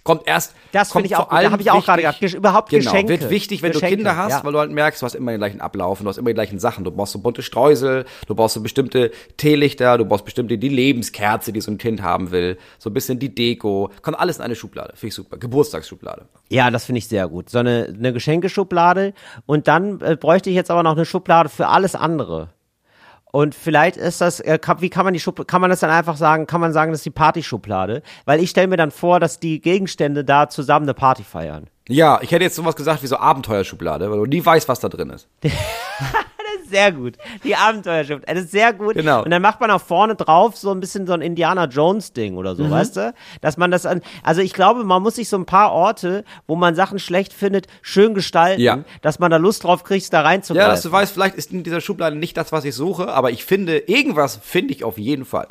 Kommt 0.05 0.26
erst. 0.26 0.55
Das 0.72 0.92
finde 0.92 1.09
ich 1.09 1.16
auch. 1.16 1.28
Da 1.28 1.50
habe 1.50 1.61
ich 1.61 1.70
auch 1.70 1.84
gerade 1.84 2.02
gehabt. 2.02 2.22
Überhaupt 2.22 2.70
genau, 2.70 2.82
Geschenke. 2.82 3.20
Wird 3.20 3.30
wichtig, 3.30 3.62
wenn 3.62 3.72
Geschenke, 3.72 3.96
du 3.96 4.02
Kinder 4.05 4.16
hast, 4.16 4.30
ja. 4.30 4.44
weil 4.44 4.52
du 4.52 4.59
halt 4.59 4.70
merkst, 4.70 5.02
du 5.02 5.05
hast 5.07 5.14
immer 5.14 5.32
den 5.32 5.38
gleichen 5.38 5.61
Ablauf 5.61 6.00
und 6.00 6.05
du 6.05 6.09
hast 6.09 6.16
immer 6.16 6.30
die 6.30 6.34
gleichen 6.34 6.59
Sachen. 6.59 6.84
Du 6.84 6.90
brauchst 6.90 7.12
so 7.12 7.18
bunte 7.18 7.42
Streusel, 7.42 8.07
du 8.26 8.34
brauchst 8.34 8.55
so 8.55 8.62
bestimmte 8.62 9.11
Teelichter, 9.36 9.98
du 9.98 10.07
brauchst 10.07 10.24
bestimmte 10.24 10.57
die 10.57 10.70
Lebenskerze, 10.70 11.52
die 11.52 11.61
so 11.61 11.70
ein 11.70 11.78
Kind 11.78 12.00
haben 12.00 12.30
will, 12.30 12.57
so 12.78 12.88
ein 12.88 12.94
bisschen 12.94 13.18
die 13.18 13.34
Deko. 13.34 13.90
Kommt 14.00 14.18
alles 14.18 14.38
in 14.38 14.44
eine 14.44 14.57
Schublade. 14.57 14.94
Finde 14.94 15.09
ich 15.09 15.14
super. 15.14 15.36
Geburtstagsschublade. 15.36 16.26
Ja, 16.48 16.70
das 16.70 16.86
finde 16.86 17.00
ich 17.00 17.09
sehr 17.09 17.28
gut. 17.28 17.50
So 17.50 17.59
eine, 17.59 17.94
eine 17.98 18.14
Geschenkeschublade 18.14 19.12
und 19.44 19.68
dann 19.68 20.00
äh, 20.00 20.16
bräuchte 20.16 20.48
ich 20.48 20.57
jetzt 20.57 20.70
aber 20.70 20.82
noch 20.82 20.92
eine 20.92 21.05
Schublade 21.05 21.50
für 21.50 21.68
alles 21.68 21.94
andere. 21.94 22.53
Und 23.35 23.57
vielleicht 23.57 23.97
ist 23.97 24.20
das, 24.20 24.39
äh, 24.39 24.61
wie 24.78 24.91
kann 24.91 25.05
man 25.05 25.12
die 25.12 25.18
Schublade, 25.18 25.47
kann 25.47 25.61
man 25.61 25.68
das 25.68 25.80
dann 25.80 25.91
einfach 25.91 26.16
sagen, 26.16 26.47
kann 26.47 26.61
man 26.61 26.72
sagen, 26.72 26.93
das 26.93 27.01
ist 27.01 27.07
die 27.07 27.11
Partyschublade? 27.11 28.05
Weil 28.26 28.39
ich 28.39 28.51
stelle 28.51 28.68
mir 28.68 28.76
dann 28.76 28.93
vor, 28.93 29.18
dass 29.18 29.41
die 29.41 29.61
Gegenstände 29.61 30.24
da 30.24 30.49
zusammen 30.49 30.85
eine 30.85 30.95
Party 30.95 31.24
feiern. 31.24 31.66
Ja, 31.89 32.20
ich 32.22 32.30
hätte 32.30 32.45
jetzt 32.45 32.55
sowas 32.55 32.76
gesagt 32.76 33.03
wie 33.03 33.09
so 33.09 33.16
Abenteuerschublade, 33.16 34.09
weil 34.09 34.18
du 34.18 34.26
nie 34.26 34.47
weißt, 34.47 34.68
was 34.68 34.78
da 34.78 34.89
drin 34.89 35.11
ist. 35.11 35.26
sehr 36.68 36.92
gut. 36.92 37.16
Die 37.42 37.56
Abenteuerschrift. 37.56 38.28
Das 38.28 38.38
ist 38.38 38.50
sehr 38.50 38.72
gut. 38.72 38.94
Genau. 38.94 39.22
Und 39.22 39.30
dann 39.30 39.42
macht 39.42 39.60
man 39.60 39.70
auch 39.70 39.80
vorne 39.80 40.14
drauf 40.14 40.56
so 40.56 40.70
ein 40.70 40.80
bisschen 40.80 41.06
so 41.06 41.12
ein 41.12 41.20
Indiana 41.20 41.66
Jones 41.66 42.12
Ding 42.12 42.36
oder 42.36 42.54
so, 42.54 42.64
mhm. 42.64 42.70
weißt 42.70 42.96
du? 42.96 43.14
Dass 43.40 43.56
man 43.56 43.70
das 43.70 43.86
an, 43.86 44.00
also 44.22 44.40
ich 44.40 44.52
glaube, 44.52 44.84
man 44.84 45.02
muss 45.02 45.16
sich 45.16 45.28
so 45.28 45.36
ein 45.36 45.46
paar 45.46 45.72
Orte, 45.72 46.24
wo 46.46 46.56
man 46.56 46.74
Sachen 46.74 46.98
schlecht 46.98 47.32
findet, 47.32 47.66
schön 47.82 48.14
gestalten, 48.14 48.60
ja. 48.60 48.84
dass 49.02 49.18
man 49.18 49.30
da 49.30 49.36
Lust 49.36 49.64
drauf 49.64 49.84
kriegt, 49.84 50.12
da 50.12 50.22
reinzugreifen. 50.22 50.68
Ja, 50.68 50.72
dass 50.72 50.82
du 50.82 50.92
weißt, 50.92 51.12
vielleicht 51.12 51.36
ist 51.36 51.52
in 51.52 51.62
dieser 51.62 51.80
Schublade 51.80 52.16
nicht 52.16 52.36
das, 52.36 52.52
was 52.52 52.64
ich 52.64 52.74
suche, 52.74 53.08
aber 53.08 53.30
ich 53.30 53.44
finde, 53.44 53.78
irgendwas 53.78 54.38
finde 54.42 54.74
ich 54.74 54.84
auf 54.84 54.98
jeden 54.98 55.24
Fall. 55.24 55.48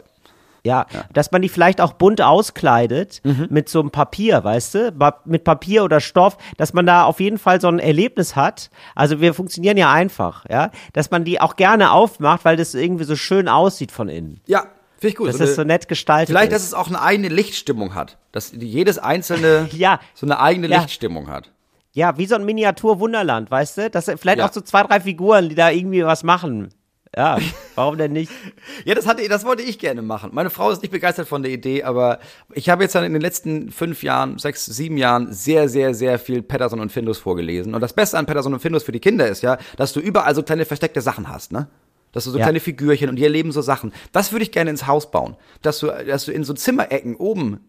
Ja, 0.66 0.86
ja, 0.94 1.04
dass 1.12 1.32
man 1.32 1.42
die 1.42 1.50
vielleicht 1.50 1.82
auch 1.82 1.94
bunt 1.94 2.22
auskleidet 2.22 3.20
mhm. 3.26 3.48
mit 3.50 3.68
so 3.68 3.82
einem 3.82 3.92
Papier, 3.92 4.46
weißt 4.46 4.76
du, 4.76 5.14
mit 5.26 5.44
Papier 5.44 5.84
oder 5.84 6.00
Stoff, 6.00 6.38
dass 6.56 6.74
man 6.74 6.86
da 6.86 7.04
auf 7.04 7.20
jeden 7.20 7.38
Fall 7.38 7.60
so 7.60 7.68
ein 7.68 7.80
Erlebnis 7.80 8.38
hat. 8.38 8.70
Also 8.96 9.20
wir 9.20 9.34
funktionieren 9.34 9.76
ja 9.76 9.92
einfach, 9.92 10.46
ja, 10.50 10.72
dass 10.94 11.12
man 11.12 11.26
die 11.26 11.42
auch 11.42 11.58
gerne 11.58 11.92
aufmacht, 11.92 12.46
weil 12.46 12.56
das 12.56 12.76
irgendwie 12.76 13.04
so 13.04 13.18
schön 13.18 13.50
aussieht 13.50 13.92
von 13.92 14.08
innen. 14.08 14.40
Ja, 14.46 14.68
finde 14.96 15.08
ich 15.08 15.16
gut. 15.16 15.28
Dass 15.28 15.38
so 15.38 15.46
das 15.46 15.56
so 15.56 15.66
nett 15.66 15.90
gestaltet 15.90 16.30
Vielleicht, 16.30 16.54
ist. 16.54 16.56
dass 16.56 16.68
es 16.68 16.74
auch 16.74 16.88
eine 16.88 17.02
eigene 17.02 17.28
Lichtstimmung 17.28 17.94
hat, 17.94 18.18
dass 18.32 18.54
jedes 18.54 18.98
einzelne 18.98 19.68
ja. 19.74 20.00
so 20.14 20.26
eine 20.26 20.40
eigene 20.40 20.70
ja. 20.70 20.80
Lichtstimmung 20.80 21.30
hat. 21.30 21.52
Ja, 21.92 22.18
wie 22.18 22.26
so 22.26 22.36
ein 22.36 22.46
Miniatur-Wunderland, 22.46 23.52
weißt 23.52 23.78
du? 23.78 23.90
Dass 23.90 24.06
vielleicht 24.16 24.42
auch 24.42 24.52
so 24.52 24.62
zwei, 24.62 24.82
drei 24.84 25.02
Figuren, 25.02 25.50
die 25.50 25.56
da 25.56 25.70
irgendwie 25.70 26.04
was 26.04 26.24
machen. 26.24 26.70
Ja, 27.16 27.38
warum 27.76 27.98
denn 27.98 28.12
nicht? 28.12 28.32
ja, 28.86 28.96
das, 28.96 29.06
hatte, 29.06 29.28
das 29.28 29.46
wollte 29.46 29.62
ich 29.62 29.78
gerne 29.78 30.02
machen. 30.02 30.32
Meine 30.34 30.50
Frau 30.50 30.72
ist 30.72 30.82
nicht 30.82 30.92
begeistert 30.92 31.28
von 31.28 31.44
der 31.44 31.52
Idee, 31.52 31.84
aber 31.84 32.20
ich 32.54 32.70
habe 32.70 32.84
jetzt 32.84 32.96
in 32.96 33.14
den 33.14 33.22
letzten 33.22 33.72
fünf 33.72 34.02
Jahren, 34.02 34.40
sechs, 34.40 34.66
sieben 34.66 34.98
Jahren 34.98 35.32
sehr, 35.32 35.70
sehr, 35.70 35.94
sehr 35.94 36.18
viel 36.18 36.42
Patterson 36.42 36.80
und 36.80 36.92
Findus 36.92 37.20
vorgelesen. 37.20 37.76
Und 37.76 37.82
das 37.82 37.94
Beste 37.94 38.18
an 38.18 38.26
Patterson 38.26 38.54
und 38.54 38.62
Findus 38.62 38.84
für 38.84 38.92
die 38.92 39.00
Kinder 39.00 39.28
ist 39.28 39.44
ja, 39.44 39.60
dass 39.78 39.94
du 39.94 40.00
überall 40.00 40.34
so 40.34 40.42
kleine 40.42 40.66
versteckte 40.66 41.02
Sachen 41.02 41.30
hast, 41.30 41.52
ne? 41.52 41.68
Dass 42.14 42.26
du 42.26 42.32
so 42.32 42.38
ja. 42.38 42.46
kleine 42.46 42.60
Figürchen 42.60 43.10
und 43.10 43.16
die 43.16 43.24
erleben 43.24 43.52
so 43.52 43.62
Sachen. 43.62 43.92
Das 44.12 44.32
würde 44.32 44.44
ich 44.44 44.52
gerne 44.52 44.70
ins 44.70 44.86
Haus 44.86 45.10
bauen. 45.10 45.36
Dass 45.62 45.80
du, 45.80 45.88
dass 45.88 46.26
du 46.26 46.32
in 46.32 46.44
so 46.44 46.54
Zimmerecken 46.54 47.16
oben, 47.16 47.60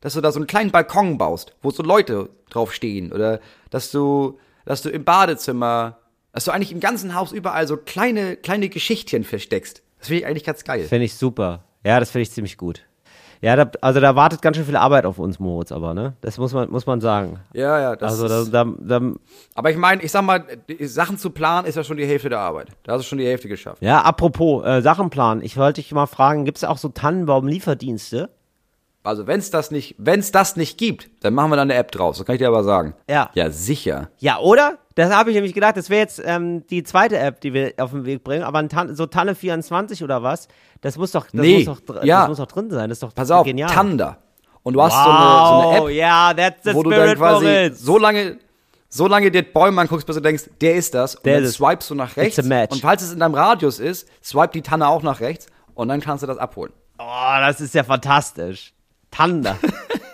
dass 0.00 0.14
du 0.14 0.20
da 0.20 0.30
so 0.30 0.38
einen 0.38 0.46
kleinen 0.46 0.70
Balkon 0.70 1.18
baust, 1.18 1.56
wo 1.62 1.70
so 1.70 1.82
Leute 1.82 2.30
drauf 2.50 2.72
stehen. 2.72 3.12
Oder 3.12 3.40
dass 3.70 3.90
du, 3.90 4.38
dass 4.64 4.82
du 4.82 4.90
im 4.90 5.04
Badezimmer 5.04 5.98
dass 6.32 6.44
du 6.44 6.50
eigentlich 6.50 6.72
im 6.72 6.80
ganzen 6.80 7.14
Haus 7.14 7.32
überall 7.32 7.66
so 7.66 7.76
kleine, 7.76 8.36
kleine 8.36 8.68
Geschichtchen 8.68 9.24
versteckst. 9.24 9.82
Das 9.98 10.08
finde 10.08 10.20
ich 10.20 10.26
eigentlich 10.26 10.44
ganz 10.44 10.64
geil. 10.64 10.84
Finde 10.84 11.04
ich 11.06 11.14
super. 11.14 11.64
Ja, 11.84 12.00
das 12.00 12.10
finde 12.10 12.22
ich 12.22 12.30
ziemlich 12.30 12.56
gut. 12.56 12.84
Ja, 13.40 13.54
da, 13.54 13.70
also 13.80 14.00
da 14.00 14.16
wartet 14.16 14.42
ganz 14.42 14.56
schön 14.56 14.66
viel 14.66 14.76
Arbeit 14.76 15.06
auf 15.06 15.18
uns, 15.18 15.38
Moritz, 15.38 15.70
aber, 15.70 15.94
ne? 15.94 16.14
Das 16.20 16.38
muss 16.38 16.52
man, 16.52 16.70
muss 16.70 16.86
man 16.86 17.00
sagen. 17.00 17.38
Ja, 17.52 17.80
ja, 17.80 17.96
das 17.96 18.20
Also 18.20 18.50
da, 18.50 18.64
da, 18.64 18.72
da 18.98 19.12
Aber 19.54 19.70
ich 19.70 19.76
meine, 19.76 20.02
ich 20.02 20.10
sag 20.10 20.22
mal, 20.22 20.44
Sachen 20.80 21.18
zu 21.18 21.30
planen 21.30 21.66
ist 21.66 21.76
ja 21.76 21.84
schon 21.84 21.98
die 21.98 22.06
Hälfte 22.06 22.28
der 22.28 22.40
Arbeit. 22.40 22.70
Da 22.82 22.92
hast 22.94 23.02
du 23.02 23.08
schon 23.08 23.18
die 23.18 23.26
Hälfte 23.26 23.48
geschafft. 23.48 23.80
Ja, 23.80 24.02
apropos 24.02 24.64
äh, 24.66 24.82
Sachen 24.82 25.10
planen. 25.10 25.42
Ich 25.42 25.56
wollte 25.56 25.80
dich 25.80 25.92
mal 25.92 26.06
fragen, 26.06 26.44
gibt 26.44 26.58
es 26.58 26.64
auch 26.64 26.78
so 26.78 26.88
Tannenbaum-Lieferdienste? 26.88 28.30
Also 29.04 29.26
wenn 29.26 29.38
es 29.38 29.50
das 29.50 29.70
nicht, 29.70 29.94
wenn 29.98 30.20
es 30.20 30.32
das 30.32 30.56
nicht 30.56 30.76
gibt, 30.76 31.08
dann 31.24 31.32
machen 31.32 31.50
wir 31.50 31.56
da 31.56 31.62
eine 31.62 31.74
App 31.74 31.92
draus. 31.92 32.18
Das 32.18 32.26
kann 32.26 32.34
ich 32.34 32.40
dir 32.40 32.48
aber 32.48 32.64
sagen. 32.64 32.94
Ja. 33.08 33.30
Ja, 33.34 33.50
sicher. 33.50 34.10
Ja, 34.18 34.38
oder? 34.38 34.78
Das 34.98 35.14
habe 35.14 35.30
ich 35.30 35.36
nämlich 35.36 35.54
gedacht, 35.54 35.76
das 35.76 35.90
wäre 35.90 36.00
jetzt 36.00 36.20
ähm, 36.24 36.66
die 36.66 36.82
zweite 36.82 37.18
App, 37.18 37.40
die 37.40 37.54
wir 37.54 37.74
auf 37.78 37.92
den 37.92 38.04
Weg 38.04 38.24
bringen. 38.24 38.42
Aber 38.42 38.66
Tan 38.66 38.96
so 38.96 39.06
Tanne 39.06 39.36
24 39.36 40.02
oder 40.02 40.24
was? 40.24 40.48
Das 40.80 40.98
muss 40.98 41.12
doch, 41.12 41.26
das 41.26 41.34
nee. 41.34 41.64
muss 41.64 41.84
doch, 41.84 42.02
ja. 42.02 42.22
das 42.22 42.28
muss 42.30 42.38
doch 42.38 42.46
drin 42.48 42.68
sein. 42.68 42.88
Das 42.88 42.96
ist 42.96 43.04
doch 43.04 43.14
Pass 43.14 43.30
auf, 43.30 43.46
genial. 43.46 43.70
Tanda. 43.70 44.18
Und 44.64 44.74
du 44.74 44.82
hast 44.82 44.94
wow. 44.94 45.04
so, 45.04 45.10
eine, 45.10 45.46
so 45.46 45.68
eine 45.68 45.78
App, 45.78 45.94
yeah, 45.94 46.34
that's 46.34 46.64
the 46.64 46.74
wo 46.74 46.82
du 46.82 46.90
dann 46.90 47.14
quasi 47.14 47.70
so 47.76 47.96
lange, 47.96 48.38
so 48.88 49.06
lange 49.06 49.30
dir 49.30 49.44
Bäume 49.44 49.82
anguckst, 49.82 50.04
bis 50.04 50.16
du 50.16 50.20
denkst, 50.20 50.50
der 50.60 50.74
ist 50.74 50.92
das. 50.94 51.14
Und 51.14 51.26
der 51.26 51.42
dann 51.42 51.48
swipest 51.48 51.90
du 51.90 51.94
nach 51.94 52.16
rechts. 52.16 52.36
Und 52.40 52.80
falls 52.80 53.02
es 53.02 53.12
in 53.12 53.20
deinem 53.20 53.34
Radius 53.34 53.78
ist, 53.78 54.08
swipe 54.20 54.50
die 54.50 54.62
Tanne 54.62 54.88
auch 54.88 55.04
nach 55.04 55.20
rechts 55.20 55.46
und 55.74 55.86
dann 55.86 56.00
kannst 56.00 56.24
du 56.24 56.26
das 56.26 56.38
abholen. 56.38 56.72
Oh, 56.98 57.36
das 57.38 57.60
ist 57.60 57.72
ja 57.72 57.84
fantastisch. 57.84 58.72
Tanda. 59.12 59.58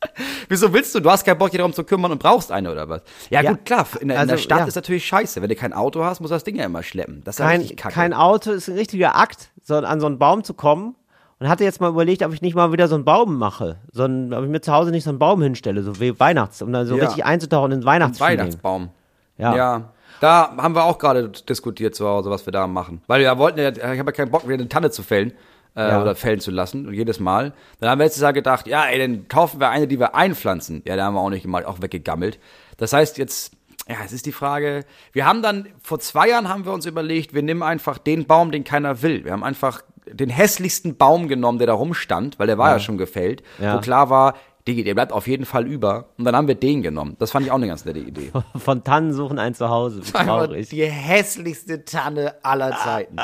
Wieso 0.48 0.72
willst 0.72 0.94
du? 0.94 1.00
Du 1.00 1.10
hast 1.10 1.24
keinen 1.24 1.38
Bock, 1.38 1.50
dich 1.50 1.58
darum 1.58 1.72
zu 1.72 1.84
kümmern 1.84 2.12
und 2.12 2.18
brauchst 2.18 2.52
eine 2.52 2.70
oder 2.70 2.88
was? 2.88 3.02
Ja, 3.30 3.42
ja 3.42 3.52
gut, 3.52 3.64
klar. 3.64 3.86
In, 4.00 4.08
der, 4.08 4.18
also, 4.18 4.30
in 4.30 4.36
der 4.36 4.42
Stadt 4.42 4.60
ja. 4.60 4.66
ist 4.66 4.74
natürlich 4.74 5.06
scheiße. 5.06 5.42
Wenn 5.42 5.48
du 5.48 5.56
kein 5.56 5.72
Auto 5.72 6.04
hast, 6.04 6.20
musst 6.20 6.30
du 6.30 6.34
das 6.34 6.44
Ding 6.44 6.56
ja 6.56 6.64
immer 6.64 6.82
schleppen. 6.82 7.22
Das 7.24 7.38
ist 7.38 7.44
kein, 7.44 7.62
ja 7.62 7.74
kacke. 7.74 7.94
Kein 7.94 8.12
Auto 8.12 8.52
ist 8.52 8.68
ein 8.68 8.76
richtiger 8.76 9.16
Akt, 9.16 9.50
so 9.62 9.76
an 9.76 10.00
so 10.00 10.06
einen 10.06 10.18
Baum 10.18 10.44
zu 10.44 10.54
kommen. 10.54 10.94
Und 11.38 11.50
hatte 11.50 11.64
jetzt 11.64 11.82
mal 11.82 11.90
überlegt, 11.90 12.22
ob 12.22 12.32
ich 12.32 12.40
nicht 12.40 12.54
mal 12.54 12.72
wieder 12.72 12.88
so 12.88 12.94
einen 12.94 13.04
Baum 13.04 13.36
mache. 13.36 13.78
So 13.92 14.04
ein, 14.04 14.32
ob 14.32 14.42
ich 14.44 14.48
mir 14.48 14.62
zu 14.62 14.72
Hause 14.72 14.90
nicht 14.90 15.04
so 15.04 15.10
einen 15.10 15.18
Baum 15.18 15.42
hinstelle, 15.42 15.82
so 15.82 16.00
wie 16.00 16.18
Weihnachts, 16.18 16.62
um 16.62 16.72
dann 16.72 16.86
so 16.86 16.96
ja. 16.96 17.04
richtig 17.04 17.26
einzutauchen 17.26 17.72
in 17.72 17.80
den 17.80 17.86
Weihnachtsfeeling. 17.86 18.38
Weihnachtsbaum. 18.38 18.88
Ja. 19.36 19.54
ja. 19.54 19.92
Da 20.20 20.54
haben 20.56 20.74
wir 20.74 20.84
auch 20.84 20.96
gerade 20.96 21.28
diskutiert 21.28 21.94
zu 21.94 22.08
Hause, 22.08 22.30
was 22.30 22.46
wir 22.46 22.52
da 22.52 22.66
machen. 22.66 23.02
Weil 23.06 23.20
wir 23.20 23.36
wollten 23.36 23.58
ja, 23.58 23.68
ich 23.68 23.82
habe 23.82 23.96
ja 23.96 24.12
keinen 24.12 24.30
Bock, 24.30 24.44
wieder 24.44 24.54
eine 24.54 24.68
Tanne 24.68 24.90
zu 24.90 25.02
fällen 25.02 25.32
äh, 25.76 25.88
ja. 25.88 26.02
oder 26.02 26.14
fällen 26.14 26.40
zu 26.40 26.50
lassen, 26.50 26.92
jedes 26.92 27.20
Mal. 27.20 27.52
Dann 27.80 27.90
haben 27.90 27.98
wir 27.98 28.04
letztes 28.04 28.22
Jahr 28.22 28.32
gedacht, 28.32 28.66
ja, 28.66 28.84
ey, 28.86 28.98
dann 28.98 29.28
kaufen 29.28 29.60
wir 29.60 29.68
eine, 29.68 29.86
die 29.86 30.00
wir 30.00 30.14
einpflanzen. 30.14 30.82
Ja, 30.86 30.96
da 30.96 31.04
haben 31.04 31.14
wir 31.14 31.20
auch 31.20 31.30
nicht 31.30 31.46
mal 31.46 31.64
auch 31.64 31.82
weggegammelt. 31.82 32.38
Das 32.78 32.92
heißt 32.92 33.18
jetzt, 33.18 33.52
ja, 33.88 33.96
es 34.04 34.12
ist 34.12 34.26
die 34.26 34.32
Frage, 34.32 34.84
wir 35.12 35.26
haben 35.26 35.42
dann, 35.42 35.68
vor 35.82 36.00
zwei 36.00 36.28
Jahren 36.28 36.48
haben 36.48 36.64
wir 36.64 36.72
uns 36.72 36.86
überlegt, 36.86 37.34
wir 37.34 37.42
nehmen 37.42 37.62
einfach 37.62 37.98
den 37.98 38.26
Baum, 38.26 38.50
den 38.50 38.64
keiner 38.64 39.02
will. 39.02 39.24
Wir 39.24 39.32
haben 39.32 39.44
einfach 39.44 39.82
den 40.10 40.30
hässlichsten 40.30 40.96
Baum 40.96 41.28
genommen, 41.28 41.58
der 41.58 41.66
da 41.66 41.74
rumstand, 41.74 42.38
weil 42.38 42.46
der 42.46 42.58
war 42.58 42.68
ja, 42.68 42.74
ja 42.74 42.80
schon 42.80 42.98
gefällt, 42.98 43.42
ja. 43.58 43.76
wo 43.76 43.80
klar 43.80 44.10
war, 44.10 44.34
Digi, 44.66 44.82
der 44.82 44.94
bleibt 44.94 45.12
auf 45.12 45.28
jeden 45.28 45.44
Fall 45.44 45.66
über. 45.66 46.06
Und 46.18 46.24
dann 46.24 46.34
haben 46.34 46.48
wir 46.48 46.56
den 46.56 46.82
genommen. 46.82 47.16
Das 47.20 47.30
fand 47.30 47.46
ich 47.46 47.52
auch 47.52 47.56
eine 47.56 47.68
ganz 47.68 47.84
nette 47.84 48.00
Idee. 48.00 48.32
Von 48.56 48.82
Tannen 48.82 49.12
suchen 49.12 49.38
ein 49.38 49.54
Zuhause. 49.54 50.00
Traurig. 50.00 50.68
Die 50.70 50.84
hässlichste 50.84 51.84
Tanne 51.84 52.34
aller 52.42 52.76
Zeiten. 52.76 53.16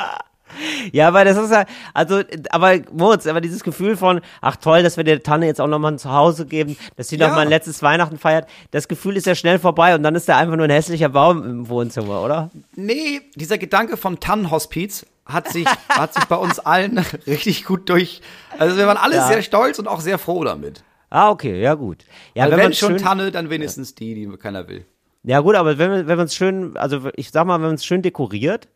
Ja, 0.91 1.07
aber 1.07 1.23
das 1.23 1.37
ist 1.37 1.51
ja, 1.51 1.65
also, 1.93 2.21
aber 2.49 2.75
Moritz, 2.91 3.25
aber 3.27 3.41
dieses 3.41 3.63
Gefühl 3.63 3.95
von, 3.95 4.21
ach 4.41 4.57
toll, 4.57 4.83
dass 4.83 4.97
wir 4.97 5.03
der 5.03 5.23
Tanne 5.23 5.45
jetzt 5.45 5.61
auch 5.61 5.67
nochmal 5.67 5.93
ein 5.93 5.97
Zuhause 5.97 6.45
geben, 6.45 6.77
dass 6.97 7.07
sie 7.07 7.17
ja. 7.17 7.27
nochmal 7.27 7.45
ein 7.45 7.49
letztes 7.49 7.81
Weihnachten 7.81 8.17
feiert, 8.17 8.47
das 8.71 8.87
Gefühl 8.87 9.17
ist 9.17 9.25
ja 9.25 9.35
schnell 9.35 9.59
vorbei 9.59 9.95
und 9.95 10.03
dann 10.03 10.15
ist 10.15 10.27
da 10.27 10.37
einfach 10.37 10.55
nur 10.55 10.65
ein 10.65 10.71
hässlicher 10.71 11.09
Baum 11.09 11.43
im 11.43 11.69
Wohnzimmer, 11.69 12.21
oder? 12.21 12.49
Nee, 12.75 13.21
dieser 13.35 13.57
Gedanke 13.57 13.97
vom 13.97 14.19
Tannenhospiz 14.19 15.05
hat 15.25 15.49
sich, 15.49 15.65
hat 15.89 16.13
sich 16.13 16.25
bei 16.25 16.35
uns 16.35 16.59
allen 16.59 16.97
richtig 17.27 17.65
gut 17.65 17.89
durch, 17.89 18.21
also 18.57 18.77
wir 18.77 18.87
waren 18.87 18.97
alle 18.97 19.15
ja. 19.15 19.27
sehr 19.27 19.41
stolz 19.41 19.79
und 19.79 19.87
auch 19.87 20.01
sehr 20.01 20.17
froh 20.17 20.43
damit. 20.43 20.83
Ah, 21.09 21.29
okay, 21.29 21.61
ja 21.61 21.75
gut. 21.75 22.05
Ja, 22.33 22.49
wenn, 22.49 22.57
wenn 22.57 22.73
schon 22.73 22.97
Tanne, 22.97 23.31
dann 23.31 23.49
wenigstens 23.51 23.93
die, 23.93 24.15
die 24.15 24.37
keiner 24.37 24.67
will. 24.67 24.85
Ja 25.23 25.39
gut, 25.39 25.55
aber 25.55 25.77
wenn, 25.77 26.07
wenn 26.07 26.17
man 26.17 26.25
es 26.25 26.35
schön, 26.35 26.75
also 26.75 27.09
ich 27.15 27.29
sag 27.29 27.45
mal, 27.45 27.59
wenn 27.59 27.67
man 27.67 27.75
es 27.75 27.85
schön 27.85 28.01
dekoriert, 28.01 28.67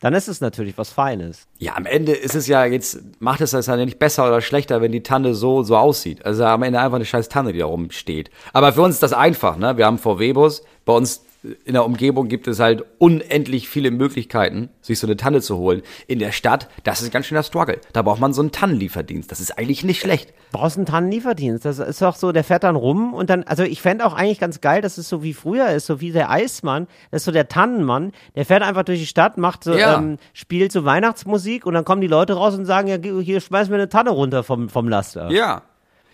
dann 0.00 0.14
ist 0.14 0.28
es 0.28 0.40
natürlich 0.40 0.76
was 0.76 0.90
Feines. 0.90 1.46
Ja, 1.58 1.76
am 1.76 1.86
Ende 1.86 2.12
ist 2.12 2.34
es 2.34 2.46
ja 2.46 2.64
jetzt, 2.64 3.00
macht 3.20 3.40
es 3.40 3.52
das 3.52 3.66
ja 3.66 3.76
nicht 3.76 3.98
besser 3.98 4.26
oder 4.26 4.40
schlechter, 4.40 4.80
wenn 4.80 4.92
die 4.92 5.02
Tanne 5.02 5.34
so, 5.34 5.62
so 5.62 5.76
aussieht. 5.76 6.24
Also 6.26 6.44
am 6.44 6.62
Ende 6.62 6.80
einfach 6.80 6.96
eine 6.96 7.04
scheiß 7.04 7.28
Tanne, 7.28 7.52
die 7.52 7.60
da 7.60 7.66
rumsteht. 7.66 8.30
Aber 8.52 8.72
für 8.72 8.82
uns 8.82 8.96
ist 8.96 9.02
das 9.02 9.12
einfach, 9.12 9.56
ne? 9.56 9.76
Wir 9.76 9.86
haben 9.86 9.98
VW-Bus, 9.98 10.62
bei 10.84 10.92
uns 10.92 11.23
in 11.64 11.74
der 11.74 11.84
Umgebung 11.84 12.28
gibt 12.28 12.48
es 12.48 12.58
halt 12.58 12.84
unendlich 12.98 13.68
viele 13.68 13.90
Möglichkeiten, 13.90 14.70
sich 14.80 14.98
so 14.98 15.06
eine 15.06 15.16
Tanne 15.16 15.40
zu 15.42 15.58
holen. 15.58 15.82
In 16.06 16.18
der 16.18 16.32
Stadt, 16.32 16.68
das 16.84 17.02
ist 17.02 17.12
ganz 17.12 17.26
schön 17.26 17.36
der 17.36 17.42
Struggle. 17.42 17.80
Da 17.92 18.02
braucht 18.02 18.20
man 18.20 18.32
so 18.32 18.40
einen 18.40 18.52
Tannenlieferdienst. 18.52 19.30
Das 19.30 19.40
ist 19.40 19.58
eigentlich 19.58 19.84
nicht 19.84 20.00
schlecht. 20.00 20.32
Brauchst 20.52 20.76
einen 20.76 20.86
Tannenlieferdienst. 20.86 21.64
Das 21.64 21.78
ist 21.78 22.00
doch 22.00 22.16
so, 22.16 22.32
der 22.32 22.44
fährt 22.44 22.64
dann 22.64 22.76
rum 22.76 23.12
und 23.12 23.28
dann, 23.28 23.44
also 23.44 23.62
ich 23.62 23.82
fände 23.82 24.06
auch 24.06 24.14
eigentlich 24.14 24.40
ganz 24.40 24.60
geil, 24.60 24.80
dass 24.80 24.96
es 24.96 25.08
so 25.08 25.22
wie 25.22 25.34
früher 25.34 25.68
ist, 25.68 25.86
so 25.86 26.00
wie 26.00 26.12
der 26.12 26.30
Eismann, 26.30 26.86
das 27.10 27.22
ist 27.22 27.26
so 27.26 27.32
der 27.32 27.48
Tannenmann, 27.48 28.12
der 28.34 28.46
fährt 28.46 28.62
einfach 28.62 28.84
durch 28.84 29.00
die 29.00 29.06
Stadt, 29.06 29.36
macht 29.36 29.64
so, 29.64 29.74
ja. 29.74 29.98
ähm, 29.98 30.16
spielt 30.32 30.72
so 30.72 30.84
Weihnachtsmusik 30.84 31.66
und 31.66 31.74
dann 31.74 31.84
kommen 31.84 32.00
die 32.00 32.06
Leute 32.06 32.34
raus 32.34 32.54
und 32.54 32.64
sagen, 32.64 32.88
ja, 32.88 32.96
hier 33.20 33.40
schmeißen 33.40 33.70
wir 33.70 33.76
eine 33.76 33.88
Tanne 33.88 34.10
runter 34.10 34.42
vom, 34.42 34.68
vom 34.68 34.88
Laster. 34.88 35.30
Ja. 35.30 35.62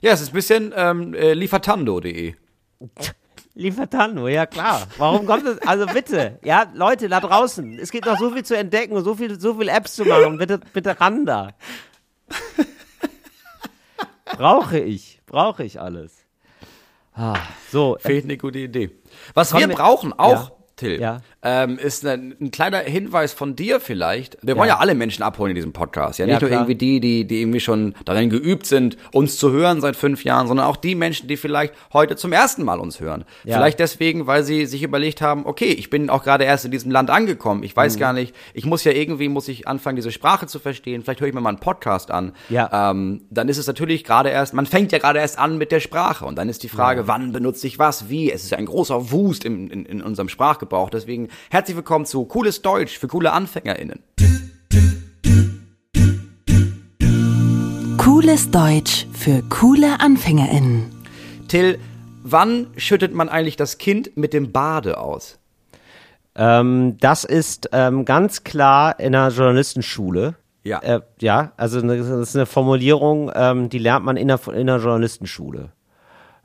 Ja, 0.03 0.13
es 0.13 0.23
ist 0.23 0.31
ein 0.31 0.35
bisschen 0.35 0.73
ähm, 0.75 1.15
äh, 1.15 1.35
liefertando.de. 1.35 2.35
Liefertando, 3.61 4.27
ja 4.27 4.47
klar. 4.47 4.87
Warum 4.97 5.27
kommt 5.27 5.47
es? 5.47 5.59
Also 5.67 5.85
bitte, 5.87 6.39
ja, 6.43 6.65
Leute 6.73 7.09
da 7.09 7.21
draußen, 7.21 7.79
es 7.79 7.91
gibt 7.91 8.07
noch 8.07 8.19
so 8.19 8.31
viel 8.31 8.43
zu 8.43 8.57
entdecken 8.57 8.95
und 8.95 9.05
so 9.05 9.15
viel, 9.15 9.39
so 9.39 9.55
viel 9.55 9.69
Apps 9.69 9.95
zu 9.95 10.05
machen. 10.07 10.39
Bitte, 10.39 10.61
bitte 10.73 10.99
ran 10.99 11.27
da. 11.27 11.51
brauche 14.25 14.79
ich, 14.79 15.21
brauche 15.27 15.63
ich 15.63 15.79
alles. 15.79 16.25
Ah, 17.15 17.37
so. 17.71 17.99
Fehlt 18.01 18.25
eine 18.25 18.39
gute 18.39 18.61
Idee. 18.61 18.93
Was 19.35 19.55
wir 19.55 19.69
brauchen 19.69 20.15
auch, 20.15 20.49
ja. 20.49 20.57
Till, 20.77 20.99
ja. 20.99 21.21
Ähm, 21.43 21.79
ist 21.79 22.07
ein, 22.07 22.35
ein, 22.41 22.51
kleiner 22.51 22.79
Hinweis 22.79 23.33
von 23.33 23.57
dir 23.57 23.81
vielleicht. 23.81 24.39
Wir 24.43 24.57
wollen 24.57 24.69
ja, 24.69 24.75
ja 24.75 24.81
alle 24.81 24.95
Menschen 24.95 25.23
abholen 25.23 25.51
in 25.51 25.55
diesem 25.55 25.73
Podcast. 25.73 26.19
Ja, 26.19 26.27
nicht 26.27 26.41
ja, 26.41 26.41
nur 26.41 26.51
irgendwie 26.51 26.75
die, 26.75 27.01
die, 27.01 27.27
die 27.27 27.41
irgendwie 27.41 27.61
schon 27.61 27.95
darin 28.05 28.31
geübt 28.31 28.67
sind, 28.67 28.97
uns 29.13 29.37
zu 29.37 29.51
hören 29.51 29.81
seit 29.81 29.97
fünf 29.97 30.25
Jahren, 30.25 30.49
sondern 30.49 30.67
auch 30.67 30.77
die 30.77 30.95
Menschen, 30.95 31.29
die 31.29 31.37
vielleicht 31.37 31.75
heute 31.93 32.17
zum 32.17 32.33
ersten 32.33 32.65
Mal 32.65 32.79
uns 32.79 33.01
hören. 33.01 33.25
Vielleicht 33.43 33.79
deswegen, 33.79 34.27
weil 34.27 34.43
sie 34.43 34.67
sich 34.67 34.83
überlegt 34.83 35.23
haben, 35.23 35.47
okay, 35.47 35.73
ich 35.73 35.91
bin 35.91 36.11
auch 36.11 36.23
gerade 36.23 36.45
erst 36.45 36.65
in 36.65 36.71
diesem 36.71 36.91
Land 36.91 37.11
angekommen. 37.11 37.63
Ich 37.63 37.77
weiß 37.77 37.97
mhm. 37.97 38.01
gar 38.01 38.13
nicht, 38.13 38.35
ich 38.55 38.67
muss 38.67 38.85
ja 38.85 38.93
irgendwie, 38.93 39.29
muss 39.29 39.49
ich 39.49 39.69
anfangen, 39.69 39.97
diese 39.97 40.13
Sprache 40.13 40.47
zu 40.47 40.59
verstehen. 40.59 41.03
Vielleicht 41.03 41.21
höre 41.21 41.29
ich 41.29 41.35
mir 41.35 41.41
mal 41.41 41.51
einen 41.51 41.61
Podcast 41.61 42.11
an. 42.11 42.33
Ja. 42.49 42.91
Ähm, 42.91 43.23
dann 43.31 43.49
ist 43.49 43.59
es 43.59 43.67
natürlich 43.67 44.05
gerade 44.05 44.31
erst, 44.31 44.55
man 44.55 44.67
fängt 44.67 44.93
ja 44.93 44.99
gerade 44.99 45.19
erst 45.19 45.39
an 45.39 45.59
mit 45.59 45.73
der 45.73 45.81
Sprache. 45.81 46.25
Und 46.25 46.37
dann 46.37 46.49
ist 46.49 46.63
die 46.63 46.69
Frage, 46.69 47.07
wann 47.07 47.33
benutze 47.33 47.67
ich 47.67 47.79
was, 47.79 48.09
wie? 48.09 48.31
Es 48.31 48.45
ist 48.45 48.55
ein 48.55 48.67
großer 48.67 49.11
Wust 49.11 49.45
in, 49.45 49.71
in, 49.71 49.87
in 49.87 50.03
unserem 50.03 50.29
Sprachgebrauch 50.29 50.81
Gebrauch. 50.81 50.91
Deswegen 50.91 51.29
herzlich 51.51 51.77
willkommen 51.77 52.07
zu 52.07 52.25
Cooles 52.25 52.63
Deutsch 52.63 52.99
für 52.99 53.09
coole 53.09 53.33
AnfängerInnen. 53.33 54.01
Cooles 57.99 58.51
Deutsch 58.51 59.07
für 59.13 59.43
coole 59.49 60.01
AnfängerInnen. 60.01 60.87
Till, 61.49 61.79
wann 62.23 62.67
schüttet 62.77 63.15
man 63.15 63.29
eigentlich 63.29 63.57
das 63.57 63.79
Kind 63.79 64.17
mit 64.17 64.33
dem 64.33 64.53
Bade 64.53 64.99
aus? 64.99 65.39
Ähm, 66.35 66.97
das 67.01 67.25
ist 67.25 67.69
ähm, 67.73 68.05
ganz 68.05 68.45
klar 68.45 68.99
in 69.01 69.13
der 69.13 69.29
Journalistenschule. 69.29 70.37
Ja. 70.63 70.79
Äh, 70.81 71.01
ja, 71.21 71.53
also 71.57 71.81
das 71.81 72.09
ist 72.09 72.37
eine 72.37 72.47
Formulierung, 72.47 73.31
ähm, 73.35 73.69
die 73.69 73.79
lernt 73.79 74.05
man 74.05 74.17
in 74.17 74.29
der, 74.29 74.41
in 74.49 74.67
der 74.67 74.79
Journalistenschule. 74.79 75.73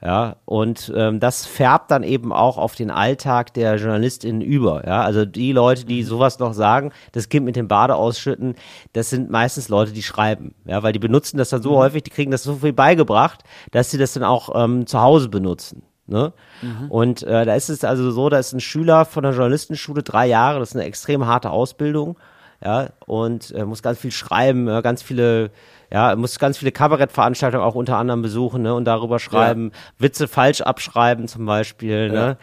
Ja, 0.06 0.36
und 0.45 0.93
ähm, 0.95 1.20
das 1.20 1.47
färbt 1.47 1.89
dann 1.89 2.03
eben 2.03 2.32
auch 2.32 2.60
auf 2.60 2.76
den 2.76 2.91
Alltag 2.91 3.56
der 3.56 3.78
JournalistInnen 3.78 4.41
über. 4.41 4.86
Ja, 4.86 5.01
also 5.01 5.26
die 5.26 5.51
Leute, 5.51 5.86
die 5.86 6.03
sowas 6.03 6.38
noch 6.38 6.53
sagen, 6.53 6.91
das 7.14 7.28
Kind 7.28 7.43
mit 7.43 7.56
dem 7.56 7.68
Bade 7.68 7.95
ausschütten, 7.95 8.53
das 8.93 9.10
sind 9.10 9.32
meistens 9.32 9.68
Leute, 9.68 9.93
die 9.93 10.03
schreiben. 10.03 10.53
Ja, 10.66 10.84
weil 10.84 10.93
die 10.93 10.99
benutzen 10.99 11.39
das 11.39 11.49
dann 11.49 11.64
so 11.64 11.72
mhm. 11.72 11.78
häufig, 11.78 12.03
die 12.03 12.12
kriegen 12.12 12.30
das 12.30 12.43
so 12.43 12.53
viel 12.53 12.72
beigebracht, 12.72 13.43
dass 13.72 13.89
sie 13.89 13.97
das 13.97 14.14
dann 14.14 14.24
auch 14.24 14.51
ähm, 14.53 14.86
zu 14.86 15.01
Hause 15.01 15.28
benutzen. 15.28 15.82
Ne? 16.06 16.34
Mhm. 16.62 16.91
Und 16.91 17.24
äh, 17.24 17.43
da 17.43 17.56
ist 17.56 17.70
es 17.70 17.84
also 17.84 18.12
so, 18.12 18.30
da 18.30 18.38
ist 18.38 18.53
ein 18.53 18.60
Schüler 18.60 19.06
von 19.06 19.24
der 19.24 19.32
Journalistenschule 19.32 20.03
drei 20.03 20.28
Jahre, 20.28 20.60
das 20.60 20.70
ist 20.70 20.76
eine 20.76 20.86
extrem 20.86 21.26
harte 21.26 21.49
Ausbildung, 21.49 22.16
ja, 22.64 22.89
und 23.08 23.51
äh, 23.51 23.66
muss 23.66 23.82
ganz 23.82 23.97
viel 23.97 24.12
schreiben, 24.12 24.68
ganz 24.84 25.01
viele 25.01 25.49
ja, 25.91 26.15
muss 26.15 26.39
ganz 26.39 26.57
viele 26.57 26.71
Kabarettveranstaltungen 26.71 27.65
auch 27.65 27.75
unter 27.75 27.97
anderem 27.97 28.21
besuchen 28.21 28.63
ne, 28.63 28.73
und 28.73 28.86
darüber 28.86 29.19
schreiben, 29.19 29.71
ja. 29.73 29.79
Witze 29.99 30.27
falsch 30.27 30.61
abschreiben 30.61 31.27
zum 31.27 31.45
Beispiel. 31.45 32.09
Ne? 32.09 32.38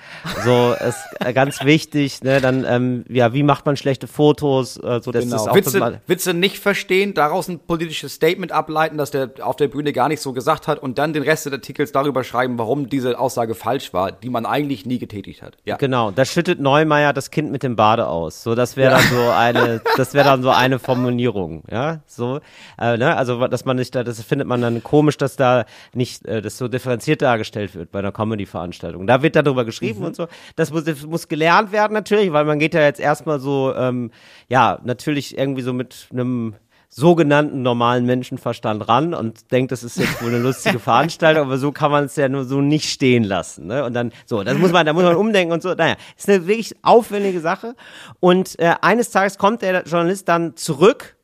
So 0.45 0.75
ist 0.87 0.99
äh, 1.21 1.33
ganz 1.33 1.65
wichtig. 1.65 2.23
Ne? 2.23 2.41
Dann 2.41 2.65
ähm, 2.69 3.05
ja, 3.09 3.33
wie 3.33 3.43
macht 3.43 3.67
man 3.67 3.77
schlechte 3.77 4.07
Fotos? 4.07 4.77
Äh, 4.77 5.01
so 5.03 5.11
das 5.11 5.25
genau. 5.25 5.37
ist 5.37 5.49
auch 5.49 5.55
Witze, 5.55 6.01
Witze 6.07 6.35
nicht 6.35 6.59
verstehen, 6.59 7.15
daraus 7.15 7.49
ein 7.49 7.59
politisches 7.59 8.15
Statement 8.15 8.53
ableiten, 8.53 8.99
dass 8.99 9.11
der 9.11 9.31
auf 9.41 9.57
der 9.57 9.69
Bühne 9.69 9.93
gar 9.93 10.09
nicht 10.09 10.21
so 10.21 10.33
gesagt 10.33 10.69
hat 10.69 10.79
und 10.79 10.99
dann 10.99 11.13
den 11.13 11.23
Rest 11.23 11.47
des 11.47 11.53
Artikels 11.53 11.93
darüber 11.93 12.25
schreiben, 12.25 12.59
warum 12.59 12.89
diese 12.89 13.19
Aussage 13.19 13.55
falsch 13.55 13.93
war, 13.93 14.13
die 14.13 14.31
man 14.31 14.47
eigentlich 14.47 14.87
nie 14.87 14.99
getätigt 14.99 15.43
hat. 15.43 15.57
Ja. 15.65 15.77
Genau, 15.77 16.11
da 16.11 16.25
schüttet 16.25 16.61
Neumeier 16.61 17.13
das 17.13 17.31
Kind 17.31 17.51
mit 17.51 17.63
dem 17.63 17.77
Bade 17.77 18.07
aus. 18.07 18.43
So, 18.43 18.55
das 18.55 18.77
wäre 18.77 18.93
ja. 18.93 18.99
dann 18.99 19.09
so 19.09 19.31
eine, 19.31 19.81
das 19.97 20.15
wäre 20.15 20.25
dann 20.25 20.43
so 20.43 20.51
eine 20.51 20.79
Formulierung. 20.79 21.65
Ja, 21.71 22.01
so, 22.07 22.41
äh, 22.79 22.97
ne? 22.97 23.17
also 23.17 23.32
also 23.33 23.49
dass 23.49 23.65
man 23.65 23.77
nicht 23.77 23.95
da, 23.95 24.05
das 24.05 24.23
findet 24.23 24.49
man 24.49 24.61
dann 24.61 24.83
komisch, 24.83 25.17
dass 25.17 25.37
da 25.37 25.65
nicht 25.95 26.25
äh, 26.27 26.43
das 26.43 26.59
so 26.59 26.69
differenziert 26.69 27.23
dargestellt 27.23 27.75
wird 27.75 27.91
bei 27.91 27.99
einer 27.99 28.13
Comedy-Veranstaltung. 28.13 29.07
Da 29.07 29.23
wird 29.23 29.37
darüber 29.37 29.65
geschrieben 29.65 30.01
mhm. 30.01 30.07
und 30.07 30.17
so. 30.17 30.29
Das 30.57 30.73
muss, 30.73 30.85
das 30.85 31.05
muss 31.05 31.29
gelernt 31.29 31.73
werden 31.73 31.95
natürlich, 31.95 32.33
weil 32.33 32.45
man 32.45 32.59
geht 32.59 32.75
ja 32.75 32.83
jetzt 32.83 33.01
erstmal 33.01 33.41
so, 33.41 33.75
ähm, 33.75 34.11
ja, 34.49 34.79
natürlich 34.85 35.37
irgendwie 35.37 35.63
so 35.63 35.73
mit 35.73 36.09
einem 36.13 36.55
sogenannten 36.95 37.63
normalen 37.63 38.05
Menschenverstand 38.05 38.87
ran 38.87 39.15
und 39.15 39.51
denkt, 39.51 39.73
das 39.73 39.83
ist 39.83 39.97
jetzt 39.97 40.23
wohl 40.23 40.29
eine 40.29 40.41
lustige 40.41 40.79
Veranstaltung, 40.79 41.45
aber 41.47 41.57
so 41.57 41.73
kann 41.73 41.91
man 41.91 42.05
es 42.05 42.17
ja 42.17 42.29
nur 42.29 42.45
so 42.45 42.61
nicht 42.61 42.91
stehen 42.91 43.25
lassen. 43.25 43.67
Ne? 43.67 43.83
Und 43.85 43.95
dann, 43.95 44.13
so, 44.27 44.43
das 44.43 44.59
muss 44.59 44.73
man, 44.73 44.85
da 44.85 44.93
muss 44.93 45.03
man 45.03 45.17
umdenken 45.17 45.55
und 45.55 45.63
so. 45.63 45.73
Naja, 45.73 45.97
ist 46.19 46.29
eine 46.29 46.47
wirklich 46.47 46.77
aufwendige 46.83 47.41
Sache. 47.41 47.77
Und 48.21 48.59
äh, 48.59 48.75
eines 48.83 49.11
Tages 49.11 49.39
kommt 49.39 49.63
der 49.63 49.85
Journalist 49.85 50.29
dann 50.29 50.55
zurück 50.55 51.17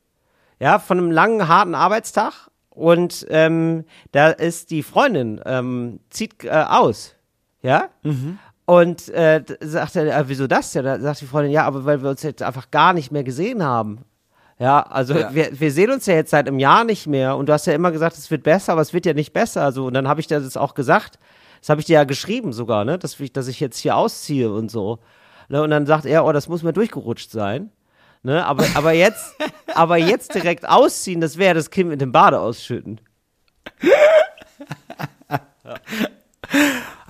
ja, 0.59 0.79
von 0.79 0.97
einem 0.97 1.11
langen, 1.11 1.47
harten 1.47 1.75
Arbeitstag 1.75 2.49
und 2.69 3.25
ähm, 3.29 3.85
da 4.11 4.29
ist 4.29 4.71
die 4.71 4.83
Freundin, 4.83 5.41
ähm, 5.45 5.99
zieht 6.09 6.43
äh, 6.43 6.49
aus, 6.49 7.15
ja, 7.61 7.89
mhm. 8.03 8.39
und 8.65 9.09
äh, 9.09 9.43
sagt 9.61 9.95
er, 9.95 10.17
äh, 10.17 10.27
wieso 10.27 10.47
das 10.47 10.71
denn? 10.71 10.85
Da 10.85 10.99
sagt 10.99 11.21
die 11.21 11.25
Freundin, 11.25 11.51
ja, 11.51 11.65
aber 11.65 11.85
weil 11.85 12.01
wir 12.01 12.09
uns 12.09 12.23
jetzt 12.23 12.41
einfach 12.41 12.71
gar 12.71 12.93
nicht 12.93 13.11
mehr 13.11 13.23
gesehen 13.23 13.63
haben. 13.63 14.05
Ja, 14.59 14.81
also 14.81 15.17
ja. 15.17 15.33
Wir, 15.33 15.57
wir 15.57 15.71
sehen 15.71 15.89
uns 15.89 16.05
ja 16.05 16.15
jetzt 16.15 16.31
seit 16.31 16.47
einem 16.47 16.59
Jahr 16.59 16.83
nicht 16.83 17.07
mehr 17.07 17.37
und 17.37 17.47
du 17.47 17.53
hast 17.53 17.65
ja 17.65 17.73
immer 17.73 17.91
gesagt, 17.91 18.17
es 18.17 18.29
wird 18.29 18.43
besser, 18.43 18.73
aber 18.73 18.81
es 18.81 18.93
wird 18.93 19.05
ja 19.05 19.13
nicht 19.13 19.31
besser. 19.31 19.63
Also, 19.63 19.85
und 19.85 19.93
dann 19.93 20.09
habe 20.09 20.19
ich 20.19 20.27
dir 20.27 20.41
das 20.41 20.57
auch 20.57 20.73
gesagt. 20.73 21.17
Das 21.61 21.69
habe 21.69 21.79
ich 21.79 21.87
dir 21.87 21.93
ja 21.93 22.03
geschrieben 22.03 22.51
sogar, 22.51 22.83
ne? 22.83 22.99
Dass 22.99 23.19
ich, 23.19 23.31
dass 23.31 23.47
ich 23.47 23.61
jetzt 23.61 23.77
hier 23.77 23.95
ausziehe 23.95 24.51
und 24.51 24.69
so. 24.69 24.99
Ne? 25.47 25.61
Und 25.61 25.71
dann 25.71 25.85
sagt 25.85 26.05
er, 26.05 26.25
oh, 26.25 26.31
das 26.31 26.47
muss 26.47 26.63
mir 26.63 26.73
durchgerutscht 26.73 27.31
sein. 27.31 27.71
Ne? 28.21 28.45
Aber, 28.45 28.65
aber, 28.75 28.91
jetzt, 28.91 29.35
aber 29.73 29.97
jetzt 29.97 30.35
direkt 30.35 30.67
ausziehen, 30.67 31.21
das 31.21 31.37
wäre 31.37 31.55
das 31.55 31.71
Kind 31.71 31.89
mit 31.89 32.01
dem 32.01 32.11
Bade 32.11 32.39
ausschütten. 32.39 33.01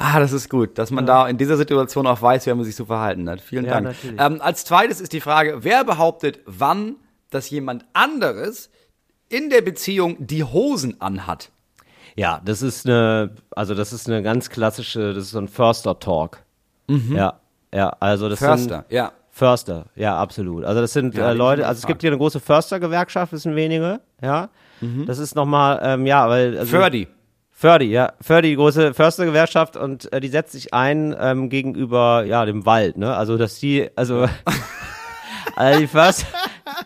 Ah, 0.01 0.19
das 0.19 0.31
ist 0.31 0.49
gut, 0.49 0.77
dass 0.77 0.91
man 0.91 1.05
ja. 1.05 1.23
da 1.23 1.27
in 1.27 1.37
dieser 1.37 1.57
Situation 1.57 2.07
auch 2.07 2.21
weiß, 2.21 2.45
wie 2.45 2.53
man 2.53 2.63
sich 2.63 2.75
zu 2.75 2.85
verhalten 2.85 3.29
hat. 3.29 3.41
Vielen 3.41 3.65
ja, 3.65 3.81
Dank. 3.81 3.95
Ähm, 4.17 4.41
als 4.41 4.63
zweites 4.63 5.01
ist 5.01 5.11
die 5.11 5.19
Frage, 5.19 5.59
wer 5.63 5.83
behauptet, 5.83 6.39
wann, 6.45 6.95
dass 7.29 7.49
jemand 7.49 7.85
anderes 7.93 8.69
in 9.27 9.49
der 9.49 9.61
Beziehung 9.61 10.15
die 10.19 10.43
Hosen 10.43 10.99
anhat? 11.01 11.51
Ja, 12.15 12.41
das 12.43 12.61
ist 12.61 12.85
eine, 12.85 13.35
also 13.51 13.75
das 13.75 13.91
ist 13.91 14.07
eine 14.07 14.23
ganz 14.23 14.49
klassische, 14.49 15.13
das 15.13 15.25
ist 15.25 15.31
so 15.31 15.39
ein 15.39 15.49
Förster-Talk. 15.49 16.43
Mhm. 16.87 17.15
Ja, 17.15 17.39
ja, 17.73 17.89
also 17.99 18.29
das 18.29 18.39
Förster, 18.39 18.85
sind, 18.87 18.91
ja. 18.91 19.11
Förster, 19.39 19.85
ja, 19.95 20.17
absolut. 20.17 20.65
Also 20.65 20.81
das 20.81 20.93
sind 20.93 21.15
ja, 21.15 21.31
äh, 21.31 21.33
Leute, 21.33 21.65
also 21.65 21.79
es 21.79 21.87
gibt 21.87 22.01
hier 22.01 22.11
eine 22.11 22.17
große 22.17 22.41
Förstergewerkschaft, 22.41 23.31
das 23.33 23.43
sind 23.43 23.55
wenige, 23.55 24.01
ja. 24.21 24.49
Mhm. 24.81 25.05
Das 25.05 25.17
ist 25.17 25.33
nochmal, 25.35 25.79
ähm, 25.81 26.05
ja, 26.05 26.29
weil. 26.29 26.57
Also, 26.57 26.77
Fördi. 26.77 27.07
Fördi, 27.51 27.85
ja. 27.85 28.13
Fördi, 28.21 28.49
die 28.49 28.55
große 28.55 28.93
Förstergewerkschaft 28.93 29.77
und 29.77 30.11
äh, 30.11 30.19
die 30.19 30.27
setzt 30.27 30.51
sich 30.51 30.73
ein 30.73 31.15
ähm, 31.19 31.49
gegenüber, 31.49 32.23
ja, 32.25 32.45
dem 32.45 32.65
Wald, 32.65 32.97
ne? 32.97 33.15
Also, 33.15 33.37
dass 33.37 33.59
die, 33.59 33.89
also, 33.95 34.27
also 35.55 35.79
die 35.79 35.87
Förster, 35.87 36.27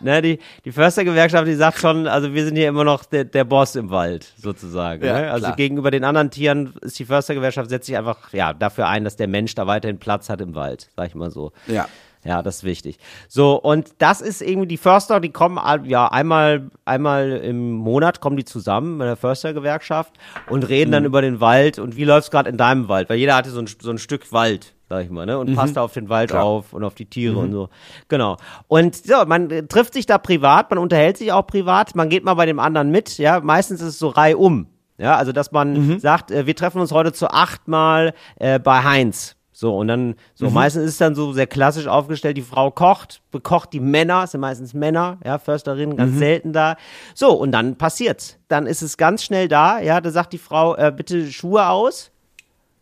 ne, 0.00 0.22
die, 0.22 0.38
die 0.64 0.72
Förstergewerkschaft, 0.72 1.48
die 1.48 1.54
sagt 1.54 1.78
schon, 1.78 2.06
also 2.06 2.32
wir 2.34 2.44
sind 2.44 2.54
hier 2.56 2.68
immer 2.68 2.84
noch 2.84 3.04
der, 3.04 3.24
der 3.24 3.44
Boss 3.44 3.74
im 3.74 3.90
Wald, 3.90 4.32
sozusagen. 4.36 5.04
Ja, 5.04 5.20
ne? 5.20 5.30
Also 5.32 5.46
klar. 5.46 5.56
gegenüber 5.56 5.90
den 5.90 6.04
anderen 6.04 6.30
Tieren 6.30 6.74
ist 6.82 6.98
die 6.98 7.04
Förstergewerkschaft, 7.04 7.68
setzt 7.68 7.86
sich 7.86 7.96
einfach, 7.96 8.32
ja, 8.32 8.52
dafür 8.52 8.86
ein, 8.86 9.02
dass 9.02 9.16
der 9.16 9.28
Mensch 9.28 9.56
da 9.56 9.66
weiterhin 9.66 9.98
Platz 9.98 10.28
hat 10.28 10.40
im 10.40 10.54
Wald, 10.54 10.90
sag 10.96 11.08
ich 11.08 11.14
mal 11.16 11.32
so. 11.32 11.52
Ja. 11.66 11.88
Ja, 12.24 12.42
das 12.42 12.56
ist 12.56 12.64
wichtig. 12.64 12.98
So, 13.28 13.60
und 13.60 13.90
das 13.98 14.22
ist 14.22 14.40
irgendwie 14.40 14.66
die 14.66 14.78
Förster, 14.78 15.20
die 15.20 15.30
kommen 15.30 15.58
ja 15.84 16.08
einmal, 16.08 16.70
einmal 16.86 17.32
im 17.32 17.72
Monat 17.72 18.20
kommen 18.20 18.38
die 18.38 18.46
zusammen 18.46 18.96
mit 18.96 19.06
der 19.06 19.16
Förstergewerkschaft 19.16 20.14
und 20.48 20.66
reden 20.68 20.88
mhm. 20.90 20.92
dann 20.92 21.04
über 21.04 21.20
den 21.20 21.40
Wald 21.40 21.78
und 21.78 21.96
wie 21.96 22.04
läuft's 22.04 22.30
gerade 22.30 22.48
in 22.48 22.56
deinem 22.56 22.88
Wald, 22.88 23.10
weil 23.10 23.18
jeder 23.18 23.36
hatte 23.36 23.50
so 23.50 23.60
ein, 23.60 23.66
so 23.66 23.90
ein 23.90 23.98
Stück 23.98 24.32
Wald, 24.32 24.74
sag 24.88 25.04
ich 25.04 25.10
mal, 25.10 25.26
ne? 25.26 25.38
Und 25.38 25.50
mhm. 25.50 25.54
passt 25.54 25.76
da 25.76 25.82
auf 25.82 25.92
den 25.92 26.08
Wald 26.08 26.30
Klar. 26.30 26.44
auf 26.44 26.72
und 26.72 26.82
auf 26.82 26.94
die 26.94 27.06
Tiere 27.06 27.34
mhm. 27.34 27.40
und 27.40 27.52
so. 27.52 27.68
Genau. 28.08 28.38
Und 28.68 28.96
so, 28.96 29.26
man 29.26 29.68
trifft 29.68 29.92
sich 29.92 30.06
da 30.06 30.16
privat, 30.16 30.70
man 30.70 30.78
unterhält 30.78 31.18
sich 31.18 31.30
auch 31.30 31.46
privat, 31.46 31.94
man 31.94 32.08
geht 32.08 32.24
mal 32.24 32.34
bei 32.34 32.46
dem 32.46 32.58
anderen 32.58 32.90
mit, 32.90 33.18
ja. 33.18 33.40
Meistens 33.40 33.82
ist 33.82 33.88
es 33.88 33.98
so 33.98 34.08
reihum. 34.08 34.68
Ja, 34.96 35.16
also 35.16 35.32
dass 35.32 35.50
man 35.50 35.88
mhm. 35.88 35.98
sagt, 35.98 36.30
äh, 36.30 36.46
wir 36.46 36.54
treffen 36.54 36.80
uns 36.80 36.92
heute 36.92 37.12
zu 37.12 37.28
achtmal 37.28 38.14
äh, 38.36 38.60
bei 38.60 38.84
Heinz 38.84 39.33
so, 39.56 39.76
und 39.76 39.86
dann, 39.86 40.16
so, 40.34 40.48
mhm. 40.48 40.54
meistens 40.54 40.82
ist 40.82 40.90
es 40.90 40.98
dann 40.98 41.14
so 41.14 41.32
sehr 41.32 41.46
klassisch 41.46 41.86
aufgestellt, 41.86 42.36
die 42.36 42.42
Frau 42.42 42.72
kocht, 42.72 43.22
bekocht 43.30 43.72
die 43.72 43.78
Männer, 43.78 44.24
es 44.24 44.32
sind 44.32 44.40
meistens 44.40 44.74
Männer, 44.74 45.20
ja, 45.24 45.38
Försterinnen, 45.38 45.96
ganz 45.96 46.14
mhm. 46.14 46.18
selten 46.18 46.52
da. 46.52 46.76
So, 47.14 47.30
und 47.34 47.52
dann 47.52 47.76
passiert's. 47.76 48.36
Dann 48.48 48.66
ist 48.66 48.82
es 48.82 48.96
ganz 48.96 49.22
schnell 49.22 49.46
da, 49.46 49.78
ja, 49.78 50.00
da 50.00 50.10
sagt 50.10 50.32
die 50.32 50.38
Frau, 50.38 50.74
äh, 50.74 50.92
bitte 50.94 51.30
Schuhe 51.30 51.68
aus, 51.68 52.10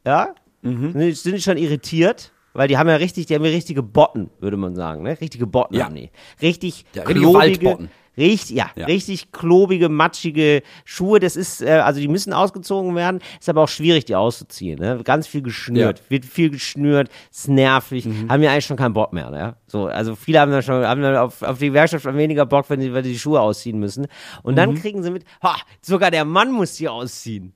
ja, 0.07 0.35
mhm. 0.63 1.13
sind, 1.13 1.43
schon 1.43 1.59
irritiert, 1.59 2.33
weil 2.55 2.69
die 2.69 2.79
haben 2.79 2.89
ja 2.89 2.97
richtig, 2.97 3.27
die 3.27 3.35
haben 3.35 3.45
ja 3.45 3.51
richtige 3.51 3.83
Botten, 3.83 4.31
würde 4.41 4.57
man 4.57 4.75
sagen, 4.75 5.03
ne, 5.03 5.21
richtige 5.21 5.47
Botten 5.47 5.75
ja. 5.75 5.85
haben 5.85 5.95
die. 5.95 6.11
Richtig 6.41 6.87
ja, 6.95 7.05
klobige, 7.05 7.91
Richtig, 8.17 8.57
ja, 8.57 8.71
ja, 8.77 8.87
richtig 8.87 9.33
klobige, 9.33 9.89
matschige 9.89 10.63
Schuhe. 10.85 11.19
Das 11.19 11.35
ist, 11.35 11.63
äh, 11.63 11.71
also 11.71 12.01
die 12.01 12.09
müssen 12.09 12.33
ausgezogen 12.33 12.95
werden. 12.95 13.21
Ist 13.41 13.49
aber 13.49 13.63
auch 13.63 13.69
schwierig, 13.69 14.05
die 14.05 14.15
auszuziehen. 14.15 14.79
Ne? 14.79 15.01
Ganz 15.03 15.27
viel 15.27 15.43
geschnürt, 15.43 15.99
ja. 15.99 16.11
wird 16.11 16.25
viel 16.27 16.51
geschnürt, 16.51 17.09
ist 17.31 17.49
nervig. 17.49 18.05
Mhm. 18.05 18.31
Haben 18.31 18.43
wir 18.43 18.51
eigentlich 18.51 18.67
schon 18.67 18.77
keinen 18.77 18.93
Bock 18.93 19.13
mehr. 19.15 19.31
Ne? 19.31 19.57
So, 19.67 19.87
also 19.87 20.15
viele 20.15 20.41
haben 20.41 20.53
dann 20.53 20.63
schon, 20.63 20.87
haben 20.87 21.01
dann 21.01 21.17
auf, 21.17 21.43
auf 21.43 21.59
die 21.59 21.73
Werkstatt 21.73 22.05
weniger 22.05 22.45
Bock, 22.45 22.69
wenn 22.69 22.81
sie, 22.81 22.93
wenn 22.93 23.05
sie 23.05 23.13
die 23.13 23.19
Schuhe 23.19 23.41
ausziehen 23.41 23.79
müssen. 23.79 24.07
Und 24.43 24.57
dann 24.57 24.71
mhm. 24.71 24.75
kriegen 24.75 25.03
sie 25.03 25.11
mit, 25.11 25.25
ha, 25.43 25.57
sogar 25.81 26.11
der 26.11 26.27
Mann 26.27 26.53
muss 26.53 26.75
die 26.75 26.89
ausziehen 26.89 27.55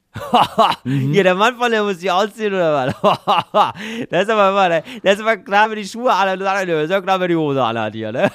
mhm. 0.85 1.13
Hier, 1.13 1.25
der 1.25 1.35
Mann 1.35 1.57
von 1.57 1.71
der 1.71 1.83
muss 1.83 1.99
sich 1.99 2.11
ausziehen 2.11 2.53
oder 2.55 2.73
was? 2.73 3.75
das 4.11 4.23
ist 4.25 4.31
aber 4.31 4.51
immer, 4.51 4.83
das 5.03 5.15
ist 5.15 5.21
immer 5.21 5.37
klar, 5.37 5.71
wenn 5.71 5.77
die 5.77 5.85
Schuhe 5.85 6.13
an 6.13 6.29
hat, 6.29 6.69
ist 6.69 6.91
ja 6.91 7.01
klar, 7.01 7.21
wenn 7.21 7.29
die 7.29 7.37
Hose 7.37 7.63
anhat 7.63 7.95
hier, 7.95 8.13
ne? 8.13 8.31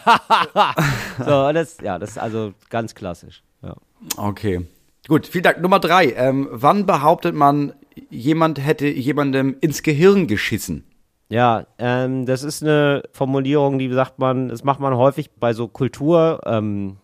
so, 1.17 1.51
das, 1.51 1.77
ja, 1.81 1.99
das 1.99 2.11
ist 2.11 2.17
also 2.17 2.53
ganz 2.69 2.95
klassisch. 2.95 3.43
Ja. 3.61 3.75
Okay. 4.17 4.65
Gut, 5.07 5.27
vielen 5.27 5.43
Dank. 5.43 5.61
Nummer 5.61 5.79
drei. 5.79 6.13
Ähm, 6.13 6.47
wann 6.51 6.85
behauptet 6.85 7.35
man, 7.35 7.73
jemand 8.09 8.65
hätte 8.65 8.87
jemandem 8.87 9.57
ins 9.59 9.83
Gehirn 9.83 10.27
geschissen? 10.27 10.85
Ja, 11.29 11.65
ähm, 11.79 12.25
das 12.25 12.43
ist 12.43 12.61
eine 12.61 13.03
Formulierung, 13.13 13.79
die 13.79 13.91
sagt 13.91 14.19
man, 14.19 14.49
das 14.49 14.63
macht 14.63 14.79
man 14.81 14.95
häufig 14.95 15.31
bei 15.31 15.53
so 15.53 15.69
Kultur, 15.69 16.41
ähm, 16.45 16.97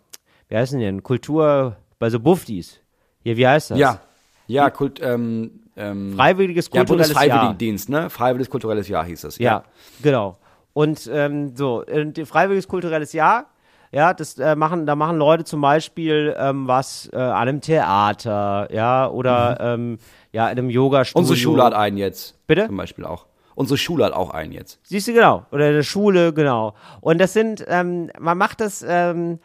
wie 0.49 0.57
heißt 0.57 0.73
denn 0.73 0.81
denn? 0.81 1.03
Kultur, 1.03 1.77
bei 1.97 2.09
so 2.09 2.19
Buffdies. 2.19 2.81
Hier, 3.23 3.37
wie 3.37 3.47
heißt 3.47 3.71
das? 3.71 3.79
Ja, 3.79 4.01
ja, 4.47 4.69
Kult, 4.69 4.99
ähm, 5.01 5.61
ähm, 5.75 6.13
Freiwilliges 6.15 6.69
kulturelles 6.69 7.09
ja, 7.09 7.13
Bundesfreiwilligendienst, 7.13 7.89
ne? 7.89 8.09
Freiwilliges 8.09 8.49
kulturelles 8.49 8.87
Jahr 8.87 9.05
hieß 9.05 9.23
es. 9.25 9.37
Ja, 9.37 9.51
ja 9.51 9.63
genau. 10.01 10.37
Und 10.73 11.09
ähm, 11.11 11.55
so, 11.55 11.83
äh, 11.85 12.25
Freiwilliges 12.25 12.67
kulturelles 12.67 13.13
Jahr, 13.13 13.47
ja, 13.91 14.13
das 14.13 14.37
äh, 14.37 14.55
machen, 14.55 14.85
da 14.85 14.95
machen 14.95 15.17
Leute 15.17 15.43
zum 15.43 15.61
Beispiel 15.61 16.35
ähm, 16.37 16.67
was 16.67 17.09
äh, 17.13 17.17
an 17.17 17.47
einem 17.47 17.61
Theater, 17.61 18.67
ja, 18.71 19.09
oder 19.09 19.75
mhm. 19.75 19.81
ähm, 19.81 19.97
ja, 20.31 20.49
in 20.49 20.57
einem 20.57 20.69
Yoga-Studio. 20.69 21.19
Unsere 21.19 21.37
Schule 21.37 21.63
hat 21.63 21.73
einen 21.73 21.97
jetzt. 21.97 22.35
Bitte? 22.47 22.67
Zum 22.67 22.77
Beispiel 22.77 23.05
auch. 23.05 23.25
Unsere 23.55 23.77
Schule 23.77 24.05
hat 24.05 24.13
auch 24.13 24.29
einen 24.29 24.51
jetzt. 24.51 24.79
Siehst 24.83 25.07
du, 25.07 25.13
genau. 25.13 25.45
Oder 25.51 25.65
eine 25.65 25.83
Schule, 25.83 26.31
genau. 26.31 26.75
Und 27.01 27.19
das 27.19 27.33
sind, 27.33 27.65
ähm, 27.67 28.11
man 28.19 28.37
macht 28.37 28.61
das, 28.61 28.85
ähm, 28.87 29.39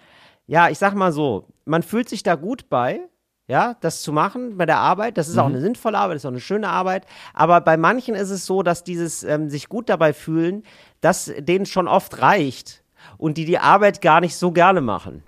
ja, 0.46 0.68
ich 0.68 0.78
sag 0.78 0.94
mal 0.94 1.12
so, 1.12 1.46
man 1.64 1.82
fühlt 1.82 2.10
sich 2.10 2.22
da 2.22 2.34
gut 2.34 2.68
bei, 2.68 3.00
ja, 3.48 3.76
das 3.80 4.02
zu 4.02 4.12
machen 4.12 4.56
bei 4.56 4.66
der 4.66 4.78
Arbeit. 4.78 5.18
Das 5.18 5.28
ist 5.28 5.34
mhm. 5.34 5.40
auch 5.40 5.46
eine 5.46 5.60
sinnvolle 5.60 5.98
Arbeit, 5.98 6.16
das 6.16 6.22
ist 6.22 6.26
auch 6.26 6.32
eine 6.32 6.40
schöne 6.40 6.68
Arbeit. 6.68 7.06
Aber 7.34 7.60
bei 7.60 7.76
manchen 7.76 8.14
ist 8.14 8.30
es 8.30 8.46
so, 8.46 8.62
dass 8.62 8.84
dieses 8.84 9.24
ähm, 9.24 9.50
sich 9.50 9.68
gut 9.68 9.88
dabei 9.88 10.12
fühlen, 10.12 10.62
dass 11.00 11.32
denen 11.38 11.66
schon 11.66 11.88
oft 11.88 12.22
reicht 12.22 12.82
und 13.18 13.36
die 13.36 13.44
die 13.44 13.58
Arbeit 13.58 14.00
gar 14.00 14.20
nicht 14.20 14.36
so 14.36 14.52
gerne 14.52 14.80
machen. 14.80 15.22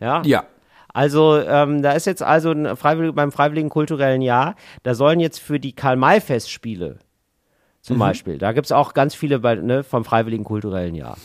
Ja. 0.00 0.22
Ja. 0.24 0.44
Also 0.92 1.38
ähm, 1.38 1.82
da 1.82 1.92
ist 1.92 2.06
jetzt 2.06 2.22
also 2.22 2.52
ein 2.52 2.74
Freiwillig, 2.76 3.14
beim 3.14 3.30
Freiwilligen 3.30 3.68
Kulturellen 3.68 4.22
Jahr, 4.22 4.54
da 4.82 4.94
sollen 4.94 5.20
jetzt 5.20 5.40
für 5.40 5.60
die 5.60 5.74
Karl-May-Festspiele 5.74 7.00
zum 7.82 7.96
mhm. 7.96 8.00
Beispiel, 8.00 8.38
da 8.38 8.52
gibt 8.52 8.64
es 8.64 8.72
auch 8.72 8.94
ganz 8.94 9.14
viele 9.14 9.40
bei, 9.40 9.56
ne, 9.56 9.84
vom 9.84 10.04
Freiwilligen 10.04 10.44
Kulturellen 10.44 10.94
Jahr. 10.94 11.18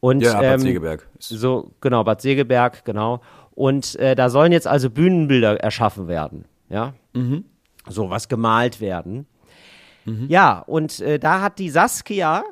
Und, 0.00 0.22
ja, 0.22 0.32
Bad 0.34 0.44
ähm, 0.44 0.60
Segeberg. 0.60 1.08
So, 1.18 1.72
genau, 1.80 2.04
Bad 2.04 2.22
Segeberg, 2.22 2.84
genau. 2.84 3.20
Und 3.58 3.96
äh, 3.96 4.14
da 4.14 4.30
sollen 4.30 4.52
jetzt 4.52 4.68
also 4.68 4.88
Bühnenbilder 4.88 5.58
erschaffen 5.58 6.06
werden. 6.06 6.44
Ja. 6.68 6.94
Mhm. 7.12 7.44
So 7.88 8.08
was 8.08 8.28
gemalt 8.28 8.80
werden. 8.80 9.26
Mhm. 10.04 10.26
Ja, 10.28 10.60
und 10.60 11.00
äh, 11.00 11.18
da 11.18 11.40
hat 11.40 11.58
die 11.58 11.68
Saskia, 11.68 12.44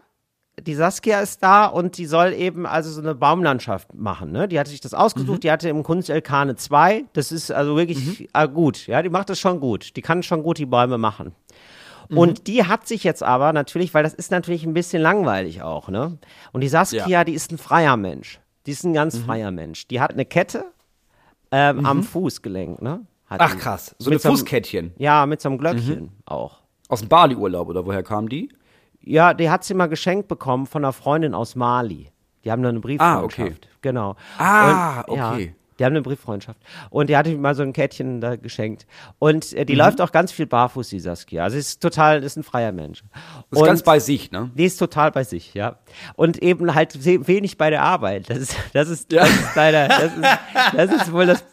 die 0.60 0.74
Saskia 0.74 1.20
ist 1.20 1.44
da 1.44 1.66
und 1.66 1.96
die 1.96 2.06
soll 2.06 2.32
eben 2.32 2.66
also 2.66 2.90
so 2.90 3.00
eine 3.00 3.14
Baumlandschaft 3.14 3.94
machen. 3.94 4.32
Ne? 4.32 4.48
Die 4.48 4.58
hatte 4.58 4.70
sich 4.70 4.80
das 4.80 4.94
ausgesucht, 4.94 5.36
mhm. 5.36 5.40
die 5.42 5.50
hatte 5.52 5.68
im 5.68 5.84
Kunst 5.84 6.10
Elkane 6.10 6.56
2. 6.56 7.04
Das 7.12 7.30
ist 7.30 7.52
also 7.52 7.76
wirklich 7.76 8.18
mhm. 8.18 8.26
äh, 8.32 8.48
gut. 8.48 8.88
Ja, 8.88 9.00
die 9.00 9.08
macht 9.08 9.30
das 9.30 9.38
schon 9.38 9.60
gut. 9.60 9.94
Die 9.94 10.02
kann 10.02 10.24
schon 10.24 10.42
gut 10.42 10.58
die 10.58 10.66
Bäume 10.66 10.98
machen. 10.98 11.36
Mhm. 12.08 12.18
Und 12.18 12.46
die 12.48 12.64
hat 12.64 12.88
sich 12.88 13.04
jetzt 13.04 13.22
aber 13.22 13.52
natürlich, 13.52 13.94
weil 13.94 14.02
das 14.02 14.12
ist 14.12 14.32
natürlich 14.32 14.64
ein 14.64 14.74
bisschen 14.74 15.02
langweilig 15.02 15.62
auch, 15.62 15.88
ne? 15.88 16.18
Und 16.50 16.62
die 16.62 16.68
Saskia, 16.68 17.06
ja. 17.06 17.22
die 17.22 17.34
ist 17.34 17.52
ein 17.52 17.58
freier 17.58 17.96
Mensch. 17.96 18.40
Die 18.66 18.72
ist 18.72 18.82
ein 18.82 18.92
ganz 18.92 19.20
mhm. 19.20 19.22
freier 19.22 19.52
Mensch. 19.52 19.86
Die 19.86 20.00
hat 20.00 20.10
eine 20.10 20.24
Kette 20.24 20.64
ähm, 21.50 21.78
mhm. 21.78 21.86
am 21.86 22.02
Fußgelenk, 22.02 22.82
ne? 22.82 23.06
Hat 23.26 23.40
Ach 23.40 23.56
krass, 23.58 23.94
so 23.98 24.10
eine 24.10 24.20
Fußkettchen. 24.20 24.92
ja, 24.98 25.26
mit 25.26 25.40
so 25.40 25.48
einem 25.48 25.58
Glöckchen 25.58 26.02
mhm. 26.02 26.10
auch. 26.26 26.60
Aus 26.88 27.00
dem 27.00 27.08
Bali-Urlaub 27.08 27.68
oder 27.68 27.84
woher 27.84 28.04
kam 28.04 28.28
die? 28.28 28.52
Ja, 29.00 29.34
die 29.34 29.50
hat 29.50 29.64
sie 29.64 29.74
mal 29.74 29.86
geschenkt 29.86 30.28
bekommen 30.28 30.66
von 30.66 30.84
einer 30.84 30.92
Freundin 30.92 31.34
aus 31.34 31.56
Mali. 31.56 32.10
Die 32.44 32.52
haben 32.52 32.62
da 32.62 32.68
eine 32.68 32.80
Brieffreundschaft. 32.80 33.40
Ah, 33.40 33.44
okay. 33.44 33.54
Genau. 33.80 34.16
Ah, 34.38 35.00
Und, 35.02 35.20
okay. 35.20 35.44
Ja, 35.46 35.52
die 35.78 35.84
haben 35.84 35.92
eine 35.92 36.02
Brieffreundschaft. 36.02 36.58
Und 36.90 37.10
die 37.10 37.16
hatte 37.16 37.30
mir 37.30 37.38
mal 37.38 37.54
so 37.54 37.62
ein 37.62 37.72
Kettchen 37.72 38.20
da 38.20 38.36
geschenkt. 38.36 38.86
Und 39.18 39.52
äh, 39.52 39.64
die 39.64 39.74
mhm. 39.74 39.80
läuft 39.80 40.00
auch 40.00 40.12
ganz 40.12 40.32
viel 40.32 40.46
barfuß, 40.46 40.88
die 40.88 41.00
Saskia. 41.00 41.44
Also 41.44 41.54
sie 41.54 41.60
ist 41.60 41.82
total, 41.82 42.22
ist 42.22 42.36
ein 42.36 42.42
freier 42.42 42.72
Mensch. 42.72 43.02
Ist 43.50 43.60
und 43.60 43.66
ganz 43.66 43.82
bei 43.82 43.98
sich, 43.98 44.30
ne? 44.30 44.50
Die 44.54 44.64
ist 44.64 44.78
total 44.78 45.10
bei 45.10 45.24
sich, 45.24 45.54
ja. 45.54 45.78
Und 46.14 46.42
eben 46.42 46.74
halt 46.74 47.04
wenig 47.04 47.58
bei 47.58 47.70
der 47.70 47.82
Arbeit. 47.82 48.28
Das 48.30 48.38
ist, 48.38 48.56
das 48.72 48.88
ist, 48.88 49.12
ja. 49.12 49.22
das 49.22 49.30
ist 49.30 49.54
leider, 49.54 49.88
das 49.88 50.12
ist, 50.16 50.38
das 50.74 50.92
ist 50.92 51.12
wohl 51.12 51.26
das 51.26 51.44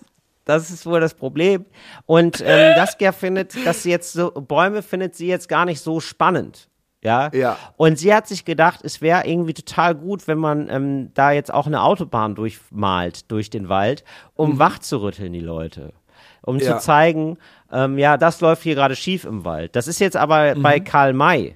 das 0.45 0.69
ist 0.69 0.86
wohl 0.86 0.99
das 0.99 1.13
Problem. 1.13 1.65
Und 2.05 2.43
ähm, 2.45 2.76
Saskia 2.76 3.11
findet, 3.11 3.65
dass 3.65 3.84
sie 3.84 3.91
jetzt 3.91 4.13
so 4.13 4.32
Bäume 4.32 4.82
findet 4.82 5.15
sie 5.15 5.28
jetzt 5.28 5.47
gar 5.47 5.65
nicht 5.65 5.80
so 5.80 5.99
spannend. 5.99 6.67
Ja? 7.03 7.29
ja. 7.33 7.57
Und 7.77 7.99
sie 7.99 8.13
hat 8.13 8.27
sich 8.27 8.45
gedacht, 8.45 8.79
es 8.83 9.01
wäre 9.01 9.27
irgendwie 9.27 9.53
total 9.53 9.95
gut, 9.95 10.27
wenn 10.27 10.37
man 10.37 10.69
ähm, 10.69 11.11
da 11.13 11.31
jetzt 11.31 11.53
auch 11.53 11.67
eine 11.67 11.83
Autobahn 11.83 12.35
durchmalt 12.35 13.29
durch 13.31 13.49
den 13.49 13.69
Wald, 13.69 14.03
um 14.35 14.53
mhm. 14.53 14.59
wach 14.59 14.79
zu 14.79 15.01
rütteln, 15.01 15.33
die 15.33 15.39
Leute. 15.39 15.93
Um 16.41 16.57
ja. 16.59 16.77
zu 16.77 16.83
zeigen, 16.83 17.37
ähm, 17.71 17.97
ja, 17.97 18.17
das 18.17 18.41
läuft 18.41 18.63
hier 18.63 18.75
gerade 18.75 18.95
schief 18.95 19.25
im 19.25 19.45
Wald. 19.45 19.75
Das 19.75 19.87
ist 19.87 19.99
jetzt 19.99 20.17
aber 20.17 20.55
mhm. 20.55 20.61
bei 20.61 20.79
Karl 20.79 21.13
May. 21.13 21.55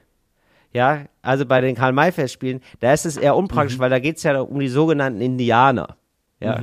Ja, 0.73 1.05
also 1.21 1.45
bei 1.45 1.59
den 1.61 1.75
Karl-May-Festspielen, 1.75 2.61
da 2.81 2.93
ist 2.93 3.05
es 3.05 3.17
eher 3.17 3.35
unpraktisch, 3.35 3.77
mhm. 3.77 3.81
weil 3.81 3.89
da 3.89 3.99
geht 3.99 4.17
es 4.17 4.23
ja 4.23 4.39
um 4.41 4.59
die 4.59 4.67
sogenannten 4.67 5.21
Indianer. 5.21 5.97
Ja. 6.39 6.61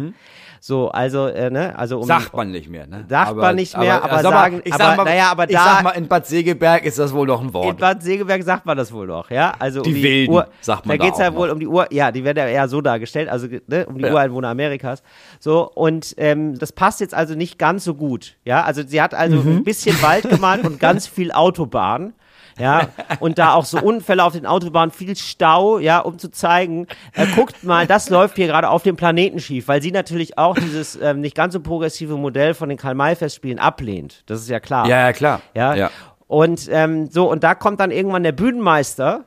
So, 0.67 0.89
also, 0.89 1.27
äh, 1.27 1.51
ne, 1.51 1.79
also 1.79 1.99
um, 1.99 2.07
Sagt 2.07 2.35
man 2.35 2.51
nicht 2.51 2.71
mehr, 2.71 2.87
ne? 2.87 3.05
Sagt 3.07 3.33
aber, 3.33 3.43
man 3.43 3.57
nicht 3.57 3.77
mehr, 3.77 4.03
aber, 4.03 4.13
aber 4.13 4.23
sagen, 4.23 4.63
ich 4.65 4.75
sag 4.75 4.97
mal, 4.97 5.05
naja, 5.05 5.31
aber 5.31 5.47
da. 5.47 5.53
Ich 5.53 5.59
sag 5.59 5.83
mal, 5.83 5.91
in 5.91 6.09
Bad 6.09 6.27
Segeberg 6.27 6.87
ist 6.87 6.99
das 6.99 7.13
wohl 7.13 7.27
noch 7.27 7.43
ein 7.43 7.53
Wort. 7.53 7.69
In 7.69 7.77
Bad 7.77 8.03
Segeberg 8.03 8.43
sagt 8.43 8.65
man 8.65 8.75
das 8.75 8.91
wohl 8.91 9.07
noch, 9.07 9.31
ja? 9.31 9.53
Also 9.59 9.83
die, 9.83 9.91
um 9.91 9.95
die 9.95 10.03
Wilden, 10.03 10.33
Ur, 10.33 10.49
sagt 10.63 10.87
man 10.87 10.97
da 10.97 11.05
geht's 11.05 11.19
da 11.19 11.25
ja 11.25 11.35
wohl 11.35 11.51
um 11.51 11.61
die 11.61 11.67
Uhr, 11.67 11.87
ja, 11.93 12.11
die 12.11 12.25
werden 12.25 12.39
ja 12.39 12.47
eher 12.47 12.67
so 12.69 12.81
dargestellt, 12.81 13.29
also 13.29 13.47
ne, 13.67 13.85
um 13.85 13.99
die 13.99 14.05
ja. 14.05 14.11
Ureinwohner 14.11 14.49
Amerikas. 14.49 15.03
So, 15.39 15.71
und 15.71 16.15
ähm, 16.17 16.59
das 16.59 16.73
passt 16.73 17.01
jetzt 17.01 17.13
also 17.13 17.35
nicht 17.35 17.59
ganz 17.59 17.85
so 17.85 17.93
gut, 17.93 18.39
ja? 18.47 18.65
Also 18.65 18.83
sie 18.87 19.03
hat 19.03 19.13
also 19.13 19.43
mhm. 19.43 19.59
ein 19.59 19.65
bisschen 19.65 20.01
Wald 20.01 20.31
gemalt 20.31 20.65
und 20.65 20.81
ganz 20.81 21.07
viel 21.07 21.31
Autobahn 21.31 22.15
ja, 22.59 22.89
und 23.21 23.39
da 23.39 23.55
auch 23.55 23.65
so 23.65 23.81
Unfälle 23.81 24.23
auf 24.23 24.33
den 24.33 24.47
Autobahnen, 24.47 24.91
viel 24.91 25.17
Stau, 25.17 25.79
ja, 25.79 25.99
um 25.99 26.19
zu 26.19 26.31
zeigen, 26.31 26.87
äh, 27.15 27.27
guckt 27.35 27.65
mal, 27.65 27.87
das 27.87 28.11
läuft 28.11 28.37
hier 28.37 28.47
gerade 28.47 28.69
auf 28.69 28.83
dem 28.83 28.97
Planeten 28.97 29.41
schief, 29.41 29.69
weil 29.69 29.83
sie 29.83 29.91
natürlich 29.91 30.39
auch 30.39 30.55
dieses 30.55 30.97
ähm, 31.01 31.21
nicht 31.21 31.37
ganz 31.37 31.55
so 31.55 31.61
progressive 31.61 32.17
Modell 32.17 32.55
von 32.55 32.69
den 32.69 32.79
Karl-May-Festspielen 32.79 33.59
ablehnt. 33.59 34.23
Das 34.27 34.41
ist 34.41 34.49
ja 34.49 34.61
klar. 34.61 34.87
Ja, 34.89 35.01
ja, 35.01 35.13
klar. 35.13 35.41
Ja. 35.55 35.75
ja. 35.75 35.91
Und 36.27 36.69
ähm, 36.71 37.09
so, 37.11 37.31
und 37.31 37.45
da 37.45 37.55
kommt 37.55 37.81
dann 37.81 37.91
irgendwann 37.91 38.23
der 38.23 38.33
Bühnenmeister, 38.33 39.25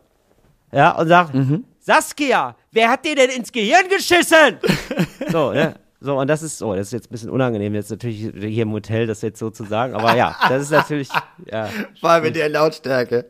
ja, 0.72 0.92
und 0.92 1.08
sagt, 1.08 1.34
mhm. 1.34 1.66
Saskia, 1.80 2.56
wer 2.72 2.90
hat 2.90 3.06
dir 3.06 3.16
denn 3.16 3.30
ins 3.30 3.52
Gehirn 3.52 3.88
geschissen? 3.90 4.58
so, 5.32 5.52
ne? 5.52 5.76
So, 6.08 6.18
und 6.18 6.30
das 6.30 6.42
ist, 6.42 6.64
oh, 6.64 6.74
das 6.74 6.88
ist 6.88 6.94
jetzt 6.94 7.10
ein 7.10 7.12
bisschen 7.12 7.30
unangenehm, 7.30 7.76
jetzt 7.76 7.92
natürlich 7.92 8.32
hier 8.34 8.64
im 8.64 8.72
Hotel 8.72 9.08
das 9.08 9.22
jetzt 9.22 9.40
so 9.40 9.50
zu 9.50 9.66
sagen, 9.66 9.94
aber 9.94 10.16
ja, 10.16 10.38
das 10.48 10.62
ist 10.62 10.72
natürlich, 10.72 11.10
ja. 11.52 11.68
Vor 12.00 12.12
allem 12.12 12.24
in 12.24 12.34
der 12.34 12.48
Lautstärke. 12.48 13.26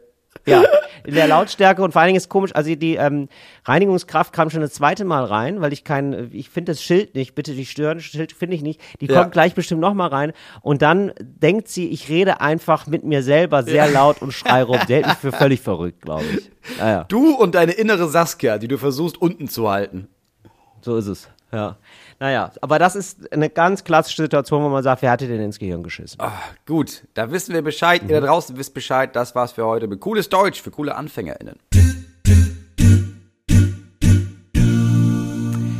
Ja, 0.45 0.61
in 1.03 1.15
der 1.15 1.27
Lautstärke 1.27 1.81
und 1.81 1.93
vor 1.93 2.01
allen 2.01 2.09
Dingen 2.09 2.17
ist 2.17 2.29
komisch, 2.29 2.51
also 2.53 2.75
die 2.75 2.97
ähm, 2.97 3.29
Reinigungskraft 3.65 4.31
kam 4.31 4.51
schon 4.51 4.61
das 4.61 4.73
zweite 4.73 5.05
Mal 5.05 5.23
rein, 5.25 5.59
weil 5.59 5.73
ich 5.73 5.83
kein, 5.85 6.29
ich 6.31 6.51
finde 6.51 6.73
das 6.73 6.83
Schild 6.83 7.15
nicht, 7.15 7.33
bitte 7.33 7.53
nicht 7.53 7.71
stören, 7.71 7.99
Schild 7.99 8.31
finde 8.31 8.55
ich 8.55 8.61
nicht. 8.61 8.79
Die 9.01 9.07
ja. 9.07 9.19
kommt 9.19 9.31
gleich 9.31 9.55
bestimmt 9.55 9.81
nochmal 9.81 10.09
rein 10.09 10.33
und 10.61 10.83
dann 10.83 11.13
denkt 11.17 11.69
sie, 11.69 11.89
ich 11.89 12.09
rede 12.09 12.41
einfach 12.41 12.85
mit 12.85 13.03
mir 13.03 13.23
selber 13.23 13.63
sehr 13.63 13.87
ja. 13.87 13.91
laut 13.91 14.21
und 14.21 14.33
schrei 14.33 14.61
rum. 14.61 14.77
Der 14.87 14.97
hält 14.97 15.07
mich 15.07 15.17
für 15.17 15.31
völlig 15.31 15.61
verrückt, 15.61 16.03
glaube 16.03 16.25
ich. 16.25 16.51
Naja. 16.77 17.05
Du 17.05 17.33
und 17.33 17.55
deine 17.55 17.71
innere 17.71 18.07
Saskia, 18.07 18.59
die 18.59 18.67
du 18.67 18.77
versuchst 18.77 19.19
unten 19.19 19.47
zu 19.47 19.67
halten. 19.67 20.09
So 20.81 20.97
ist 20.97 21.07
es, 21.07 21.29
ja. 21.51 21.77
Naja, 22.19 22.51
aber 22.61 22.79
das 22.79 22.95
ist 22.95 23.31
eine 23.31 23.47
ganz 23.47 23.83
klassische 23.83 24.23
Situation, 24.23 24.63
wo 24.63 24.69
man 24.69 24.81
sagt, 24.81 25.03
wer 25.03 25.11
hat 25.11 25.21
dir 25.21 25.27
denn 25.27 25.39
ins 25.39 25.59
Gehirn 25.59 25.83
geschissen? 25.83 26.17
Ach, 26.19 26.41
gut, 26.65 27.03
da 27.13 27.31
wissen 27.31 27.53
wir 27.53 27.61
Bescheid. 27.61 28.01
Mhm. 28.01 28.09
Ihr 28.09 28.15
da 28.15 28.21
mhm. 28.21 28.29
draußen 28.31 28.57
wisst 28.57 28.73
Bescheid. 28.73 29.15
Das 29.15 29.35
war's 29.35 29.51
für 29.51 29.65
heute 29.65 29.87
mit 29.87 29.99
cooles 29.99 30.27
Deutsch 30.27 30.61
für 30.61 30.71
coole 30.71 30.95
AnfängerInnen. 30.95 31.59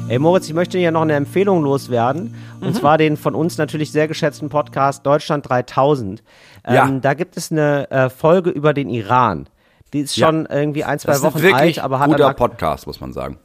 Ey 0.09 0.19
Moritz, 0.19 0.47
ich 0.47 0.53
möchte 0.53 0.77
hier 0.77 0.91
noch 0.91 1.01
eine 1.01 1.15
Empfehlung 1.15 1.63
loswerden. 1.63 2.35
Und 2.61 2.69
mhm. 2.69 2.73
zwar 2.75 2.99
den 2.99 3.17
von 3.17 3.33
uns 3.33 3.57
natürlich 3.57 3.91
sehr 3.91 4.07
geschätzten 4.07 4.49
Podcast 4.49 5.05
Deutschland 5.07 5.49
3000. 5.49 6.23
Ähm, 6.65 6.75
ja. 6.75 6.89
Da 7.01 7.13
gibt 7.15 7.35
es 7.35 7.51
eine 7.51 7.89
äh, 7.89 8.09
Folge 8.09 8.51
über 8.51 8.75
den 8.75 8.89
Iran. 8.89 9.49
Die 9.93 10.01
ist 10.01 10.15
schon 10.15 10.45
ja. 10.45 10.55
irgendwie 10.55 10.83
ein, 10.83 10.99
zwei 10.99 11.13
das 11.13 11.23
Wochen 11.23 11.43
alt, 11.53 11.79
aber 11.79 11.99
hat. 11.99 12.09
Guter 12.09 12.33
Podcast, 12.35 12.85
muss 12.85 13.01
man 13.01 13.11
sagen. 13.11 13.39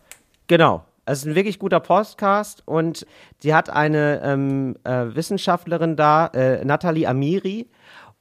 Genau. 0.47 0.85
Es 1.05 1.19
ist 1.21 1.25
ein 1.27 1.35
wirklich 1.35 1.59
guter 1.59 1.81
Podcast 1.81 2.63
und 2.65 3.07
die 3.43 3.55
hat 3.55 3.71
eine 3.71 4.21
ähm, 4.23 4.77
äh, 4.85 5.07
Wissenschaftlerin 5.15 5.97
da, 5.97 6.27
äh, 6.29 6.65
Nathalie 6.65 7.09
Amiri, 7.09 7.69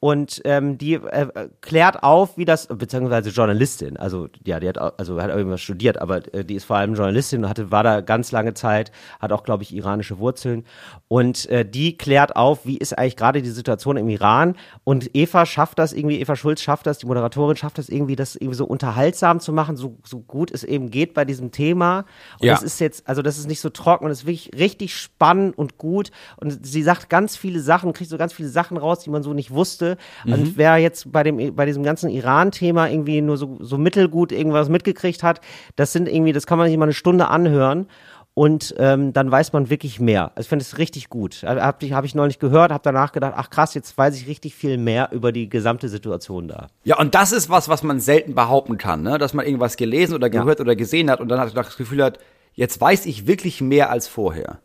und 0.04 0.42
ähm, 0.46 0.80
die 0.80 0.96
äh, 0.96 1.50
klärt 1.62 2.02
auf, 2.02 2.36
wie 2.36 2.44
das, 2.44 2.66
beziehungsweise 2.66 3.30
Journalistin, 3.30 3.98
also 3.98 4.30
ja, 4.44 4.60
die 4.60 4.68
hat 4.68 4.80
also 4.80 5.22
hat 5.22 5.30
irgendwas 5.30 5.62
studiert, 5.62 6.02
aber 6.02 6.34
äh, 6.34 6.44
die 6.44 6.56
ist 6.56 6.64
vor 6.64 6.78
allem 6.78 6.96
Journalistin 6.96 7.44
und 7.44 7.50
hatte, 7.50 7.70
war 7.70 7.84
da 7.84 8.02
ganz 8.02 8.32
lange 8.32 8.56
Zeit, 8.56 8.92
hat 9.20 9.32
auch, 9.32 9.44
glaube 9.44 9.62
ich, 9.62 9.76
iranische 9.76 10.18
Wurzeln. 10.18 10.66
Und 11.08 11.48
äh, 11.50 11.70
die 11.70 11.98
klärt 11.98 12.36
auf, 12.36 12.66
wie 12.66 12.78
ist 12.78 12.98
eigentlich 12.98 13.16
gerade 13.16 13.44
die 13.44 13.52
Situation 13.52 13.96
im 13.96 14.10
Iran. 14.10 14.56
Und 14.84 15.16
Eva 15.16 15.46
schafft 15.46 15.78
das 15.78 15.94
irgendwie, 15.94 16.20
Eva 16.20 16.36
Schulz 16.36 16.62
schafft 16.62 16.88
das, 16.88 16.98
die 16.98 17.06
Moderatorin 17.06 17.56
schafft 17.56 17.78
das 17.78 17.88
irgendwie, 17.88 18.16
das 18.16 18.36
irgendwie 18.36 18.58
so 18.58 18.66
unterhaltsam 18.66 19.40
zu 19.40 19.54
machen, 19.54 19.78
so, 19.78 20.00
so 20.04 20.20
gut 20.20 20.50
es 20.50 20.64
eben 20.64 20.90
geht 20.90 21.14
bei 21.14 21.26
diesem 21.26 21.52
Thema. 21.52 22.06
Und 22.40 22.48
ja. 22.48 22.54
das 22.56 22.64
ist 22.64 22.80
jetzt, 22.80 23.08
also 23.08 23.22
das 23.22 23.38
ist 23.38 23.48
nicht 23.48 23.62
so 23.62 23.70
trocken 23.70 24.06
und 24.06 24.10
das 24.10 24.22
ist 24.22 24.26
wirklich 24.26 24.50
richtig 24.58 24.96
spannend 24.96 25.56
und 25.56 25.78
gut. 25.78 26.10
Und 26.38 26.66
sie 26.66 26.82
sagt 26.82 27.08
ganz 27.08 27.38
viele 27.38 27.60
Sachen, 27.60 27.94
kriegt 27.94 28.10
so 28.10 28.18
ganz 28.18 28.34
viele 28.34 28.50
Sachen 28.50 28.78
raus, 28.78 29.02
die 29.02 29.12
man 29.12 29.22
so 29.22 29.34
nicht 29.34 29.52
wusste. 29.52 29.91
Mhm. 30.26 30.34
Und 30.34 30.58
wer 30.58 30.78
jetzt 30.78 31.12
bei 31.12 31.24
dem, 31.24 31.56
bei 31.56 31.66
diesem 31.66 31.84
ganzen 31.84 32.10
Iran-Thema 32.10 32.90
irgendwie 32.90 33.22
nur 33.22 33.38
so, 33.38 33.58
so 33.62 33.78
mittelgut 33.78 34.32
irgendwas 34.32 34.70
mitgekriegt 34.70 35.24
hat, 35.24 35.42
das 35.76 35.94
sind 35.94 36.08
irgendwie, 36.08 36.34
das 36.34 36.46
kann 36.46 36.58
man 36.58 36.68
sich 36.68 36.78
mal 36.78 36.86
eine 36.86 36.94
Stunde 36.94 37.28
anhören 37.28 37.88
und 38.34 38.74
ähm, 38.78 39.12
dann 39.14 39.30
weiß 39.30 39.52
man 39.54 39.70
wirklich 39.70 40.00
mehr. 40.00 40.32
Also 40.36 40.46
ich 40.46 40.50
finde 40.50 40.64
es 40.64 40.78
richtig 40.78 41.10
gut. 41.10 41.44
Habe 41.44 41.62
hab 41.62 42.06
ich 42.06 42.16
neulich 42.16 42.40
gehört, 42.40 42.72
habe 42.72 42.82
danach 42.84 43.12
gedacht, 43.12 43.34
ach 43.36 43.50
krass, 43.50 43.74
jetzt 43.74 43.98
weiß 43.98 44.16
ich 44.16 44.28
richtig 44.28 44.56
viel 44.56 44.78
mehr 44.78 45.10
über 45.12 45.32
die 45.32 45.50
gesamte 45.50 45.90
Situation 45.90 46.48
da. 46.48 46.68
Ja, 46.84 46.98
und 46.98 47.14
das 47.14 47.34
ist 47.34 47.50
was, 47.50 47.68
was 47.68 47.84
man 47.84 48.00
selten 48.00 48.34
behaupten 48.34 48.78
kann, 48.78 49.04
ne? 49.04 49.18
dass 49.18 49.34
man 49.34 49.46
irgendwas 49.46 49.76
gelesen 49.76 50.16
oder 50.16 50.30
gehört 50.30 50.60
ja. 50.60 50.66
oder 50.66 50.76
gesehen 50.76 51.12
hat 51.12 51.20
und 51.20 51.28
dann 51.28 51.40
hat 51.40 51.56
das 51.56 51.78
Gefühl 51.78 52.04
hat, 52.04 52.20
jetzt 52.54 52.80
weiß 52.80 53.06
ich 53.06 53.28
wirklich 53.28 53.60
mehr 53.60 53.90
als 53.90 54.08
vorher. 54.08 54.60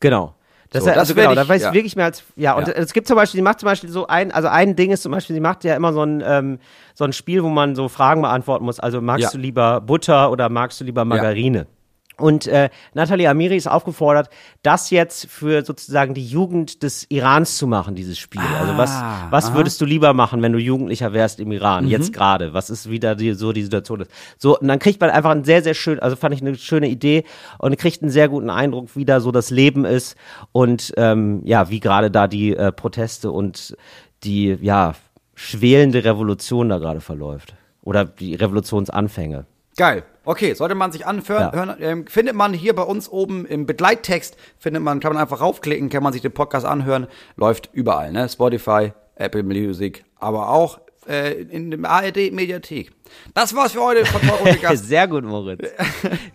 Genau. 0.00 0.34
Das, 0.74 0.82
so, 0.82 0.90
also 0.90 1.14
genau, 1.14 1.30
ich, 1.30 1.36
da 1.36 1.48
weiß 1.48 1.62
ja. 1.62 1.68
ich 1.68 1.74
wirklich 1.74 1.94
mehr 1.94 2.06
als, 2.06 2.24
ja, 2.34 2.54
und 2.54 2.66
ja. 2.66 2.74
es 2.74 2.92
gibt 2.92 3.06
zum 3.06 3.14
Beispiel, 3.14 3.38
sie 3.38 3.42
macht 3.42 3.60
zum 3.60 3.68
Beispiel 3.68 3.90
so 3.90 4.08
ein, 4.08 4.32
also 4.32 4.48
ein 4.48 4.74
Ding 4.74 4.90
ist 4.90 5.04
zum 5.04 5.12
Beispiel, 5.12 5.34
sie 5.34 5.40
macht 5.40 5.62
ja 5.62 5.76
immer 5.76 5.92
so 5.92 6.02
ein, 6.02 6.20
ähm, 6.26 6.58
so 6.94 7.04
ein 7.04 7.12
Spiel, 7.12 7.44
wo 7.44 7.48
man 7.48 7.76
so 7.76 7.88
Fragen 7.88 8.22
beantworten 8.22 8.64
muss, 8.64 8.80
also 8.80 9.00
magst 9.00 9.22
ja. 9.22 9.30
du 9.30 9.38
lieber 9.38 9.80
Butter 9.80 10.32
oder 10.32 10.48
magst 10.48 10.80
du 10.80 10.84
lieber 10.84 11.04
Margarine? 11.04 11.68
Und 12.16 12.46
äh, 12.46 12.70
Nathalie 12.94 13.28
Amiri 13.28 13.56
ist 13.56 13.66
aufgefordert, 13.66 14.30
das 14.62 14.90
jetzt 14.90 15.26
für 15.28 15.64
sozusagen 15.64 16.14
die 16.14 16.24
Jugend 16.24 16.82
des 16.82 17.06
Irans 17.08 17.58
zu 17.58 17.66
machen, 17.66 17.94
dieses 17.94 18.18
Spiel. 18.18 18.40
Ah, 18.40 18.60
also 18.60 18.78
was, 18.78 19.02
was 19.30 19.54
würdest 19.54 19.80
du 19.80 19.84
lieber 19.84 20.12
machen, 20.14 20.40
wenn 20.42 20.52
du 20.52 20.58
Jugendlicher 20.58 21.12
wärst 21.12 21.40
im 21.40 21.50
Iran, 21.50 21.84
mhm. 21.84 21.90
jetzt 21.90 22.12
gerade? 22.12 22.54
Was 22.54 22.70
ist 22.70 22.88
wieder 22.88 23.16
die, 23.16 23.32
so 23.32 23.52
die 23.52 23.64
Situation 23.64 24.02
ist? 24.02 24.10
So, 24.38 24.58
und 24.58 24.68
dann 24.68 24.78
kriegt 24.78 25.00
man 25.00 25.10
einfach 25.10 25.30
einen 25.30 25.44
sehr, 25.44 25.62
sehr 25.62 25.74
schön, 25.74 25.98
also 25.98 26.14
fand 26.14 26.34
ich 26.34 26.40
eine 26.40 26.54
schöne 26.54 26.88
Idee 26.88 27.24
und 27.58 27.76
kriegt 27.78 28.02
einen 28.02 28.12
sehr 28.12 28.28
guten 28.28 28.50
Eindruck, 28.50 28.90
wie 28.94 29.04
da 29.04 29.20
so 29.20 29.32
das 29.32 29.50
Leben 29.50 29.84
ist 29.84 30.16
und 30.52 30.92
ähm, 30.96 31.42
ja, 31.44 31.68
wie 31.70 31.80
gerade 31.80 32.10
da 32.10 32.28
die 32.28 32.56
äh, 32.56 32.70
Proteste 32.70 33.32
und 33.32 33.76
die, 34.22 34.56
ja, 34.60 34.94
schwelende 35.34 36.04
Revolution 36.04 36.68
da 36.68 36.78
gerade 36.78 37.00
verläuft. 37.00 37.54
Oder 37.82 38.04
die 38.04 38.34
Revolutionsanfänge. 38.34 39.46
Geil. 39.76 40.04
Okay, 40.24 40.54
sollte 40.54 40.74
man 40.74 40.90
sich 40.92 41.06
anhören, 41.06 41.42
ja. 41.42 41.52
hören, 41.52 41.76
ähm, 41.80 42.06
findet 42.06 42.34
man 42.34 42.52
hier 42.52 42.74
bei 42.74 42.82
uns 42.82 43.08
oben 43.08 43.44
im 43.46 43.66
Begleittext, 43.66 44.36
findet 44.58 44.82
man, 44.82 45.00
kann 45.00 45.12
man 45.12 45.20
einfach 45.20 45.40
raufklicken, 45.40 45.90
kann 45.90 46.02
man 46.02 46.12
sich 46.12 46.22
den 46.22 46.32
Podcast 46.32 46.64
anhören, 46.64 47.06
läuft 47.36 47.70
überall, 47.72 48.12
ne? 48.12 48.28
Spotify, 48.28 48.92
Apple 49.16 49.42
Music, 49.42 50.04
aber 50.18 50.48
auch 50.48 50.80
äh, 51.08 51.42
in 51.42 51.70
der 51.70 51.90
ARD-Mediathek. 51.90 52.90
Das 53.32 53.54
war's 53.54 53.72
für 53.72 53.82
heute 53.82 54.04
von 54.06 54.20
Talk 54.22 54.42
ohne 54.42 54.56
Gast. 54.56 54.86
Sehr 54.88 55.06
gut, 55.06 55.24
Moritz. 55.24 55.60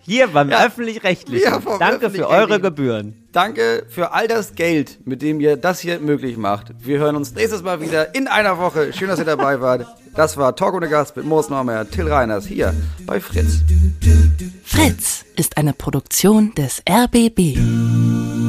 Hier 0.02 0.28
beim 0.28 0.50
ja. 0.50 0.66
Öffentlich-Rechtlichen. 0.66 1.44
Ja, 1.44 1.60
Danke 1.80 2.08
Öffentlich 2.08 2.22
für 2.22 2.30
eure 2.30 2.60
Gebühren. 2.60 3.28
Danke 3.32 3.86
für 3.90 4.12
all 4.14 4.28
das 4.28 4.56
Geld, 4.56 5.06
mit 5.06 5.22
dem 5.22 5.40
ihr 5.40 5.56
das 5.58 5.80
hier 5.80 6.00
möglich 6.00 6.38
macht. 6.38 6.74
Wir 6.80 7.00
hören 7.00 7.16
uns 7.16 7.34
nächstes 7.34 7.62
Mal 7.62 7.82
wieder 7.82 8.16
in 8.16 8.28
einer 8.28 8.58
Woche. 8.58 8.92
Schön, 8.94 9.08
dass 9.08 9.20
ihr 9.20 9.26
dabei 9.26 9.62
wart. 9.62 9.86
Das 10.16 10.38
war 10.38 10.56
Talk 10.56 10.74
ohne 10.74 10.90
Gast 10.90 11.16
mit 11.16 11.26
Moos 11.26 11.50
Normer, 11.50 11.90
Till 11.90 12.08
Reiners 12.08 12.46
hier 12.46 12.74
bei 13.06 13.20
Fritz. 13.20 13.60
Fritz 14.64 15.26
ist 15.36 15.58
eine 15.58 15.74
Produktion 15.74 16.54
des 16.56 16.82
RBB. 16.90 18.49